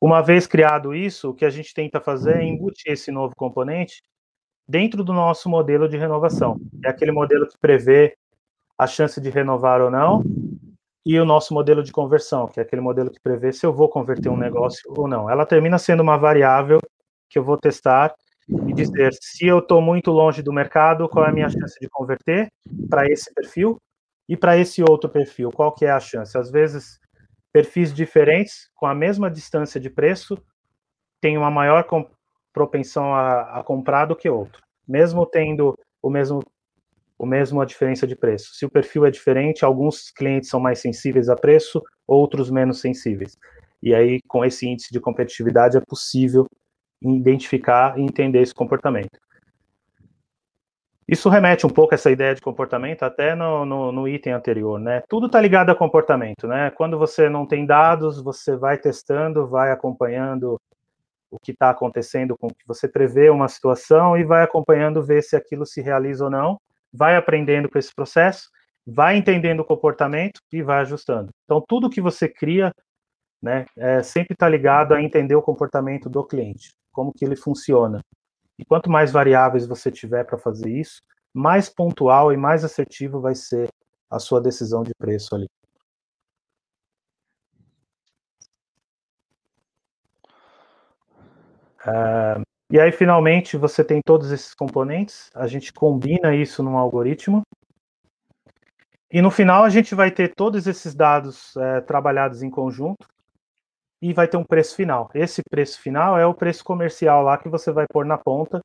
Uma 0.00 0.20
vez 0.20 0.46
criado 0.46 0.94
isso, 0.94 1.30
o 1.30 1.34
que 1.34 1.44
a 1.44 1.50
gente 1.50 1.72
tenta 1.72 2.00
fazer 2.00 2.36
é 2.36 2.44
embutir 2.44 2.92
esse 2.92 3.10
novo 3.10 3.34
componente 3.36 4.02
dentro 4.68 5.02
do 5.02 5.12
nosso 5.12 5.48
modelo 5.48 5.88
de 5.88 5.96
renovação. 5.96 6.60
É 6.84 6.88
aquele 6.88 7.12
modelo 7.12 7.46
que 7.48 7.58
prevê 7.58 8.16
a 8.78 8.86
chance 8.86 9.20
de 9.20 9.30
renovar 9.30 9.80
ou 9.80 9.90
não, 9.90 10.22
e 11.04 11.18
o 11.20 11.24
nosso 11.24 11.54
modelo 11.54 11.84
de 11.84 11.92
conversão, 11.92 12.48
que 12.48 12.58
é 12.58 12.64
aquele 12.64 12.82
modelo 12.82 13.10
que 13.12 13.20
prevê 13.20 13.52
se 13.52 13.64
eu 13.64 13.72
vou 13.72 13.88
converter 13.88 14.28
um 14.28 14.36
negócio 14.36 14.92
ou 14.96 15.06
não. 15.06 15.30
Ela 15.30 15.46
termina 15.46 15.78
sendo 15.78 16.02
uma 16.02 16.16
variável 16.16 16.80
que 17.30 17.38
eu 17.38 17.44
vou 17.44 17.56
testar 17.56 18.12
e 18.48 18.72
dizer 18.72 19.14
se 19.20 19.46
eu 19.46 19.60
estou 19.60 19.80
muito 19.80 20.10
longe 20.10 20.42
do 20.42 20.52
mercado, 20.52 21.08
qual 21.08 21.24
é 21.24 21.28
a 21.28 21.32
minha 21.32 21.48
chance 21.48 21.78
de 21.80 21.88
converter 21.88 22.48
para 22.90 23.06
esse 23.06 23.32
perfil 23.32 23.80
e 24.28 24.36
para 24.36 24.58
esse 24.58 24.82
outro 24.82 25.08
perfil, 25.08 25.52
qual 25.52 25.72
que 25.72 25.84
é 25.84 25.90
a 25.90 26.00
chance? 26.00 26.36
Às 26.36 26.50
vezes 26.50 26.98
perfis 27.56 27.90
diferentes, 27.90 28.68
com 28.74 28.84
a 28.84 28.94
mesma 28.94 29.30
distância 29.30 29.80
de 29.80 29.88
preço, 29.88 30.36
têm 31.22 31.38
uma 31.38 31.50
maior 31.50 31.86
propensão 32.52 33.14
a, 33.14 33.60
a 33.60 33.64
comprar 33.64 34.04
do 34.04 34.14
que 34.14 34.28
outro, 34.28 34.60
mesmo 34.86 35.24
tendo 35.24 35.74
o 36.02 36.10
mesmo 36.10 36.42
o 37.18 37.24
mesmo 37.24 37.62
a 37.62 37.64
diferença 37.64 38.06
de 38.06 38.14
preço. 38.14 38.52
Se 38.52 38.66
o 38.66 38.70
perfil 38.70 39.06
é 39.06 39.10
diferente, 39.10 39.64
alguns 39.64 40.10
clientes 40.10 40.50
são 40.50 40.60
mais 40.60 40.80
sensíveis 40.80 41.30
a 41.30 41.34
preço, 41.34 41.82
outros 42.06 42.50
menos 42.50 42.78
sensíveis. 42.78 43.38
E 43.82 43.94
aí, 43.94 44.20
com 44.28 44.44
esse 44.44 44.68
índice 44.68 44.92
de 44.92 45.00
competitividade, 45.00 45.78
é 45.78 45.80
possível 45.80 46.44
identificar 47.00 47.98
e 47.98 48.02
entender 48.02 48.42
esse 48.42 48.52
comportamento. 48.52 49.18
Isso 51.08 51.28
remete 51.28 51.64
um 51.64 51.70
pouco 51.70 51.94
a 51.94 51.96
essa 51.96 52.10
ideia 52.10 52.34
de 52.34 52.40
comportamento 52.40 53.04
até 53.04 53.34
no, 53.34 53.64
no, 53.64 53.92
no 53.92 54.08
item 54.08 54.32
anterior, 54.32 54.80
né? 54.80 55.02
Tudo 55.08 55.26
está 55.26 55.40
ligado 55.40 55.70
a 55.70 55.74
comportamento, 55.74 56.48
né? 56.48 56.70
Quando 56.70 56.98
você 56.98 57.28
não 57.28 57.46
tem 57.46 57.64
dados, 57.64 58.20
você 58.20 58.56
vai 58.56 58.76
testando, 58.76 59.46
vai 59.46 59.70
acompanhando 59.70 60.60
o 61.30 61.38
que 61.38 61.52
está 61.52 61.70
acontecendo 61.70 62.36
com 62.36 62.48
que 62.48 62.66
você 62.66 62.88
prevê 62.88 63.30
uma 63.30 63.46
situação 63.46 64.16
e 64.16 64.24
vai 64.24 64.42
acompanhando 64.42 65.02
ver 65.02 65.22
se 65.22 65.36
aquilo 65.36 65.64
se 65.64 65.80
realiza 65.80 66.24
ou 66.24 66.30
não, 66.30 66.58
vai 66.92 67.16
aprendendo 67.16 67.68
com 67.68 67.78
esse 67.78 67.94
processo, 67.94 68.48
vai 68.84 69.16
entendendo 69.16 69.60
o 69.60 69.64
comportamento 69.64 70.40
e 70.52 70.62
vai 70.62 70.80
ajustando. 70.80 71.30
Então, 71.44 71.62
tudo 71.66 71.90
que 71.90 72.00
você 72.00 72.28
cria, 72.28 72.72
né, 73.40 73.66
é, 73.76 74.02
sempre 74.02 74.34
está 74.34 74.48
ligado 74.48 74.92
a 74.92 75.02
entender 75.02 75.34
o 75.36 75.42
comportamento 75.42 76.08
do 76.08 76.24
cliente, 76.24 76.74
como 76.92 77.12
que 77.12 77.24
ele 77.24 77.36
funciona. 77.36 78.00
E 78.58 78.64
quanto 78.64 78.90
mais 78.90 79.12
variáveis 79.12 79.66
você 79.66 79.90
tiver 79.90 80.24
para 80.24 80.38
fazer 80.38 80.70
isso, 80.70 81.02
mais 81.32 81.68
pontual 81.68 82.32
e 82.32 82.36
mais 82.36 82.64
assertivo 82.64 83.20
vai 83.20 83.34
ser 83.34 83.68
a 84.10 84.18
sua 84.18 84.40
decisão 84.40 84.82
de 84.82 84.94
preço 84.94 85.34
ali. 85.34 85.46
Uh, 91.86 92.42
e 92.70 92.80
aí, 92.80 92.90
finalmente, 92.90 93.56
você 93.56 93.84
tem 93.84 94.00
todos 94.04 94.32
esses 94.32 94.52
componentes, 94.52 95.30
a 95.34 95.46
gente 95.46 95.72
combina 95.72 96.34
isso 96.34 96.62
num 96.62 96.76
algoritmo, 96.76 97.42
e 99.10 99.22
no 99.22 99.30
final 99.30 99.62
a 99.62 99.70
gente 99.70 99.94
vai 99.94 100.10
ter 100.10 100.34
todos 100.34 100.66
esses 100.66 100.94
dados 100.94 101.56
é, 101.56 101.80
trabalhados 101.80 102.42
em 102.42 102.50
conjunto, 102.50 103.06
e 104.00 104.12
vai 104.12 104.28
ter 104.28 104.36
um 104.36 104.44
preço 104.44 104.74
final. 104.76 105.10
Esse 105.14 105.42
preço 105.50 105.80
final 105.80 106.18
é 106.18 106.26
o 106.26 106.34
preço 106.34 106.64
comercial 106.64 107.22
lá 107.22 107.38
que 107.38 107.48
você 107.48 107.72
vai 107.72 107.86
pôr 107.90 108.04
na 108.04 108.18
ponta, 108.18 108.60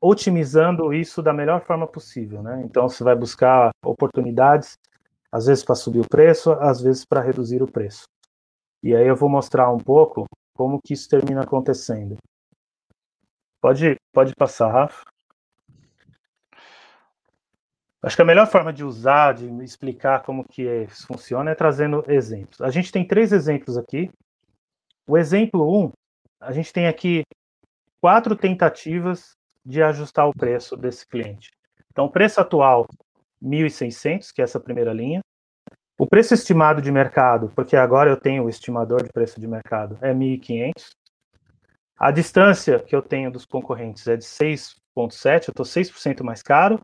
otimizando 0.00 0.92
isso 0.92 1.22
da 1.22 1.32
melhor 1.32 1.62
forma 1.62 1.86
possível, 1.86 2.42
né? 2.42 2.62
Então 2.64 2.88
você 2.88 3.02
vai 3.02 3.14
buscar 3.14 3.70
oportunidades, 3.84 4.76
às 5.32 5.46
vezes 5.46 5.64
para 5.64 5.74
subir 5.74 6.00
o 6.00 6.08
preço, 6.08 6.52
às 6.52 6.80
vezes 6.80 7.04
para 7.04 7.20
reduzir 7.20 7.62
o 7.62 7.70
preço. 7.70 8.04
E 8.82 8.94
aí 8.94 9.06
eu 9.06 9.16
vou 9.16 9.28
mostrar 9.28 9.70
um 9.70 9.78
pouco 9.78 10.26
como 10.56 10.80
que 10.84 10.94
isso 10.94 11.08
termina 11.08 11.42
acontecendo. 11.42 12.16
Pode, 13.60 13.96
pode 14.12 14.32
passar, 14.36 14.70
Rafa. 14.70 15.02
Acho 18.06 18.14
que 18.14 18.22
a 18.22 18.24
melhor 18.24 18.46
forma 18.46 18.72
de 18.72 18.84
usar, 18.84 19.34
de 19.34 19.48
explicar 19.64 20.22
como 20.22 20.44
que 20.44 20.62
isso 20.62 21.08
funciona 21.08 21.50
é 21.50 21.56
trazendo 21.56 22.04
exemplos. 22.06 22.60
A 22.60 22.70
gente 22.70 22.92
tem 22.92 23.04
três 23.04 23.32
exemplos 23.32 23.76
aqui. 23.76 24.08
O 25.08 25.18
exemplo 25.18 25.68
1, 25.68 25.84
um, 25.86 25.92
a 26.40 26.52
gente 26.52 26.72
tem 26.72 26.86
aqui 26.86 27.24
quatro 28.00 28.36
tentativas 28.36 29.32
de 29.64 29.82
ajustar 29.82 30.28
o 30.28 30.32
preço 30.32 30.76
desse 30.76 31.04
cliente. 31.04 31.50
Então, 31.90 32.04
o 32.04 32.08
preço 32.08 32.40
atual, 32.40 32.86
1.600, 33.42 34.32
que 34.32 34.40
é 34.40 34.44
essa 34.44 34.60
primeira 34.60 34.92
linha. 34.92 35.20
O 35.98 36.06
preço 36.06 36.32
estimado 36.32 36.80
de 36.80 36.92
mercado, 36.92 37.50
porque 37.56 37.74
agora 37.74 38.08
eu 38.08 38.16
tenho 38.16 38.44
o 38.44 38.48
estimador 38.48 39.02
de 39.02 39.12
preço 39.12 39.40
de 39.40 39.48
mercado, 39.48 39.98
é 40.00 40.14
1.500. 40.14 40.90
A 41.98 42.12
distância 42.12 42.78
que 42.78 42.94
eu 42.94 43.02
tenho 43.02 43.32
dos 43.32 43.44
concorrentes 43.44 44.06
é 44.06 44.16
de 44.16 44.24
6,7, 44.24 45.48
eu 45.48 45.50
estou 45.50 45.66
6% 45.66 46.22
mais 46.22 46.40
caro. 46.40 46.80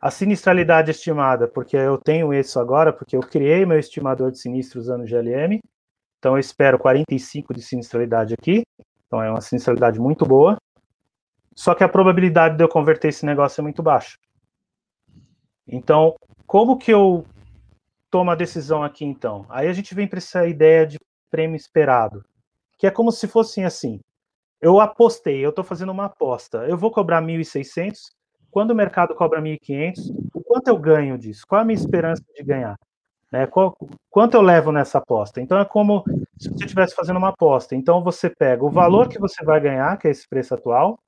A 0.00 0.10
sinistralidade 0.10 0.90
estimada, 0.90 1.46
porque 1.46 1.76
eu 1.76 1.98
tenho 1.98 2.32
isso 2.32 2.58
agora, 2.58 2.92
porque 2.92 3.16
eu 3.16 3.20
criei 3.20 3.66
meu 3.66 3.78
estimador 3.78 4.30
de 4.30 4.38
sinistro 4.38 4.80
usando 4.80 5.06
GLM, 5.06 5.60
então 6.18 6.36
eu 6.36 6.38
espero 6.38 6.78
45 6.78 7.52
de 7.52 7.60
sinistralidade 7.60 8.32
aqui, 8.32 8.62
então 9.06 9.22
é 9.22 9.30
uma 9.30 9.40
sinistralidade 9.40 10.00
muito 10.00 10.24
boa. 10.24 10.56
Só 11.54 11.74
que 11.74 11.84
a 11.84 11.88
probabilidade 11.88 12.56
de 12.56 12.64
eu 12.64 12.68
converter 12.68 13.08
esse 13.08 13.26
negócio 13.26 13.60
é 13.60 13.62
muito 13.62 13.82
baixa. 13.82 14.16
Então, 15.66 16.16
como 16.46 16.78
que 16.78 16.90
eu 16.90 17.26
tomo 18.10 18.30
a 18.30 18.34
decisão 18.34 18.82
aqui 18.82 19.04
então? 19.04 19.44
Aí 19.48 19.68
a 19.68 19.72
gente 19.72 19.94
vem 19.94 20.08
para 20.08 20.18
essa 20.18 20.46
ideia 20.46 20.86
de 20.86 20.98
prêmio 21.30 21.56
esperado, 21.56 22.24
que 22.78 22.86
é 22.86 22.90
como 22.90 23.12
se 23.12 23.28
fosse 23.28 23.62
assim: 23.62 24.00
eu 24.60 24.80
apostei, 24.80 25.44
eu 25.44 25.50
estou 25.50 25.64
fazendo 25.64 25.92
uma 25.92 26.06
aposta, 26.06 26.66
eu 26.66 26.76
vou 26.76 26.90
cobrar 26.90 27.22
1.600, 27.22 28.10
quando 28.50 28.72
o 28.72 28.74
mercado 28.74 29.14
cobra 29.14 29.40
1.500, 29.40 30.14
o 30.34 30.42
quanto 30.42 30.68
eu 30.68 30.78
ganho 30.78 31.16
disso? 31.18 31.46
Qual 31.46 31.60
a 31.60 31.64
minha 31.64 31.78
esperança 31.78 32.22
de 32.34 32.42
ganhar? 32.42 32.76
Né? 33.30 33.46
Qual, 33.46 33.76
quanto 34.10 34.34
eu 34.34 34.42
levo 34.42 34.72
nessa 34.72 34.98
aposta? 34.98 35.40
Então 35.40 35.58
é 35.58 35.64
como 35.64 36.04
se 36.38 36.50
você 36.50 36.64
estivesse 36.64 36.94
fazendo 36.94 37.18
uma 37.18 37.28
aposta. 37.28 37.74
Então 37.74 38.02
você 38.02 38.28
pega 38.28 38.64
o 38.64 38.70
valor 38.70 39.08
que 39.08 39.18
você 39.18 39.44
vai 39.44 39.60
ganhar, 39.60 39.96
que 39.98 40.08
é 40.08 40.10
esse 40.10 40.28
preço 40.28 40.54
atual, 40.54 40.98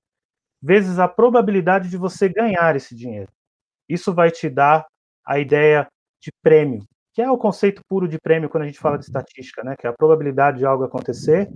vezes 0.63 0.99
a 0.99 1.09
probabilidade 1.09 1.89
de 1.89 1.97
você 1.97 2.29
ganhar 2.29 2.77
esse 2.77 2.95
dinheiro. 2.95 3.29
Isso 3.89 4.15
vai 4.15 4.31
te 4.31 4.49
dar 4.49 4.87
a 5.25 5.39
ideia 5.39 5.89
de 6.21 6.31
prêmio, 6.43 6.85
que 7.13 7.21
é 7.21 7.31
o 7.31 7.37
conceito 7.37 7.83
puro 7.89 8.07
de 8.07 8.19
prêmio 8.21 8.49
quando 8.49 8.63
a 8.63 8.67
gente 8.67 8.79
fala 8.79 8.97
de 8.97 9.05
estatística, 9.05 9.65
né? 9.65 9.75
Que 9.77 9.87
é 9.87 9.91
a 9.91 9.93
probabilidade 9.93 10.59
de 10.59 10.67
algo 10.67 10.85
acontecer 10.85 11.51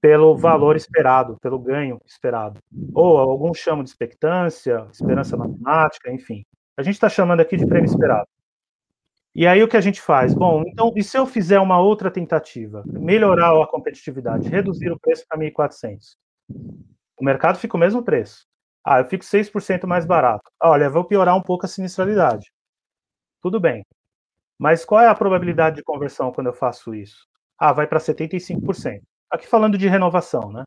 pelo 0.00 0.36
valor 0.36 0.76
esperado, 0.76 1.36
pelo 1.40 1.58
ganho 1.58 2.00
esperado. 2.06 2.58
Ou 2.94 3.18
alguns 3.18 3.58
chamam 3.58 3.84
de 3.84 3.90
expectância, 3.90 4.86
esperança 4.90 5.36
matemática, 5.36 6.10
enfim. 6.10 6.42
A 6.76 6.82
gente 6.82 6.94
está 6.94 7.08
chamando 7.08 7.40
aqui 7.40 7.56
de 7.56 7.66
prêmio 7.66 7.88
esperado. 7.88 8.26
E 9.34 9.46
aí 9.46 9.62
o 9.62 9.68
que 9.68 9.76
a 9.76 9.80
gente 9.80 10.00
faz? 10.00 10.34
Bom, 10.34 10.62
então, 10.66 10.92
e 10.96 11.04
se 11.04 11.16
eu 11.16 11.24
fizer 11.24 11.60
uma 11.60 11.78
outra 11.78 12.10
tentativa? 12.10 12.82
Melhorar 12.86 13.52
a 13.62 13.66
competitividade, 13.66 14.48
reduzir 14.48 14.90
o 14.90 14.98
preço 14.98 15.24
para 15.28 15.38
1.400? 15.38 16.16
O 17.18 17.24
mercado 17.24 17.58
fica 17.58 17.76
o 17.76 17.80
mesmo 17.80 18.02
preço. 18.02 18.46
Ah, 18.84 19.00
eu 19.00 19.04
fico 19.04 19.24
6% 19.24 19.86
mais 19.86 20.06
barato. 20.06 20.50
Olha, 20.60 20.90
vou 20.90 21.04
piorar 21.04 21.36
um 21.36 21.42
pouco 21.42 21.66
a 21.66 21.68
sinistralidade. 21.68 22.50
Tudo 23.42 23.60
bem. 23.60 23.84
Mas 24.58 24.84
qual 24.84 25.00
é 25.00 25.08
a 25.08 25.14
probabilidade 25.14 25.76
de 25.76 25.82
conversão 25.82 26.32
quando 26.32 26.48
eu 26.48 26.54
faço 26.54 26.94
isso? 26.94 27.26
Ah, 27.58 27.72
vai 27.72 27.86
para 27.86 28.00
75%. 28.00 29.02
Aqui 29.30 29.46
falando 29.46 29.78
de 29.78 29.88
renovação, 29.88 30.50
né? 30.50 30.64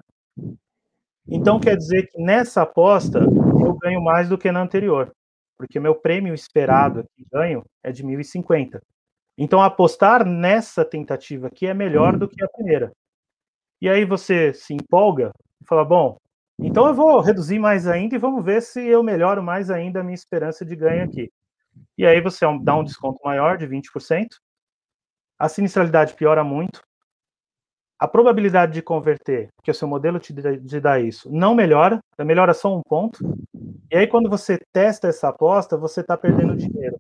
Então 1.27 1.59
quer 1.59 1.75
dizer 1.75 2.07
que 2.07 2.21
nessa 2.21 2.61
aposta 2.61 3.19
eu 3.19 3.77
ganho 3.77 4.01
mais 4.01 4.29
do 4.29 4.37
que 4.37 4.51
na 4.51 4.61
anterior, 4.61 5.11
porque 5.57 5.79
meu 5.79 5.95
prêmio 5.95 6.33
esperado 6.33 7.01
aqui 7.01 7.25
ganho 7.31 7.63
é 7.81 7.91
de 7.91 8.03
1.050. 8.03 8.81
Então 9.37 9.61
apostar 9.61 10.25
nessa 10.25 10.85
tentativa 10.85 11.47
aqui 11.47 11.65
é 11.67 11.73
melhor 11.73 12.17
do 12.17 12.27
que 12.27 12.43
a 12.43 12.47
primeira. 12.47 12.91
E 13.81 13.89
aí 13.89 14.05
você 14.05 14.53
se 14.53 14.73
empolga 14.73 15.31
e 15.61 15.65
fala: 15.65 15.83
bom, 15.83 16.17
então 16.59 16.87
eu 16.87 16.93
vou 16.93 17.19
reduzir 17.19 17.59
mais 17.59 17.87
ainda 17.87 18.15
e 18.15 18.19
vamos 18.19 18.43
ver 18.43 18.61
se 18.61 18.81
eu 18.85 19.03
melhoro 19.03 19.41
mais 19.41 19.69
ainda 19.69 19.99
a 19.99 20.03
minha 20.03 20.15
esperança 20.15 20.63
de 20.65 20.75
ganho 20.75 21.03
aqui. 21.03 21.31
E 21.97 22.05
aí 22.05 22.21
você 22.21 22.45
dá 22.61 22.75
um 22.75 22.83
desconto 22.83 23.19
maior 23.23 23.57
de 23.57 23.67
20%. 23.67 24.27
A 25.39 25.49
sinistralidade 25.49 26.13
piora 26.13 26.43
muito. 26.43 26.81
A 27.99 28.07
probabilidade 28.07 28.73
de 28.73 28.81
converter, 28.81 29.49
que 29.63 29.71
o 29.71 29.73
seu 29.73 29.87
modelo 29.87 30.19
te, 30.19 30.33
dá 30.33 30.99
isso, 30.99 31.31
não 31.31 31.55
melhora, 31.55 31.99
melhora 32.19 32.53
só 32.53 32.75
um 32.75 32.81
ponto. 32.81 33.19
E 33.91 33.95
aí, 33.95 34.07
quando 34.07 34.29
você 34.29 34.59
testa 34.73 35.07
essa 35.07 35.29
aposta, 35.29 35.77
você 35.77 36.01
está 36.01 36.17
perdendo 36.17 36.55
dinheiro. 36.55 36.99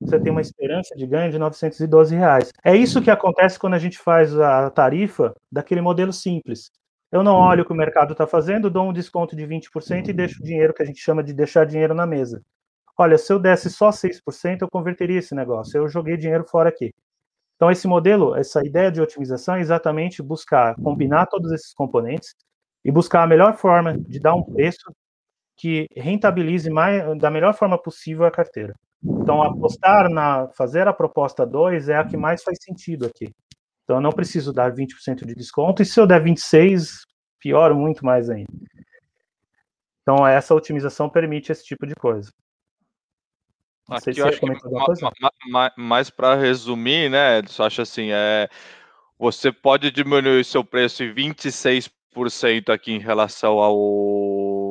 Você 0.00 0.20
tem 0.20 0.30
uma 0.30 0.40
esperança 0.40 0.94
de 0.94 1.06
ganho 1.06 1.32
de 1.32 1.38
912 1.38 2.14
reais. 2.14 2.52
É 2.64 2.74
isso 2.76 3.02
que 3.02 3.10
acontece 3.10 3.58
quando 3.58 3.74
a 3.74 3.78
gente 3.78 3.98
faz 3.98 4.38
a 4.38 4.70
tarifa 4.70 5.34
daquele 5.50 5.80
modelo 5.80 6.12
simples. 6.12 6.70
Eu 7.10 7.22
não 7.22 7.34
olho 7.34 7.62
o 7.62 7.66
que 7.66 7.72
o 7.72 7.76
mercado 7.76 8.12
está 8.12 8.26
fazendo, 8.26 8.70
dou 8.70 8.88
um 8.88 8.92
desconto 8.92 9.34
de 9.34 9.46
20% 9.46 10.08
e 10.08 10.12
deixo 10.12 10.40
o 10.40 10.44
dinheiro 10.44 10.74
que 10.74 10.82
a 10.82 10.86
gente 10.86 11.00
chama 11.00 11.22
de 11.22 11.32
deixar 11.32 11.64
dinheiro 11.64 11.94
na 11.94 12.06
mesa. 12.06 12.42
Olha, 12.98 13.16
se 13.18 13.32
eu 13.32 13.38
desse 13.38 13.70
só 13.70 13.90
6%, 13.90 14.62
eu 14.62 14.70
converteria 14.70 15.18
esse 15.18 15.34
negócio. 15.34 15.78
Eu 15.78 15.88
joguei 15.88 16.16
dinheiro 16.16 16.44
fora 16.44 16.68
aqui. 16.68 16.92
Então, 17.56 17.70
esse 17.70 17.88
modelo, 17.88 18.34
essa 18.36 18.64
ideia 18.64 18.92
de 18.92 19.00
otimização 19.00 19.56
é 19.56 19.60
exatamente 19.60 20.22
buscar 20.22 20.74
combinar 20.76 21.26
todos 21.26 21.50
esses 21.52 21.72
componentes 21.74 22.34
e 22.84 22.92
buscar 22.92 23.22
a 23.22 23.26
melhor 23.26 23.56
forma 23.56 23.98
de 23.98 24.20
dar 24.20 24.34
um 24.34 24.42
preço 24.42 24.92
que 25.56 25.86
rentabilize 25.96 26.68
mais, 26.70 27.18
da 27.18 27.30
melhor 27.30 27.54
forma 27.54 27.80
possível 27.80 28.26
a 28.26 28.30
carteira. 28.30 28.74
Então, 29.02 29.42
apostar 29.42 30.10
na 30.10 30.48
fazer 30.48 30.86
a 30.86 30.92
proposta 30.92 31.46
2 31.46 31.88
é 31.88 31.96
a 31.96 32.04
que 32.04 32.16
mais 32.16 32.42
faz 32.42 32.58
sentido 32.62 33.06
aqui. 33.06 33.32
Então 33.86 33.96
eu 33.96 34.00
não 34.00 34.10
preciso 34.10 34.52
dar 34.52 34.72
20% 34.72 35.24
de 35.24 35.32
desconto, 35.32 35.80
e 35.80 35.86
se 35.86 35.98
eu 36.00 36.06
der 36.08 36.20
26%, 36.20 37.06
pioro 37.38 37.76
muito 37.76 38.04
mais 38.04 38.28
ainda. 38.28 38.50
Então 40.02 40.26
essa 40.26 40.54
otimização 40.54 41.08
permite 41.08 41.52
esse 41.52 41.64
tipo 41.64 41.86
de 41.86 41.94
coisa. 41.94 42.32
Não 43.88 43.96
Aqui, 43.96 44.14
você 44.14 44.22
alguma 44.22 44.84
coisa. 44.84 45.10
Mais 45.76 46.10
para 46.10 46.34
resumir, 46.34 47.08
né, 47.08 47.38
Edson, 47.38 47.62
acho 47.62 47.82
assim, 47.82 48.08
é, 48.10 48.48
você 49.18 49.52
pode 49.52 49.90
diminuir 49.90 50.44
seu 50.44 50.64
preço 50.64 51.04
em 51.04 51.12
26% 51.12 52.70
aqui 52.70 52.92
em 52.92 52.98
relação 52.98 53.58
ao 53.58 53.76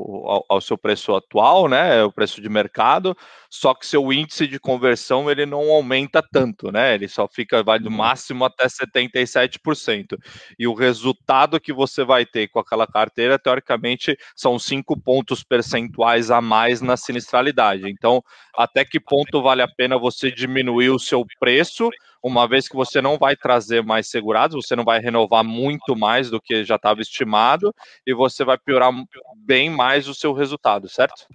ao, 0.05 0.45
ao, 0.47 0.61
seu 0.61 0.77
preço 0.77 1.15
atual, 1.15 1.67
né, 1.67 2.03
o 2.03 2.11
preço 2.11 2.41
de 2.41 2.47
mercado, 2.47 3.17
só 3.49 3.73
que 3.73 3.85
seu 3.85 4.13
índice 4.13 4.45
de 4.45 4.59
conversão 4.59 5.29
ele 5.29 5.45
não 5.45 5.69
aumenta 5.71 6.21
tanto, 6.21 6.71
né, 6.71 6.93
ele 6.93 7.07
só 7.07 7.27
fica, 7.27 7.63
vai 7.63 7.79
do 7.79 7.89
uhum. 7.89 7.97
máximo 7.97 8.45
até 8.45 8.67
77%, 8.67 10.17
e 10.59 10.67
o 10.67 10.73
resultado 10.73 11.59
que 11.59 11.73
você 11.73 12.03
vai 12.03 12.25
ter 12.25 12.47
com 12.47 12.59
aquela 12.59 12.85
carteira, 12.85 13.39
teoricamente, 13.39 14.17
são 14.35 14.59
5 14.59 14.99
pontos 15.01 15.43
percentuais 15.43 16.29
a 16.29 16.39
mais 16.39 16.81
na 16.81 16.95
sinistralidade, 16.95 17.89
então, 17.89 18.23
até 18.55 18.85
que 18.85 18.99
ponto 18.99 19.41
vale 19.41 19.61
a 19.61 19.67
pena 19.67 19.97
você 19.97 20.31
diminuir 20.31 20.89
o 20.89 20.99
seu 20.99 21.25
preço, 21.39 21.89
uma 22.28 22.47
vez 22.47 22.67
que 22.67 22.76
você 22.76 22.99
não 23.03 23.19
vai 23.19 23.36
trazer 23.36 23.84
mais 23.84 24.09
segurados, 24.09 24.65
você 24.65 24.76
não 24.76 24.84
vai 24.84 24.99
renovar 24.99 25.43
muito 25.43 25.95
mais 25.95 26.28
do 26.28 26.41
que 26.41 26.63
já 26.63 26.76
estava 26.76 26.99
estimado 26.99 27.71
e 28.03 28.15
você 28.15 28.43
vai 28.43 28.57
piorar 28.57 28.91
bem 29.38 29.69
mais 29.69 30.07
o 30.07 30.15
seu 30.15 30.34
resultado, 30.34 30.89
certo? 30.89 31.28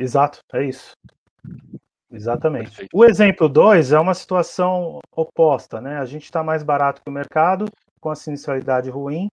Exato, 0.00 0.40
é 0.52 0.64
isso. 0.64 0.90
Exatamente. 2.10 2.64
Perfeito. 2.64 2.90
O 2.92 3.04
exemplo 3.04 3.48
2 3.48 3.92
é 3.92 4.00
uma 4.00 4.12
situação 4.12 4.98
oposta, 5.14 5.80
né? 5.80 5.98
A 5.98 6.04
gente 6.04 6.24
está 6.24 6.42
mais 6.42 6.64
barato 6.64 7.00
que 7.00 7.08
o 7.08 7.12
mercado, 7.12 7.66
com 8.00 8.10
a 8.10 8.16
sinistralidade 8.16 8.90
ruim, 8.90 9.28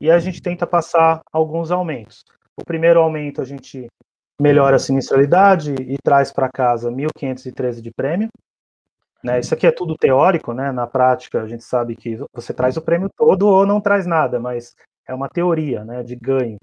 e 0.00 0.12
a 0.12 0.20
gente 0.20 0.40
tenta 0.40 0.64
passar 0.64 1.22
alguns 1.32 1.72
aumentos. 1.72 2.22
O 2.56 2.64
primeiro 2.64 3.00
aumento 3.00 3.42
a 3.42 3.44
gente 3.44 3.88
melhora 4.40 4.76
a 4.76 4.78
sinistralidade 4.78 5.74
e 5.74 5.96
traz 6.04 6.32
para 6.32 6.48
casa 6.48 6.88
1.513 6.88 7.80
de 7.80 7.90
prêmio, 7.90 8.28
né? 9.22 9.40
Isso 9.40 9.54
aqui 9.54 9.66
é 9.66 9.72
tudo 9.72 9.96
teórico, 9.96 10.52
né? 10.52 10.72
Na 10.72 10.86
prática, 10.86 11.42
a 11.42 11.48
gente 11.48 11.64
sabe 11.64 11.96
que 11.96 12.18
você 12.32 12.52
traz 12.52 12.76
o 12.76 12.82
prêmio 12.82 13.10
todo 13.16 13.46
ou 13.46 13.66
não 13.66 13.80
traz 13.80 14.06
nada, 14.06 14.40
mas 14.40 14.74
é 15.06 15.14
uma 15.14 15.28
teoria, 15.28 15.84
né? 15.84 16.02
De 16.02 16.16
ganho 16.16 16.58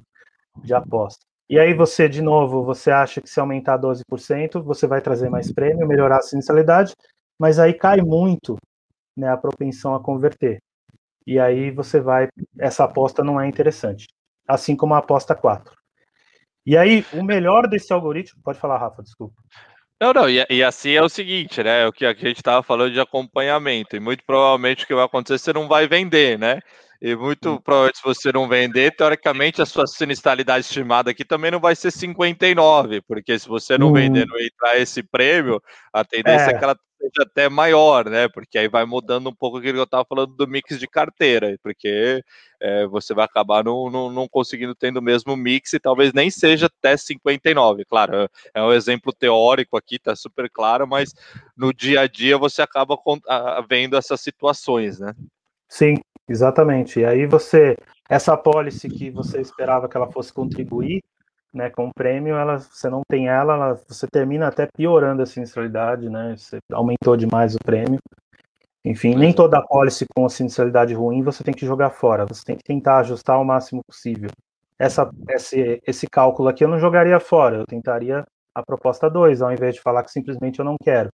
de 0.63 0.73
aposta. 0.73 1.25
E 1.49 1.57
aí 1.59 1.73
você, 1.73 2.09
de 2.09 2.21
novo, 2.21 2.63
você 2.63 2.91
acha 2.91 3.21
que 3.21 3.29
se 3.29 3.39
aumentar 3.39 3.77
12%, 3.77 4.61
você 4.61 4.85
vai 4.85 5.01
trazer 5.01 5.29
mais 5.29 5.51
prêmio, 5.51 5.87
melhorar 5.87 6.17
a 6.17 6.21
sinistralidade, 6.21 6.93
mas 7.39 7.57
aí 7.59 7.73
cai 7.73 8.01
muito 8.01 8.57
né, 9.15 9.29
a 9.29 9.37
propensão 9.37 9.95
a 9.95 10.03
converter. 10.03 10.59
E 11.25 11.39
aí 11.39 11.71
você 11.71 11.99
vai, 11.99 12.27
essa 12.59 12.83
aposta 12.83 13.23
não 13.23 13.39
é 13.39 13.47
interessante. 13.47 14.07
Assim 14.47 14.75
como 14.75 14.93
a 14.93 14.99
aposta 14.99 15.35
4. 15.35 15.73
E 16.65 16.75
aí, 16.77 17.05
o 17.13 17.23
melhor 17.23 17.67
desse 17.67 17.93
algoritmo, 17.93 18.41
pode 18.43 18.59
falar, 18.59 18.77
Rafa, 18.77 19.01
desculpa. 19.01 19.35
Não, 19.99 20.13
não, 20.13 20.29
e, 20.29 20.45
e, 20.49 20.63
assim 20.63 20.91
é 20.91 21.01
o 21.01 21.09
seguinte, 21.09 21.63
né? 21.63 21.87
O 21.87 21.91
que 21.91 22.05
a 22.05 22.13
gente 22.13 22.37
estava 22.37 22.61
falando 22.61 22.93
de 22.93 22.99
acompanhamento, 22.99 23.95
e 23.95 23.99
muito 23.99 24.23
provavelmente 24.25 24.83
o 24.83 24.87
que 24.87 24.93
vai 24.93 25.05
acontecer, 25.05 25.39
você 25.39 25.53
não 25.53 25.67
vai 25.67 25.87
vender, 25.87 26.37
né? 26.37 26.59
E 27.01 27.15
muito 27.15 27.59
provavelmente, 27.61 27.97
se 27.97 28.03
você 28.03 28.31
não 28.31 28.47
vender, 28.47 28.95
teoricamente 28.95 29.61
a 29.61 29.65
sua 29.65 29.87
sinistralidade 29.87 30.65
estimada 30.65 31.11
aqui 31.11 31.23
também 31.25 31.51
não 31.51 31.59
vai 31.59 31.75
ser 31.75 31.91
59, 31.91 33.01
porque 33.07 33.37
se 33.37 33.47
você 33.47 33.77
não 33.77 33.89
hum. 33.89 33.93
vender, 33.93 34.25
não 34.27 34.39
entrar 34.39 34.77
esse 34.77 35.01
prêmio, 35.03 35.61
a 35.93 36.03
tendência 36.03 36.51
é, 36.51 36.53
é 36.53 36.57
que 36.57 36.63
ela 36.63 36.77
seja 36.97 37.21
até 37.21 37.47
maior, 37.47 38.09
né? 38.09 38.27
Porque 38.27 38.57
aí 38.57 38.67
vai 38.67 38.85
mudando 38.85 39.29
um 39.29 39.33
pouco 39.35 39.57
aquilo 39.57 39.73
que 39.73 39.79
eu 39.79 39.83
estava 39.83 40.05
falando 40.05 40.33
do 40.33 40.47
mix 40.47 40.77
de 40.79 40.87
carteira, 40.87 41.57
porque 41.61 42.23
é, 42.59 42.85
você 42.87 43.13
vai 43.13 43.25
acabar 43.25 43.63
não, 43.63 43.89
não, 43.89 44.11
não, 44.11 44.27
conseguindo 44.27 44.75
tendo 44.75 44.97
o 44.97 45.01
mesmo 45.01 45.35
mix 45.35 45.73
e 45.73 45.79
talvez 45.79 46.11
nem 46.13 46.29
seja 46.29 46.65
até 46.65 46.97
59. 46.97 47.85
Claro, 47.85 48.29
é 48.53 48.61
um 48.61 48.73
exemplo 48.73 49.13
teórico 49.13 49.77
aqui, 49.77 49.99
tá 49.99 50.15
super 50.15 50.49
claro, 50.49 50.87
mas 50.87 51.13
no 51.55 51.73
dia 51.73 52.01
a 52.01 52.07
dia 52.07 52.37
você 52.37 52.61
acaba 52.61 52.97
vendo 53.69 53.95
essas 53.95 54.21
situações, 54.21 54.99
né? 54.99 55.13
Sim, 55.69 55.95
exatamente. 56.27 56.99
E 56.99 57.05
aí 57.05 57.25
você, 57.25 57.77
essa 58.09 58.35
policy 58.35 58.89
que 58.89 59.09
você 59.09 59.39
esperava 59.39 59.87
que 59.87 59.97
ela 59.97 60.11
fosse 60.11 60.33
contribuir, 60.33 61.03
né, 61.53 61.69
com 61.69 61.87
o 61.87 61.93
prêmio, 61.93 62.35
ela, 62.35 62.59
você 62.59 62.89
não 62.89 63.01
tem 63.09 63.27
ela, 63.27 63.53
ela, 63.53 63.81
você 63.87 64.07
termina 64.07 64.47
até 64.47 64.67
piorando 64.75 65.21
a 65.21 65.25
sinistralidade, 65.25 66.09
né? 66.09 66.35
Você 66.37 66.59
aumentou 66.71 67.15
demais 67.17 67.55
o 67.55 67.59
prêmio. 67.59 67.99
Enfim, 68.85 69.15
nem 69.15 69.33
toda 69.33 69.61
policy 69.61 70.05
com 70.15 70.25
a 70.25 70.29
sinistralidade 70.29 70.93
ruim 70.93 71.21
você 71.21 71.43
tem 71.43 71.53
que 71.53 71.65
jogar 71.65 71.89
fora. 71.89 72.25
Você 72.25 72.43
tem 72.45 72.55
que 72.55 72.63
tentar 72.63 72.99
ajustar 72.99 73.39
o 73.39 73.45
máximo 73.45 73.81
possível. 73.85 74.29
Essa, 74.79 75.09
esse, 75.29 75.81
esse 75.85 76.07
cálculo 76.07 76.47
aqui 76.47 76.63
eu 76.63 76.67
não 76.67 76.79
jogaria 76.79 77.19
fora, 77.19 77.57
eu 77.57 77.65
tentaria 77.65 78.23
a 78.53 78.63
proposta 78.63 79.09
2, 79.09 79.41
ao 79.41 79.51
invés 79.51 79.75
de 79.75 79.81
falar 79.81 80.03
que 80.03 80.11
simplesmente 80.11 80.59
eu 80.59 80.65
não 80.65 80.75
quero. 80.81 81.09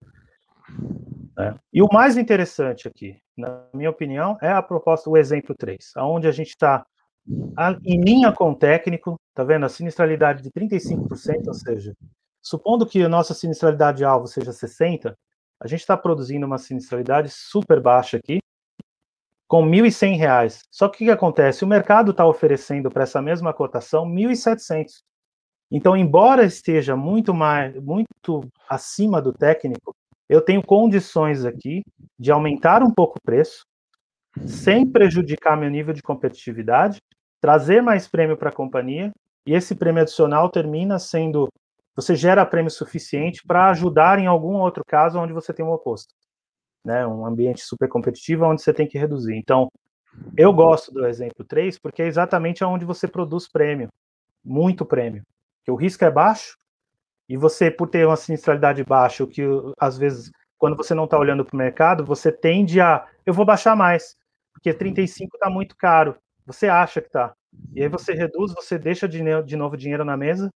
Né? 1.37 1.55
E 1.73 1.81
o 1.81 1.87
mais 1.91 2.17
interessante 2.17 2.87
aqui, 2.87 3.17
na 3.37 3.65
minha 3.73 3.89
opinião, 3.89 4.37
é 4.41 4.51
a 4.51 4.61
proposta, 4.61 5.09
o 5.09 5.17
exemplo 5.17 5.55
3, 5.57 5.93
onde 5.97 6.27
a 6.27 6.31
gente 6.31 6.49
está 6.49 6.85
em 7.85 8.01
linha 8.01 8.31
com 8.31 8.51
o 8.51 8.55
técnico, 8.55 9.19
tá 9.33 9.43
vendo? 9.43 9.65
A 9.65 9.69
sinistralidade 9.69 10.41
de 10.41 10.51
35%, 10.51 11.47
ou 11.47 11.53
seja, 11.53 11.95
supondo 12.41 12.85
que 12.85 13.01
a 13.01 13.09
nossa 13.09 13.33
sinistralidade 13.33 14.03
alvo 14.03 14.27
seja 14.27 14.51
60%, 14.51 15.15
a 15.59 15.67
gente 15.67 15.79
está 15.79 15.95
produzindo 15.95 16.45
uma 16.45 16.57
sinistralidade 16.57 17.29
super 17.29 17.79
baixa 17.79 18.17
aqui, 18.17 18.39
com 19.47 19.63
R$ 19.63 19.81
1.100. 19.83 20.63
Só 20.69 20.89
que 20.89 21.03
o 21.03 21.07
que 21.07 21.11
acontece? 21.11 21.63
O 21.63 21.67
mercado 21.67 22.11
está 22.11 22.25
oferecendo 22.25 22.89
para 22.89 23.03
essa 23.03 23.21
mesma 23.21 23.53
cotação 23.53 24.05
R$ 24.05 24.23
1.700. 24.23 25.03
Então, 25.71 25.95
embora 25.95 26.43
esteja 26.43 26.95
muito 26.95 27.33
mais, 27.33 27.75
muito 27.81 28.47
acima 28.69 29.21
do 29.21 29.31
técnico, 29.31 29.95
eu 30.27 30.41
tenho 30.41 30.61
condições 30.61 31.45
aqui 31.45 31.83
de 32.19 32.31
aumentar 32.31 32.83
um 32.83 32.91
pouco 32.91 33.17
o 33.17 33.21
preço, 33.21 33.63
sem 34.45 34.85
prejudicar 34.85 35.55
meu 35.55 35.69
nível 35.69 35.93
de 35.93 36.01
competitividade, 36.01 36.99
trazer 37.43 37.81
mais 37.81 38.07
prêmio 38.07 38.37
para 38.37 38.51
a 38.51 38.53
companhia, 38.53 39.11
e 39.45 39.53
esse 39.53 39.75
prêmio 39.75 40.01
adicional 40.01 40.49
termina 40.49 40.97
sendo. 40.97 41.49
Você 41.93 42.15
gera 42.15 42.45
prêmio 42.45 42.71
suficiente 42.71 43.41
para 43.45 43.69
ajudar 43.69 44.17
em 44.17 44.27
algum 44.27 44.55
outro 44.61 44.81
caso 44.87 45.19
onde 45.19 45.33
você 45.33 45.53
tem 45.53 45.65
um 45.65 45.73
oposto. 45.73 46.13
Né, 46.85 47.05
um 47.05 47.25
ambiente 47.25 47.61
super 47.61 47.89
competitivo 47.89 48.45
onde 48.45 48.61
você 48.61 48.73
tem 48.73 48.87
que 48.87 48.97
reduzir. 48.97 49.35
Então, 49.35 49.69
eu 50.37 50.53
gosto 50.53 50.89
do 50.93 51.05
exemplo 51.05 51.43
3 51.45 51.77
porque 51.79 52.01
é 52.01 52.07
exatamente 52.07 52.63
onde 52.63 52.85
você 52.85 53.09
produz 53.09 53.45
prêmio, 53.45 53.89
muito 54.43 54.85
prêmio. 54.85 55.23
Que 55.65 55.71
o 55.71 55.75
risco 55.75 56.05
é 56.05 56.11
baixo 56.11 56.55
e 57.27 57.35
você, 57.35 57.69
por 57.69 57.89
ter 57.89 58.07
uma 58.07 58.15
sinistralidade 58.15 58.85
baixa, 58.85 59.21
o 59.21 59.27
que 59.27 59.41
às 59.77 59.97
vezes, 59.97 60.31
quando 60.57 60.77
você 60.77 60.93
não 60.93 61.05
está 61.05 61.19
olhando 61.19 61.43
para 61.43 61.55
o 61.55 61.57
mercado, 61.57 62.05
você 62.05 62.31
tende 62.31 62.79
a 62.79 63.05
eu 63.25 63.33
vou 63.33 63.45
baixar 63.45 63.75
mais, 63.75 64.15
porque 64.53 64.73
35 64.73 65.35
está 65.35 65.49
muito 65.49 65.75
caro. 65.75 66.15
Você 66.45 66.67
acha 66.67 67.01
que 67.01 67.07
está. 67.07 67.33
E 67.73 67.81
aí 67.81 67.87
você 67.87 68.13
reduz, 68.13 68.53
você 68.53 68.77
deixa 68.77 69.07
de, 69.07 69.21
de 69.43 69.55
novo 69.55 69.77
dinheiro 69.77 70.03
na 70.03 70.17
mesa, 70.17 70.49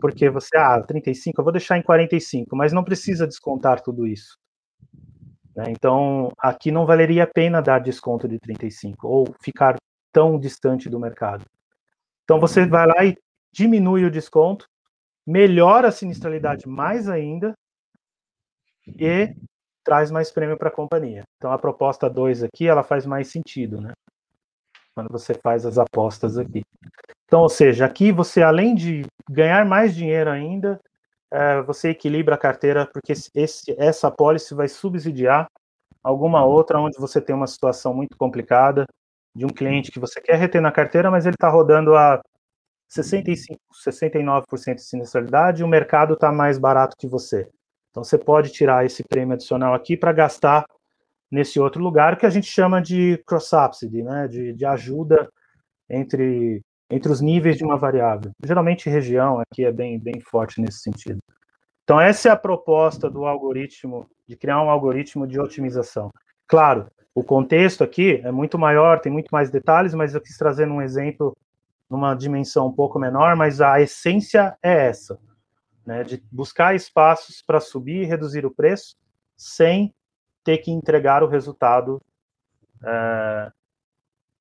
porque 0.00 0.30
você, 0.30 0.56
ah, 0.56 0.82
35, 0.82 1.40
eu 1.40 1.44
vou 1.44 1.52
deixar 1.52 1.78
em 1.78 1.82
45, 1.82 2.56
mas 2.56 2.72
não 2.72 2.84
precisa 2.84 3.26
descontar 3.26 3.80
tudo 3.82 4.06
isso. 4.06 4.36
Né? 5.54 5.64
Então, 5.70 6.30
aqui 6.38 6.70
não 6.70 6.86
valeria 6.86 7.24
a 7.24 7.26
pena 7.26 7.62
dar 7.62 7.78
desconto 7.78 8.28
de 8.28 8.38
35 8.38 9.06
ou 9.08 9.34
ficar 9.40 9.76
tão 10.12 10.38
distante 10.38 10.88
do 10.88 11.00
mercado. 11.00 11.44
Então, 12.24 12.40
você 12.40 12.66
vai 12.66 12.86
lá 12.86 13.04
e 13.04 13.16
diminui 13.52 14.04
o 14.04 14.10
desconto, 14.10 14.66
melhora 15.26 15.88
a 15.88 15.92
sinistralidade 15.92 16.68
mais 16.68 17.08
ainda 17.08 17.54
e 18.86 19.34
traz 19.84 20.10
mais 20.10 20.30
prêmio 20.30 20.58
para 20.58 20.68
a 20.68 20.72
companhia. 20.72 21.22
Então, 21.36 21.52
a 21.52 21.58
proposta 21.58 22.10
2 22.10 22.42
aqui, 22.42 22.66
ela 22.66 22.82
faz 22.82 23.06
mais 23.06 23.28
sentido, 23.28 23.80
né? 23.80 23.92
Quando 24.96 25.12
você 25.12 25.34
faz 25.34 25.66
as 25.66 25.76
apostas 25.76 26.38
aqui. 26.38 26.62
Então, 27.26 27.42
ou 27.42 27.50
seja, 27.50 27.84
aqui 27.84 28.10
você, 28.10 28.42
além 28.42 28.74
de 28.74 29.04
ganhar 29.30 29.66
mais 29.66 29.94
dinheiro 29.94 30.30
ainda, 30.30 30.80
é, 31.30 31.60
você 31.60 31.90
equilibra 31.90 32.34
a 32.34 32.38
carteira, 32.38 32.88
porque 32.90 33.12
esse, 33.12 33.74
essa 33.78 34.08
apólice 34.08 34.54
vai 34.54 34.68
subsidiar 34.68 35.46
alguma 36.02 36.46
outra 36.46 36.80
onde 36.80 36.98
você 36.98 37.20
tem 37.20 37.36
uma 37.36 37.46
situação 37.46 37.92
muito 37.92 38.16
complicada 38.16 38.86
de 39.34 39.44
um 39.44 39.50
cliente 39.50 39.92
que 39.92 40.00
você 40.00 40.18
quer 40.18 40.36
reter 40.36 40.62
na 40.62 40.72
carteira, 40.72 41.10
mas 41.10 41.26
ele 41.26 41.34
está 41.34 41.50
rodando 41.50 41.94
a 41.94 42.22
65, 42.88 43.60
69% 43.86 44.76
de 44.76 44.82
sinistralidade 44.82 45.60
e 45.60 45.64
o 45.64 45.68
mercado 45.68 46.14
está 46.14 46.32
mais 46.32 46.58
barato 46.58 46.96
que 46.96 47.06
você. 47.06 47.50
Então 47.90 48.02
você 48.02 48.16
pode 48.16 48.50
tirar 48.50 48.86
esse 48.86 49.04
prêmio 49.04 49.34
adicional 49.34 49.74
aqui 49.74 49.94
para 49.94 50.12
gastar 50.12 50.64
nesse 51.30 51.58
outro 51.58 51.82
lugar 51.82 52.16
que 52.16 52.26
a 52.26 52.30
gente 52.30 52.46
chama 52.46 52.80
de 52.80 53.22
cross-subsidy, 53.26 54.02
né, 54.02 54.28
de, 54.28 54.52
de 54.52 54.64
ajuda 54.64 55.28
entre 55.88 56.62
entre 56.88 57.10
os 57.10 57.20
níveis 57.20 57.56
de 57.56 57.64
uma 57.64 57.76
variável. 57.76 58.30
Geralmente 58.44 58.88
região 58.88 59.40
aqui 59.40 59.64
é 59.64 59.72
bem, 59.72 59.98
bem 59.98 60.20
forte 60.20 60.60
nesse 60.60 60.78
sentido. 60.78 61.18
Então 61.82 62.00
essa 62.00 62.28
é 62.28 62.32
a 62.32 62.36
proposta 62.36 63.10
do 63.10 63.26
algoritmo, 63.26 64.08
de 64.26 64.36
criar 64.36 64.62
um 64.62 64.70
algoritmo 64.70 65.26
de 65.26 65.40
otimização. 65.40 66.10
Claro, 66.46 66.88
o 67.14 67.24
contexto 67.24 67.82
aqui 67.82 68.20
é 68.22 68.30
muito 68.30 68.58
maior, 68.58 69.00
tem 69.00 69.10
muito 69.10 69.30
mais 69.30 69.50
detalhes, 69.50 69.94
mas 69.94 70.14
eu 70.14 70.20
quis 70.20 70.36
trazer 70.36 70.68
um 70.68 70.82
exemplo 70.82 71.36
numa 71.88 72.14
dimensão 72.14 72.66
um 72.66 72.72
pouco 72.72 72.98
menor, 72.98 73.36
mas 73.36 73.60
a 73.60 73.80
essência 73.80 74.56
é 74.62 74.88
essa, 74.88 75.18
né, 75.86 76.02
de 76.02 76.22
buscar 76.30 76.74
espaços 76.74 77.42
para 77.42 77.60
subir 77.60 78.02
e 78.02 78.04
reduzir 78.04 78.44
o 78.44 78.54
preço 78.54 78.96
sem 79.36 79.94
ter 80.46 80.58
que 80.58 80.70
entregar 80.70 81.24
o 81.24 81.26
resultado 81.26 82.00
é, 82.84 83.52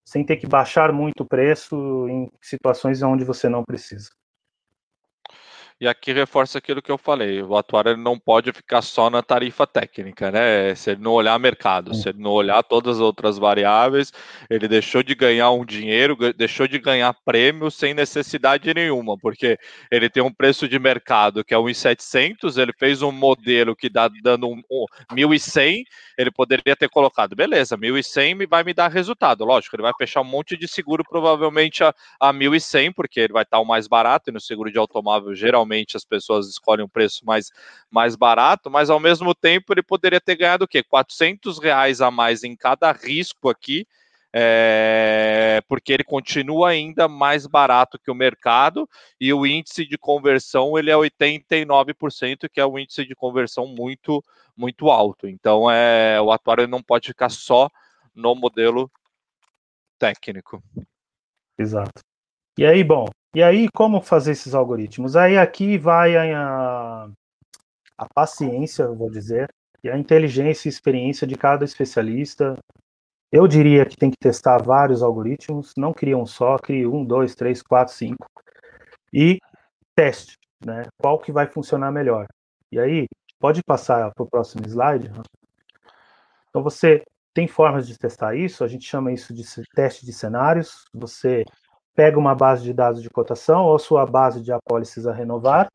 sem 0.05 0.23
ter 0.23 0.37
que 0.37 0.45
baixar 0.45 0.93
muito 0.93 1.21
o 1.21 1.25
preço 1.25 2.07
em 2.07 2.31
situações 2.39 3.01
onde 3.01 3.25
você 3.25 3.49
não 3.49 3.63
precisa. 3.63 4.11
E 5.77 5.89
aqui 5.89 6.13
reforça 6.13 6.57
aquilo 6.57 6.81
que 6.81 6.89
eu 6.89 6.97
falei: 6.97 7.41
o 7.41 7.57
atuário 7.57 7.91
ele 7.91 8.01
não 8.01 8.17
pode 8.17 8.49
ficar 8.53 8.81
só 8.81 9.09
na 9.09 9.21
tarifa 9.21 9.67
técnica, 9.67 10.31
né? 10.31 10.73
Se 10.73 10.91
ele 10.91 11.01
não 11.01 11.11
olhar 11.11 11.37
mercado, 11.37 11.93
se 11.93 12.07
ele 12.07 12.17
não 12.17 12.31
olhar 12.31 12.63
todas 12.63 12.95
as 12.95 13.01
outras 13.01 13.37
variáveis, 13.37 14.13
ele 14.49 14.69
deixou 14.69 15.03
de 15.03 15.13
ganhar 15.13 15.51
um 15.51 15.65
dinheiro, 15.65 16.15
deixou 16.33 16.65
de 16.65 16.79
ganhar 16.79 17.13
prêmio 17.25 17.69
sem 17.69 17.93
necessidade 17.93 18.73
nenhuma, 18.73 19.17
porque 19.17 19.57
ele 19.91 20.09
tem 20.09 20.23
um 20.23 20.31
preço 20.31 20.65
de 20.65 20.79
mercado 20.79 21.43
que 21.43 21.53
é 21.53 21.57
1.700, 21.57 22.57
ele 22.57 22.71
fez 22.79 23.01
um 23.01 23.11
modelo 23.11 23.75
que 23.75 23.89
dá 23.89 24.09
dando 24.23 24.47
um, 24.47 24.61
um 24.71 24.85
1.100, 25.13 25.83
ele 26.17 26.31
poderia 26.31 26.75
ter 26.77 26.87
colocado, 26.87 27.35
beleza, 27.35 27.77
1.100 27.77 28.47
vai 28.47 28.63
me 28.63 28.73
dar 28.73 28.89
resultado. 28.89 29.43
Lógico, 29.43 29.75
ele 29.75 29.83
vai 29.83 29.93
fechar 29.97 30.21
um 30.21 30.23
monte 30.25 30.55
de 30.55 30.69
seguro 30.69 31.03
provavelmente 31.03 31.83
a, 31.83 31.93
a 32.17 32.33
1.100, 32.33 32.93
porque 32.95 33.19
ele 33.19 33.33
vai 33.33 33.43
estar 33.43 33.59
o 33.59 33.65
mais 33.65 33.89
barato 33.89 34.29
e 34.29 34.33
no 34.33 34.39
seguro 34.39 34.71
de 34.71 34.77
automóvel 34.77 35.35
geralmente 35.35 35.64
geralmente 35.65 35.97
as 35.97 36.05
pessoas 36.05 36.47
escolhem 36.47 36.85
um 36.85 36.89
preço 36.89 37.25
mais, 37.25 37.51
mais 37.89 38.15
barato, 38.15 38.69
mas 38.69 38.89
ao 38.89 38.99
mesmo 38.99 39.33
tempo 39.33 39.73
ele 39.73 39.81
poderia 39.81 40.21
ter 40.21 40.35
ganhado 40.35 40.65
o 40.65 40.67
quê? 40.67 40.83
400 40.83 41.59
reais 41.59 42.01
a 42.01 42.11
mais 42.11 42.43
em 42.43 42.55
cada 42.55 42.91
risco 42.91 43.49
aqui, 43.49 43.87
é, 44.31 45.61
porque 45.67 45.93
ele 45.93 46.03
continua 46.03 46.69
ainda 46.69 47.07
mais 47.07 47.47
barato 47.47 47.97
que 47.97 48.11
o 48.11 48.15
mercado 48.15 48.87
e 49.19 49.33
o 49.33 49.45
índice 49.45 49.85
de 49.85 49.97
conversão 49.97 50.77
ele 50.77 50.91
é 50.91 50.95
89%, 50.95 52.49
que 52.49 52.59
é 52.59 52.65
um 52.65 52.77
índice 52.77 53.05
de 53.05 53.15
conversão 53.15 53.65
muito 53.65 54.23
muito 54.57 54.89
alto. 54.89 55.27
Então 55.27 55.69
é 55.69 56.19
o 56.21 56.31
atuário 56.31 56.67
não 56.67 56.81
pode 56.81 57.07
ficar 57.07 57.29
só 57.29 57.69
no 58.13 58.35
modelo 58.35 58.91
técnico. 59.97 60.61
Exato. 61.57 62.01
E 62.57 62.65
aí, 62.65 62.83
bom, 62.83 63.05
e 63.35 63.43
aí, 63.43 63.67
como 63.75 64.01
fazer 64.01 64.31
esses 64.31 64.55
algoritmos? 64.55 65.17
Aí 65.17 65.37
aqui 65.37 65.77
vai 65.77 66.15
a, 66.15 67.09
a 67.97 68.05
paciência, 68.13 68.87
vou 68.87 69.09
dizer, 69.09 69.49
e 69.83 69.89
a 69.89 69.97
inteligência 69.97 70.69
e 70.69 70.71
experiência 70.71 71.27
de 71.27 71.35
cada 71.35 71.65
especialista. 71.65 72.55
Eu 73.29 73.45
diria 73.45 73.85
que 73.85 73.97
tem 73.97 74.09
que 74.09 74.17
testar 74.17 74.57
vários 74.63 75.03
algoritmos, 75.03 75.73
não 75.77 75.91
cria 75.91 76.17
um 76.17 76.25
só, 76.25 76.57
crie 76.57 76.87
um, 76.87 77.03
dois, 77.03 77.35
três, 77.35 77.61
quatro, 77.61 77.93
cinco, 77.93 78.25
e 79.13 79.37
teste, 79.93 80.37
né? 80.65 80.83
Qual 80.97 81.19
que 81.19 81.33
vai 81.33 81.45
funcionar 81.45 81.91
melhor. 81.91 82.27
E 82.71 82.79
aí, 82.79 83.05
pode 83.37 83.61
passar 83.63 84.13
para 84.13 84.23
o 84.23 84.29
próximo 84.29 84.65
slide. 84.65 85.11
Então 86.49 86.63
você 86.63 87.03
tem 87.33 87.49
formas 87.49 87.85
de 87.85 87.97
testar 87.97 88.33
isso, 88.33 88.63
a 88.63 88.67
gente 88.69 88.85
chama 88.85 89.11
isso 89.11 89.33
de 89.33 89.43
teste 89.75 90.05
de 90.05 90.13
cenários. 90.13 90.85
Você 90.93 91.43
pega 91.95 92.19
uma 92.19 92.35
base 92.35 92.63
de 92.63 92.73
dados 92.73 93.01
de 93.01 93.09
cotação 93.09 93.63
ou 93.63 93.79
sua 93.79 94.05
base 94.05 94.41
de 94.41 94.51
apólices 94.51 95.07
a 95.07 95.13
renovar 95.13 95.67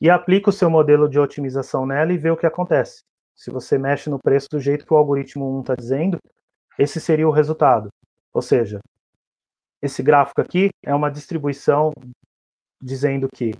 e 0.00 0.10
aplica 0.10 0.50
o 0.50 0.52
seu 0.52 0.68
modelo 0.68 1.08
de 1.08 1.18
otimização 1.18 1.86
nela 1.86 2.12
e 2.12 2.18
vê 2.18 2.30
o 2.30 2.36
que 2.36 2.46
acontece. 2.46 3.02
Se 3.34 3.50
você 3.50 3.78
mexe 3.78 4.10
no 4.10 4.18
preço 4.18 4.48
do 4.50 4.60
jeito 4.60 4.84
que 4.84 4.92
o 4.92 4.96
algoritmo 4.96 5.58
1 5.58 5.60
está 5.60 5.74
dizendo, 5.74 6.18
esse 6.78 7.00
seria 7.00 7.26
o 7.26 7.32
resultado. 7.32 7.88
Ou 8.34 8.42
seja, 8.42 8.80
esse 9.80 10.02
gráfico 10.02 10.40
aqui 10.40 10.70
é 10.84 10.94
uma 10.94 11.10
distribuição 11.10 11.92
dizendo 12.80 13.28
que 13.32 13.52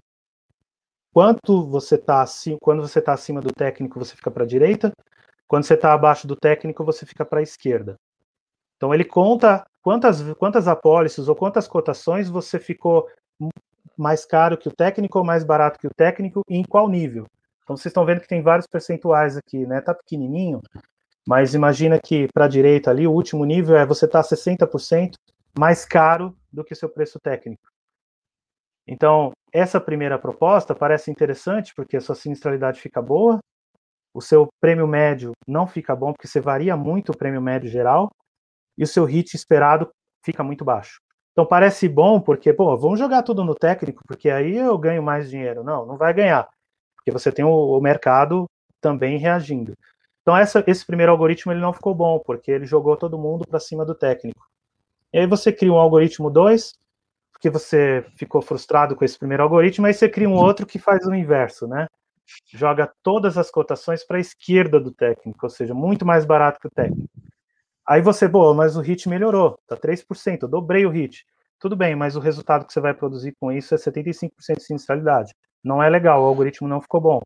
quanto 1.13 1.67
você 1.69 1.97
tá 1.97 2.25
quando 2.61 2.83
você 2.83 2.99
está 2.99 3.13
acima 3.13 3.41
do 3.41 3.53
técnico, 3.53 3.99
você 3.99 4.15
fica 4.15 4.31
para 4.31 4.45
a 4.45 4.47
direita, 4.47 4.93
quando 5.47 5.65
você 5.65 5.75
está 5.75 5.93
abaixo 5.93 6.27
do 6.27 6.35
técnico, 6.35 6.85
você 6.85 7.05
fica 7.05 7.25
para 7.25 7.41
a 7.41 7.43
esquerda. 7.43 7.97
Então 8.83 8.93
ele 8.93 9.05
conta 9.05 9.65
quantas, 9.81 10.21
quantas 10.35 10.67
apólices 10.67 11.29
ou 11.29 11.37
quantas 11.37 11.69
cotações 11.69 12.29
você 12.29 12.59
ficou 12.59 13.09
mais 13.97 14.25
caro 14.25 14.59
que 14.59 14.69
o 14.69 14.75
técnico 14.75 15.21
ou 15.21 15.25
mais 15.25 15.45
barato 15.45 15.79
que 15.79 15.87
o 15.87 15.95
técnico 15.95 16.43
e 16.51 16.57
em 16.57 16.65
qual 16.65 16.89
nível. 16.89 17.29
Então 17.63 17.77
vocês 17.77 17.87
estão 17.87 18.05
vendo 18.05 18.21
que 18.21 18.27
tem 18.27 18.43
vários 18.43 18.67
percentuais 18.67 19.37
aqui, 19.37 19.65
né? 19.69 19.81
Tá 19.81 19.95
pequenininho, 19.95 20.61
mas 21.25 21.55
imagina 21.55 21.97
que 22.05 22.27
para 22.35 22.47
a 22.47 22.49
direita 22.49 22.91
ali, 22.91 23.07
o 23.07 23.13
último 23.13 23.45
nível 23.45 23.77
é 23.77 23.87
você 23.87 24.09
tá 24.09 24.21
60% 24.21 25.13
mais 25.57 25.85
caro 25.85 26.37
do 26.53 26.65
que 26.65 26.75
seu 26.75 26.89
preço 26.89 27.21
técnico. 27.21 27.63
Então, 28.85 29.31
essa 29.53 29.81
primeira 29.81 30.19
proposta 30.19 30.75
parece 30.75 31.09
interessante 31.09 31.73
porque 31.73 31.99
a 31.99 32.01
sua 32.01 32.17
sinistralidade 32.17 32.81
fica 32.81 33.01
boa, 33.01 33.39
o 34.13 34.21
seu 34.21 34.49
prêmio 34.61 34.89
médio 34.89 35.31
não 35.47 35.69
fica 35.69 35.95
bom 35.95 36.13
porque 36.13 36.27
você 36.27 36.41
varia 36.41 36.77
muito 36.77 37.13
o 37.13 37.17
prêmio 37.17 37.41
médio 37.41 37.71
geral 37.71 38.11
e 38.77 38.85
o 38.85 38.87
seu 38.87 39.05
hit 39.05 39.35
esperado 39.35 39.91
fica 40.23 40.43
muito 40.43 40.65
baixo. 40.65 41.01
Então 41.33 41.47
parece 41.47 41.89
bom 41.89 42.21
porque, 42.21 42.53
pô, 42.53 42.77
vamos 42.77 42.99
jogar 42.99 43.23
tudo 43.23 43.45
no 43.45 43.55
técnico 43.55 44.03
porque 44.07 44.31
aí 44.31 44.57
eu 44.57 44.77
ganho 44.79 45.03
mais 45.03 45.31
dinheiro. 45.31 45.65
Não, 45.65 45.87
não 45.87 45.97
vai 45.97 46.13
ganhar, 46.13 46.49
porque 46.97 47.11
você 47.11 47.33
tem 47.33 47.45
o, 47.45 47.51
o 47.51 47.81
mercado 47.81 48.47
também 48.81 49.19
reagindo. 49.19 49.75
Então 50.23 50.37
essa, 50.37 50.63
esse 50.67 50.85
primeiro 50.87 51.13
algoritmo 51.13 51.53
ele 51.53 51.61
não 51.61 51.73
ficou 51.73 51.95
bom 51.95 52.19
porque 52.19 52.51
ele 52.51 52.67
jogou 52.67 52.97
todo 52.97 53.19
mundo 53.19 53.47
para 53.47 53.59
cima 53.59 53.85
do 53.85 53.95
técnico. 53.95 54.47
E 55.13 55.19
aí 55.19 55.27
você 55.27 55.53
cria 55.53 55.73
um 55.73 55.79
algoritmo 55.79 56.31
2, 56.31 56.75
porque 57.33 57.51
você 57.51 58.05
ficou 58.17 58.41
frustrado 58.41 58.95
com 58.95 59.05
esse 59.05 59.19
primeiro 59.19 59.43
algoritmo, 59.43 59.87
aí 59.87 59.93
você 59.93 60.09
cria 60.09 60.29
um 60.29 60.37
outro 60.37 60.65
que 60.65 60.79
faz 60.79 61.05
o 61.07 61.15
inverso, 61.15 61.67
né? 61.67 61.87
Joga 62.47 62.91
todas 63.03 63.37
as 63.37 63.51
cotações 63.51 64.05
para 64.05 64.17
a 64.17 64.21
esquerda 64.21 64.79
do 64.81 64.93
técnico, 64.93 65.45
ou 65.45 65.51
seja, 65.51 65.75
muito 65.75 66.07
mais 66.07 66.25
barato 66.25 66.61
que 66.61 66.69
o 66.69 66.71
técnico. 66.71 67.11
Aí 67.93 68.01
você, 68.01 68.27
boa, 68.27 68.55
mas 68.55 68.75
o 68.75 68.81
hit 68.81 69.07
melhorou, 69.07 69.59
tá 69.67 69.77
3%, 69.77 70.45
eu 70.45 70.49
dobrei 70.49 70.87
o 70.87 70.89
hit. 70.89 71.27
Tudo 71.61 71.77
bem, 71.77 71.95
mas 71.95 72.17
o 72.17 72.21
resultado 72.21 72.65
que 72.65 72.73
você 72.73 72.81
vai 72.81 72.95
produzir 72.95 73.35
com 73.39 73.53
isso 73.53 73.75
é 73.75 73.77
75% 73.77 74.31
de 74.57 74.65
sinistralidade. 74.65 75.35
Não 75.63 75.83
é 75.83 75.91
legal, 75.91 76.23
o 76.23 76.25
algoritmo 76.25 76.67
não 76.67 76.81
ficou 76.81 77.03
bom. 77.03 77.21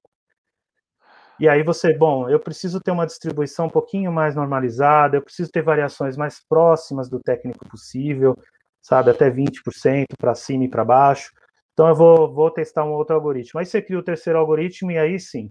E 1.39 1.49
aí 1.49 1.63
você, 1.63 1.97
bom, 1.97 2.29
eu 2.29 2.41
preciso 2.41 2.81
ter 2.81 2.91
uma 2.91 3.07
distribuição 3.07 3.67
um 3.67 3.71
pouquinho 3.71 4.11
mais 4.11 4.35
normalizada, 4.35 5.17
eu 5.17 5.23
preciso 5.23 5.53
ter 5.53 5.63
variações 5.63 6.17
mais 6.17 6.45
próximas 6.49 7.09
do 7.09 7.21
técnico 7.21 7.65
possível, 7.69 8.37
sabe, 8.83 9.13
até 9.13 9.31
20% 9.31 10.17
para 10.19 10.35
cima 10.35 10.65
e 10.65 10.69
para 10.69 10.85
baixo. 10.85 11.31
Então 11.75 11.87
eu 11.87 11.95
vou, 11.95 12.35
vou 12.35 12.51
testar 12.51 12.85
um 12.85 12.93
outro 12.93 13.15
algoritmo. 13.15 13.61
Aí 13.61 13.67
você 13.67 13.81
cria 13.81 14.01
o 14.01 14.03
terceiro 14.03 14.41
algoritmo 14.41 14.91
e 14.91 14.99
aí 14.99 15.21
sim, 15.21 15.49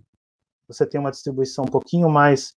você 0.67 0.85
tem 0.85 0.99
uma 0.99 1.11
distribuição 1.11 1.63
um 1.63 1.71
pouquinho 1.71 2.09
mais 2.09 2.53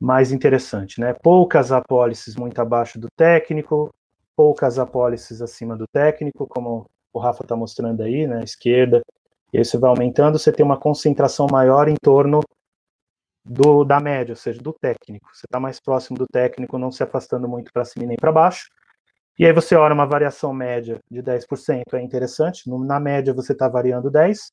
mais 0.00 0.32
interessante, 0.32 1.00
né? 1.00 1.14
Poucas 1.14 1.72
apólices 1.72 2.36
muito 2.36 2.60
abaixo 2.60 2.98
do 2.98 3.08
técnico, 3.16 3.94
poucas 4.36 4.78
apólices 4.78 5.40
acima 5.40 5.76
do 5.76 5.86
técnico, 5.86 6.46
como 6.46 6.86
o 7.12 7.18
Rafa 7.18 7.44
está 7.44 7.56
mostrando 7.56 8.02
aí, 8.02 8.26
né? 8.26 8.42
Esquerda. 8.42 9.02
E 9.52 9.58
aí 9.58 9.64
você 9.64 9.78
vai 9.78 9.90
aumentando, 9.90 10.38
você 10.38 10.52
tem 10.52 10.64
uma 10.64 10.78
concentração 10.78 11.46
maior 11.50 11.88
em 11.88 11.94
torno 12.02 12.40
do, 13.44 13.84
da 13.84 14.00
média, 14.00 14.32
ou 14.32 14.36
seja, 14.36 14.60
do 14.60 14.72
técnico. 14.72 15.28
Você 15.32 15.46
está 15.46 15.60
mais 15.60 15.78
próximo 15.78 16.18
do 16.18 16.26
técnico, 16.26 16.78
não 16.78 16.90
se 16.90 17.02
afastando 17.02 17.48
muito 17.48 17.72
para 17.72 17.84
cima 17.84 18.06
nem 18.06 18.16
para 18.16 18.32
baixo. 18.32 18.68
E 19.38 19.44
aí 19.44 19.52
você 19.52 19.74
olha 19.74 19.94
uma 19.94 20.06
variação 20.06 20.52
média 20.52 21.00
de 21.10 21.22
10%, 21.22 21.82
é 21.94 22.02
interessante. 22.02 22.68
Na 22.68 22.98
média 23.00 23.34
você 23.34 23.52
está 23.52 23.68
variando 23.68 24.10
10. 24.10 24.52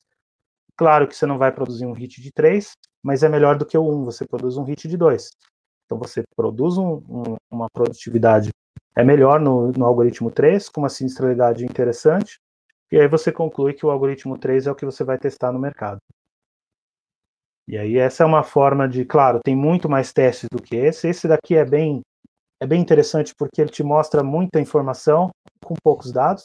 Claro 0.76 1.06
que 1.06 1.16
você 1.16 1.26
não 1.26 1.38
vai 1.38 1.52
produzir 1.52 1.86
um 1.86 1.92
hit 1.92 2.20
de 2.20 2.32
3, 2.32 2.72
mas 3.02 3.22
é 3.22 3.28
melhor 3.28 3.56
do 3.56 3.66
que 3.66 3.76
o 3.76 3.88
1, 3.88 4.04
você 4.04 4.26
produz 4.26 4.56
um 4.56 4.64
hit 4.64 4.88
de 4.88 4.96
2. 4.96 5.30
Então 5.84 5.98
você 5.98 6.22
produz 6.34 6.78
um, 6.78 7.02
um, 7.08 7.36
uma 7.50 7.68
produtividade 7.70 8.50
é 8.94 9.02
melhor 9.02 9.40
no, 9.40 9.72
no, 9.72 9.86
algoritmo 9.86 10.30
3, 10.30 10.68
com 10.68 10.82
uma 10.82 10.88
sinistralidade 10.88 11.64
interessante, 11.64 12.38
e 12.90 12.98
aí 12.98 13.08
você 13.08 13.32
conclui 13.32 13.72
que 13.72 13.86
o 13.86 13.90
algoritmo 13.90 14.36
3 14.36 14.66
é 14.66 14.70
o 14.70 14.74
que 14.74 14.84
você 14.84 15.02
vai 15.02 15.18
testar 15.18 15.50
no 15.50 15.58
mercado. 15.58 15.98
E 17.66 17.78
aí 17.78 17.96
essa 17.96 18.22
é 18.22 18.26
uma 18.26 18.42
forma 18.42 18.86
de, 18.86 19.04
claro, 19.04 19.40
tem 19.42 19.56
muito 19.56 19.88
mais 19.88 20.12
testes 20.12 20.48
do 20.52 20.60
que 20.60 20.76
esse. 20.76 21.08
Esse 21.08 21.26
daqui 21.26 21.56
é 21.56 21.64
bem 21.64 22.02
é 22.60 22.66
bem 22.66 22.80
interessante 22.80 23.34
porque 23.36 23.60
ele 23.60 23.70
te 23.70 23.82
mostra 23.82 24.22
muita 24.22 24.60
informação 24.60 25.30
com 25.64 25.74
poucos 25.82 26.12
dados, 26.12 26.44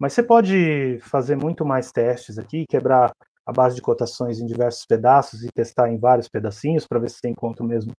mas 0.00 0.14
você 0.14 0.22
pode 0.22 0.98
fazer 1.02 1.36
muito 1.36 1.62
mais 1.62 1.92
testes 1.92 2.38
aqui, 2.38 2.64
quebrar 2.66 3.12
a 3.48 3.52
base 3.52 3.76
de 3.76 3.80
cotações 3.80 4.40
em 4.40 4.46
diversos 4.46 4.84
pedaços 4.84 5.42
e 5.42 5.48
testar 5.50 5.90
em 5.90 5.96
vários 5.96 6.28
pedacinhos 6.28 6.86
para 6.86 6.98
ver 6.98 7.08
se 7.08 7.16
você 7.16 7.30
encontra 7.30 7.64
o 7.64 7.66
mesmo, 7.66 7.92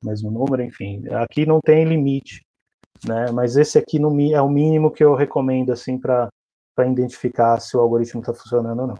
o 0.00 0.06
mesmo 0.06 0.30
número, 0.30 0.62
enfim. 0.62 1.02
Aqui 1.14 1.44
não 1.44 1.60
tem 1.60 1.84
limite, 1.84 2.46
né? 3.04 3.32
Mas 3.32 3.56
esse 3.56 3.76
aqui 3.76 3.98
no, 3.98 4.08
é 4.32 4.40
o 4.40 4.48
mínimo 4.48 4.92
que 4.92 5.02
eu 5.02 5.16
recomendo 5.16 5.72
assim 5.72 5.98
para 5.98 6.30
identificar 6.86 7.58
se 7.58 7.76
o 7.76 7.80
algoritmo 7.80 8.20
está 8.20 8.32
funcionando 8.32 8.78
ou 8.78 8.86
não. 8.86 8.98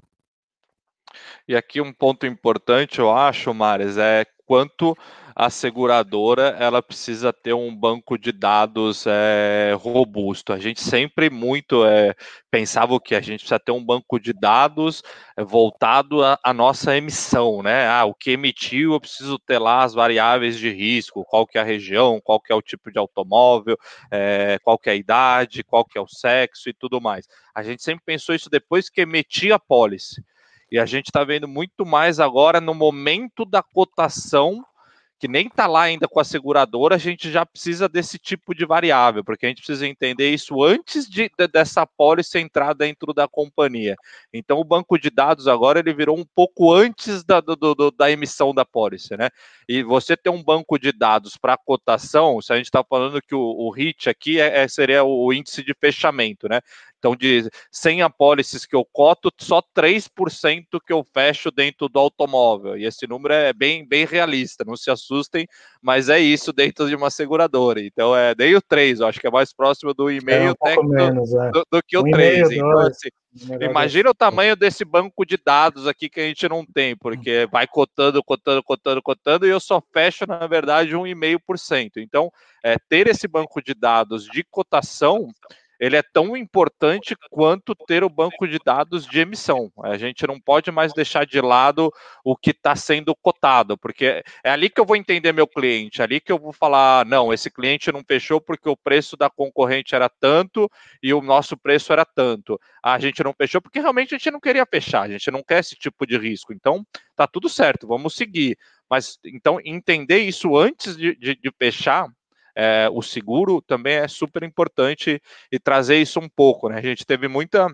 E 1.46 1.54
aqui 1.54 1.80
um 1.80 1.92
ponto 1.92 2.26
importante, 2.26 2.98
eu 2.98 3.08
acho, 3.12 3.54
Mares, 3.54 3.96
é 3.96 4.26
quanto 4.44 4.98
a 5.34 5.50
seguradora 5.50 6.56
ela 6.58 6.82
precisa 6.82 7.32
ter 7.32 7.52
um 7.52 7.74
banco 7.74 8.18
de 8.18 8.32
dados 8.32 9.04
é, 9.06 9.74
robusto. 9.78 10.52
A 10.52 10.58
gente 10.58 10.80
sempre 10.80 11.30
muito 11.30 11.84
é, 11.84 12.14
pensava 12.50 13.00
que 13.00 13.14
a 13.14 13.20
gente 13.20 13.40
precisa 13.40 13.58
ter 13.58 13.72
um 13.72 13.84
banco 13.84 14.18
de 14.18 14.32
dados 14.32 15.02
é, 15.36 15.42
voltado 15.42 16.20
à 16.22 16.52
nossa 16.52 16.96
emissão, 16.96 17.62
né? 17.62 17.88
Ah, 17.88 18.04
o 18.04 18.14
que 18.14 18.32
emitiu, 18.32 18.92
eu 18.92 19.00
preciso 19.00 19.38
ter 19.38 19.58
lá 19.58 19.82
as 19.82 19.94
variáveis 19.94 20.58
de 20.58 20.70
risco, 20.70 21.24
qual 21.24 21.46
que 21.46 21.58
é 21.58 21.60
a 21.60 21.64
região, 21.64 22.20
qual 22.22 22.40
que 22.40 22.52
é 22.52 22.56
o 22.56 22.62
tipo 22.62 22.90
de 22.90 22.98
automóvel, 22.98 23.76
é, 24.10 24.58
qual 24.62 24.78
que 24.78 24.90
é 24.90 24.92
a 24.92 24.96
idade, 24.96 25.64
qual 25.64 25.84
que 25.84 25.96
é 25.96 26.00
o 26.00 26.08
sexo 26.08 26.68
e 26.68 26.74
tudo 26.74 27.00
mais. 27.00 27.26
A 27.54 27.62
gente 27.62 27.82
sempre 27.82 28.04
pensou 28.04 28.34
isso 28.34 28.50
depois 28.50 28.90
que 28.90 29.00
emitia 29.00 29.54
a 29.54 29.58
pólice. 29.58 30.22
E 30.70 30.78
a 30.78 30.86
gente 30.86 31.06
está 31.06 31.22
vendo 31.22 31.46
muito 31.46 31.84
mais 31.84 32.18
agora 32.18 32.58
no 32.58 32.72
momento 32.72 33.44
da 33.44 33.62
cotação 33.62 34.64
que 35.22 35.28
nem 35.28 35.46
está 35.46 35.68
lá 35.68 35.82
ainda 35.82 36.08
com 36.08 36.18
a 36.18 36.24
seguradora, 36.24 36.96
a 36.96 36.98
gente 36.98 37.30
já 37.30 37.46
precisa 37.46 37.88
desse 37.88 38.18
tipo 38.18 38.52
de 38.52 38.66
variável, 38.66 39.22
porque 39.22 39.46
a 39.46 39.48
gente 39.48 39.62
precisa 39.62 39.86
entender 39.86 40.30
isso 40.30 40.64
antes 40.64 41.08
de, 41.08 41.30
de, 41.38 41.46
dessa 41.46 41.86
pólice 41.86 42.40
entrar 42.40 42.74
dentro 42.74 43.14
da 43.14 43.28
companhia. 43.28 43.94
Então, 44.34 44.58
o 44.58 44.64
banco 44.64 44.98
de 44.98 45.10
dados 45.10 45.46
agora 45.46 45.78
ele 45.78 45.94
virou 45.94 46.18
um 46.18 46.24
pouco 46.34 46.74
antes 46.74 47.22
da, 47.22 47.40
do, 47.40 47.54
do, 47.54 47.92
da 47.92 48.10
emissão 48.10 48.52
da 48.52 48.64
pólice, 48.64 49.16
né? 49.16 49.30
E 49.68 49.84
você 49.84 50.16
ter 50.16 50.28
um 50.28 50.42
banco 50.42 50.76
de 50.76 50.90
dados 50.90 51.36
para 51.36 51.56
cotação, 51.56 52.42
se 52.42 52.52
a 52.52 52.56
gente 52.56 52.66
está 52.66 52.82
falando 52.82 53.22
que 53.22 53.36
o, 53.36 53.40
o 53.40 53.70
HIT 53.70 54.10
aqui 54.10 54.40
é, 54.40 54.64
é, 54.64 54.66
seria 54.66 55.04
o 55.04 55.32
índice 55.32 55.62
de 55.62 55.72
fechamento, 55.72 56.48
né? 56.48 56.60
Então, 57.02 57.16
de 57.16 57.50
100 57.72 58.02
apólices 58.02 58.64
que 58.64 58.76
eu 58.76 58.84
coto, 58.84 59.28
só 59.36 59.60
3% 59.76 60.78
que 60.86 60.92
eu 60.92 61.04
fecho 61.12 61.50
dentro 61.50 61.88
do 61.88 61.98
automóvel. 61.98 62.78
E 62.78 62.84
esse 62.84 63.08
número 63.08 63.34
é 63.34 63.52
bem, 63.52 63.84
bem 63.84 64.06
realista, 64.06 64.64
não 64.64 64.76
se 64.76 64.88
assustem, 64.88 65.48
mas 65.82 66.08
é 66.08 66.20
isso 66.20 66.52
dentro 66.52 66.88
de 66.88 66.94
uma 66.94 67.10
seguradora. 67.10 67.80
Então, 67.80 68.14
é 68.14 68.36
nem 68.38 68.54
o 68.54 68.62
3, 68.62 69.00
eu 69.00 69.08
acho 69.08 69.18
que 69.18 69.26
é 69.26 69.30
mais 69.32 69.52
próximo 69.52 69.92
do 69.92 70.12
e-mail 70.12 70.42
é 70.42 70.50
um 70.52 70.54
técnico 70.54 70.88
menos, 70.94 71.34
é. 71.34 71.50
do, 71.50 71.66
do, 71.72 71.82
que 71.82 71.96
o 71.96 72.02
um 72.02 72.10
3. 72.12 72.52
Então, 72.52 72.78
assim, 72.78 73.08
imagina 73.60 74.08
o 74.08 74.14
tamanho 74.14 74.54
desse 74.54 74.84
banco 74.84 75.26
de 75.26 75.36
dados 75.44 75.88
aqui 75.88 76.08
que 76.08 76.20
a 76.20 76.24
gente 76.28 76.48
não 76.48 76.64
tem, 76.64 76.96
porque 76.96 77.48
vai 77.50 77.66
cotando, 77.66 78.22
cotando, 78.22 78.62
cotando, 78.62 79.02
cotando, 79.02 79.44
e 79.44 79.50
eu 79.50 79.58
só 79.58 79.82
fecho, 79.92 80.24
na 80.24 80.46
verdade, 80.46 80.92
1,5%. 80.92 81.94
Então, 81.96 82.30
é, 82.64 82.76
ter 82.88 83.08
esse 83.08 83.26
banco 83.26 83.60
de 83.60 83.74
dados 83.74 84.26
de 84.26 84.44
cotação 84.44 85.26
ele 85.82 85.96
é 85.96 86.02
tão 86.02 86.36
importante 86.36 87.16
quanto 87.28 87.74
ter 87.74 88.04
o 88.04 88.08
banco 88.08 88.46
de 88.46 88.56
dados 88.64 89.04
de 89.04 89.18
emissão. 89.18 89.68
A 89.82 89.98
gente 89.98 90.24
não 90.28 90.38
pode 90.38 90.70
mais 90.70 90.92
deixar 90.92 91.26
de 91.26 91.40
lado 91.40 91.90
o 92.24 92.36
que 92.36 92.50
está 92.50 92.76
sendo 92.76 93.16
cotado, 93.16 93.76
porque 93.76 94.22
é 94.44 94.50
ali 94.50 94.70
que 94.70 94.80
eu 94.80 94.84
vou 94.84 94.94
entender 94.94 95.32
meu 95.32 95.44
cliente, 95.44 96.00
é 96.00 96.04
ali 96.04 96.20
que 96.20 96.30
eu 96.30 96.38
vou 96.38 96.52
falar, 96.52 97.04
não, 97.04 97.32
esse 97.32 97.50
cliente 97.50 97.90
não 97.90 98.04
fechou 98.06 98.40
porque 98.40 98.68
o 98.68 98.76
preço 98.76 99.16
da 99.16 99.28
concorrente 99.28 99.92
era 99.92 100.08
tanto 100.08 100.70
e 101.02 101.12
o 101.12 101.20
nosso 101.20 101.56
preço 101.56 101.92
era 101.92 102.04
tanto. 102.04 102.60
A 102.80 103.00
gente 103.00 103.20
não 103.24 103.34
fechou 103.36 103.60
porque 103.60 103.80
realmente 103.80 104.14
a 104.14 104.18
gente 104.18 104.30
não 104.30 104.38
queria 104.38 104.64
fechar, 104.64 105.02
a 105.02 105.08
gente 105.08 105.32
não 105.32 105.42
quer 105.42 105.58
esse 105.58 105.74
tipo 105.74 106.06
de 106.06 106.16
risco. 106.16 106.52
Então, 106.52 106.86
tá 107.16 107.26
tudo 107.26 107.48
certo, 107.48 107.88
vamos 107.88 108.14
seguir. 108.14 108.56
Mas 108.88 109.18
então 109.24 109.58
entender 109.64 110.18
isso 110.18 110.56
antes 110.56 110.96
de, 110.96 111.16
de, 111.16 111.34
de 111.34 111.50
fechar 111.58 112.06
é, 112.54 112.88
o 112.92 113.02
seguro, 113.02 113.62
também 113.62 113.94
é 113.94 114.08
super 114.08 114.42
importante 114.42 115.20
e 115.50 115.58
trazer 115.58 115.96
isso 115.96 116.20
um 116.20 116.28
pouco, 116.28 116.68
né? 116.68 116.78
A 116.78 116.82
gente 116.82 117.04
teve 117.04 117.28
muita 117.28 117.66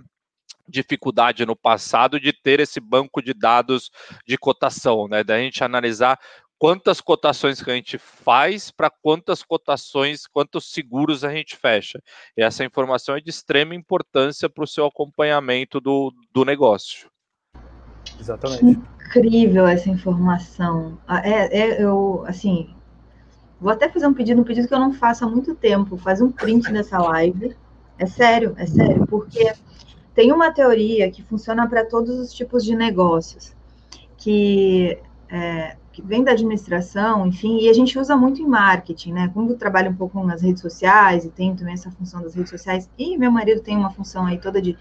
dificuldade 0.69 1.47
no 1.47 1.57
passado 1.57 2.21
de 2.21 2.33
ter 2.33 2.61
esse 2.61 2.79
banco 2.79 3.23
de 3.23 3.33
dados 3.33 3.91
de 4.27 4.37
cotação, 4.37 5.09
né? 5.09 5.25
Da 5.25 5.39
gente 5.39 5.65
analisar 5.65 6.19
quantas 6.59 7.01
cotações 7.01 7.63
que 7.63 7.71
a 7.71 7.75
gente 7.75 7.97
faz 7.97 8.71
para 8.71 8.91
quantas 8.91 9.43
cotações, 9.43 10.27
quantos 10.27 10.73
seguros 10.73 11.25
a 11.25 11.33
gente 11.33 11.57
fecha. 11.57 12.01
E 12.37 12.43
essa 12.43 12.65
informação 12.65 13.17
é 13.17 13.21
de 13.21 13.31
extrema 13.31 13.75
importância 13.75 14.49
para 14.49 14.65
o 14.65 14.67
seu 14.67 14.87
acompanhamento 14.87 15.81
do, 15.81 16.13
do 16.33 16.45
negócio. 16.45 17.09
Exatamente. 18.19 18.65
Incrível 18.65 19.67
essa 19.67 19.89
informação. 19.89 20.99
É, 21.23 21.61
é, 21.61 21.83
eu, 21.83 22.25
assim, 22.27 22.75
vou 23.61 23.73
até 23.73 23.89
fazer 23.89 24.07
um 24.07 24.15
pedido, 24.15 24.41
um 24.41 24.45
pedido 24.45 24.69
que 24.69 24.75
eu 24.75 24.79
não 24.79 24.93
faço 24.93 25.25
há 25.25 25.29
muito 25.29 25.55
tempo. 25.55 25.97
Faz 25.97 26.21
um 26.21 26.31
print 26.31 26.73
dessa 26.73 26.99
live. 26.99 27.57
É 27.99 28.07
sério, 28.07 28.55
é 28.57 28.67
sério, 28.67 29.07
porque 29.07 29.53
tem 30.15 30.33
uma 30.33 30.53
teoria 30.53 31.11
que 31.11 31.23
funciona 31.23 31.69
para 31.69 31.85
todos 31.85 32.19
os 32.19 32.33
tipos 32.33 32.65
de 32.65 32.77
negócios, 32.77 33.55
que 34.17 34.99
é, 35.29 35.77
que 35.99 36.03
vem 36.03 36.23
da 36.23 36.31
administração, 36.31 37.27
enfim, 37.27 37.59
e 37.59 37.69
a 37.69 37.73
gente 37.73 37.99
usa 37.99 38.17
muito 38.17 38.41
em 38.41 38.47
marketing, 38.47 39.13
né? 39.15 39.31
Como 39.35 39.51
eu 39.51 39.59
trabalho 39.59 39.91
um 39.91 39.97
pouco 39.97 40.23
nas 40.23 40.43
redes 40.43 40.63
sociais 40.63 41.25
e 41.25 41.29
tenho 41.29 41.57
também 41.57 41.75
essa 41.75 41.91
função 41.91 42.23
das 42.23 42.37
redes 42.37 42.51
sociais, 42.51 42.89
e 42.97 43.19
meu 43.19 43.33
marido 43.33 43.61
tem 43.61 43.77
uma 43.77 43.91
função 43.91 44.25
aí 44.25 44.39
toda 44.39 44.63
de, 44.63 44.79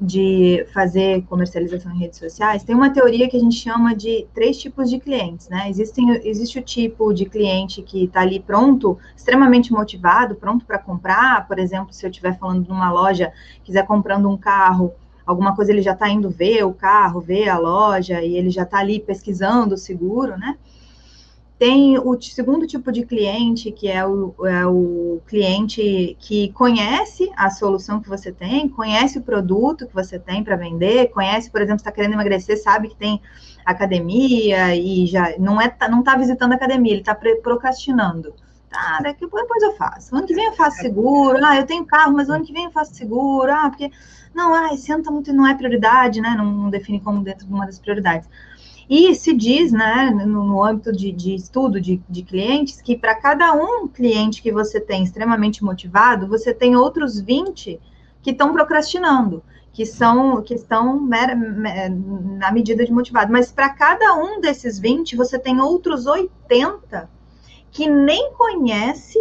de 0.00 0.66
fazer 0.72 1.22
comercialização 1.26 1.92
em 1.92 1.98
redes 1.98 2.18
sociais, 2.18 2.64
tem 2.64 2.74
uma 2.74 2.90
teoria 2.90 3.28
que 3.28 3.36
a 3.36 3.40
gente 3.40 3.56
chama 3.56 3.94
de 3.94 4.26
três 4.32 4.56
tipos 4.56 4.88
de 4.88 4.98
clientes, 4.98 5.48
né? 5.48 5.68
Existem, 5.68 6.20
existe 6.24 6.58
o 6.58 6.62
tipo 6.62 7.12
de 7.12 7.26
cliente 7.26 7.82
que 7.82 8.04
está 8.04 8.22
ali 8.22 8.40
pronto, 8.40 8.96
extremamente 9.14 9.72
motivado, 9.72 10.34
pronto 10.34 10.64
para 10.64 10.78
comprar, 10.78 11.46
por 11.46 11.58
exemplo, 11.58 11.92
se 11.92 12.06
eu 12.06 12.10
estiver 12.10 12.38
falando 12.38 12.64
de 12.64 12.70
uma 12.70 12.90
loja, 12.90 13.30
quiser 13.62 13.86
comprando 13.86 14.28
um 14.28 14.36
carro 14.36 14.92
alguma 15.30 15.54
coisa 15.54 15.70
ele 15.70 15.82
já 15.82 15.92
está 15.92 16.08
indo 16.08 16.28
ver 16.28 16.64
o 16.64 16.74
carro, 16.74 17.20
ver 17.20 17.48
a 17.48 17.56
loja, 17.56 18.20
e 18.20 18.36
ele 18.36 18.50
já 18.50 18.62
está 18.64 18.78
ali 18.78 18.98
pesquisando 18.98 19.74
o 19.74 19.78
seguro, 19.78 20.36
né? 20.36 20.58
Tem 21.60 21.98
o 21.98 22.18
segundo 22.22 22.66
tipo 22.66 22.90
de 22.90 23.04
cliente, 23.04 23.70
que 23.70 23.86
é 23.86 24.02
o, 24.06 24.34
é 24.46 24.64
o 24.64 25.20
cliente 25.26 26.16
que 26.18 26.50
conhece 26.54 27.30
a 27.36 27.50
solução 27.50 28.00
que 28.00 28.08
você 28.08 28.32
tem, 28.32 28.66
conhece 28.66 29.18
o 29.18 29.22
produto 29.22 29.86
que 29.86 29.94
você 29.94 30.18
tem 30.18 30.42
para 30.42 30.56
vender, 30.56 31.10
conhece, 31.10 31.50
por 31.50 31.60
exemplo, 31.60 31.76
está 31.76 31.92
querendo 31.92 32.14
emagrecer, 32.14 32.56
sabe 32.62 32.88
que 32.88 32.96
tem 32.96 33.20
academia 33.62 34.74
e 34.74 35.06
já 35.06 35.34
não 35.38 35.60
é 35.60 35.70
não 35.90 35.98
está 36.00 36.16
visitando 36.16 36.52
a 36.52 36.56
academia, 36.56 36.92
ele 36.92 37.02
está 37.02 37.14
procrastinando. 37.14 38.32
Ah, 38.72 39.00
daqui 39.02 39.26
depois 39.26 39.62
eu 39.62 39.72
faço. 39.76 40.16
Ano 40.16 40.26
que 40.26 40.34
vem 40.34 40.46
eu 40.46 40.54
faço 40.54 40.78
seguro. 40.78 41.44
Ah, 41.44 41.58
eu 41.58 41.66
tenho 41.66 41.84
carro, 41.84 42.14
mas 42.14 42.30
ano 42.30 42.42
que 42.42 42.54
vem 42.54 42.64
eu 42.64 42.70
faço 42.70 42.94
seguro. 42.94 43.52
Ah, 43.52 43.68
porque 43.68 43.90
não, 44.34 44.54
ah, 44.54 44.72
esse 44.72 44.90
ano 44.90 45.02
tá 45.02 45.10
muito, 45.10 45.30
não 45.30 45.46
é 45.46 45.54
prioridade, 45.54 46.22
né? 46.22 46.34
Não, 46.38 46.46
não 46.46 46.70
define 46.70 47.00
como 47.00 47.22
dentro 47.22 47.46
de 47.46 47.52
uma 47.52 47.66
das 47.66 47.78
prioridades. 47.78 48.26
E 48.90 49.14
se 49.14 49.32
diz, 49.32 49.70
né, 49.70 50.10
no, 50.10 50.44
no 50.44 50.64
âmbito 50.64 50.90
de, 50.90 51.12
de 51.12 51.32
estudo 51.32 51.80
de, 51.80 52.02
de, 52.08 52.24
clientes, 52.24 52.82
que 52.82 52.96
para 52.96 53.14
cada 53.14 53.52
um 53.52 53.86
cliente 53.86 54.42
que 54.42 54.50
você 54.50 54.80
tem 54.80 55.04
extremamente 55.04 55.62
motivado, 55.62 56.26
você 56.26 56.52
tem 56.52 56.74
outros 56.74 57.20
20 57.20 57.80
que 58.20 58.32
estão 58.32 58.52
procrastinando, 58.52 59.44
que 59.72 59.86
são 59.86 60.42
que 60.42 60.54
estão 60.54 61.08
na 62.36 62.50
medida 62.50 62.84
de 62.84 62.92
motivado. 62.92 63.32
Mas 63.32 63.52
para 63.52 63.68
cada 63.68 64.16
um 64.16 64.40
desses 64.40 64.76
20, 64.80 65.14
você 65.14 65.38
tem 65.38 65.60
outros 65.60 66.06
80 66.06 67.08
que 67.70 67.88
nem 67.88 68.32
conhece 68.32 69.20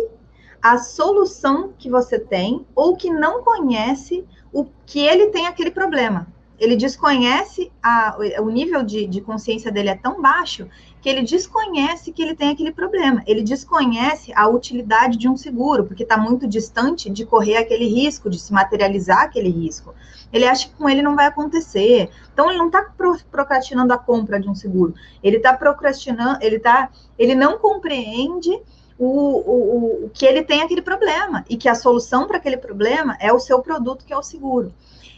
a 0.59 0.79
solução 0.79 1.75
que 1.77 1.91
você 1.91 2.17
tem 2.19 2.65
ou 2.73 2.97
que 2.97 3.11
não 3.11 3.43
conhece 3.43 4.25
o 4.51 4.65
que 4.87 4.99
ele 4.99 5.27
tem 5.27 5.45
aquele 5.45 5.69
problema. 5.69 6.25
Ele 6.59 6.75
desconhece 6.75 7.71
a, 7.81 8.17
o 8.39 8.49
nível 8.49 8.83
de, 8.83 9.07
de 9.07 9.21
consciência 9.21 9.71
dele 9.71 9.89
é 9.89 9.95
tão 9.95 10.21
baixo 10.21 10.67
que 11.01 11.07
ele 11.07 11.21
desconhece 11.21 12.11
que 12.11 12.21
ele 12.21 12.35
tem 12.35 12.49
aquele 12.49 12.71
problema. 12.71 13.23
Ele 13.25 13.41
desconhece 13.41 14.33
a 14.35 14.47
utilidade 14.47 15.17
de 15.17 15.29
um 15.29 15.37
seguro, 15.37 15.85
porque 15.85 16.03
está 16.03 16.17
muito 16.17 16.45
distante 16.45 17.09
de 17.09 17.25
correr 17.25 17.57
aquele 17.57 17.85
risco, 17.85 18.29
de 18.29 18.37
se 18.37 18.51
materializar 18.51 19.21
aquele 19.21 19.49
risco. 19.49 19.93
Ele 20.31 20.45
acha 20.45 20.67
que 20.67 20.75
com 20.75 20.89
ele 20.89 21.01
não 21.01 21.15
vai 21.15 21.27
acontecer. 21.27 22.09
Então 22.33 22.49
ele 22.49 22.59
não 22.59 22.67
está 22.67 22.83
procrastinando 23.31 23.93
a 23.93 23.97
compra 23.97 24.39
de 24.39 24.49
um 24.49 24.55
seguro. 24.55 24.93
Ele 25.23 25.37
está 25.37 25.53
procrastinando, 25.53 26.39
ele 26.41 26.59
tá, 26.59 26.89
ele 27.17 27.33
não 27.35 27.57
compreende 27.57 28.51
o, 28.97 29.07
o, 29.07 30.05
o 30.05 30.09
que 30.09 30.25
ele 30.25 30.43
tem 30.43 30.61
aquele 30.61 30.81
problema 30.81 31.45
e 31.49 31.55
que 31.55 31.69
a 31.69 31.75
solução 31.75 32.27
para 32.27 32.37
aquele 32.37 32.57
problema 32.57 33.15
é 33.21 33.31
o 33.31 33.39
seu 33.39 33.61
produto, 33.61 34.03
que 34.03 34.11
é 34.11 34.17
o 34.17 34.21
seguro. 34.21 34.73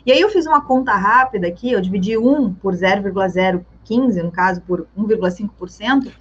E 0.05 0.11
aí 0.11 0.19
eu 0.19 0.29
fiz 0.29 0.45
uma 0.45 0.65
conta 0.65 0.93
rápida 0.93 1.47
aqui, 1.47 1.71
eu 1.71 1.81
dividi 1.81 2.17
1 2.17 2.53
por 2.55 2.73
0,015, 2.73 4.23
no 4.23 4.31
caso, 4.31 4.61
por 4.61 4.87
1,5%, 4.97 6.11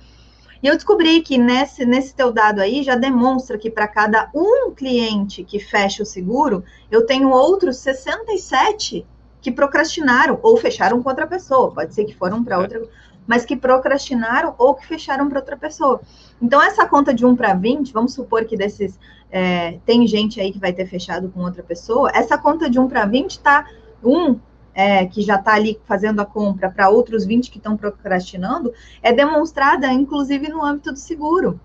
e 0.62 0.66
eu 0.66 0.74
descobri 0.74 1.22
que 1.22 1.38
nesse, 1.38 1.86
nesse 1.86 2.14
teu 2.14 2.30
dado 2.30 2.60
aí 2.60 2.82
já 2.82 2.94
demonstra 2.94 3.56
que 3.56 3.70
para 3.70 3.88
cada 3.88 4.30
um 4.34 4.70
cliente 4.72 5.42
que 5.42 5.58
fecha 5.58 6.02
o 6.02 6.06
seguro, 6.06 6.62
eu 6.90 7.06
tenho 7.06 7.30
outros 7.30 7.78
67 7.78 9.06
que 9.40 9.50
procrastinaram 9.50 10.38
ou 10.42 10.58
fecharam 10.58 11.02
com 11.02 11.08
outra 11.08 11.26
pessoa. 11.26 11.72
Pode 11.72 11.94
ser 11.94 12.04
que 12.04 12.14
foram 12.14 12.44
para 12.44 12.58
outra, 12.58 12.82
mas 13.26 13.46
que 13.46 13.56
procrastinaram 13.56 14.54
ou 14.58 14.74
que 14.74 14.86
fecharam 14.86 15.30
para 15.30 15.38
outra 15.38 15.56
pessoa. 15.56 16.02
Então, 16.42 16.60
essa 16.60 16.86
conta 16.86 17.14
de 17.14 17.24
1 17.24 17.36
para 17.36 17.54
20, 17.54 17.90
vamos 17.90 18.12
supor 18.12 18.44
que 18.44 18.56
desses. 18.56 18.98
É, 19.30 19.78
tem 19.86 20.06
gente 20.06 20.40
aí 20.40 20.52
que 20.52 20.58
vai 20.58 20.72
ter 20.72 20.86
fechado 20.86 21.28
com 21.28 21.40
outra 21.40 21.62
pessoa, 21.62 22.10
essa 22.12 22.36
conta 22.36 22.68
de 22.68 22.80
1 22.80 22.88
para 22.88 23.06
20 23.06 23.30
está 23.30 23.64
um 24.02 24.38
é, 24.74 25.06
que 25.06 25.22
já 25.22 25.36
está 25.36 25.54
ali 25.54 25.80
fazendo 25.84 26.20
a 26.20 26.26
compra 26.26 26.70
para 26.70 26.88
outros 26.88 27.24
20 27.24 27.50
que 27.50 27.58
estão 27.58 27.76
procrastinando, 27.76 28.72
é 29.02 29.12
demonstrada, 29.12 29.92
inclusive, 29.92 30.48
no 30.48 30.64
âmbito 30.64 30.92
do 30.92 30.98
seguro. 30.98 31.60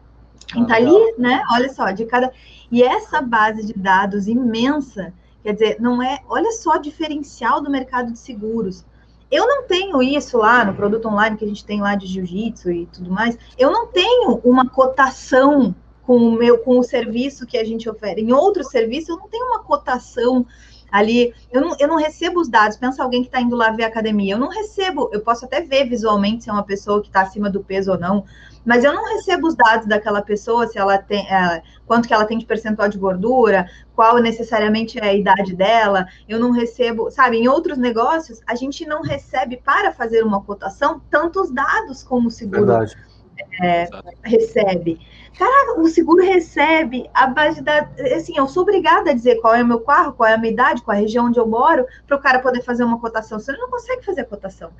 Está 0.56 0.76
ali, 0.76 1.16
né? 1.18 1.42
Olha 1.52 1.70
só, 1.70 1.92
de 1.92 2.06
cada. 2.06 2.32
E 2.72 2.84
essa 2.84 3.22
base 3.22 3.66
de 3.66 3.74
dados 3.74 4.28
imensa, 4.28 5.14
quer 5.42 5.54
dizer, 5.54 5.78
não 5.80 6.02
é. 6.02 6.20
Olha 6.28 6.52
só 6.52 6.76
o 6.76 6.80
diferencial 6.80 7.62
do 7.62 7.70
mercado 7.70 8.12
de 8.12 8.20
seguros. 8.20 8.86
Eu 9.32 9.48
não 9.48 9.64
tenho 9.64 10.02
isso 10.04 10.38
lá 10.38 10.64
no 10.64 10.76
produto 10.76 11.08
online 11.08 11.36
que 11.36 11.46
a 11.46 11.48
gente 11.48 11.66
tem 11.66 11.82
lá 11.82 11.96
de 11.96 12.06
jiu-jitsu 12.06 12.72
e 12.72 12.86
tudo 12.86 13.10
mais. 13.10 13.38
Eu 13.58 13.72
não 13.72 13.88
tenho 13.88 14.40
uma 14.44 14.70
cotação 14.70 15.76
com 16.06 16.18
o 16.18 16.32
meu 16.32 16.60
com 16.60 16.80
o 16.80 16.84
serviço 16.84 17.46
que 17.46 17.58
a 17.58 17.64
gente 17.64 17.90
oferece. 17.90 18.22
Em 18.22 18.32
outro 18.32 18.64
serviço, 18.64 19.12
eu 19.12 19.18
não 19.18 19.28
tenho 19.28 19.48
uma 19.48 19.60
cotação 19.60 20.46
ali. 20.92 21.34
Eu 21.52 21.62
não, 21.62 21.76
eu 21.80 21.88
não 21.88 21.98
recebo 21.98 22.40
os 22.40 22.48
dados. 22.48 22.78
Pensa 22.78 23.04
alguém 23.04 23.22
que 23.22 23.28
está 23.28 23.42
indo 23.42 23.56
lá 23.56 23.72
ver 23.72 23.84
academia. 23.84 24.36
Eu 24.36 24.40
não 24.40 24.50
recebo, 24.50 25.10
eu 25.12 25.22
posso 25.22 25.46
até 25.46 25.62
ver 25.62 25.90
visualmente 25.90 26.44
se 26.44 26.50
é 26.50 26.54
uma 26.54 26.64
pessoa 26.64 27.02
que 27.02 27.08
está 27.08 27.22
acima 27.22 27.50
do 27.50 27.64
peso 27.64 27.92
ou 27.92 28.00
não, 28.00 28.24
mas 28.66 28.84
eu 28.84 28.94
não 28.94 29.06
recebo 29.06 29.48
os 29.48 29.56
dados 29.56 29.88
daquela 29.88 30.22
pessoa, 30.22 30.68
se 30.68 30.78
ela 30.78 30.98
tem, 30.98 31.28
é, 31.32 31.62
quanto 31.86 32.08
que 32.08 32.14
ela 32.14 32.26
tem 32.26 32.38
de 32.38 32.46
percentual 32.46 32.90
de 32.90 32.98
gordura, 32.98 33.70
qual 33.96 34.18
necessariamente 34.18 34.98
é 34.98 35.06
a 35.06 35.14
idade 35.14 35.56
dela, 35.56 36.08
eu 36.28 36.40
não 36.40 36.52
recebo, 36.52 37.12
sabe, 37.12 37.38
em 37.38 37.48
outros 37.48 37.78
negócios, 37.78 38.42
a 38.48 38.56
gente 38.56 38.86
não 38.86 39.04
recebe 39.04 39.58
para 39.58 39.94
fazer 39.94 40.24
uma 40.24 40.42
cotação 40.42 41.00
tantos 41.12 41.52
dados 41.52 42.02
como 42.04 42.30
o 42.30 42.32
seguro 42.32 42.66
é, 43.62 43.90
recebe. 44.24 45.00
Cara, 45.38 45.80
o 45.80 45.88
seguro 45.88 46.24
recebe 46.24 47.10
a 47.14 47.28
base 47.28 47.62
da. 47.62 47.90
Assim, 48.16 48.38
eu 48.38 48.48
sou 48.48 48.64
obrigada 48.64 49.12
a 49.12 49.14
dizer 49.14 49.36
qual 49.42 49.54
é 49.54 49.64
o 49.64 49.68
meu 49.68 49.82
carro, 49.82 50.14
qual 50.14 50.30
é 50.30 50.34
a 50.34 50.38
minha 50.38 50.54
idade, 50.54 50.82
qual 50.82 50.96
é 50.96 51.00
a 51.00 51.02
região 51.02 51.26
onde 51.26 51.40
eu 51.40 51.48
moro, 51.48 51.86
para 52.08 52.18
o 52.18 52.22
cara 52.22 52.40
poder 52.40 52.62
fazer 52.62 52.84
uma 52.84 53.00
cotação. 53.00 53.40
Você 53.40 53.52
não 53.54 53.70
consegue 53.70 54.06
fazer 54.06 54.22
a 54.22 54.26
cotação. 54.26 54.72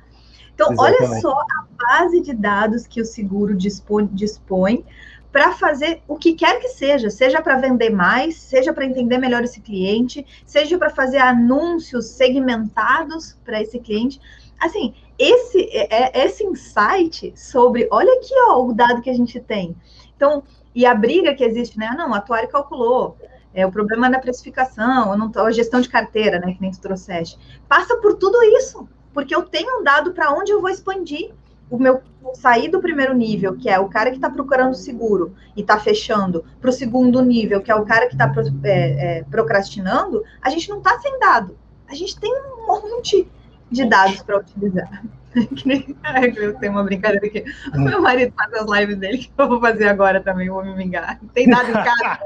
Então, 0.54 0.72
Exatamente. 0.72 1.04
olha 1.04 1.20
só 1.20 1.38
a 1.38 1.66
base 1.78 2.20
de 2.22 2.32
dados 2.32 2.86
que 2.86 3.00
o 3.00 3.04
seguro 3.04 3.54
dispõe, 3.54 4.06
dispõe 4.06 4.84
para 5.30 5.52
fazer 5.52 6.00
o 6.08 6.16
que 6.16 6.32
quer 6.32 6.58
que 6.60 6.68
seja, 6.70 7.10
seja 7.10 7.42
para 7.42 7.58
vender 7.58 7.90
mais, 7.90 8.36
seja 8.36 8.72
para 8.72 8.86
entender 8.86 9.18
melhor 9.18 9.44
esse 9.44 9.60
cliente, 9.60 10.24
seja 10.46 10.78
para 10.78 10.88
fazer 10.88 11.18
anúncios 11.18 12.06
segmentados 12.06 13.36
para 13.44 13.60
esse 13.60 13.78
cliente. 13.78 14.18
Assim, 14.58 14.94
esse, 15.18 15.68
é, 15.72 16.20
é, 16.20 16.26
esse 16.26 16.44
insight 16.44 17.32
sobre, 17.36 17.88
olha 17.90 18.12
aqui 18.14 18.34
ó, 18.48 18.64
o 18.64 18.72
dado 18.72 19.02
que 19.02 19.10
a 19.10 19.14
gente 19.14 19.40
tem. 19.40 19.76
Então, 20.14 20.42
e 20.74 20.84
a 20.84 20.94
briga 20.94 21.34
que 21.34 21.44
existe, 21.44 21.78
né? 21.78 21.88
Ah, 21.90 21.96
não, 21.96 22.12
a 22.12 22.18
atuário 22.18 22.48
calculou. 22.48 23.16
É, 23.54 23.66
o 23.66 23.72
problema 23.72 24.06
é 24.06 24.10
na 24.10 24.18
precificação, 24.18 25.16
não, 25.16 25.32
a 25.34 25.50
gestão 25.50 25.80
de 25.80 25.88
carteira, 25.88 26.38
né? 26.38 26.52
Que 26.52 26.60
nem 26.60 26.70
tu 26.70 26.80
trouxeste. 26.80 27.38
Passa 27.68 27.96
por 27.96 28.14
tudo 28.16 28.42
isso 28.42 28.86
porque 29.16 29.34
eu 29.34 29.44
tenho 29.44 29.80
um 29.80 29.82
dado 29.82 30.12
para 30.12 30.30
onde 30.30 30.52
eu 30.52 30.60
vou 30.60 30.68
expandir 30.68 31.32
o 31.70 31.78
meu 31.78 32.02
sair 32.34 32.68
do 32.68 32.80
primeiro 32.80 33.14
nível, 33.14 33.56
que 33.56 33.70
é 33.70 33.78
o 33.78 33.88
cara 33.88 34.10
que 34.10 34.16
está 34.16 34.28
procurando 34.28 34.74
seguro 34.74 35.34
e 35.56 35.62
está 35.62 35.80
fechando, 35.80 36.44
para 36.60 36.68
o 36.68 36.72
segundo 36.72 37.22
nível, 37.22 37.62
que 37.62 37.70
é 37.70 37.74
o 37.74 37.86
cara 37.86 38.08
que 38.08 38.12
está 38.12 38.30
é, 38.62 39.18
é, 39.20 39.24
procrastinando, 39.24 40.22
a 40.42 40.50
gente 40.50 40.68
não 40.68 40.78
está 40.78 40.98
sem 41.00 41.18
dado. 41.18 41.56
A 41.88 41.94
gente 41.94 42.20
tem 42.20 42.30
um 42.30 42.66
monte 42.66 43.26
de 43.70 43.88
dados 43.88 44.22
para 44.22 44.38
utilizar. 44.38 45.02
eu 46.36 46.58
tenho 46.58 46.72
uma 46.72 46.82
brincadeira 46.82 47.26
aqui. 47.26 47.44
O 47.74 47.80
meu 47.80 48.00
marido 48.00 48.32
faz 48.34 48.52
as 48.54 48.70
lives 48.70 48.96
dele, 48.96 49.18
que 49.28 49.30
eu 49.36 49.48
vou 49.48 49.60
fazer 49.60 49.88
agora 49.88 50.20
também, 50.20 50.48
vou 50.48 50.64
me 50.64 50.74
vingar. 50.74 51.20
Tem 51.34 51.48
dado 51.48 51.70
em 51.70 51.72
casa, 51.72 52.18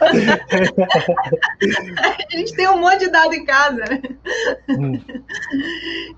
A 2.32 2.36
gente 2.36 2.54
tem 2.54 2.68
um 2.68 2.78
monte 2.78 3.00
de 3.00 3.10
dado 3.10 3.34
em 3.34 3.44
casa, 3.44 3.76
né? 3.76 4.00
Hum. 4.68 5.00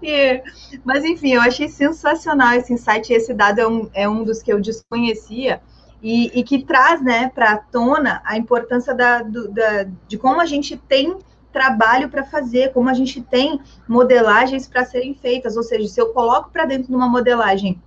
E, 0.03 0.43
mas, 0.85 1.05
enfim, 1.05 1.35
eu 1.35 1.41
achei 1.41 1.69
sensacional 1.69 2.55
esse 2.55 2.73
insight. 2.73 3.13
Esse 3.13 3.33
dado 3.33 3.61
é 3.61 3.69
um, 3.69 3.89
é 3.95 4.09
um 4.09 4.25
dos 4.25 4.43
que 4.43 4.53
eu 4.53 4.61
desconhecia. 4.61 5.61
E, 6.03 6.39
e 6.39 6.45
que 6.45 6.63
traz 6.63 7.03
né, 7.03 7.31
para 7.35 7.53
a 7.53 7.57
tona 7.57 8.21
a 8.25 8.37
importância 8.37 8.95
da, 8.95 9.23
do, 9.23 9.49
da, 9.49 9.87
de 10.07 10.19
como 10.19 10.43
a 10.43 10.47
gente 10.47 10.77
tem 10.77 11.17
trabalho 11.57 12.11
para 12.11 12.23
fazer, 12.23 12.71
como 12.75 12.91
a 12.91 12.93
gente 12.93 13.23
tem 13.23 13.59
modelagens 13.89 14.69
para 14.69 14.85
serem 14.85 15.15
feitas. 15.15 15.57
Ou 15.57 15.63
seja, 15.63 15.89
se 15.89 15.99
eu 15.99 16.13
coloco 16.13 16.51
para 16.51 16.67
dentro 16.67 16.89
de 16.89 16.95
uma 16.95 17.09
modelagem 17.09 17.81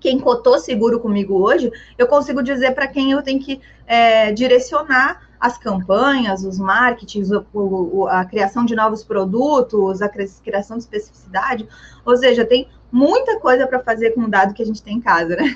quem 0.00 0.18
cotou 0.18 0.58
seguro 0.58 0.98
comigo 0.98 1.34
hoje, 1.34 1.70
eu 1.98 2.06
consigo 2.08 2.42
dizer 2.42 2.72
para 2.72 2.86
quem 2.88 3.12
eu 3.12 3.22
tenho 3.22 3.38
que 3.38 3.60
é, 3.86 4.32
direcionar 4.32 5.28
as 5.38 5.58
campanhas, 5.58 6.42
os 6.42 6.58
marketings, 6.58 7.28
o, 7.52 8.06
a 8.08 8.24
criação 8.24 8.64
de 8.64 8.74
novos 8.74 9.04
produtos, 9.04 10.00
a 10.00 10.08
criação 10.08 10.78
de 10.78 10.84
especificidade. 10.84 11.68
Ou 12.06 12.16
seja, 12.16 12.46
tem 12.46 12.66
muita 12.90 13.38
coisa 13.38 13.66
para 13.66 13.78
fazer 13.78 14.12
com 14.12 14.22
o 14.22 14.30
dado 14.30 14.54
que 14.54 14.62
a 14.62 14.66
gente 14.66 14.82
tem 14.82 14.96
em 14.96 15.00
casa, 15.00 15.36
né? 15.36 15.54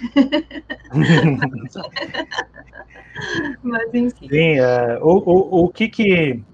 Mas 3.63 3.95
enfim. 3.95 4.29
Sim, 4.29 4.61
é, 4.61 4.99
o, 5.01 5.17
o, 5.25 5.65
o 5.65 5.69
que 5.71 5.89
que 5.89 6.45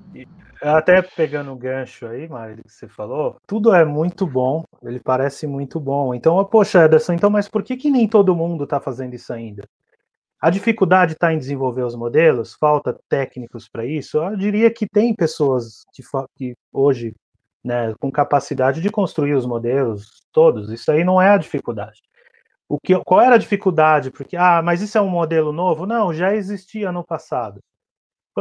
até 0.62 1.02
pegando 1.02 1.52
o 1.52 1.56
gancho 1.56 2.06
aí, 2.06 2.28
Mari, 2.28 2.62
que 2.62 2.72
você 2.72 2.89
falou, 2.89 3.36
tudo 3.47 3.74
é 3.74 3.84
muito 3.84 4.26
bom, 4.26 4.64
ele 4.82 5.01
parece 5.01 5.47
muito 5.47 5.80
bom. 5.80 6.14
Então, 6.14 6.43
poxa, 6.44 6.84
Ederson, 6.84 7.14
então, 7.14 7.28
mas 7.30 7.48
por 7.48 7.62
que, 7.62 7.76
que 7.76 7.90
nem 7.90 8.06
todo 8.09 8.36
mundo 8.36 8.64
está 8.64 8.80
fazendo 8.80 9.14
isso 9.14 9.32
ainda? 9.32 9.68
A 10.40 10.51
dificuldade 10.51 11.12
está 11.12 11.32
em 11.32 11.39
desenvolver 11.39 11.82
os 11.82 11.94
modelos? 11.94 12.55
Falta 12.55 12.98
técnicos 13.09 13.68
para 13.68 13.86
isso? 13.86 14.18
Eu 14.18 14.36
diria 14.36 14.70
que 14.72 14.89
tem 14.89 15.14
pessoas 15.14 15.84
que, 15.93 16.02
que 16.36 16.56
hoje, 16.72 17.14
né, 17.64 17.94
com 18.01 18.10
capacidade 18.10 18.80
de 18.80 18.90
construir 18.90 19.34
os 19.34 19.47
modelos 19.47 20.22
todos. 20.32 20.70
Isso 20.70 20.90
aí 20.90 21.05
não 21.05 21.22
é 21.22 21.30
a 21.30 21.36
dificuldade. 21.36 22.01
O 22.68 22.78
que, 22.80 22.98
qual 23.05 23.20
era 23.20 23.34
a 23.36 23.39
dificuldade? 23.39 24.10
Porque, 24.10 24.36
ah, 24.36 24.62
mas 24.62 24.80
isso 24.80 24.98
é 24.98 25.01
um 25.01 25.09
modelo 25.09 25.52
novo? 25.52 25.86
Não, 25.86 26.12
já 26.12 26.34
existia 26.34 26.90
no 26.90 27.05
passado. 27.05 27.60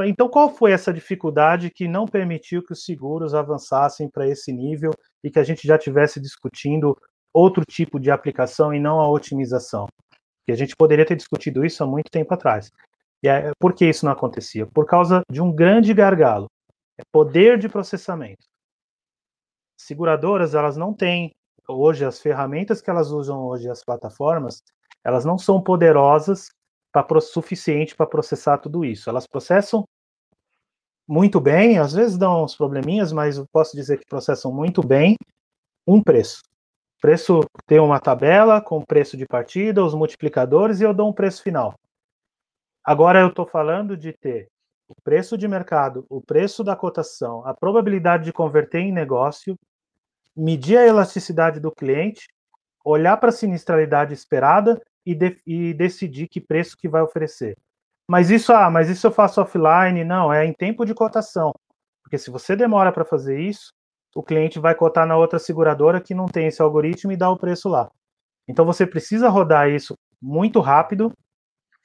Então, 0.05 0.29
qual 0.29 0.49
foi 0.49 0.71
essa 0.71 0.93
dificuldade 0.93 1.69
que 1.69 1.87
não 1.87 2.05
permitiu 2.05 2.63
que 2.63 2.71
os 2.71 2.85
seguros 2.85 3.33
avançassem 3.33 4.09
para 4.09 4.27
esse 4.27 4.53
nível 4.53 4.91
e 5.21 5.29
que 5.29 5.37
a 5.37 5.43
gente 5.43 5.67
já 5.67 5.77
tivesse 5.77 6.19
discutindo 6.21 6.97
outro 7.33 7.65
tipo 7.65 7.99
de 7.99 8.09
aplicação 8.09 8.73
e 8.73 8.79
não 8.79 9.01
a 9.01 9.09
otimização? 9.09 9.87
Que 10.45 10.53
a 10.53 10.55
gente 10.55 10.75
poderia 10.77 11.05
ter 11.05 11.17
discutido 11.17 11.65
isso 11.65 11.83
há 11.83 11.87
muito 11.87 12.09
tempo 12.09 12.33
atrás. 12.33 12.71
E 13.21 13.27
é, 13.27 13.51
por 13.59 13.73
que 13.73 13.85
isso 13.85 14.05
não 14.05 14.13
acontecia? 14.13 14.65
Por 14.65 14.85
causa 14.85 15.21
de 15.29 15.41
um 15.41 15.53
grande 15.53 15.93
gargalo, 15.93 16.47
é 16.97 17.03
poder 17.11 17.57
de 17.59 17.67
processamento. 17.67 18.45
Seguradoras, 19.77 20.55
elas 20.55 20.77
não 20.77 20.93
têm 20.93 21.31
hoje 21.67 22.05
as 22.05 22.19
ferramentas 22.19 22.81
que 22.81 22.89
elas 22.89 23.11
usam 23.11 23.43
hoje 23.43 23.69
as 23.69 23.83
plataformas, 23.83 24.63
elas 25.03 25.25
não 25.25 25.37
são 25.37 25.61
poderosas 25.61 26.49
para 26.91 27.21
suficiente 27.21 27.95
para 27.95 28.05
processar 28.05 28.57
tudo 28.57 28.83
isso. 28.83 29.09
Elas 29.09 29.27
processam 29.27 29.85
muito 31.07 31.39
bem, 31.39 31.77
às 31.77 31.93
vezes 31.93 32.17
dão 32.17 32.43
uns 32.43 32.55
probleminhas, 32.55 33.11
mas 33.11 33.37
eu 33.37 33.45
posso 33.51 33.75
dizer 33.75 33.97
que 33.97 34.05
processam 34.05 34.51
muito 34.51 34.85
bem 34.85 35.17
um 35.85 36.01
preço. 36.01 36.41
Preço 37.01 37.41
tem 37.65 37.79
uma 37.79 37.99
tabela 37.99 38.61
com 38.61 38.83
preço 38.83 39.17
de 39.17 39.25
partida, 39.25 39.83
os 39.83 39.95
multiplicadores 39.95 40.79
e 40.79 40.83
eu 40.83 40.93
dou 40.93 41.09
um 41.09 41.13
preço 41.13 41.41
final. 41.41 41.73
Agora 42.83 43.19
eu 43.19 43.27
estou 43.27 43.45
falando 43.45 43.97
de 43.97 44.13
ter 44.13 44.47
o 44.87 44.93
preço 45.03 45.37
de 45.37 45.47
mercado, 45.47 46.05
o 46.09 46.21
preço 46.21 46.63
da 46.63 46.75
cotação, 46.75 47.45
a 47.45 47.53
probabilidade 47.53 48.25
de 48.25 48.33
converter 48.33 48.79
em 48.79 48.91
negócio, 48.91 49.55
medir 50.35 50.77
a 50.77 50.85
elasticidade 50.85 51.59
do 51.59 51.71
cliente, 51.71 52.27
olhar 52.83 53.17
para 53.17 53.29
a 53.29 53.33
sinistralidade 53.33 54.13
esperada 54.13 54.81
e, 55.05 55.15
de, 55.15 55.41
e 55.45 55.73
decidir 55.73 56.27
que 56.27 56.41
preço 56.41 56.77
que 56.77 56.89
vai 56.89 57.01
oferecer. 57.01 57.57
Mas 58.07 58.29
isso, 58.29 58.51
ah, 58.51 58.69
mas 58.69 58.89
isso 58.89 59.07
eu 59.07 59.11
faço 59.11 59.41
offline? 59.41 60.03
Não, 60.03 60.33
é 60.33 60.45
em 60.45 60.53
tempo 60.53 60.85
de 60.85 60.93
cotação. 60.93 61.53
Porque 62.03 62.17
se 62.17 62.29
você 62.29 62.55
demora 62.55 62.91
para 62.91 63.05
fazer 63.05 63.39
isso, 63.39 63.71
o 64.15 64.21
cliente 64.21 64.59
vai 64.59 64.75
cotar 64.75 65.07
na 65.07 65.15
outra 65.15 65.39
seguradora 65.39 66.01
que 66.01 66.13
não 66.13 66.25
tem 66.25 66.47
esse 66.47 66.61
algoritmo 66.61 67.11
e 67.11 67.17
dá 67.17 67.29
o 67.29 67.37
preço 67.37 67.69
lá. 67.69 67.89
Então 68.47 68.65
você 68.65 68.85
precisa 68.85 69.29
rodar 69.29 69.69
isso 69.69 69.95
muito 70.21 70.59
rápido, 70.59 71.11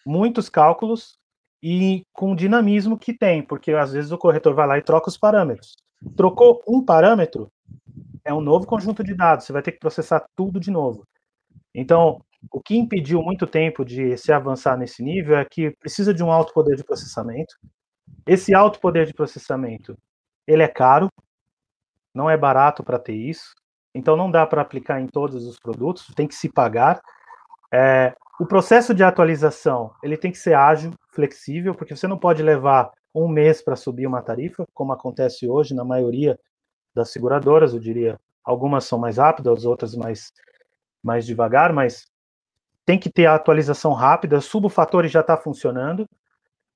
muitos 0.04 0.48
cálculos 0.48 1.16
e 1.62 2.02
com 2.12 2.32
o 2.32 2.36
dinamismo 2.36 2.98
que 2.98 3.12
tem, 3.12 3.42
porque 3.42 3.72
às 3.72 3.92
vezes 3.92 4.10
o 4.10 4.18
corretor 4.18 4.54
vai 4.54 4.66
lá 4.66 4.78
e 4.78 4.82
troca 4.82 5.08
os 5.08 5.16
parâmetros. 5.16 5.76
Trocou 6.16 6.62
um 6.66 6.84
parâmetro, 6.84 7.48
é 8.24 8.34
um 8.34 8.40
novo 8.40 8.66
conjunto 8.66 9.02
de 9.02 9.14
dados, 9.14 9.46
você 9.46 9.52
vai 9.52 9.62
ter 9.62 9.72
que 9.72 9.78
processar 9.78 10.24
tudo 10.34 10.60
de 10.60 10.70
novo. 10.70 11.06
Então, 11.74 12.20
o 12.50 12.60
que 12.60 12.76
impediu 12.76 13.22
muito 13.22 13.46
tempo 13.46 13.84
de 13.84 14.16
se 14.16 14.32
avançar 14.32 14.76
nesse 14.76 15.02
nível 15.02 15.36
é 15.36 15.44
que 15.44 15.70
precisa 15.72 16.12
de 16.12 16.22
um 16.22 16.30
alto 16.30 16.52
poder 16.52 16.76
de 16.76 16.84
processamento. 16.84 17.54
Esse 18.26 18.54
alto 18.54 18.80
poder 18.80 19.06
de 19.06 19.14
processamento, 19.14 19.96
ele 20.46 20.62
é 20.62 20.68
caro, 20.68 21.08
não 22.14 22.30
é 22.30 22.36
barato 22.36 22.82
para 22.82 22.98
ter 22.98 23.14
isso, 23.14 23.54
então 23.94 24.16
não 24.16 24.30
dá 24.30 24.46
para 24.46 24.62
aplicar 24.62 25.00
em 25.00 25.06
todos 25.06 25.46
os 25.46 25.58
produtos, 25.58 26.12
tem 26.14 26.26
que 26.26 26.34
se 26.34 26.48
pagar. 26.48 27.00
É, 27.72 28.14
o 28.38 28.46
processo 28.46 28.94
de 28.94 29.02
atualização, 29.02 29.92
ele 30.02 30.16
tem 30.16 30.30
que 30.30 30.38
ser 30.38 30.54
ágil, 30.54 30.92
flexível, 31.10 31.74
porque 31.74 31.96
você 31.96 32.06
não 32.06 32.18
pode 32.18 32.42
levar 32.42 32.90
um 33.14 33.28
mês 33.28 33.62
para 33.62 33.76
subir 33.76 34.06
uma 34.06 34.22
tarifa, 34.22 34.66
como 34.74 34.92
acontece 34.92 35.48
hoje 35.48 35.74
na 35.74 35.84
maioria 35.84 36.38
das 36.94 37.10
seguradoras, 37.10 37.72
eu 37.72 37.80
diria, 37.80 38.18
algumas 38.44 38.84
são 38.84 38.98
mais 38.98 39.18
rápidas, 39.18 39.64
outras 39.64 39.94
mais 39.94 40.32
mais 41.02 41.24
devagar, 41.24 41.72
mas 41.72 42.06
tem 42.86 42.98
que 42.98 43.10
ter 43.10 43.26
a 43.26 43.34
atualização 43.34 43.92
rápida, 43.92 44.40
subfatores 44.40 45.10
já 45.10 45.20
está 45.20 45.36
funcionando. 45.36 46.06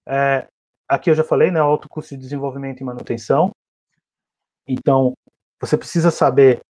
É, 0.06 0.48
aqui 0.88 1.08
eu 1.08 1.14
já 1.14 1.22
falei, 1.22 1.52
né, 1.52 1.60
alto 1.60 1.88
custo 1.88 2.16
de 2.16 2.20
desenvolvimento 2.20 2.80
e 2.80 2.84
manutenção. 2.84 3.52
Então, 4.66 5.14
você 5.60 5.78
precisa 5.78 6.10
saber 6.10 6.60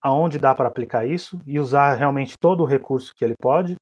aonde 0.00 0.38
dá 0.38 0.54
para 0.54 0.68
aplicar 0.68 1.04
isso 1.04 1.40
e 1.44 1.58
usar 1.58 1.94
realmente 1.94 2.38
todo 2.38 2.62
o 2.62 2.66
recurso 2.66 3.12
que 3.16 3.24
ele 3.24 3.34
pode. 3.40 3.76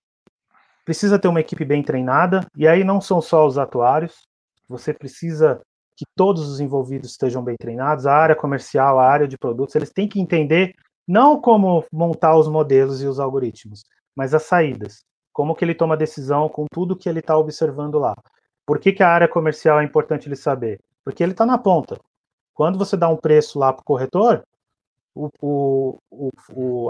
Precisa 0.84 1.18
ter 1.18 1.28
uma 1.28 1.40
equipe 1.40 1.64
bem 1.64 1.82
treinada, 1.82 2.46
e 2.56 2.66
aí 2.66 2.82
não 2.82 3.00
são 3.00 3.20
só 3.20 3.46
os 3.46 3.58
atuários, 3.58 4.26
você 4.68 4.94
precisa 4.94 5.60
que 5.96 6.04
todos 6.16 6.48
os 6.48 6.60
envolvidos 6.60 7.10
estejam 7.10 7.44
bem 7.44 7.56
treinados, 7.60 8.06
a 8.06 8.14
área 8.14 8.34
comercial, 8.34 8.98
a 8.98 9.06
área 9.06 9.28
de 9.28 9.36
produtos, 9.36 9.74
eles 9.74 9.92
têm 9.92 10.08
que 10.08 10.20
entender 10.20 10.74
não 11.06 11.40
como 11.40 11.84
montar 11.92 12.36
os 12.36 12.48
modelos 12.48 13.02
e 13.02 13.06
os 13.06 13.20
algoritmos, 13.20 13.82
mas 14.16 14.34
as 14.34 14.44
saídas. 14.44 15.04
Como 15.32 15.54
que 15.54 15.64
ele 15.64 15.74
toma 15.74 15.96
decisão 15.96 16.48
com 16.48 16.66
tudo 16.70 16.96
que 16.96 17.08
ele 17.08 17.20
está 17.20 17.36
observando 17.36 17.98
lá. 17.98 18.14
Por 18.66 18.78
que, 18.78 18.92
que 18.92 19.02
a 19.02 19.08
área 19.08 19.28
comercial 19.28 19.80
é 19.80 19.84
importante 19.84 20.28
ele 20.28 20.36
saber? 20.36 20.78
Porque 21.04 21.22
ele 21.22 21.32
está 21.32 21.46
na 21.46 21.58
ponta. 21.58 21.98
Quando 22.54 22.78
você 22.78 22.96
dá 22.96 23.08
um 23.08 23.16
preço 23.16 23.58
lá 23.58 23.72
para 23.72 23.80
o 23.80 23.84
corretor, 23.84 24.42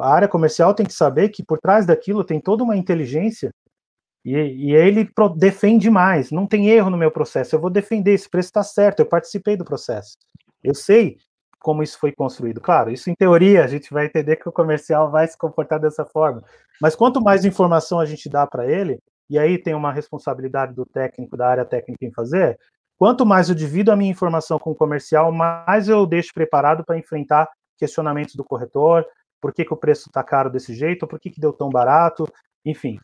a 0.01 0.09
área 0.09 0.29
comercial 0.29 0.75
tem 0.75 0.87
que 0.87 0.93
saber 0.93 1.29
que 1.31 1.45
por 1.45 1.59
trás 1.59 1.87
daquilo 1.87 2.25
tem 2.25 2.41
toda 2.41 2.63
uma 2.63 2.77
inteligência 2.77 3.51
e, 4.25 4.37
e 4.37 4.75
ele 4.75 5.09
defende 5.37 5.91
mais. 5.91 6.31
Não 6.31 6.47
tem 6.47 6.69
erro 6.69 6.91
no 6.91 6.97
meu 6.97 7.11
processo. 7.11 7.55
Eu 7.55 7.61
vou 7.61 7.71
defender. 7.71 8.13
Esse 8.13 8.29
preço 8.29 8.49
está 8.49 8.63
certo. 8.63 9.01
Eu 9.01 9.07
participei 9.07 9.57
do 9.57 9.65
processo. 9.65 10.17
Eu 10.63 10.75
sei 10.75 11.17
como 11.63 11.83
isso 11.83 11.99
foi 11.99 12.13
construído. 12.13 12.61
Claro, 12.61 12.91
isso 12.91 13.09
em 13.09 13.15
teoria 13.15 13.65
a 13.65 13.67
gente 13.67 13.93
vai 13.93 14.07
entender 14.07 14.37
que 14.37 14.49
o 14.49 14.53
comercial 14.53 15.11
vai 15.11 15.27
se 15.27 15.39
comportar 15.39 15.81
dessa 15.81 16.05
forma. 16.05 16.43
Mas 16.81 16.95
quanto 16.95 17.23
mais 17.23 17.45
informação 17.45 18.01
a 18.01 18.05
gente 18.05 18.29
dá 18.29 18.47
para 18.47 18.67
ele, 18.67 18.99
e 19.31 19.39
aí 19.39 19.57
tem 19.57 19.75
uma 19.75 19.93
responsabilidade 19.93 20.75
do 20.75 20.85
técnico, 20.85 21.37
da 21.37 21.49
área 21.49 21.65
técnica 21.65 22.05
em 22.05 22.13
fazer, 22.13 22.59
quanto 22.99 23.25
mais 23.25 23.49
eu 23.49 23.55
divido 23.55 23.91
a 23.91 23.97
minha 23.97 24.11
informação 24.11 24.59
com 24.59 24.73
o 24.73 24.75
comercial, 24.75 25.33
mais 25.33 25.89
eu 25.89 26.05
deixo 26.07 26.35
preparado 26.35 26.85
para 26.85 26.99
enfrentar 26.99 27.49
questionamentos 27.79 28.35
do 28.35 28.45
corretor, 28.45 29.07
por 29.41 29.53
que, 29.53 29.65
que 29.65 29.73
o 29.73 29.77
preço 29.77 30.09
está 30.09 30.23
caro 30.23 30.51
desse 30.51 30.75
jeito, 30.75 31.07
por 31.07 31.19
que, 31.19 31.31
que 31.31 31.41
deu 31.41 31.53
tão 31.53 31.71
barato, 31.71 32.29
enfim. 32.65 32.99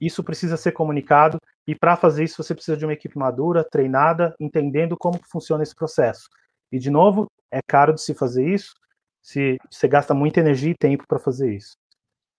Isso 0.00 0.24
precisa 0.24 0.56
ser 0.56 0.72
comunicado 0.72 1.38
e 1.66 1.74
para 1.74 1.96
fazer 1.96 2.24
isso 2.24 2.42
você 2.42 2.54
precisa 2.54 2.76
de 2.76 2.84
uma 2.84 2.92
equipe 2.92 3.16
madura, 3.16 3.62
treinada, 3.62 4.34
entendendo 4.40 4.96
como 4.96 5.20
funciona 5.30 5.62
esse 5.62 5.74
processo. 5.74 6.28
E 6.72 6.78
de 6.78 6.90
novo, 6.90 7.26
é 7.50 7.60
caro 7.60 7.92
de 7.92 8.00
se 8.00 8.14
fazer 8.14 8.48
isso, 8.48 8.72
se 9.22 9.58
você 9.70 9.86
gasta 9.86 10.14
muita 10.14 10.40
energia 10.40 10.70
e 10.70 10.76
tempo 10.76 11.04
para 11.06 11.18
fazer 11.18 11.54
isso. 11.54 11.74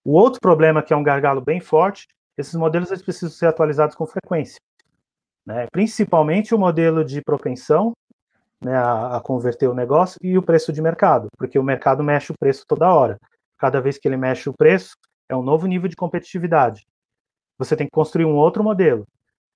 O 0.03 0.13
outro 0.13 0.41
problema, 0.41 0.83
que 0.83 0.91
é 0.91 0.97
um 0.97 1.03
gargalo 1.03 1.39
bem 1.39 1.61
forte, 1.61 2.07
esses 2.37 2.55
modelos 2.55 2.89
eles 2.89 3.03
precisam 3.03 3.29
ser 3.29 3.45
atualizados 3.45 3.95
com 3.95 4.05
frequência. 4.05 4.59
Né? 5.45 5.67
Principalmente 5.71 6.53
o 6.53 6.59
modelo 6.59 7.05
de 7.05 7.21
propensão 7.21 7.93
né, 8.63 8.75
a, 8.75 9.17
a, 9.17 9.21
converter 9.21 9.67
o 9.67 9.75
negócio 9.75 10.17
e 10.21 10.37
o 10.37 10.43
preço 10.43 10.73
de 10.73 10.81
mercado, 10.81 11.27
porque 11.37 11.59
o 11.59 11.63
mercado 11.63 12.03
mexe 12.03 12.31
o 12.31 12.37
preço 12.37 12.63
toda 12.67 12.93
hora. 12.93 13.17
cada 13.57 13.79
vez 13.79 13.97
que 13.97 14.07
ele 14.07 14.17
mexe 14.17 14.49
o 14.49 14.53
preço, 14.53 14.95
é 15.29 15.35
um 15.35 15.43
novo 15.43 15.67
nível 15.67 15.87
de 15.87 15.95
competitividade. 15.95 16.85
Você 17.57 17.75
tem 17.75 17.87
que 17.87 17.91
construir 17.91 18.25
um 18.25 18.35
outro 18.35 18.63
modelo. 18.63 19.05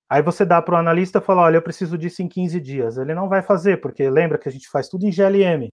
Aí 0.08 0.22
você 0.22 0.44
dá 0.44 0.62
para 0.62 0.74
o 0.74 0.78
analista 0.78 1.18
e 1.18 1.22
fala, 1.22 1.42
olha, 1.42 1.56
eu 1.56 1.62
preciso 1.62 1.98
disso 1.98 2.22
em 2.22 2.28
15 2.28 2.60
dias. 2.60 2.96
Ele 2.96 3.14
não 3.14 3.28
vai 3.28 3.42
fazer, 3.42 3.80
porque 3.80 4.08
lembra 4.08 4.38
que 4.38 4.48
a 4.48 4.52
gente 4.52 4.68
faz 4.70 4.88
tudo 4.88 5.04
em 5.04 5.10
GLM. 5.10 5.68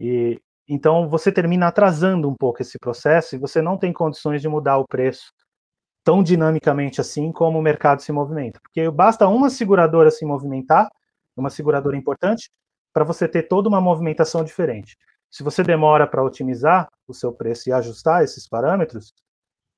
E 0.00 0.40
então 0.68 1.08
você 1.08 1.30
termina 1.30 1.66
atrasando 1.68 2.28
um 2.28 2.34
pouco 2.34 2.62
esse 2.62 2.78
processo 2.78 3.34
e 3.34 3.38
você 3.38 3.60
não 3.60 3.76
tem 3.76 3.92
condições 3.92 4.40
de 4.40 4.48
mudar 4.48 4.78
o 4.78 4.86
preço 4.86 5.32
tão 6.04 6.22
dinamicamente 6.22 7.00
assim 7.00 7.30
como 7.32 7.58
o 7.58 7.62
mercado 7.62 8.02
se 8.02 8.12
movimenta. 8.12 8.60
Porque 8.62 8.90
basta 8.90 9.28
uma 9.28 9.50
seguradora 9.50 10.10
se 10.10 10.24
movimentar, 10.24 10.88
uma 11.36 11.50
seguradora 11.50 11.96
importante, 11.96 12.50
para 12.92 13.04
você 13.04 13.28
ter 13.28 13.44
toda 13.44 13.68
uma 13.68 13.80
movimentação 13.80 14.44
diferente. 14.44 14.96
Se 15.30 15.42
você 15.42 15.62
demora 15.62 16.06
para 16.06 16.22
otimizar 16.22 16.88
o 17.06 17.14
seu 17.14 17.32
preço 17.32 17.68
e 17.68 17.72
ajustar 17.72 18.22
esses 18.22 18.48
parâmetros, 18.48 19.12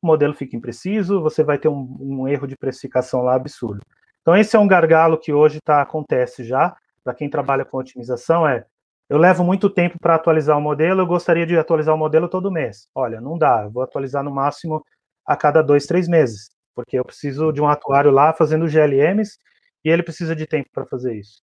o 0.05 0.07
modelo 0.07 0.35
fica 0.35 0.57
impreciso, 0.57 1.21
você 1.21 1.43
vai 1.43 1.59
ter 1.59 1.69
um, 1.69 1.97
um 2.01 2.29
erro 2.29 2.47
de 2.47 2.57
precificação 2.57 3.23
lá 3.23 3.35
absurdo. 3.35 3.83
Então 4.21 4.37
esse 4.37 4.55
é 4.55 4.59
um 4.59 4.69
gargalo 4.69 5.19
que 5.19 5.33
hoje 5.33 5.61
tá, 5.61 5.83
acontece 5.83 6.45
já, 6.45 6.77
para 7.03 7.15
quem 7.15 7.29
trabalha 7.29 7.65
com 7.65 7.79
otimização, 7.79 8.47
é 8.47 8.65
eu 9.09 9.19
levo 9.19 9.45
muito 9.45 9.69
tempo 9.69 9.99
para 10.01 10.15
atualizar 10.15 10.57
o 10.57 10.61
modelo, 10.61 11.03
eu 11.03 11.07
gostaria 11.07 11.47
de 11.47 11.59
atualizar 11.59 11.95
o 11.95 11.99
modelo 11.99 12.27
todo 12.29 12.51
mês. 12.51 12.89
Olha, 12.95 13.21
não 13.21 13.37
dá, 13.37 13.65
eu 13.65 13.71
vou 13.71 13.83
atualizar 13.83 14.25
no 14.25 14.31
máximo 14.31 14.83
a 15.27 15.37
cada 15.37 15.63
dois, 15.63 15.85
três 15.87 16.09
meses, 16.09 16.51
porque 16.75 16.99
eu 16.99 17.05
preciso 17.05 17.53
de 17.53 17.61
um 17.61 17.69
atuário 17.69 18.11
lá 18.11 18.33
fazendo 18.33 18.69
GLMs 18.69 19.39
e 19.85 19.91
ele 19.91 20.03
precisa 20.03 20.35
de 20.35 20.47
tempo 20.47 20.69
para 20.73 20.87
fazer 20.87 21.15
isso. 21.15 21.43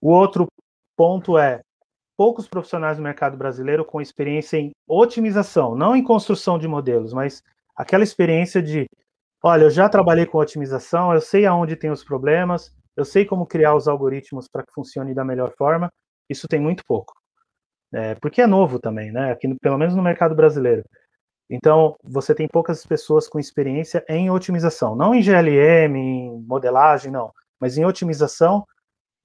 O 0.00 0.10
outro 0.10 0.48
ponto 0.96 1.38
é 1.38 1.60
poucos 2.20 2.46
profissionais 2.46 2.98
no 2.98 3.02
mercado 3.04 3.34
brasileiro 3.34 3.82
com 3.82 3.98
experiência 3.98 4.58
em 4.58 4.72
otimização, 4.86 5.74
não 5.74 5.96
em 5.96 6.04
construção 6.04 6.58
de 6.58 6.68
modelos, 6.68 7.14
mas 7.14 7.42
aquela 7.74 8.04
experiência 8.04 8.60
de, 8.60 8.84
olha, 9.42 9.62
eu 9.62 9.70
já 9.70 9.88
trabalhei 9.88 10.26
com 10.26 10.36
otimização, 10.36 11.14
eu 11.14 11.20
sei 11.22 11.46
aonde 11.46 11.76
tem 11.76 11.90
os 11.90 12.04
problemas, 12.04 12.70
eu 12.94 13.06
sei 13.06 13.24
como 13.24 13.46
criar 13.46 13.74
os 13.74 13.88
algoritmos 13.88 14.46
para 14.48 14.62
que 14.62 14.72
funcione 14.74 15.14
da 15.14 15.24
melhor 15.24 15.54
forma. 15.56 15.90
Isso 16.28 16.46
tem 16.46 16.60
muito 16.60 16.84
pouco, 16.86 17.14
é, 17.90 18.14
porque 18.16 18.42
é 18.42 18.46
novo 18.46 18.78
também, 18.78 19.10
né? 19.10 19.32
Aqui, 19.32 19.48
pelo 19.58 19.78
menos 19.78 19.94
no 19.94 20.02
mercado 20.02 20.34
brasileiro. 20.34 20.84
Então, 21.48 21.96
você 22.04 22.34
tem 22.34 22.46
poucas 22.46 22.84
pessoas 22.84 23.28
com 23.28 23.38
experiência 23.38 24.04
em 24.06 24.30
otimização, 24.30 24.94
não 24.94 25.14
em 25.14 25.22
GLM, 25.22 25.96
em 25.96 26.44
modelagem, 26.46 27.10
não, 27.10 27.32
mas 27.58 27.78
em 27.78 27.86
otimização 27.86 28.66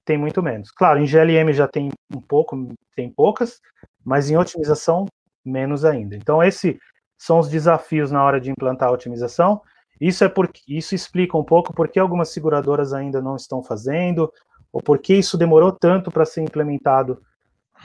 tem 0.06 0.16
muito 0.16 0.42
menos. 0.42 0.70
Claro, 0.70 1.00
em 1.00 1.04
GLM 1.04 1.52
já 1.52 1.68
tem 1.68 1.90
um 2.14 2.20
pouco, 2.20 2.68
tem 2.94 3.10
poucas, 3.10 3.60
mas 4.04 4.30
em 4.30 4.36
otimização 4.36 5.04
menos 5.44 5.84
ainda. 5.84 6.16
Então, 6.16 6.42
esses 6.42 6.78
são 7.18 7.38
os 7.40 7.48
desafios 7.48 8.10
na 8.10 8.24
hora 8.24 8.40
de 8.40 8.50
implantar 8.50 8.88
a 8.88 8.92
otimização. 8.92 9.60
Isso 10.00 10.22
é 10.24 10.28
porque 10.28 10.60
isso 10.68 10.94
explica 10.94 11.36
um 11.36 11.44
pouco 11.44 11.74
por 11.74 11.88
que 11.88 11.98
algumas 11.98 12.28
seguradoras 12.30 12.92
ainda 12.92 13.20
não 13.20 13.36
estão 13.36 13.62
fazendo, 13.62 14.32
ou 14.72 14.80
por 14.80 14.98
que 14.98 15.14
isso 15.14 15.36
demorou 15.36 15.72
tanto 15.72 16.10
para 16.10 16.24
ser 16.24 16.42
implementado 16.42 17.20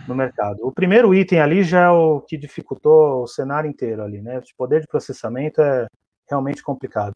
no 0.07 0.14
mercado. 0.14 0.60
O 0.65 0.72
primeiro 0.72 1.14
item 1.14 1.39
ali 1.39 1.64
já 1.64 1.85
é 1.85 1.89
o 1.89 2.22
que 2.22 2.38
dificultou 2.38 3.23
o 3.23 3.27
cenário 3.27 3.69
inteiro 3.69 4.03
ali, 4.03 4.22
né? 4.22 4.39
O 4.39 4.43
poder 4.57 4.81
de 4.81 4.88
processamento 4.88 5.61
é 5.61 5.88
realmente 6.30 6.61
complicado. 6.61 7.15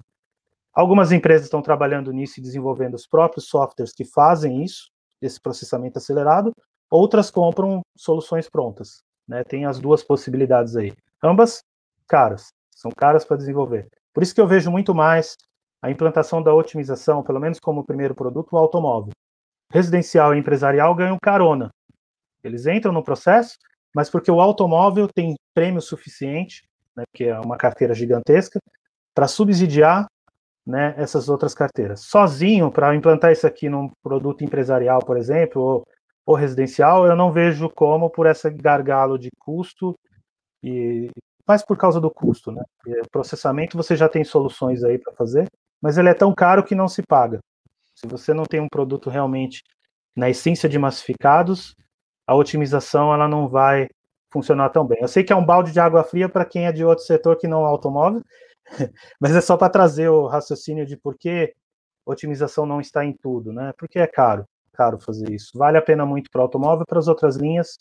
Algumas 0.73 1.11
empresas 1.11 1.45
estão 1.45 1.61
trabalhando 1.61 2.11
nisso 2.11 2.40
e 2.40 2.44
desenvolvendo 2.44 2.95
os 2.95 3.07
próprios 3.07 3.48
softwares 3.48 3.94
que 3.94 4.03
fazem 4.03 4.64
isso, 4.64 4.90
esse 5.26 5.39
processamento 5.39 5.97
acelerado, 5.97 6.53
outras 6.89 7.31
compram 7.31 7.81
soluções 7.97 8.49
prontas, 8.49 9.02
né? 9.27 9.43
Tem 9.43 9.65
as 9.65 9.80
duas 9.80 10.03
possibilidades 10.03 10.76
aí. 10.76 10.93
Ambas 11.23 11.64
caras, 12.07 12.47
são 12.76 12.91
caras 12.91 13.26
para 13.26 13.38
desenvolver. 13.38 13.88
Por 14.14 14.23
isso 14.23 14.34
que 14.34 14.41
eu 14.41 14.47
vejo 14.47 14.72
muito 14.72 14.93
mais 14.93 15.35
a 15.81 15.91
implantação 15.91 16.41
da 16.41 16.53
otimização, 16.53 17.23
pelo 17.23 17.39
menos 17.39 17.60
como 17.60 17.85
primeiro 17.85 18.15
produto, 18.15 18.53
o 18.53 18.57
automóvel. 18.57 19.11
Residencial 19.72 20.34
e 20.34 20.39
empresarial 20.39 20.93
ganham 20.95 21.18
carona 21.22 21.69
eles 22.45 22.68
entram 22.68 22.93
no 22.93 23.03
processo, 23.03 23.57
mas 23.93 24.10
porque 24.10 24.30
o 24.30 24.39
automóvel 24.39 25.07
tem 25.07 25.35
prêmio 25.53 25.81
suficiente, 25.81 26.64
né, 26.95 27.03
que 27.14 27.23
é 27.26 27.39
uma 27.39 27.57
carteira 27.57 27.93
gigantesca, 27.93 28.60
para 29.15 29.27
subsidiar 29.27 30.06
né, 30.65 30.95
essas 30.97 31.29
outras 31.29 31.53
carteiras. 31.53 32.01
Sozinho, 32.01 32.71
para 32.71 32.95
implantar 32.95 33.31
isso 33.31 33.45
aqui 33.45 33.69
num 33.69 33.89
produto 34.01 34.43
empresarial, 34.43 34.99
por 34.99 35.17
exemplo, 35.17 35.61
ou, 35.61 35.87
ou 36.25 36.35
residencial, 36.35 37.05
eu 37.05 37.15
não 37.15 37.31
vejo 37.31 37.69
como 37.69 38.09
por 38.09 38.25
esse 38.25 38.49
gargalo 38.49 39.17
de 39.17 39.29
custo 39.37 39.95
e 40.63 41.09
mais 41.47 41.63
por 41.63 41.77
causa 41.77 42.01
do 42.01 42.09
custo, 42.09 42.51
né? 42.51 42.63
O 42.87 43.09
processamento 43.11 43.77
você 43.77 43.95
já 43.95 44.09
tem 44.09 44.23
soluções 44.23 44.83
aí 44.83 44.97
para 44.97 45.13
fazer, 45.13 45.45
mas 45.79 45.97
ele 45.97 46.09
é 46.09 46.13
tão 46.13 46.33
caro 46.33 46.63
que 46.63 46.73
não 46.73 46.87
se 46.87 47.03
paga. 47.03 47.39
Se 47.93 48.07
você 48.07 48.33
não 48.33 48.43
tem 48.43 48.59
um 48.59 48.67
produto 48.67 49.09
realmente 49.09 49.61
na 50.15 50.29
essência 50.29 50.67
de 50.67 50.79
massificados, 50.79 51.75
a 52.25 52.35
otimização 52.35 53.13
ela 53.13 53.27
não 53.27 53.47
vai 53.47 53.87
funcionar 54.31 54.69
tão 54.69 54.85
bem. 54.85 54.97
Eu 55.01 55.07
sei 55.07 55.23
que 55.23 55.31
é 55.31 55.35
um 55.35 55.45
balde 55.45 55.71
de 55.71 55.79
água 55.79 56.03
fria 56.03 56.27
para 56.27 56.45
quem 56.45 56.65
é 56.65 56.71
de 56.71 56.83
outro 56.83 57.05
setor 57.05 57.37
que 57.37 57.47
não 57.47 57.63
é 57.63 57.67
automóvel, 57.67 58.21
mas 59.19 59.35
é 59.35 59.41
só 59.41 59.57
para 59.57 59.69
trazer 59.69 60.09
o 60.09 60.27
raciocínio 60.27 60.85
de 60.85 60.97
por 60.97 61.17
que 61.17 61.53
otimização 62.05 62.65
não 62.65 62.79
está 62.79 63.03
em 63.05 63.13
tudo, 63.13 63.51
né? 63.51 63.73
Porque 63.77 63.99
é 63.99 64.07
caro, 64.07 64.45
caro 64.73 64.99
fazer 64.99 65.31
isso. 65.31 65.57
Vale 65.57 65.77
a 65.77 65.81
pena 65.81 66.05
muito 66.05 66.29
para 66.29 66.41
automóvel, 66.41 66.85
para 66.85 66.99
as 66.99 67.07
outras 67.07 67.35
linhas 67.35 67.77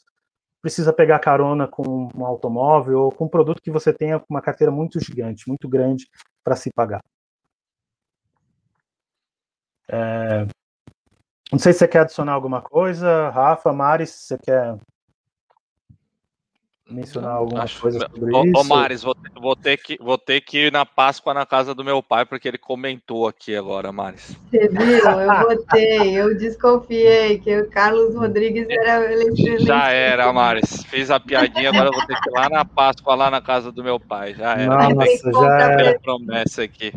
precisa 0.65 0.95
pegar 0.95 1.19
carona 1.19 1.69
com 1.69 2.09
um 2.17 2.25
automóvel 2.25 3.03
ou 3.03 3.13
com 3.13 3.27
um 3.27 3.29
produto 3.29 3.61
que 3.61 3.71
você 3.71 3.93
tenha 3.93 4.25
uma 4.27 4.41
carteira 4.41 4.73
muito 4.73 4.99
gigante, 4.99 5.47
muito 5.47 5.69
grande 5.69 6.09
para 6.43 6.57
se 6.57 6.71
pagar. 6.73 7.05
É, 9.87 10.47
não 11.53 11.59
sei 11.59 11.75
se 11.75 11.81
você 11.81 11.89
quer 11.89 12.01
adicionar 12.01 12.33
alguma 12.33 12.63
coisa, 12.63 13.29
Rafa, 13.29 13.75
Maris, 13.75 14.09
você 14.09 14.39
quer 14.39 14.79
mencionar 16.91 17.33
alguma 17.33 17.63
Acho, 17.63 17.81
coisa 17.81 17.99
sobre 18.01 18.35
ô, 18.35 18.45
isso? 18.45 18.61
Ô, 18.61 18.65
Maris, 18.65 19.03
vou, 19.03 19.17
vou, 19.41 19.57
ter 19.57 19.79
que, 19.79 19.97
vou 20.01 20.19
ter 20.19 20.41
que 20.41 20.67
ir 20.67 20.73
na 20.73 20.85
Páscoa 20.85 21.33
na 21.33 21.47
casa 21.47 21.75
do 21.75 21.85
meu 21.85 22.03
pai, 22.03 22.27
porque 22.27 22.47
ele 22.47 22.59
comentou 22.59 23.27
aqui 23.27 23.57
agora, 23.57 23.91
Maris. 23.91 24.37
Você 24.51 24.69
viu? 24.69 24.99
Eu 24.99 25.49
votei, 25.49 26.21
eu 26.21 26.37
desconfiei 26.37 27.39
que 27.39 27.59
o 27.59 27.71
Carlos 27.71 28.15
Rodrigues 28.15 28.67
era 28.69 29.13
excelente. 29.13 29.65
Já 29.65 29.91
era, 29.91 30.33
Maris. 30.33 30.85
Fiz 30.85 31.11
a 31.11 31.19
piadinha, 31.19 31.71
agora 31.71 31.89
eu 31.89 31.93
vou 31.93 32.07
ter 32.07 32.21
que 32.21 32.29
ir 32.29 32.33
lá 32.33 32.49
na 32.51 32.65
Páscoa, 32.65 33.15
lá 33.15 33.31
na 33.31 33.41
casa 33.41 33.73
do 33.73 33.83
meu 33.83 33.99
pai. 33.99 34.35
Já 34.35 34.55
era. 34.55 34.89
Nossa, 34.89 35.33
já 35.33 35.73
era. 35.73 35.99
promessa 36.01 36.63
aqui. 36.63 36.93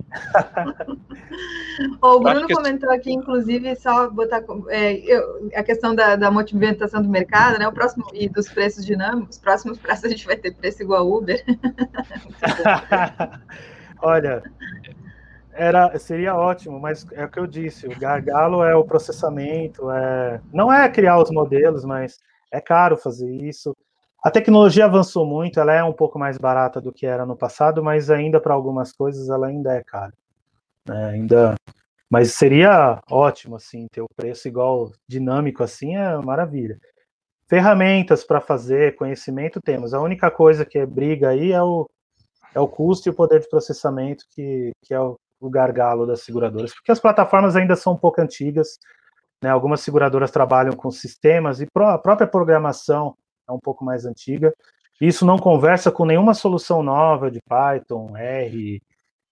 o 2.01 2.19
Bruno 2.19 2.47
comentou 2.47 2.91
aqui, 2.91 3.11
inclusive, 3.11 3.75
só 3.77 4.09
botar 4.09 4.43
é, 4.69 4.97
eu, 4.97 5.49
a 5.55 5.63
questão 5.63 5.95
da, 5.95 6.15
da 6.15 6.29
movimentação 6.29 7.01
do 7.01 7.09
mercado, 7.09 7.57
né? 7.57 7.67
O 7.67 7.71
próximo 7.71 8.05
e 8.13 8.27
dos 8.27 8.49
preços 8.49 8.85
dinâmicos, 8.85 9.37
próximos 9.37 9.76
próximos 9.77 9.79
praças 9.79 10.05
a 10.05 10.09
gente 10.09 10.25
vai 10.25 10.35
ter 10.35 10.53
preço 10.53 10.81
igual 10.81 11.09
Uber. 11.09 11.43
Olha, 14.01 14.43
era, 15.53 15.97
seria 15.97 16.35
ótimo, 16.35 16.79
mas 16.79 17.05
é 17.11 17.25
o 17.25 17.29
que 17.29 17.39
eu 17.39 17.47
disse, 17.47 17.87
o 17.87 17.99
gargalo 17.99 18.63
é 18.63 18.75
o 18.75 18.83
processamento, 18.83 19.89
é, 19.89 20.39
não 20.53 20.71
é 20.71 20.87
criar 20.89 21.19
os 21.19 21.31
modelos, 21.31 21.83
mas 21.83 22.19
é 22.51 22.61
caro 22.61 22.95
fazer 22.95 23.31
isso. 23.31 23.75
A 24.23 24.29
tecnologia 24.29 24.85
avançou 24.85 25.25
muito, 25.25 25.59
ela 25.59 25.73
é 25.73 25.83
um 25.83 25.93
pouco 25.93 26.19
mais 26.19 26.37
barata 26.37 26.81
do 26.81 26.91
que 26.91 27.05
era 27.05 27.25
no 27.25 27.35
passado, 27.35 27.83
mas 27.83 28.09
ainda 28.09 28.39
para 28.39 28.53
algumas 28.53 28.91
coisas 28.91 29.29
ela 29.29 29.47
ainda 29.47 29.73
é 29.73 29.83
cara. 29.83 30.13
É, 30.87 31.05
ainda, 31.05 31.55
mas 32.09 32.33
seria 32.33 33.01
ótimo 33.09 33.55
assim 33.55 33.87
ter 33.91 34.01
o 34.01 34.09
preço 34.15 34.47
igual 34.47 34.91
dinâmico 35.07 35.63
assim 35.63 35.95
é 35.95 36.17
maravilha. 36.17 36.79
Ferramentas 37.47 38.23
para 38.25 38.41
fazer, 38.41 38.95
conhecimento 38.95 39.61
temos. 39.61 39.93
A 39.93 40.01
única 40.01 40.29
coisa 40.29 40.65
que 40.65 40.77
é 40.77 40.85
briga 40.85 41.29
aí 41.29 41.51
é 41.51 41.61
o, 41.61 41.89
é 42.53 42.59
o 42.59 42.67
custo 42.67 43.07
e 43.07 43.11
o 43.11 43.13
poder 43.13 43.39
de 43.39 43.49
processamento, 43.49 44.25
que, 44.31 44.71
que 44.83 44.93
é 44.93 44.99
o, 44.99 45.17
o 45.39 45.49
gargalo 45.49 46.05
das 46.05 46.21
seguradoras, 46.21 46.73
porque 46.73 46.91
as 46.91 46.99
plataformas 46.99 47.55
ainda 47.55 47.75
são 47.75 47.93
um 47.93 47.97
pouco 47.97 48.19
antigas, 48.21 48.77
né? 49.41 49.49
algumas 49.49 49.81
seguradoras 49.81 50.31
trabalham 50.31 50.73
com 50.73 50.91
sistemas 50.91 51.61
e 51.61 51.67
a 51.73 51.97
própria 51.97 52.27
programação 52.27 53.15
é 53.47 53.51
um 53.51 53.59
pouco 53.59 53.85
mais 53.85 54.05
antiga. 54.05 54.53
Isso 54.99 55.25
não 55.25 55.37
conversa 55.37 55.91
com 55.91 56.05
nenhuma 56.05 56.33
solução 56.33 56.81
nova 56.81 57.29
de 57.29 57.39
Python, 57.47 58.17
R, 58.17 58.81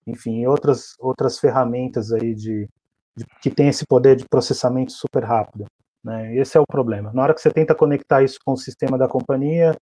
enfim, 0.05 0.45
outras, 0.45 0.93
outras 0.99 1.39
ferramentas 1.39 2.11
aí 2.11 2.35
de, 2.35 2.69
de 3.15 3.25
que 3.41 3.49
tem 3.49 3.67
esse 3.67 3.85
poder 3.85 4.15
de 4.15 4.25
processamento 4.29 4.91
super 4.91 5.23
rápido. 5.23 5.65
Né? 6.05 6.35
Esse 6.35 6.55
é 6.55 6.61
o 6.61 6.67
problema. 6.67 7.11
Na 7.11 7.23
hora 7.23 7.33
que 7.33 7.41
você 7.41 7.51
tenta 7.51 7.73
conectar 7.73 8.21
isso 8.21 8.37
com 8.45 8.53
o 8.53 8.57
sistema 8.57 8.95
da 8.95 9.07
companhia, 9.07 9.75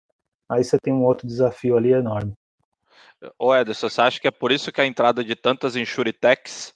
aí 0.50 0.62
você 0.62 0.78
tem 0.78 0.92
um 0.92 1.02
outro 1.02 1.26
desafio 1.26 1.78
ali 1.78 1.92
enorme. 1.92 2.34
Ô 3.38 3.54
Ederson, 3.54 3.88
você 3.88 4.00
acha 4.02 4.20
que 4.20 4.28
é 4.28 4.30
por 4.30 4.52
isso 4.52 4.70
que 4.70 4.80
a 4.82 4.86
entrada 4.86 5.24
de 5.24 5.34
tantas 5.34 5.76
insurtechs, 5.76 6.74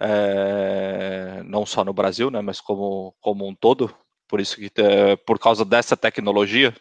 é, 0.00 1.42
não 1.44 1.66
só 1.66 1.84
no 1.84 1.92
Brasil, 1.92 2.30
né, 2.30 2.40
mas 2.40 2.60
como, 2.60 3.12
como 3.20 3.46
um 3.46 3.54
todo, 3.54 3.92
por 4.28 4.40
isso 4.40 4.56
que 4.56 4.70
é, 4.78 5.16
por 5.16 5.38
causa 5.38 5.64
dessa 5.64 5.96
tecnologia? 5.96 6.72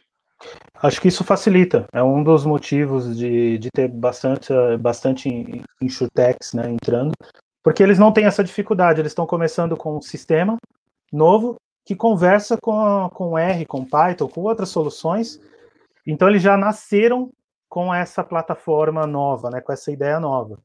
Acho 0.76 1.02
que 1.02 1.08
isso 1.08 1.24
facilita. 1.24 1.88
É 1.94 2.04
um 2.04 2.24
dos 2.24 2.46
motivos 2.46 3.18
de, 3.18 3.58
de 3.58 3.70
ter 3.74 3.88
bastante, 3.88 4.52
bastante 4.80 5.30
insurtechs 5.82 6.54
né, 6.54 6.70
entrando, 6.70 7.14
porque 7.64 7.82
eles 7.82 7.98
não 7.98 8.12
têm 8.12 8.26
essa 8.26 8.44
dificuldade. 8.44 9.00
Eles 9.00 9.12
estão 9.12 9.26
começando 9.26 9.76
com 9.78 9.98
um 9.98 10.02
sistema 10.02 10.58
novo 11.12 11.56
que 11.86 11.96
conversa 11.96 12.58
com, 12.58 13.10
com 13.14 13.38
R, 13.38 13.66
com 13.66 13.86
Python, 13.86 14.28
com 14.28 14.42
outras 14.42 14.70
soluções. 14.70 15.40
Então, 16.06 16.28
eles 16.28 16.42
já 16.42 16.58
nasceram 16.58 17.32
com 17.70 17.94
essa 17.94 18.24
plataforma 18.24 19.06
nova, 19.06 19.50
né, 19.50 19.62
com 19.62 19.72
essa 19.72 19.92
ideia 19.92 20.20
nova. 20.20 20.58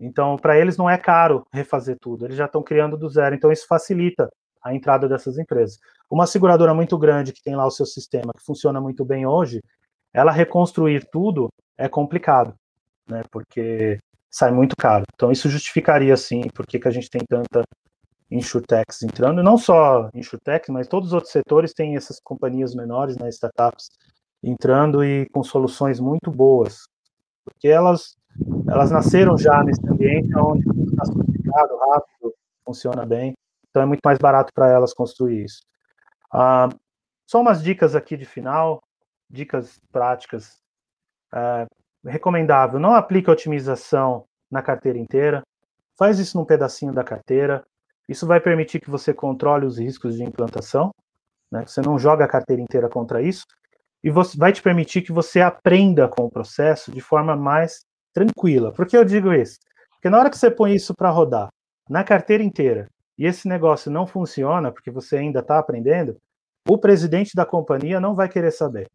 Então, 0.00 0.36
para 0.36 0.58
eles 0.58 0.76
não 0.76 0.90
é 0.90 0.98
caro 0.98 1.46
refazer 1.52 1.96
tudo, 2.00 2.26
eles 2.26 2.36
já 2.36 2.46
estão 2.46 2.62
criando 2.62 2.96
do 2.96 3.08
zero. 3.08 3.34
Então, 3.34 3.52
isso 3.52 3.66
facilita 3.66 4.28
a 4.62 4.74
entrada 4.74 5.08
dessas 5.08 5.38
empresas. 5.38 5.78
Uma 6.10 6.26
seguradora 6.26 6.74
muito 6.74 6.98
grande 6.98 7.32
que 7.32 7.42
tem 7.42 7.54
lá 7.54 7.64
o 7.64 7.70
seu 7.70 7.86
sistema, 7.86 8.32
que 8.36 8.44
funciona 8.44 8.80
muito 8.80 9.04
bem 9.04 9.24
hoje, 9.24 9.62
ela 10.12 10.32
reconstruir 10.32 11.08
tudo 11.10 11.48
é 11.78 11.88
complicado, 11.88 12.54
né? 13.08 13.22
Porque 13.30 13.98
sai 14.30 14.50
muito 14.50 14.74
caro. 14.76 15.04
Então, 15.14 15.30
isso 15.30 15.48
justificaria, 15.48 16.16
sim, 16.16 16.42
por 16.54 16.66
que 16.66 16.80
a 16.86 16.90
gente 16.90 17.08
tem 17.08 17.22
tanta 17.28 17.62
insurtechs 18.30 19.02
entrando. 19.02 19.42
Não 19.42 19.56
só 19.56 20.10
insurtechs, 20.14 20.68
mas 20.68 20.88
todos 20.88 21.08
os 21.08 21.12
outros 21.12 21.32
setores 21.32 21.72
têm 21.72 21.96
essas 21.96 22.20
companhias 22.20 22.74
menores, 22.74 23.16
né, 23.16 23.28
startups, 23.28 23.88
entrando 24.42 25.04
e 25.04 25.28
com 25.30 25.42
soluções 25.42 26.00
muito 26.00 26.30
boas. 26.30 26.88
Porque 27.44 27.68
elas, 27.68 28.16
elas 28.68 28.90
nasceram 28.90 29.36
já 29.38 29.62
nesse 29.62 29.86
ambiente 29.88 30.36
onde 30.36 30.64
tudo 30.64 30.90
está 30.90 31.04
sofisticado, 31.04 31.76
rápido, 31.76 32.34
funciona 32.64 33.06
bem. 33.06 33.34
Então 33.70 33.82
é 33.82 33.86
muito 33.86 34.00
mais 34.04 34.18
barato 34.18 34.52
para 34.54 34.68
elas 34.68 34.92
construir 34.92 35.44
isso. 35.44 35.62
Ah, 36.32 36.68
só 37.26 37.40
umas 37.40 37.62
dicas 37.62 37.94
aqui 37.94 38.16
de 38.16 38.24
final, 38.24 38.82
dicas 39.28 39.80
práticas. 39.90 40.60
É, 41.34 41.66
recomendável, 42.04 42.78
não 42.78 42.94
aplique 42.94 43.30
otimização 43.30 44.24
na 44.50 44.62
carteira 44.62 44.96
inteira, 44.96 45.42
faz 45.98 46.18
isso 46.18 46.38
num 46.38 46.44
pedacinho 46.44 46.92
da 46.92 47.02
carteira. 47.02 47.64
Isso 48.08 48.26
vai 48.26 48.40
permitir 48.40 48.80
que 48.80 48.90
você 48.90 49.12
controle 49.12 49.66
os 49.66 49.78
riscos 49.78 50.16
de 50.16 50.22
implantação, 50.22 50.92
né? 51.50 51.64
Você 51.66 51.80
não 51.80 51.98
joga 51.98 52.24
a 52.24 52.28
carteira 52.28 52.62
inteira 52.62 52.88
contra 52.88 53.22
isso, 53.22 53.44
e 54.02 54.10
você, 54.10 54.36
vai 54.36 54.52
te 54.52 54.62
permitir 54.62 55.02
que 55.02 55.12
você 55.12 55.40
aprenda 55.40 56.06
com 56.08 56.24
o 56.24 56.30
processo 56.30 56.92
de 56.92 57.00
forma 57.00 57.34
mais 57.34 57.84
tranquila. 58.12 58.72
Por 58.72 58.86
que 58.86 58.96
eu 58.96 59.04
digo 59.04 59.32
isso? 59.32 59.58
Porque 59.90 60.08
na 60.08 60.18
hora 60.18 60.30
que 60.30 60.38
você 60.38 60.50
põe 60.50 60.74
isso 60.74 60.94
para 60.94 61.10
rodar 61.10 61.48
na 61.88 62.04
carteira 62.04 62.42
inteira 62.42 62.88
e 63.18 63.26
esse 63.26 63.48
negócio 63.48 63.90
não 63.90 64.06
funciona 64.06 64.70
porque 64.70 64.90
você 64.90 65.16
ainda 65.16 65.40
está 65.40 65.58
aprendendo, 65.58 66.16
o 66.68 66.78
presidente 66.78 67.34
da 67.34 67.44
companhia 67.44 67.98
não 67.98 68.14
vai 68.14 68.28
querer 68.28 68.52
saber. 68.52 68.88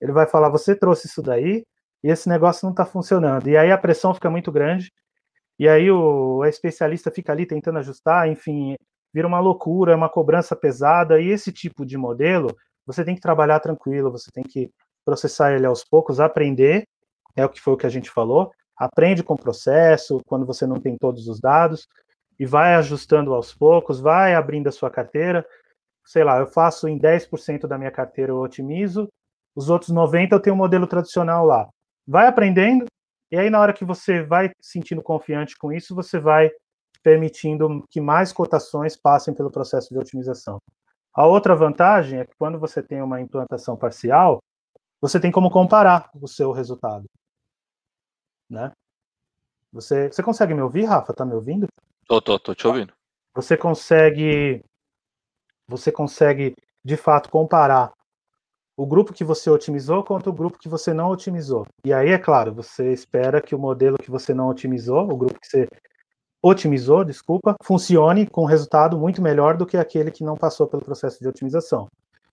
Ele 0.00 0.12
vai 0.12 0.26
falar: 0.26 0.50
você 0.50 0.74
trouxe 0.74 1.06
isso 1.06 1.22
daí 1.22 1.64
e 2.02 2.08
esse 2.08 2.28
negócio 2.28 2.64
não 2.64 2.72
está 2.72 2.84
funcionando. 2.84 3.48
E 3.48 3.56
aí 3.56 3.70
a 3.70 3.78
pressão 3.78 4.12
fica 4.12 4.30
muito 4.30 4.50
grande, 4.50 4.92
e 5.60 5.68
aí 5.68 5.90
o 5.90 6.42
especialista 6.46 7.10
fica 7.10 7.32
ali 7.32 7.44
tentando 7.44 7.78
ajustar, 7.80 8.26
enfim, 8.26 8.76
vira 9.12 9.28
uma 9.28 9.40
loucura, 9.40 9.94
uma 9.94 10.08
cobrança 10.08 10.56
pesada. 10.56 11.20
E 11.20 11.28
esse 11.28 11.52
tipo 11.52 11.84
de 11.84 11.98
modelo, 11.98 12.56
você 12.86 13.04
tem 13.04 13.14
que 13.14 13.20
trabalhar 13.20 13.60
tranquilo, 13.60 14.10
você 14.10 14.30
tem 14.32 14.42
que 14.42 14.70
processar 15.04 15.52
ele 15.52 15.66
aos 15.66 15.84
poucos, 15.84 16.18
aprender, 16.18 16.84
é 17.36 17.44
o 17.44 17.48
que 17.50 17.60
foi 17.60 17.74
o 17.74 17.76
que 17.76 17.84
a 17.84 17.90
gente 17.90 18.10
falou. 18.10 18.50
Aprende 18.74 19.22
com 19.22 19.34
o 19.34 19.38
processo, 19.38 20.22
quando 20.26 20.46
você 20.46 20.66
não 20.66 20.80
tem 20.80 20.96
todos 20.96 21.28
os 21.28 21.38
dados, 21.38 21.86
e 22.38 22.46
vai 22.46 22.74
ajustando 22.76 23.34
aos 23.34 23.52
poucos, 23.52 24.00
vai 24.00 24.34
abrindo 24.34 24.68
a 24.68 24.72
sua 24.72 24.90
carteira. 24.90 25.44
Sei 26.06 26.24
lá, 26.24 26.38
eu 26.38 26.46
faço 26.46 26.88
em 26.88 26.98
10% 26.98 27.66
da 27.66 27.76
minha 27.76 27.90
carteira, 27.90 28.32
eu 28.32 28.38
otimizo, 28.38 29.10
os 29.54 29.68
outros 29.68 29.92
90% 29.92 30.32
eu 30.32 30.40
tenho 30.40 30.54
um 30.54 30.58
modelo 30.58 30.86
tradicional 30.86 31.44
lá. 31.44 31.68
Vai 32.08 32.26
aprendendo, 32.26 32.86
e 33.30 33.38
aí 33.38 33.50
na 33.50 33.60
hora 33.60 33.72
que 33.72 33.84
você 33.84 34.22
vai 34.22 34.50
sentindo 34.60 35.02
confiante 35.02 35.56
com 35.56 35.72
isso, 35.72 35.94
você 35.94 36.18
vai 36.18 36.50
permitindo 37.02 37.84
que 37.88 38.00
mais 38.00 38.32
cotações 38.32 38.96
passem 38.96 39.34
pelo 39.34 39.50
processo 39.50 39.88
de 39.90 39.98
otimização. 39.98 40.58
A 41.12 41.26
outra 41.26 41.56
vantagem 41.56 42.20
é 42.20 42.24
que 42.24 42.34
quando 42.38 42.58
você 42.58 42.82
tem 42.82 43.02
uma 43.02 43.20
implantação 43.20 43.76
parcial, 43.76 44.42
você 45.00 45.18
tem 45.18 45.30
como 45.30 45.50
comparar 45.50 46.10
o 46.14 46.28
seu 46.28 46.52
resultado. 46.52 47.06
Né? 48.48 48.72
Você, 49.72 50.08
você 50.08 50.22
consegue 50.22 50.54
me 50.54 50.62
ouvir, 50.62 50.84
Rafa? 50.84 51.14
Tá 51.14 51.24
me 51.24 51.34
ouvindo? 51.34 51.66
Tô, 52.06 52.20
tô, 52.20 52.38
tô 52.38 52.54
te 52.54 52.66
ouvindo. 52.66 52.92
Você 53.34 53.56
consegue, 53.56 54.62
você 55.66 55.92
consegue 55.92 56.54
de 56.84 56.96
fato 56.96 57.30
comparar 57.30 57.92
o 58.80 58.86
grupo 58.86 59.12
que 59.12 59.22
você 59.22 59.50
otimizou 59.50 60.02
contra 60.02 60.30
o 60.30 60.32
grupo 60.32 60.58
que 60.58 60.66
você 60.66 60.94
não 60.94 61.10
otimizou. 61.10 61.66
E 61.84 61.92
aí, 61.92 62.12
é 62.12 62.18
claro, 62.18 62.54
você 62.54 62.90
espera 62.94 63.38
que 63.38 63.54
o 63.54 63.58
modelo 63.58 63.98
que 63.98 64.10
você 64.10 64.32
não 64.32 64.48
otimizou, 64.48 65.02
o 65.02 65.16
grupo 65.18 65.38
que 65.38 65.46
você 65.46 65.68
otimizou, 66.42 67.04
desculpa, 67.04 67.54
funcione 67.62 68.26
com 68.26 68.44
um 68.44 68.46
resultado 68.46 68.98
muito 68.98 69.20
melhor 69.20 69.54
do 69.54 69.66
que 69.66 69.76
aquele 69.76 70.10
que 70.10 70.24
não 70.24 70.34
passou 70.34 70.66
pelo 70.66 70.82
processo 70.82 71.20
de 71.20 71.28
otimização. 71.28 71.88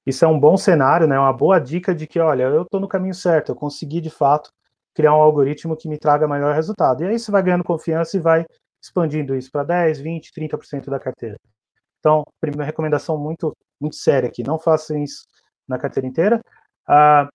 Isso 0.06 0.24
é 0.24 0.28
um 0.30 0.40
bom 0.40 0.56
cenário, 0.56 1.06
né? 1.06 1.20
Uma 1.20 1.34
boa 1.34 1.60
dica 1.60 1.94
de 1.94 2.08
que, 2.08 2.18
olha, 2.18 2.44
eu 2.44 2.62
estou 2.62 2.80
no 2.80 2.88
caminho 2.88 3.14
certo, 3.14 3.52
eu 3.52 3.56
consegui 3.56 4.00
de 4.00 4.10
fato 4.10 4.50
criar 4.96 5.14
um 5.14 5.22
algoritmo 5.22 5.76
que 5.76 5.90
me 5.90 5.98
traga 5.98 6.30
melhor 6.30 6.56
resultado. 6.56 7.04
E 7.04 7.08
aí 7.08 7.20
você 7.20 7.30
vai 7.30 7.44
ganhando 7.44 7.66
confiança 7.66 8.16
e 8.16 8.22
vai 8.22 8.46
expandindo 8.82 9.36
isso 9.36 9.52
para 9.52 9.66
10, 9.66 10.00
20, 10.00 10.32
30% 10.32 10.90
da 10.90 10.98
carteira. 10.98 11.36
Então, 12.00 12.24
primeira 12.40 12.64
recomendação 12.64 13.18
muito, 13.18 13.54
muito 13.82 13.98
séria 13.98 14.30
aqui, 14.30 14.44
não 14.44 14.58
façam 14.58 15.04
isso 15.04 15.26
na 15.68 15.78
carteira 15.78 16.08
inteira. 16.08 16.42
Ah, 16.88 17.30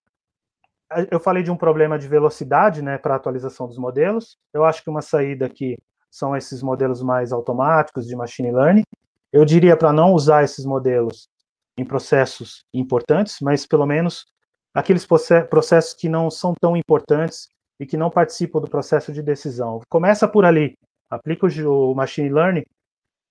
eu 1.11 1.21
falei 1.21 1.43
de 1.43 1.51
um 1.51 1.57
problema 1.57 1.99
de 1.99 2.07
velocidade, 2.09 2.83
né, 2.83 2.99
para 2.99 3.15
atualização 3.15 3.67
dos 3.67 3.79
modelos. 3.79 4.37
Eu 4.53 4.65
acho 4.65 4.83
que 4.83 4.91
uma 4.91 5.03
saída 5.03 5.47
aqui 5.47 5.77
são 6.11 6.37
esses 6.37 6.63
modelos 6.63 7.03
mais 7.03 7.33
automáticos 7.33 8.07
de 8.07 8.15
machine 8.15 8.53
learning. 8.53 8.85
Eu 9.33 9.45
diria 9.45 9.77
para 9.77 9.93
não 9.93 10.13
usar 10.13 10.45
esses 10.45 10.65
modelos 10.65 11.29
em 11.79 11.85
processos 11.85 12.65
importantes, 12.75 13.39
mas 13.41 13.67
pelo 13.67 13.87
menos 13.87 14.27
aqueles 14.75 15.07
processos 15.49 15.95
que 15.95 16.09
não 16.09 16.31
são 16.31 16.55
tão 16.61 16.77
importantes 16.77 17.49
e 17.81 17.87
que 17.87 17.97
não 17.97 18.11
participam 18.11 18.61
do 18.61 18.69
processo 18.69 19.13
de 19.13 19.23
decisão. 19.23 19.81
Começa 19.89 20.29
por 20.29 20.45
ali, 20.45 20.77
aplica 21.09 21.47
o 21.47 21.95
machine 21.95 22.29
learning 22.29 22.65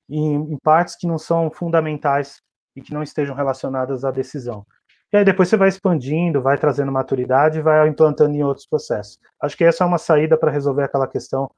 em, 0.10 0.36
em 0.54 0.58
partes 0.58 0.96
que 0.96 1.08
não 1.08 1.18
são 1.18 1.52
fundamentais 1.52 2.42
e 2.76 2.82
que 2.82 2.94
não 2.94 3.04
estejam 3.04 3.36
relacionadas 3.36 4.04
à 4.04 4.12
decisão. 4.12 4.66
E 5.12 5.18
aí 5.18 5.26
depois 5.26 5.50
você 5.50 5.58
vai 5.58 5.68
expandindo, 5.70 6.42
vai 6.42 6.58
trazendo 6.58 6.92
maturidade 6.92 7.60
e 7.60 7.62
vai 7.62 7.88
implantando 7.88 8.36
em 8.36 8.44
outros 8.44 8.66
processos. 8.66 9.20
Acho 9.42 9.58
que 9.58 9.64
essa 9.64 9.84
é 9.84 9.88
uma 9.88 9.98
saída 9.98 10.38
para 10.38 10.52
resolver 10.52 10.84
aquela 10.84 11.08
questão 11.08 11.50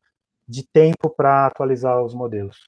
de 0.48 0.68
tempo 0.68 1.10
para 1.10 1.48
atualizar 1.48 2.02
os 2.04 2.14
modelos. 2.14 2.68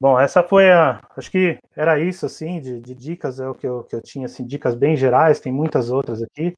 Bom, 0.00 0.18
essa 0.18 0.42
foi 0.42 0.70
a. 0.70 1.00
Acho 1.16 1.30
que 1.30 1.58
era 1.76 1.98
isso, 2.00 2.26
assim, 2.26 2.60
de, 2.60 2.80
de 2.80 2.94
dicas, 2.94 3.38
é 3.38 3.48
o 3.48 3.54
que 3.54 3.66
eu, 3.66 3.84
que 3.84 3.94
eu 3.94 4.02
tinha, 4.02 4.26
assim, 4.26 4.44
dicas 4.44 4.74
bem 4.74 4.96
gerais, 4.96 5.38
tem 5.40 5.52
muitas 5.52 5.90
outras 5.90 6.20
aqui. 6.20 6.56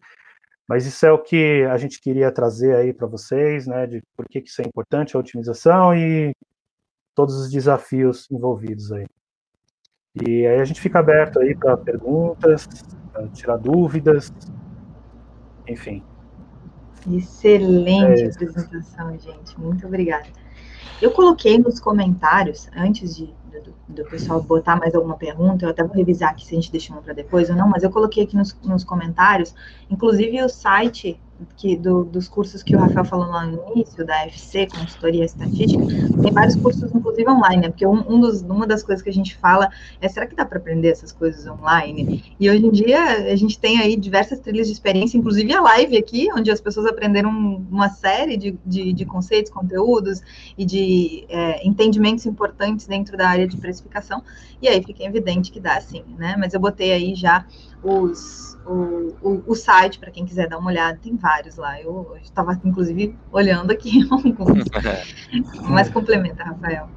Mas 0.67 0.87
isso 0.87 1.05
é 1.05 1.13
o 1.13 1.19
que 1.23 1.63
a 1.71 1.77
gente 1.77 2.01
queria 2.01 2.33
trazer 2.33 2.75
aí 2.75 2.93
para 2.93 3.07
vocês, 3.07 3.67
né, 3.67 3.87
de 3.87 4.03
por 4.17 4.27
que, 4.27 4.41
que 4.41 4.49
isso 4.49 4.63
é 4.63 4.65
importante, 4.67 5.15
a 5.15 5.21
otimização 5.21 5.95
e 5.95 6.35
todos 7.15 7.37
os 7.37 7.51
desafios 7.51 8.27
envolvidos 8.31 8.91
aí. 8.93 9.07
E 10.23 10.47
aí 10.47 10.61
a 10.61 10.65
gente 10.65 10.81
fica 10.81 11.01
aberto 11.01 11.41
aí 11.41 11.57
para 11.57 11.77
perguntas, 11.77 12.69
pra 13.13 13.27
tirar 13.29 13.57
dúvidas, 13.57 14.33
enfim. 15.67 16.05
Excelente 17.11 18.23
é 18.23 18.27
apresentação, 18.29 19.19
gente. 19.19 19.59
Muito 19.59 19.85
obrigada. 19.87 20.27
Eu 21.03 21.11
coloquei 21.11 21.59
nos 21.59 21.81
comentários, 21.81 22.69
antes 22.77 23.17
de 23.17 23.35
do, 23.65 23.75
do, 23.89 24.05
pessoal 24.09 24.41
botar 24.43 24.77
mais 24.77 24.95
alguma 24.95 25.17
pergunta, 25.17 25.65
eu 25.65 25.71
até 25.71 25.83
vou 25.83 25.95
revisar 25.95 26.31
aqui 26.31 26.45
se 26.45 26.55
a 26.55 26.61
gente 26.61 26.71
deixou 26.71 26.97
uma 26.97 27.03
para 27.03 27.13
depois 27.13 27.51
ou 27.51 27.57
não, 27.57 27.69
mas 27.69 27.83
eu 27.83 27.91
coloquei 27.91 28.25
aqui 28.25 28.37
nos, 28.37 28.57
nos 28.63 28.85
comentários, 28.85 29.55
inclusive 29.91 30.43
o 30.43 30.49
site 30.49 31.21
que, 31.57 31.77
do, 31.77 32.05
dos 32.05 32.29
cursos 32.29 32.63
que 32.63 32.75
o 32.75 32.79
Rafael 32.79 33.05
falou 33.05 33.27
lá 33.27 33.47
no 33.47 33.61
início, 33.73 34.05
da 34.05 34.27
FC, 34.27 34.67
Consultoria 34.67 35.25
Estatística, 35.25 35.85
tem 36.23 36.33
vários 36.33 36.57
cursos, 36.57 36.95
inclusive 36.95 37.29
online, 37.29 37.63
né? 37.63 37.69
Porque 37.69 37.87
um, 37.87 38.05
um 38.09 38.21
dos, 38.21 38.43
uma 38.43 38.67
das 38.67 38.83
coisas 38.83 39.03
que 39.03 39.11
a 39.11 39.13
gente 39.13 39.37
fala 39.37 39.69
é, 40.01 40.09
será 40.09 40.27
que 40.27 40.35
dá 40.35 40.45
para 40.45 40.59
aprender 40.59 40.89
essas 40.89 41.13
coisas 41.13 41.47
online? 41.47 42.25
E 42.39 42.49
hoje 42.49 42.67
em 42.67 42.71
dia 42.71 43.33
a 43.33 43.37
gente 43.37 43.59
tem 43.59 43.81
aí 43.81 43.97
diversas 43.97 44.39
trilhas 44.41 44.67
de 44.67 44.73
experiência, 44.73 45.19
inclusive 45.19 45.53
a 45.53 45.61
live 45.61 45.97
aqui, 45.97 46.29
onde 46.33 46.51
as 46.51 46.61
pessoas 46.61 46.87
aprenderam 46.87 47.31
uma 47.31 47.89
série 47.89 48.37
de, 48.37 48.59
de, 48.65 48.93
de 48.93 49.05
conceitos, 49.05 49.51
conteúdos 49.51 50.23
e 50.57 50.65
de 50.65 51.25
é, 51.29 51.67
entendimentos 51.67 52.27
importantes 52.27 52.87
dentro 52.87 53.17
da 53.17 53.29
área 53.29 53.47
de 53.47 53.57
precificação, 53.57 54.23
e 54.61 54.69
aí 54.69 54.83
fica 54.83 55.05
evidente 55.05 55.51
que 55.51 55.61
dá 55.61 55.81
sim, 55.81 56.05
né? 56.17 56.37
Mas 56.39 56.55
eu 56.55 56.61
botei 56.61 56.93
aí 56.93 57.15
já 57.15 57.45
os 57.85 58.55
o, 58.67 59.15
o, 59.21 59.45
o 59.47 59.55
site, 59.55 59.99
para 59.99 60.11
quem 60.11 60.25
quiser 60.25 60.49
dar 60.49 60.59
uma 60.59 60.71
olhada, 60.71 60.99
tem 61.03 61.17
vários 61.17 61.57
lá. 61.57 61.81
Eu 61.81 62.17
estava, 62.23 62.59
inclusive, 62.65 63.17
olhando 63.31 63.71
aqui 63.71 64.07
alguns. 64.11 64.65
Mas 65.69 65.91
complementa, 65.91 66.43
Rafael. 66.45 66.89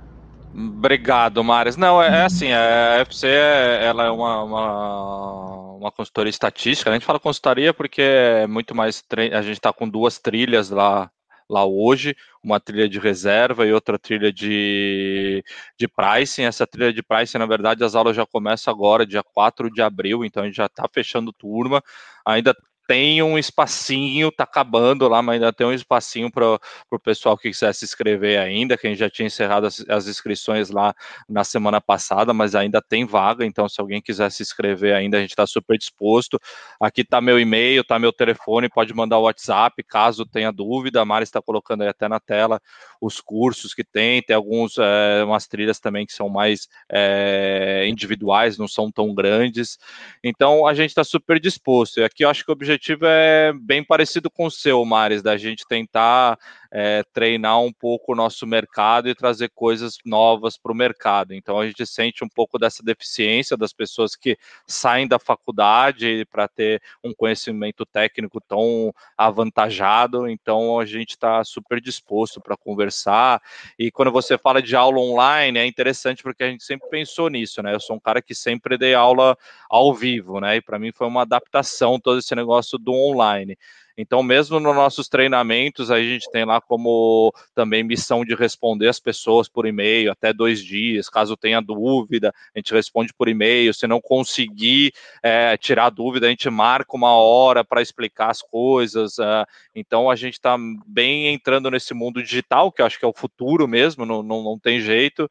Obrigado, 0.56 1.44
Maris. 1.44 1.78
Não, 1.78 2.02
é, 2.02 2.22
é 2.22 2.26
assim, 2.26 2.52
a 2.52 3.00
FC 3.02 3.28
ela 3.28 4.06
é 4.06 4.10
uma, 4.10 4.44
uma, 4.44 5.76
uma, 5.76 5.92
consultoria 5.92 6.30
estatística. 6.30 6.90
A 6.90 6.94
gente 6.94 7.06
fala 7.06 7.20
consultoria 7.20 7.74
porque 7.74 8.02
é 8.02 8.48
muito 8.48 8.74
mais. 8.74 9.04
A 9.34 9.42
gente 9.42 9.58
está 9.58 9.72
com 9.72 9.88
duas 9.88 10.18
trilhas 10.18 10.70
lá, 10.72 11.12
lá 11.48 11.64
hoje, 11.66 12.16
uma 12.48 12.60
trilha 12.62 12.88
de 12.88 12.98
reserva 12.98 13.68
e 13.68 13.74
outra 13.74 14.00
trilha 14.00 14.32
de, 14.32 15.44
de 15.78 15.88
pricing. 15.88 16.44
Essa 16.44 16.66
trilha 16.66 16.94
de 16.94 17.04
pricing, 17.04 17.38
na 17.38 17.46
verdade, 17.46 17.84
as 17.84 17.94
aulas 17.94 18.16
já 18.16 18.26
começam 18.26 18.74
agora, 18.74 19.06
dia 19.06 19.22
4 19.22 19.70
de 19.70 19.82
abril, 19.82 20.24
então 20.24 20.44
a 20.44 20.46
gente 20.46 20.56
já 20.56 20.66
está 20.68 20.88
fechando 20.92 21.34
turma. 21.34 21.84
Ainda 22.26 22.56
tem 22.88 23.22
um 23.22 23.38
espacinho, 23.38 24.32
tá 24.32 24.46
acabando 24.46 25.10
lá, 25.10 25.22
mas 25.22 25.36
ainda 25.36 25.52
tem 25.52 25.68
um 25.68 25.74
espacinho 25.74 26.32
para 26.32 26.58
o 26.90 27.00
pessoal 27.00 27.38
que 27.38 27.50
quiser 27.50 27.74
se 27.74 27.84
inscrever 27.84 28.40
ainda, 28.40 28.78
que 28.78 28.88
a 28.88 28.90
gente 28.90 29.00
já 29.00 29.10
tinha 29.10 29.28
encerrado 29.28 29.68
as, 29.68 29.84
as, 29.90 30.08
inscrições 30.08 30.70
lá 30.70 30.96
na 31.28 31.44
semana 31.44 31.82
passada, 31.82 32.34
mas 32.34 32.56
ainda 32.56 32.82
tem 32.82 33.06
vaga, 33.06 33.46
então 33.46 33.68
se 33.68 33.82
alguém 33.82 34.02
quiser 34.02 34.32
se 34.32 34.42
inscrever 34.42 34.96
ainda, 34.96 35.18
a 35.18 35.20
gente 35.22 35.32
está 35.32 35.46
super 35.46 35.78
disposto. 35.78 36.40
Aqui 36.80 37.02
está 37.02 37.20
meu 37.20 37.38
e-mail, 37.38 37.82
está 37.82 38.00
meu 38.00 38.14
telefone, 38.14 38.70
pode 38.70 38.94
mandar 38.94 39.18
o 39.18 39.24
WhatsApp, 39.24 39.84
caso 39.84 40.26
tenha 40.26 40.52
dúvida, 40.52 41.02
a 41.02 41.06
Mari 41.06 41.24
está 41.24 41.42
colocando 41.42 41.82
aí 41.82 41.90
até 41.90 42.08
na 42.08 42.22
tela 42.22 42.62
os 43.02 43.20
cursos 43.20 43.74
que 43.74 43.84
tem, 43.84 44.24
tem 44.24 44.36
alguns, 44.36 44.78
é, 44.80 45.24
umas 45.26 45.46
trilhas 45.46 45.80
também 45.80 46.06
que 46.06 46.14
são 46.14 46.30
mais 46.30 46.70
é, 46.90 47.86
individuais, 47.88 48.58
não 48.58 48.68
são 48.68 48.90
tão 48.90 49.14
grandes, 49.14 49.78
então 50.24 50.66
a 50.66 50.74
gente 50.74 50.90
está 50.90 51.04
super 51.04 51.40
disposto, 51.40 52.00
e 52.00 52.04
aqui 52.04 52.24
eu 52.24 52.30
acho 52.30 52.44
que 52.44 52.50
o 52.50 52.54
objetivo 52.54 52.77
objetivo 52.78 53.06
é 53.06 53.52
bem 53.54 53.84
parecido 53.84 54.30
com 54.30 54.46
o 54.46 54.52
seu, 54.52 54.84
Mares, 54.86 55.22
da 55.22 55.36
gente 55.36 55.68
tentar 55.68 56.40
é, 56.72 57.04
treinar 57.14 57.60
um 57.62 57.72
pouco 57.72 58.14
o 58.14 58.16
nosso 58.16 58.46
mercado 58.46 59.10
e 59.10 59.16
trazer 59.16 59.50
coisas 59.54 59.98
novas 60.06 60.58
para 60.58 60.72
o 60.72 60.76
mercado. 60.76 61.34
Então 61.34 61.60
a 61.60 61.66
gente 61.66 61.86
sente 61.86 62.24
um 62.24 62.30
pouco 62.30 62.58
dessa 62.58 62.84
deficiência 62.84 63.58
das 63.58 63.74
pessoas 63.74 64.16
que 64.16 64.38
saem 64.66 65.08
da 65.08 65.20
faculdade 65.20 66.26
para 66.32 66.48
ter 66.48 66.82
um 67.04 67.14
conhecimento 67.14 67.86
técnico 67.86 68.42
tão 68.42 68.94
avantajado. 69.18 70.28
Então 70.28 70.80
a 70.80 70.86
gente 70.86 71.12
está 71.12 71.44
super 71.44 71.82
disposto 71.82 72.42
para 72.42 72.58
conversar. 72.58 73.42
E 73.78 73.92
quando 73.92 74.12
você 74.12 74.38
fala 74.38 74.62
de 74.62 74.76
aula 74.76 75.00
online, 75.00 75.60
é 75.60 75.66
interessante 75.66 76.24
porque 76.24 76.44
a 76.44 76.50
gente 76.50 76.64
sempre 76.64 76.90
pensou 76.90 77.30
nisso, 77.30 77.62
né? 77.62 77.74
Eu 77.74 77.80
sou 77.80 77.96
um 77.96 78.00
cara 78.00 78.22
que 78.22 78.36
sempre 78.36 78.78
dei 78.78 78.94
aula 78.94 79.38
ao 79.70 79.94
vivo, 79.94 80.40
né? 80.40 80.58
E 80.58 80.62
para 80.62 80.80
mim 80.80 80.92
foi 80.92 81.08
uma 81.08 81.22
adaptação 81.22 82.00
todo 82.00 82.20
esse 82.20 82.36
negócio 82.36 82.78
do 82.78 82.94
online. 82.94 83.58
Então, 83.98 84.22
mesmo 84.22 84.60
nos 84.60 84.76
nossos 84.76 85.10
treinamentos, 85.10 85.90
a 85.90 86.00
gente 86.00 86.30
tem 86.30 86.46
lá 86.46 86.62
como 86.62 87.34
também 87.56 87.84
missão 87.84 88.24
de 88.24 88.36
responder 88.36 88.88
as 88.88 89.00
pessoas 89.00 89.50
por 89.50 89.66
e-mail 89.66 90.12
até 90.12 90.32
dois 90.32 90.64
dias. 90.64 91.10
Caso 91.10 91.36
tenha 91.36 91.60
dúvida, 91.60 92.32
a 92.56 92.60
gente 92.60 92.74
responde 92.74 93.12
por 93.12 93.28
e-mail. 93.28 93.74
Se 93.74 93.88
não 93.88 94.00
conseguir 94.00 94.94
é, 95.24 95.58
tirar 95.58 95.90
dúvida, 95.90 96.28
a 96.28 96.30
gente 96.30 96.48
marca 96.48 96.96
uma 96.96 97.14
hora 97.14 97.66
para 97.66 97.82
explicar 97.82 98.30
as 98.30 98.42
coisas. 98.42 99.18
É. 99.18 99.46
então, 99.74 100.12
a 100.12 100.16
gente 100.16 100.34
está 100.34 100.56
bem 100.86 101.34
entrando 101.34 101.72
nesse 101.72 101.96
mundo 101.96 102.22
digital, 102.22 102.72
que 102.72 102.84
eu 102.84 102.86
acho 102.86 103.00
que 103.00 103.06
é 103.06 103.08
o 103.08 103.14
futuro 103.14 103.68
mesmo, 103.68 104.06
não, 104.06 104.22
não, 104.22 104.44
não 104.44 104.60
tem 104.60 104.80
jeito. 104.80 105.28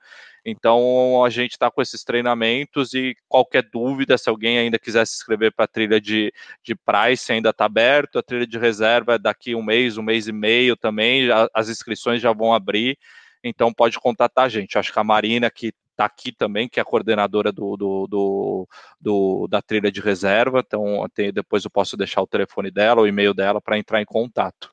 Então 0.49 1.25
a 1.25 1.29
gente 1.29 1.53
está 1.53 1.69
com 1.73 1.83
esses 1.83 2.05
treinamentos 2.05 2.95
e 2.95 3.17
qualquer 3.29 3.65
dúvida, 3.65 4.17
se 4.17 4.31
alguém 4.31 4.59
ainda 4.59 4.79
quiser 4.79 5.05
se 5.05 5.17
inscrever 5.17 5.53
para 5.53 5.65
a 5.65 5.69
trilha 5.69 6.01
de, 6.01 6.33
de 6.63 6.77
price, 6.77 7.33
ainda 7.33 7.51
está 7.51 7.65
aberto. 7.65 8.17
A 8.17 8.23
trilha 8.23 8.47
de 8.47 8.57
reserva 8.57 9.15
é 9.15 9.19
daqui 9.19 9.57
um 9.57 9.63
mês, 9.63 9.99
um 9.99 10.03
mês 10.03 10.29
e 10.29 10.33
meio 10.33 10.77
também. 10.77 11.29
as 11.53 11.69
inscrições 11.69 12.23
já 12.23 12.33
vão 12.33 12.55
abrir. 12.55 12.97
Então 13.43 13.75
pode 13.75 13.99
contatar 13.99 14.45
a 14.45 14.49
gente. 14.49 14.79
Acho 14.79 14.93
que 14.93 14.99
a 15.01 15.05
Marina, 15.05 15.51
que 15.51 15.75
está 15.91 16.05
aqui 16.05 16.31
também, 16.31 16.69
que 16.69 16.79
é 16.79 16.83
a 16.83 16.85
coordenadora 16.85 17.51
do, 17.51 17.77
do, 17.77 18.07
do, 18.07 18.69
do, 19.01 19.49
da 19.49 19.61
trilha 19.61 19.91
de 19.91 20.01
reserva. 20.01 20.63
Então, 20.65 21.05
tem, 21.13 21.33
depois 21.33 21.65
eu 21.65 21.71
posso 21.71 21.97
deixar 21.97 22.23
o 22.23 22.27
telefone 22.27 22.71
dela, 22.71 23.03
o 23.03 23.07
e-mail 23.07 23.35
dela 23.35 23.61
para 23.61 23.79
entrar 23.79 24.01
em 24.01 24.05
contato. 24.05 24.71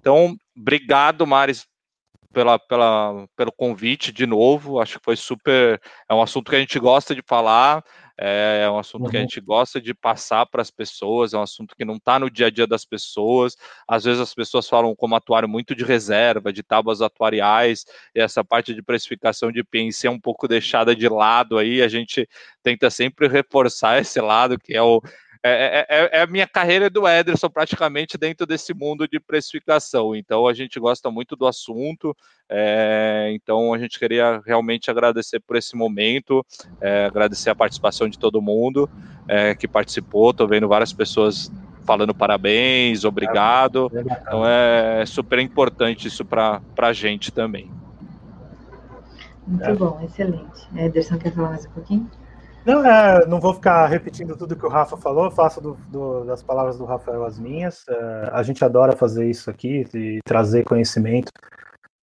Então, 0.00 0.36
obrigado, 0.56 1.26
Maris, 1.26 1.68
pela, 2.36 2.58
pela, 2.58 3.26
pelo 3.34 3.50
convite 3.50 4.12
de 4.12 4.26
novo. 4.26 4.78
Acho 4.78 4.98
que 4.98 5.04
foi 5.06 5.16
super. 5.16 5.80
É 6.06 6.14
um 6.14 6.20
assunto 6.20 6.50
que 6.50 6.56
a 6.56 6.60
gente 6.60 6.78
gosta 6.78 7.14
de 7.14 7.22
falar, 7.26 7.82
é, 8.20 8.60
é 8.62 8.70
um 8.70 8.78
assunto 8.78 9.04
uhum. 9.04 9.10
que 9.10 9.16
a 9.16 9.20
uhum. 9.20 9.26
gente 9.26 9.40
gosta 9.40 9.80
de 9.80 9.94
passar 9.94 10.44
para 10.44 10.60
as 10.60 10.70
pessoas, 10.70 11.32
é 11.32 11.38
um 11.38 11.42
assunto 11.42 11.74
que 11.74 11.82
não 11.82 11.94
está 11.94 12.18
no 12.18 12.28
dia 12.30 12.48
a 12.48 12.50
dia 12.50 12.66
das 12.66 12.84
pessoas. 12.84 13.56
Às 13.88 14.04
vezes 14.04 14.20
as 14.20 14.34
pessoas 14.34 14.68
falam 14.68 14.94
como 14.94 15.16
atuário 15.16 15.48
muito 15.48 15.74
de 15.74 15.82
reserva, 15.82 16.52
de 16.52 16.62
tábuas 16.62 17.00
atuariais, 17.00 17.86
e 18.14 18.20
essa 18.20 18.44
parte 18.44 18.74
de 18.74 18.82
precificação 18.82 19.50
de 19.50 19.64
PNC 19.64 20.06
é 20.06 20.10
um 20.10 20.20
pouco 20.20 20.46
deixada 20.46 20.94
de 20.94 21.08
lado 21.08 21.56
aí. 21.56 21.80
A 21.80 21.88
gente 21.88 22.28
tenta 22.62 22.90
sempre 22.90 23.28
reforçar 23.28 23.96
esse 24.02 24.20
lado, 24.20 24.58
que 24.58 24.76
é 24.76 24.82
o 24.82 25.00
é, 25.46 25.86
é, 25.86 25.86
é, 25.88 26.18
é, 26.18 26.22
a 26.22 26.26
minha 26.26 26.46
carreira 26.46 26.90
do 26.90 27.06
Ederson 27.06 27.48
praticamente 27.48 28.18
dentro 28.18 28.46
desse 28.46 28.74
mundo 28.74 29.06
de 29.06 29.20
precificação. 29.20 30.14
Então 30.14 30.46
a 30.46 30.52
gente 30.52 30.80
gosta 30.80 31.10
muito 31.10 31.36
do 31.36 31.46
assunto. 31.46 32.16
É, 32.48 33.30
então 33.32 33.72
a 33.72 33.78
gente 33.78 33.98
queria 33.98 34.40
realmente 34.44 34.90
agradecer 34.90 35.40
por 35.40 35.56
esse 35.56 35.76
momento, 35.76 36.44
é, 36.80 37.06
agradecer 37.06 37.50
a 37.50 37.54
participação 37.54 38.08
de 38.08 38.18
todo 38.18 38.42
mundo 38.42 38.90
é, 39.28 39.54
que 39.54 39.68
participou. 39.68 40.30
Estou 40.30 40.48
vendo 40.48 40.66
várias 40.66 40.92
pessoas 40.92 41.50
falando 41.84 42.12
parabéns, 42.12 43.04
obrigado. 43.04 43.90
Então 43.94 44.44
é 44.44 45.06
super 45.06 45.38
importante 45.38 46.08
isso 46.08 46.24
para 46.24 46.60
a 46.76 46.92
gente 46.92 47.30
também. 47.30 47.70
Muito 49.46 49.74
bom, 49.76 50.00
excelente. 50.02 50.68
Ederson 50.74 51.18
quer 51.18 51.32
falar 51.32 51.50
mais 51.50 51.66
um 51.66 51.70
pouquinho? 51.70 52.10
Não, 52.66 52.84
é, 52.84 53.24
não 53.26 53.38
vou 53.38 53.54
ficar 53.54 53.86
repetindo 53.86 54.36
tudo 54.36 54.56
que 54.56 54.66
o 54.66 54.68
Rafa 54.68 54.96
falou, 54.96 55.30
faço 55.30 55.60
do, 55.60 55.74
do, 55.88 56.24
das 56.24 56.42
palavras 56.42 56.76
do 56.76 56.84
Rafael 56.84 57.24
as 57.24 57.38
minhas. 57.38 57.84
É, 57.88 58.30
a 58.32 58.42
gente 58.42 58.64
adora 58.64 58.96
fazer 58.96 59.30
isso 59.30 59.48
aqui 59.48 59.86
e 59.94 60.18
trazer 60.24 60.64
conhecimento 60.64 61.30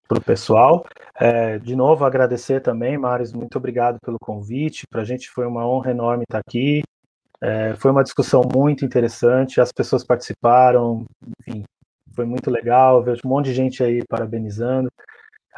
para 0.08 0.16
o 0.16 0.24
pessoal. 0.24 0.82
É, 1.20 1.58
de 1.58 1.76
novo, 1.76 2.06
agradecer 2.06 2.62
também, 2.62 2.96
Maris, 2.96 3.30
muito 3.34 3.58
obrigado 3.58 3.98
pelo 4.02 4.18
convite. 4.18 4.86
Para 4.86 5.02
a 5.02 5.04
gente 5.04 5.28
foi 5.28 5.46
uma 5.46 5.68
honra 5.68 5.90
enorme 5.90 6.22
estar 6.22 6.38
aqui. 6.38 6.82
É, 7.42 7.74
foi 7.74 7.90
uma 7.90 8.02
discussão 8.02 8.40
muito 8.50 8.86
interessante, 8.86 9.60
as 9.60 9.70
pessoas 9.70 10.02
participaram, 10.02 11.04
enfim, 11.40 11.62
foi 12.16 12.24
muito 12.24 12.50
legal. 12.50 13.02
Vejo 13.02 13.20
um 13.22 13.28
monte 13.28 13.46
de 13.46 13.54
gente 13.54 13.84
aí 13.84 14.02
parabenizando. 14.08 14.90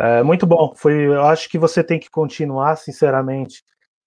É, 0.01 0.25
muito 0.25 0.49
bom. 0.49 0.75
Foi, 0.75 1.07
eu 1.07 1.23
acho 1.23 1.49
que 1.49 1.61
você 1.61 1.85
tem 1.85 2.01
que 2.01 2.11
continuar, 2.11 2.75
sinceramente 2.75 3.63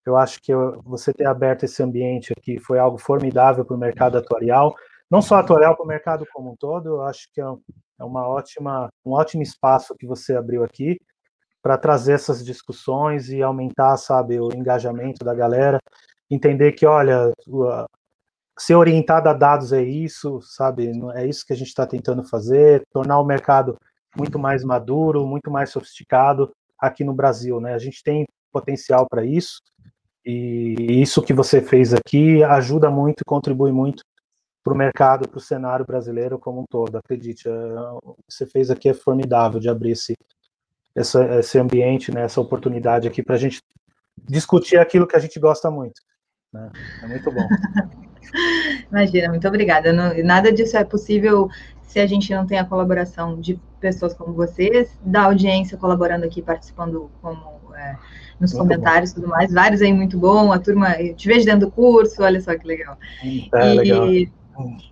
eu 0.09 0.17
acho 0.17 0.41
que 0.41 0.51
você 0.83 1.13
ter 1.13 1.25
aberto 1.25 1.63
esse 1.63 1.81
ambiente 1.83 2.33
aqui 2.35 2.59
foi 2.59 2.79
algo 2.79 2.97
formidável 2.97 3.63
para 3.63 3.75
o 3.75 3.79
mercado 3.79 4.17
atuarial, 4.17 4.75
não 5.09 5.21
só 5.21 5.35
atuarial, 5.35 5.75
para 5.75 5.85
o 5.85 5.87
mercado 5.87 6.25
como 6.33 6.51
um 6.51 6.55
todo. 6.55 6.87
Eu 6.89 7.01
acho 7.03 7.27
que 7.33 7.39
é, 7.39 7.45
é 7.99 8.03
uma 8.03 8.27
ótima, 8.27 8.89
um 9.05 9.11
ótimo 9.11 9.43
espaço 9.43 9.95
que 9.95 10.07
você 10.07 10.35
abriu 10.35 10.63
aqui 10.63 10.97
para 11.61 11.77
trazer 11.77 12.13
essas 12.13 12.43
discussões 12.43 13.29
e 13.29 13.41
aumentar, 13.41 13.97
sabe, 13.97 14.39
o 14.39 14.49
engajamento 14.53 15.23
da 15.25 15.33
galera, 15.33 15.79
entender 16.29 16.71
que, 16.71 16.85
olha, 16.85 17.31
ser 18.57 18.75
orientado 18.75 19.29
a 19.29 19.33
dados 19.33 19.73
é 19.73 19.81
isso, 19.81 20.41
sabe, 20.41 20.91
é 21.15 21.25
isso 21.25 21.45
que 21.45 21.53
a 21.53 21.55
gente 21.55 21.67
está 21.67 21.85
tentando 21.85 22.23
fazer, 22.23 22.83
tornar 22.91 23.19
o 23.19 23.25
mercado 23.25 23.77
muito 24.15 24.39
mais 24.39 24.63
maduro, 24.63 25.27
muito 25.27 25.51
mais 25.51 25.69
sofisticado 25.69 26.51
aqui 26.79 27.03
no 27.03 27.13
Brasil, 27.13 27.59
né? 27.59 27.73
A 27.73 27.79
gente 27.79 28.01
tem 28.01 28.25
potencial 28.51 29.07
para 29.07 29.23
isso. 29.23 29.59
E 30.29 31.01
isso 31.01 31.23
que 31.23 31.33
você 31.33 31.59
fez 31.59 31.91
aqui 31.91 32.43
ajuda 32.43 32.91
muito 32.91 33.21
e 33.21 33.25
contribui 33.25 33.71
muito 33.71 34.03
para 34.63 34.73
o 34.73 34.77
mercado, 34.77 35.27
para 35.27 35.39
o 35.39 35.41
cenário 35.41 35.83
brasileiro 35.83 36.37
como 36.37 36.61
um 36.61 36.65
todo. 36.69 36.95
Acredite, 36.95 37.47
é, 37.47 37.51
o 37.51 38.13
que 38.13 38.35
você 38.35 38.45
fez 38.45 38.69
aqui 38.69 38.89
é 38.89 38.93
formidável 38.93 39.59
de 39.59 39.67
abrir 39.67 39.91
esse, 39.91 40.15
essa, 40.93 41.39
esse 41.39 41.57
ambiente, 41.57 42.13
né, 42.13 42.21
essa 42.21 42.39
oportunidade 42.39 43.07
aqui 43.07 43.23
para 43.23 43.35
a 43.35 43.39
gente 43.39 43.59
discutir 44.27 44.77
aquilo 44.77 45.07
que 45.07 45.15
a 45.15 45.19
gente 45.19 45.39
gosta 45.39 45.71
muito. 45.71 45.99
Né? 46.53 46.69
É 47.01 47.07
muito 47.07 47.31
bom. 47.31 47.47
Imagina, 48.91 49.29
muito 49.29 49.47
obrigada. 49.47 49.91
Não, 49.91 50.15
nada 50.23 50.51
disso 50.51 50.77
é 50.77 50.83
possível 50.83 51.49
se 51.81 51.99
a 51.99 52.05
gente 52.05 52.31
não 52.35 52.45
tem 52.45 52.59
a 52.59 52.65
colaboração 52.65 53.41
de 53.41 53.59
pessoas 53.79 54.13
como 54.13 54.33
vocês, 54.33 54.95
da 55.01 55.23
audiência 55.23 55.75
colaborando 55.75 56.23
aqui, 56.23 56.39
participando 56.39 57.09
como. 57.19 57.59
É, 57.75 57.97
nos 58.39 58.53
muito 58.53 58.63
comentários 58.63 59.11
e 59.11 59.15
tudo 59.15 59.27
mais. 59.27 59.51
Vários 59.51 59.81
aí 59.81 59.93
muito 59.93 60.17
bom. 60.17 60.51
A 60.51 60.59
turma, 60.59 60.93
te 61.15 61.27
vejo 61.27 61.45
dentro 61.45 61.67
do 61.67 61.71
curso, 61.71 62.23
olha 62.23 62.39
só 62.41 62.57
que 62.57 62.65
legal. 62.65 62.97
É, 63.23 63.75
e, 63.75 63.77
legal. 63.77 64.09
e 64.09 64.29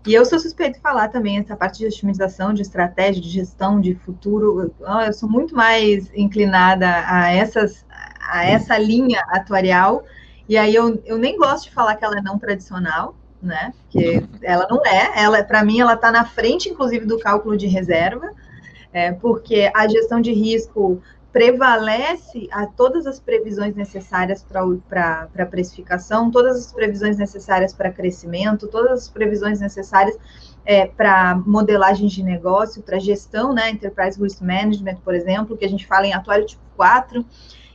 eu 0.06 0.26
sou 0.26 0.40
suspeito 0.40 0.76
de 0.76 0.82
falar 0.82 1.10
também 1.10 1.38
essa 1.38 1.56
parte 1.56 1.80
de 1.80 1.86
otimização, 1.86 2.54
de 2.54 2.62
estratégia, 2.62 3.22
de 3.22 3.30
gestão, 3.30 3.80
de 3.80 3.96
futuro. 3.96 4.74
Eu 5.06 5.14
sou 5.14 5.30
muito 5.30 5.56
mais 5.56 6.12
inclinada 6.16 6.88
a 7.06 7.32
essas, 7.32 7.86
a 8.30 8.46
essa 8.46 8.78
linha 8.78 9.22
atuarial. 9.30 10.04
E 10.48 10.58
aí 10.58 10.74
eu, 10.74 11.02
eu 11.06 11.18
nem 11.18 11.38
gosto 11.38 11.66
de 11.66 11.72
falar 11.72 11.96
que 11.96 12.06
ela 12.06 12.20
é 12.20 12.22
não 12.22 12.40
tradicional, 12.40 13.16
né? 13.42 13.74
Porque 13.84 14.24
ela 14.42 14.68
não 14.70 14.82
é. 14.86 15.22
Ela, 15.22 15.44
para 15.44 15.64
mim, 15.64 15.80
ela 15.80 15.94
está 15.94 16.12
na 16.12 16.26
frente, 16.26 16.70
inclusive, 16.70 17.06
do 17.06 17.20
cálculo 17.20 17.58
de 17.58 17.68
reserva, 17.68 18.32
é, 18.94 19.12
porque 19.12 19.70
a 19.76 19.88
gestão 19.88 20.22
de 20.22 20.32
risco 20.32 21.02
prevalece 21.38 22.48
a 22.52 22.66
todas 22.66 23.06
as 23.06 23.20
previsões 23.20 23.76
necessárias 23.76 24.44
para 24.44 25.30
a 25.38 25.46
precificação, 25.46 26.32
todas 26.32 26.58
as 26.58 26.74
previsões 26.74 27.16
necessárias 27.16 27.72
para 27.72 27.92
crescimento, 27.92 28.68
todas 28.68 29.04
as 29.04 29.08
previsões 29.08 29.60
necessárias 29.60 30.18
é, 30.66 30.88
para 30.88 31.36
modelagem 31.46 32.08
de 32.08 32.24
negócio, 32.24 32.82
para 32.82 32.98
gestão, 32.98 33.54
né, 33.54 33.70
Enterprise 33.70 34.20
Risk 34.20 34.42
Management, 34.42 34.96
por 35.06 35.14
exemplo, 35.14 35.56
que 35.56 35.64
a 35.64 35.70
gente 35.70 35.86
fala 35.86 36.08
em 36.08 36.14
atuário 36.14 36.44
tipo 36.44 36.64
4, 36.76 37.24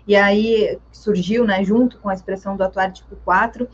e 0.08 0.16
aí 0.16 0.76
surgiu, 0.90 1.46
né, 1.46 1.62
junto 1.62 1.98
com 1.98 2.08
a 2.08 2.14
expressão 2.14 2.56
do 2.56 2.64
atuário 2.64 2.92
tipo 2.92 3.14
4, 3.24 3.68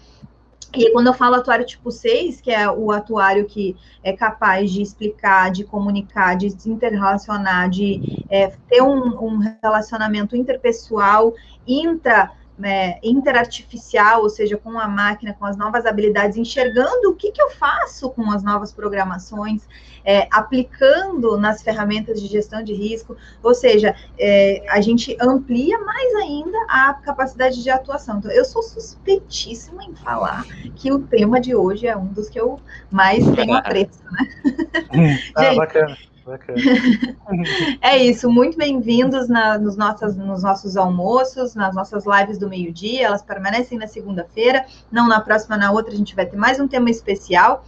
e 0.75 0.91
quando 0.93 1.07
eu 1.07 1.15
falo 1.15 1.37
atuário 1.37 1.65
tipo 1.65 1.91
6, 1.91 2.41
que 2.41 2.51
é 2.51 2.71
o 2.71 2.91
atuário 2.93 3.47
que 3.47 3.77
é 4.03 4.13
capaz 4.13 4.71
de 4.71 4.83
explicar, 4.83 5.51
de 5.51 5.65
comunicar, 5.65 6.37
de 6.37 6.51
se 6.51 6.71
interrelacionar, 6.71 7.71
de 7.71 8.25
é, 8.29 8.53
ter 8.69 8.83
um, 8.83 9.25
um, 9.25 9.39
relacionamento 9.63 10.37
interpessoal, 10.37 11.35
intra 11.67 12.33
é, 12.63 12.99
interartificial, 13.03 14.23
ou 14.23 14.31
seja, 14.31 14.57
com 14.57 14.79
a 14.79 14.89
máquina, 14.89 15.35
com 15.35 15.45
as 15.45 15.57
novas 15.57 15.87
habilidades, 15.87 16.37
enxergando 16.37 17.11
o 17.11 17.15
que, 17.15 17.33
que 17.33 17.41
eu 17.41 17.51
faço 17.51 18.11
com 18.11 18.31
as 18.31 18.43
novas 18.43 18.73
programações, 18.73 19.63
é, 20.05 20.27
aplicando 20.31 21.37
nas 21.37 21.63
ferramentas 21.63 22.21
de 22.21 22.27
gestão 22.27 22.63
de 22.63 22.73
risco, 22.73 23.17
ou 23.43 23.55
seja, 23.55 23.95
é, 24.19 24.65
a 24.69 24.81
gente 24.81 25.17
amplia 25.21 25.79
mais 25.81 26.15
ainda 26.17 26.59
a 26.69 26.95
capacidade 26.95 27.63
de 27.63 27.71
atuação. 27.71 28.19
Então, 28.19 28.31
eu 28.31 28.45
sou 28.45 28.63
suspeitíssima 28.63 29.85
em 29.85 29.95
falar 29.95 30.45
que 30.77 30.93
o 30.93 30.99
tema 30.99 31.41
de 31.41 31.55
hoje 31.55 31.87
é 31.87 31.97
um 31.97 32.07
dos 32.07 32.29
que 32.29 32.41
eu 32.41 32.61
mais 32.91 33.25
tenho 33.33 33.55
apreço, 33.55 34.03
né? 34.11 35.19
ah, 35.35 35.45
gente, 35.45 35.57
bacana. 35.57 35.97
é 37.81 37.97
isso, 37.97 38.31
muito 38.31 38.59
bem-vindos 38.59 39.29
nos, 39.29 39.77
nos 40.17 40.43
nossos 40.43 40.77
almoços, 40.77 41.55
nas 41.55 41.75
nossas 41.75 42.05
lives 42.05 42.37
do 42.37 42.49
meio-dia, 42.49 43.07
elas 43.07 43.23
permanecem 43.23 43.79
na 43.79 43.87
segunda-feira, 43.87 44.67
não 44.93 45.09
na 45.09 45.21
próxima, 45.21 45.57
na 45.57 45.73
outra 45.73 45.93
a 45.93 45.97
gente 45.97 46.15
vai 46.15 46.27
ter 46.27 46.37
mais 46.37 46.61
um 46.61 46.69
tema 46.69 46.91
especial. 46.91 47.65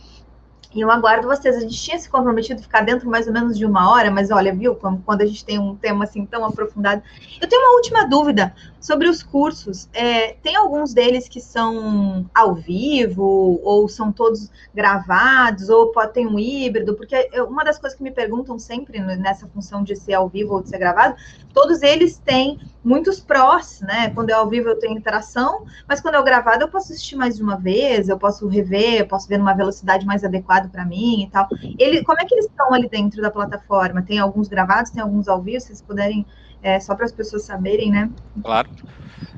E 0.73 0.81
eu 0.81 0.91
aguardo 0.91 1.27
vocês. 1.27 1.57
A 1.57 1.61
gente 1.61 1.81
tinha 1.81 1.99
se 1.99 2.09
comprometido 2.09 2.61
a 2.61 2.63
ficar 2.63 2.83
dentro 2.83 3.09
mais 3.09 3.27
ou 3.27 3.33
menos 3.33 3.59
de 3.59 3.67
uma 3.67 3.91
hora, 3.91 4.11
mas 4.11 4.31
olha, 4.31 4.55
viu, 4.55 4.75
quando 4.75 5.23
a 5.23 5.27
gente 5.27 5.45
tem 5.45 5.59
um 5.59 5.75
tema 5.75 6.05
assim 6.05 6.25
tão 6.25 6.45
aprofundado. 6.45 7.03
Eu 7.41 7.49
tenho 7.49 7.63
uma 7.63 7.75
última 7.77 8.05
dúvida 8.05 8.55
sobre 8.81 9.09
os 9.09 9.23
cursos. 9.23 9.89
É, 9.93 10.35
tem 10.35 10.57
alguns 10.57 10.95
deles 10.95 11.29
que 11.29 11.41
são 11.41 12.25
ao 12.35 12.55
vivo, 12.55 13.61
ou 13.63 13.89
são 13.89 14.13
todos 14.13 14.51
gravados, 14.75 15.69
ou 15.69 15.93
pode 15.93 16.13
ter 16.13 16.27
um 16.27 16.39
híbrido, 16.39 16.95
porque 16.95 17.31
uma 17.49 17.65
das 17.65 17.79
coisas 17.79 17.97
que 17.97 18.05
me 18.05 18.11
perguntam 18.11 18.59
sempre 18.59 19.01
nessa 19.01 19.49
função 19.49 19.83
de 19.83 19.97
ser 19.97 20.15
ao 20.15 20.29
vivo 20.29 20.55
ou 20.55 20.63
de 20.63 20.69
ser 20.69 20.79
gravado, 20.79 21.17
todos 21.53 21.83
eles 21.83 22.19
têm 22.19 22.59
muitos 22.83 23.21
prós, 23.21 23.81
né? 23.81 24.11
Quando 24.11 24.31
é 24.31 24.33
ao 24.33 24.49
vivo 24.49 24.69
eu 24.69 24.79
tenho 24.79 24.97
interação, 24.97 25.67
mas 25.87 26.01
quando 26.01 26.15
é 26.15 26.23
gravado 26.23 26.65
eu 26.65 26.69
posso 26.69 26.93
assistir 26.93 27.17
mais 27.17 27.37
de 27.37 27.43
uma 27.43 27.57
vez, 27.57 28.09
eu 28.09 28.19
posso 28.19 28.47
rever, 28.49 29.01
eu 29.01 29.07
posso 29.07 29.29
ver 29.29 29.39
numa 29.39 29.53
velocidade 29.53 30.07
mais 30.07 30.25
adequada 30.25 30.60
para 30.69 30.85
mim 30.85 31.23
e 31.23 31.31
tal. 31.31 31.49
Ele, 31.79 32.03
como 32.03 32.21
é 32.21 32.25
que 32.25 32.35
eles 32.35 32.47
estão 32.47 32.73
ali 32.75 32.89
dentro 32.89 33.23
da 33.23 33.31
plataforma? 33.31 34.03
Tem 34.03 34.19
alguns 34.19 34.49
gravados, 34.49 34.91
tem 34.91 35.03
alguns 35.03 35.29
ao 35.29 35.41
vivo, 35.41 35.61
se 35.61 35.69
vocês 35.69 35.83
puderem, 35.83 36.27
é, 36.63 36.79
só 36.79 36.95
para 36.95 37.07
as 37.07 37.13
pessoas 37.13 37.45
saberem, 37.45 37.91
né? 37.91 38.11
Claro. 38.43 38.69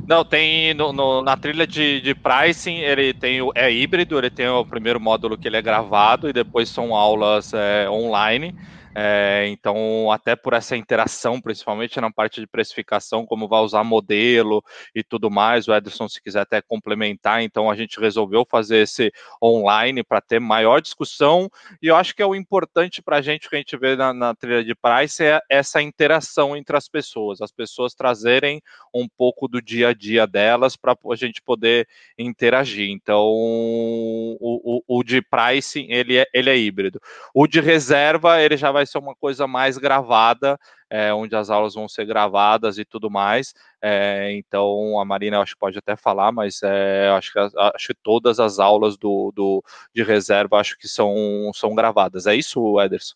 Não, 0.07 0.25
tem 0.25 0.75
no, 0.75 0.93
no, 0.93 1.23
na 1.23 1.37
trilha 1.37 1.67
de, 1.67 2.01
de 2.01 2.15
pricing, 2.15 2.79
ele 2.79 3.15
tem 3.15 3.41
o, 3.41 3.53
é 3.55 3.71
híbrido, 3.73 4.19
ele 4.19 4.31
tem 4.31 4.49
o 4.49 4.65
primeiro 4.65 5.01
módulo 5.01 5.39
que 5.39 5.47
ele 5.47 5.57
é 5.57 5.63
gravado 5.63 6.29
e 6.29 6.33
depois 6.33 6.69
são 6.69 6.95
aulas 6.95 7.53
é, 7.55 7.89
online. 7.89 8.55
É, 8.95 9.47
então, 9.49 10.13
até 10.13 10.37
por 10.37 10.53
essa 10.53 10.77
interação, 10.77 11.41
principalmente 11.41 11.99
na 11.99 12.11
parte 12.11 12.41
de 12.41 12.47
precificação, 12.47 13.25
como 13.25 13.49
vai 13.49 13.61
usar 13.61 13.83
modelo 13.83 14.63
e 14.95 15.03
tudo 15.03 15.31
mais, 15.31 15.67
o 15.67 15.75
Ederson, 15.75 16.09
se 16.09 16.23
quiser 16.23 16.41
até 16.41 16.61
complementar, 16.61 17.43
então 17.43 17.71
a 17.71 17.75
gente 17.75 17.99
resolveu 17.99 18.47
fazer 18.49 18.79
esse 18.79 19.11
online 19.43 20.03
para 20.05 20.21
ter 20.21 20.41
maior 20.41 20.81
discussão, 20.81 21.49
e 21.81 21.87
eu 21.87 21.97
acho 21.97 22.15
que 22.15 22.23
é 22.23 22.27
o 22.27 22.35
importante 22.35 23.01
para 23.01 23.17
a 23.17 23.23
gente 23.23 23.49
que 23.49 23.57
a 23.57 23.59
gente 23.59 23.77
vê 23.79 23.97
na, 23.97 24.13
na 24.13 24.35
trilha 24.35 24.63
de 24.63 24.75
price 24.75 25.25
é 25.25 25.41
essa 25.49 25.81
interação 25.81 26.55
entre 26.55 26.77
as 26.77 26.87
pessoas, 26.87 27.41
as 27.41 27.51
pessoas 27.51 27.95
trazerem 27.95 28.61
um 28.95 29.09
pouco 29.09 29.49
do 29.49 29.63
dia 29.63 29.89
a 29.89 29.95
dia 29.95 30.27
delas 30.27 30.77
para 30.77 30.95
a 31.11 31.17
gente 31.17 31.41
poder 31.41 31.89
interagir. 32.19 32.91
Então, 32.91 33.23
o, 33.25 34.37
o, 34.41 34.99
o 34.99 35.03
de 35.03 35.23
pricing, 35.23 35.87
ele 35.89 36.19
é, 36.19 36.27
ele 36.35 36.51
é 36.51 36.59
híbrido. 36.59 37.01
O 37.35 37.47
de 37.47 37.61
reserva, 37.61 38.41
ele 38.43 38.57
já 38.57 38.71
vai 38.71 38.82
vai 38.83 38.87
ser 38.87 38.99
uma 38.99 39.15
coisa 39.15 39.47
mais 39.47 39.79
gravada, 39.79 40.59
é, 40.91 41.15
onde 41.15 41.35
as 41.35 41.49
aulas 41.49 41.75
vão 41.75 41.89
ser 41.89 42.05
gravadas 42.05 42.79
e 42.79 42.85
tudo 42.85 43.11
mais. 43.11 43.55
É, 43.81 44.33
então 44.33 45.01
a 45.01 45.05
Marina 45.05 45.41
acho 45.41 45.55
que 45.55 45.61
pode 45.61 45.79
até 45.79 45.97
falar, 45.97 46.33
mas 46.33 46.61
é, 46.63 47.09
acho, 47.17 47.33
que, 47.33 47.39
acho 47.39 47.87
que 47.89 47.95
todas 47.95 48.39
as 48.39 48.59
aulas 48.59 48.97
do, 48.97 49.33
do, 49.35 49.65
de 49.95 50.03
reserva 50.03 50.59
acho 50.59 50.77
que 50.77 50.89
são, 50.89 51.15
são 51.55 51.75
gravadas. 51.75 52.27
É 52.27 52.35
isso, 52.35 52.81
Ederson? 52.81 53.15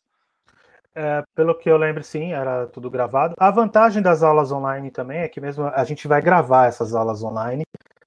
É, 0.95 1.23
pelo 1.35 1.55
que 1.55 1.69
eu 1.69 1.77
lembro, 1.77 2.03
sim, 2.03 2.33
era 2.33 2.67
tudo 2.69 2.89
gravado. 2.89 3.35
A 3.39 3.51
vantagem 3.51 4.01
das 4.01 4.23
aulas 4.23 4.51
online 4.51 4.91
também 4.91 5.19
é 5.19 5.29
que 5.29 5.43
mesmo 5.43 5.67
a 5.67 5.85
gente 5.85 6.09
vai 6.09 6.23
gravar 6.23 6.69
essas 6.69 6.95
aulas 6.95 7.23
online 7.23 7.65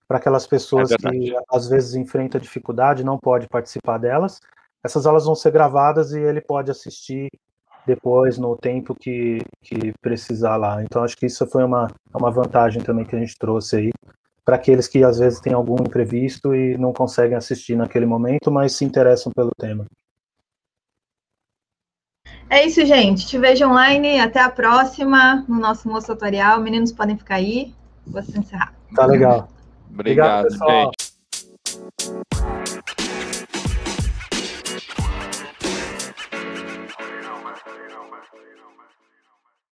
para 0.07 0.17
aquelas 0.17 0.47
pessoas 0.47 0.89
é 0.89 0.97
que 0.97 1.35
às 1.51 1.69
vezes 1.69 1.93
enfrentam 1.93 2.41
dificuldade, 2.41 3.03
não 3.03 3.19
pode 3.19 3.47
participar 3.47 3.99
delas. 3.99 4.39
Essas 4.83 5.05
aulas 5.05 5.25
vão 5.25 5.35
ser 5.35 5.51
gravadas 5.51 6.13
e 6.13 6.19
ele 6.19 6.41
pode 6.41 6.71
assistir 6.71 7.29
depois 7.89 8.37
no 8.37 8.55
tempo 8.55 8.95
que, 8.95 9.39
que 9.61 9.93
precisar 10.01 10.55
lá. 10.55 10.83
Então 10.83 11.03
acho 11.03 11.17
que 11.17 11.25
isso 11.25 11.45
foi 11.47 11.63
uma, 11.63 11.87
uma 12.13 12.31
vantagem 12.31 12.81
também 12.81 13.05
que 13.05 13.15
a 13.15 13.19
gente 13.19 13.37
trouxe 13.37 13.75
aí 13.75 13.91
para 14.45 14.55
aqueles 14.55 14.87
que 14.87 15.03
às 15.03 15.19
vezes 15.19 15.39
têm 15.39 15.53
algum 15.53 15.75
imprevisto 15.75 16.55
e 16.55 16.77
não 16.77 16.91
conseguem 16.91 17.37
assistir 17.37 17.75
naquele 17.75 18.05
momento, 18.05 18.51
mas 18.51 18.73
se 18.73 18.85
interessam 18.85 19.31
pelo 19.35 19.51
tema. 19.57 19.85
É 22.49 22.65
isso, 22.65 22.83
gente. 22.83 23.27
Te 23.27 23.37
vejo 23.37 23.67
online. 23.67 24.19
Até 24.19 24.39
a 24.39 24.49
próxima 24.49 25.45
no 25.47 25.59
nosso 25.59 25.87
moço 25.87 26.07
tutorial. 26.07 26.59
Meninos 26.59 26.91
podem 26.91 27.15
ficar 27.15 27.35
aí. 27.35 27.73
Vou 28.07 28.21
encerrar. 28.21 28.73
Tá 28.95 29.05
legal. 29.05 29.49
Obrigado, 29.93 30.47
Obrigado 30.47 30.91
pessoal. 30.91 30.91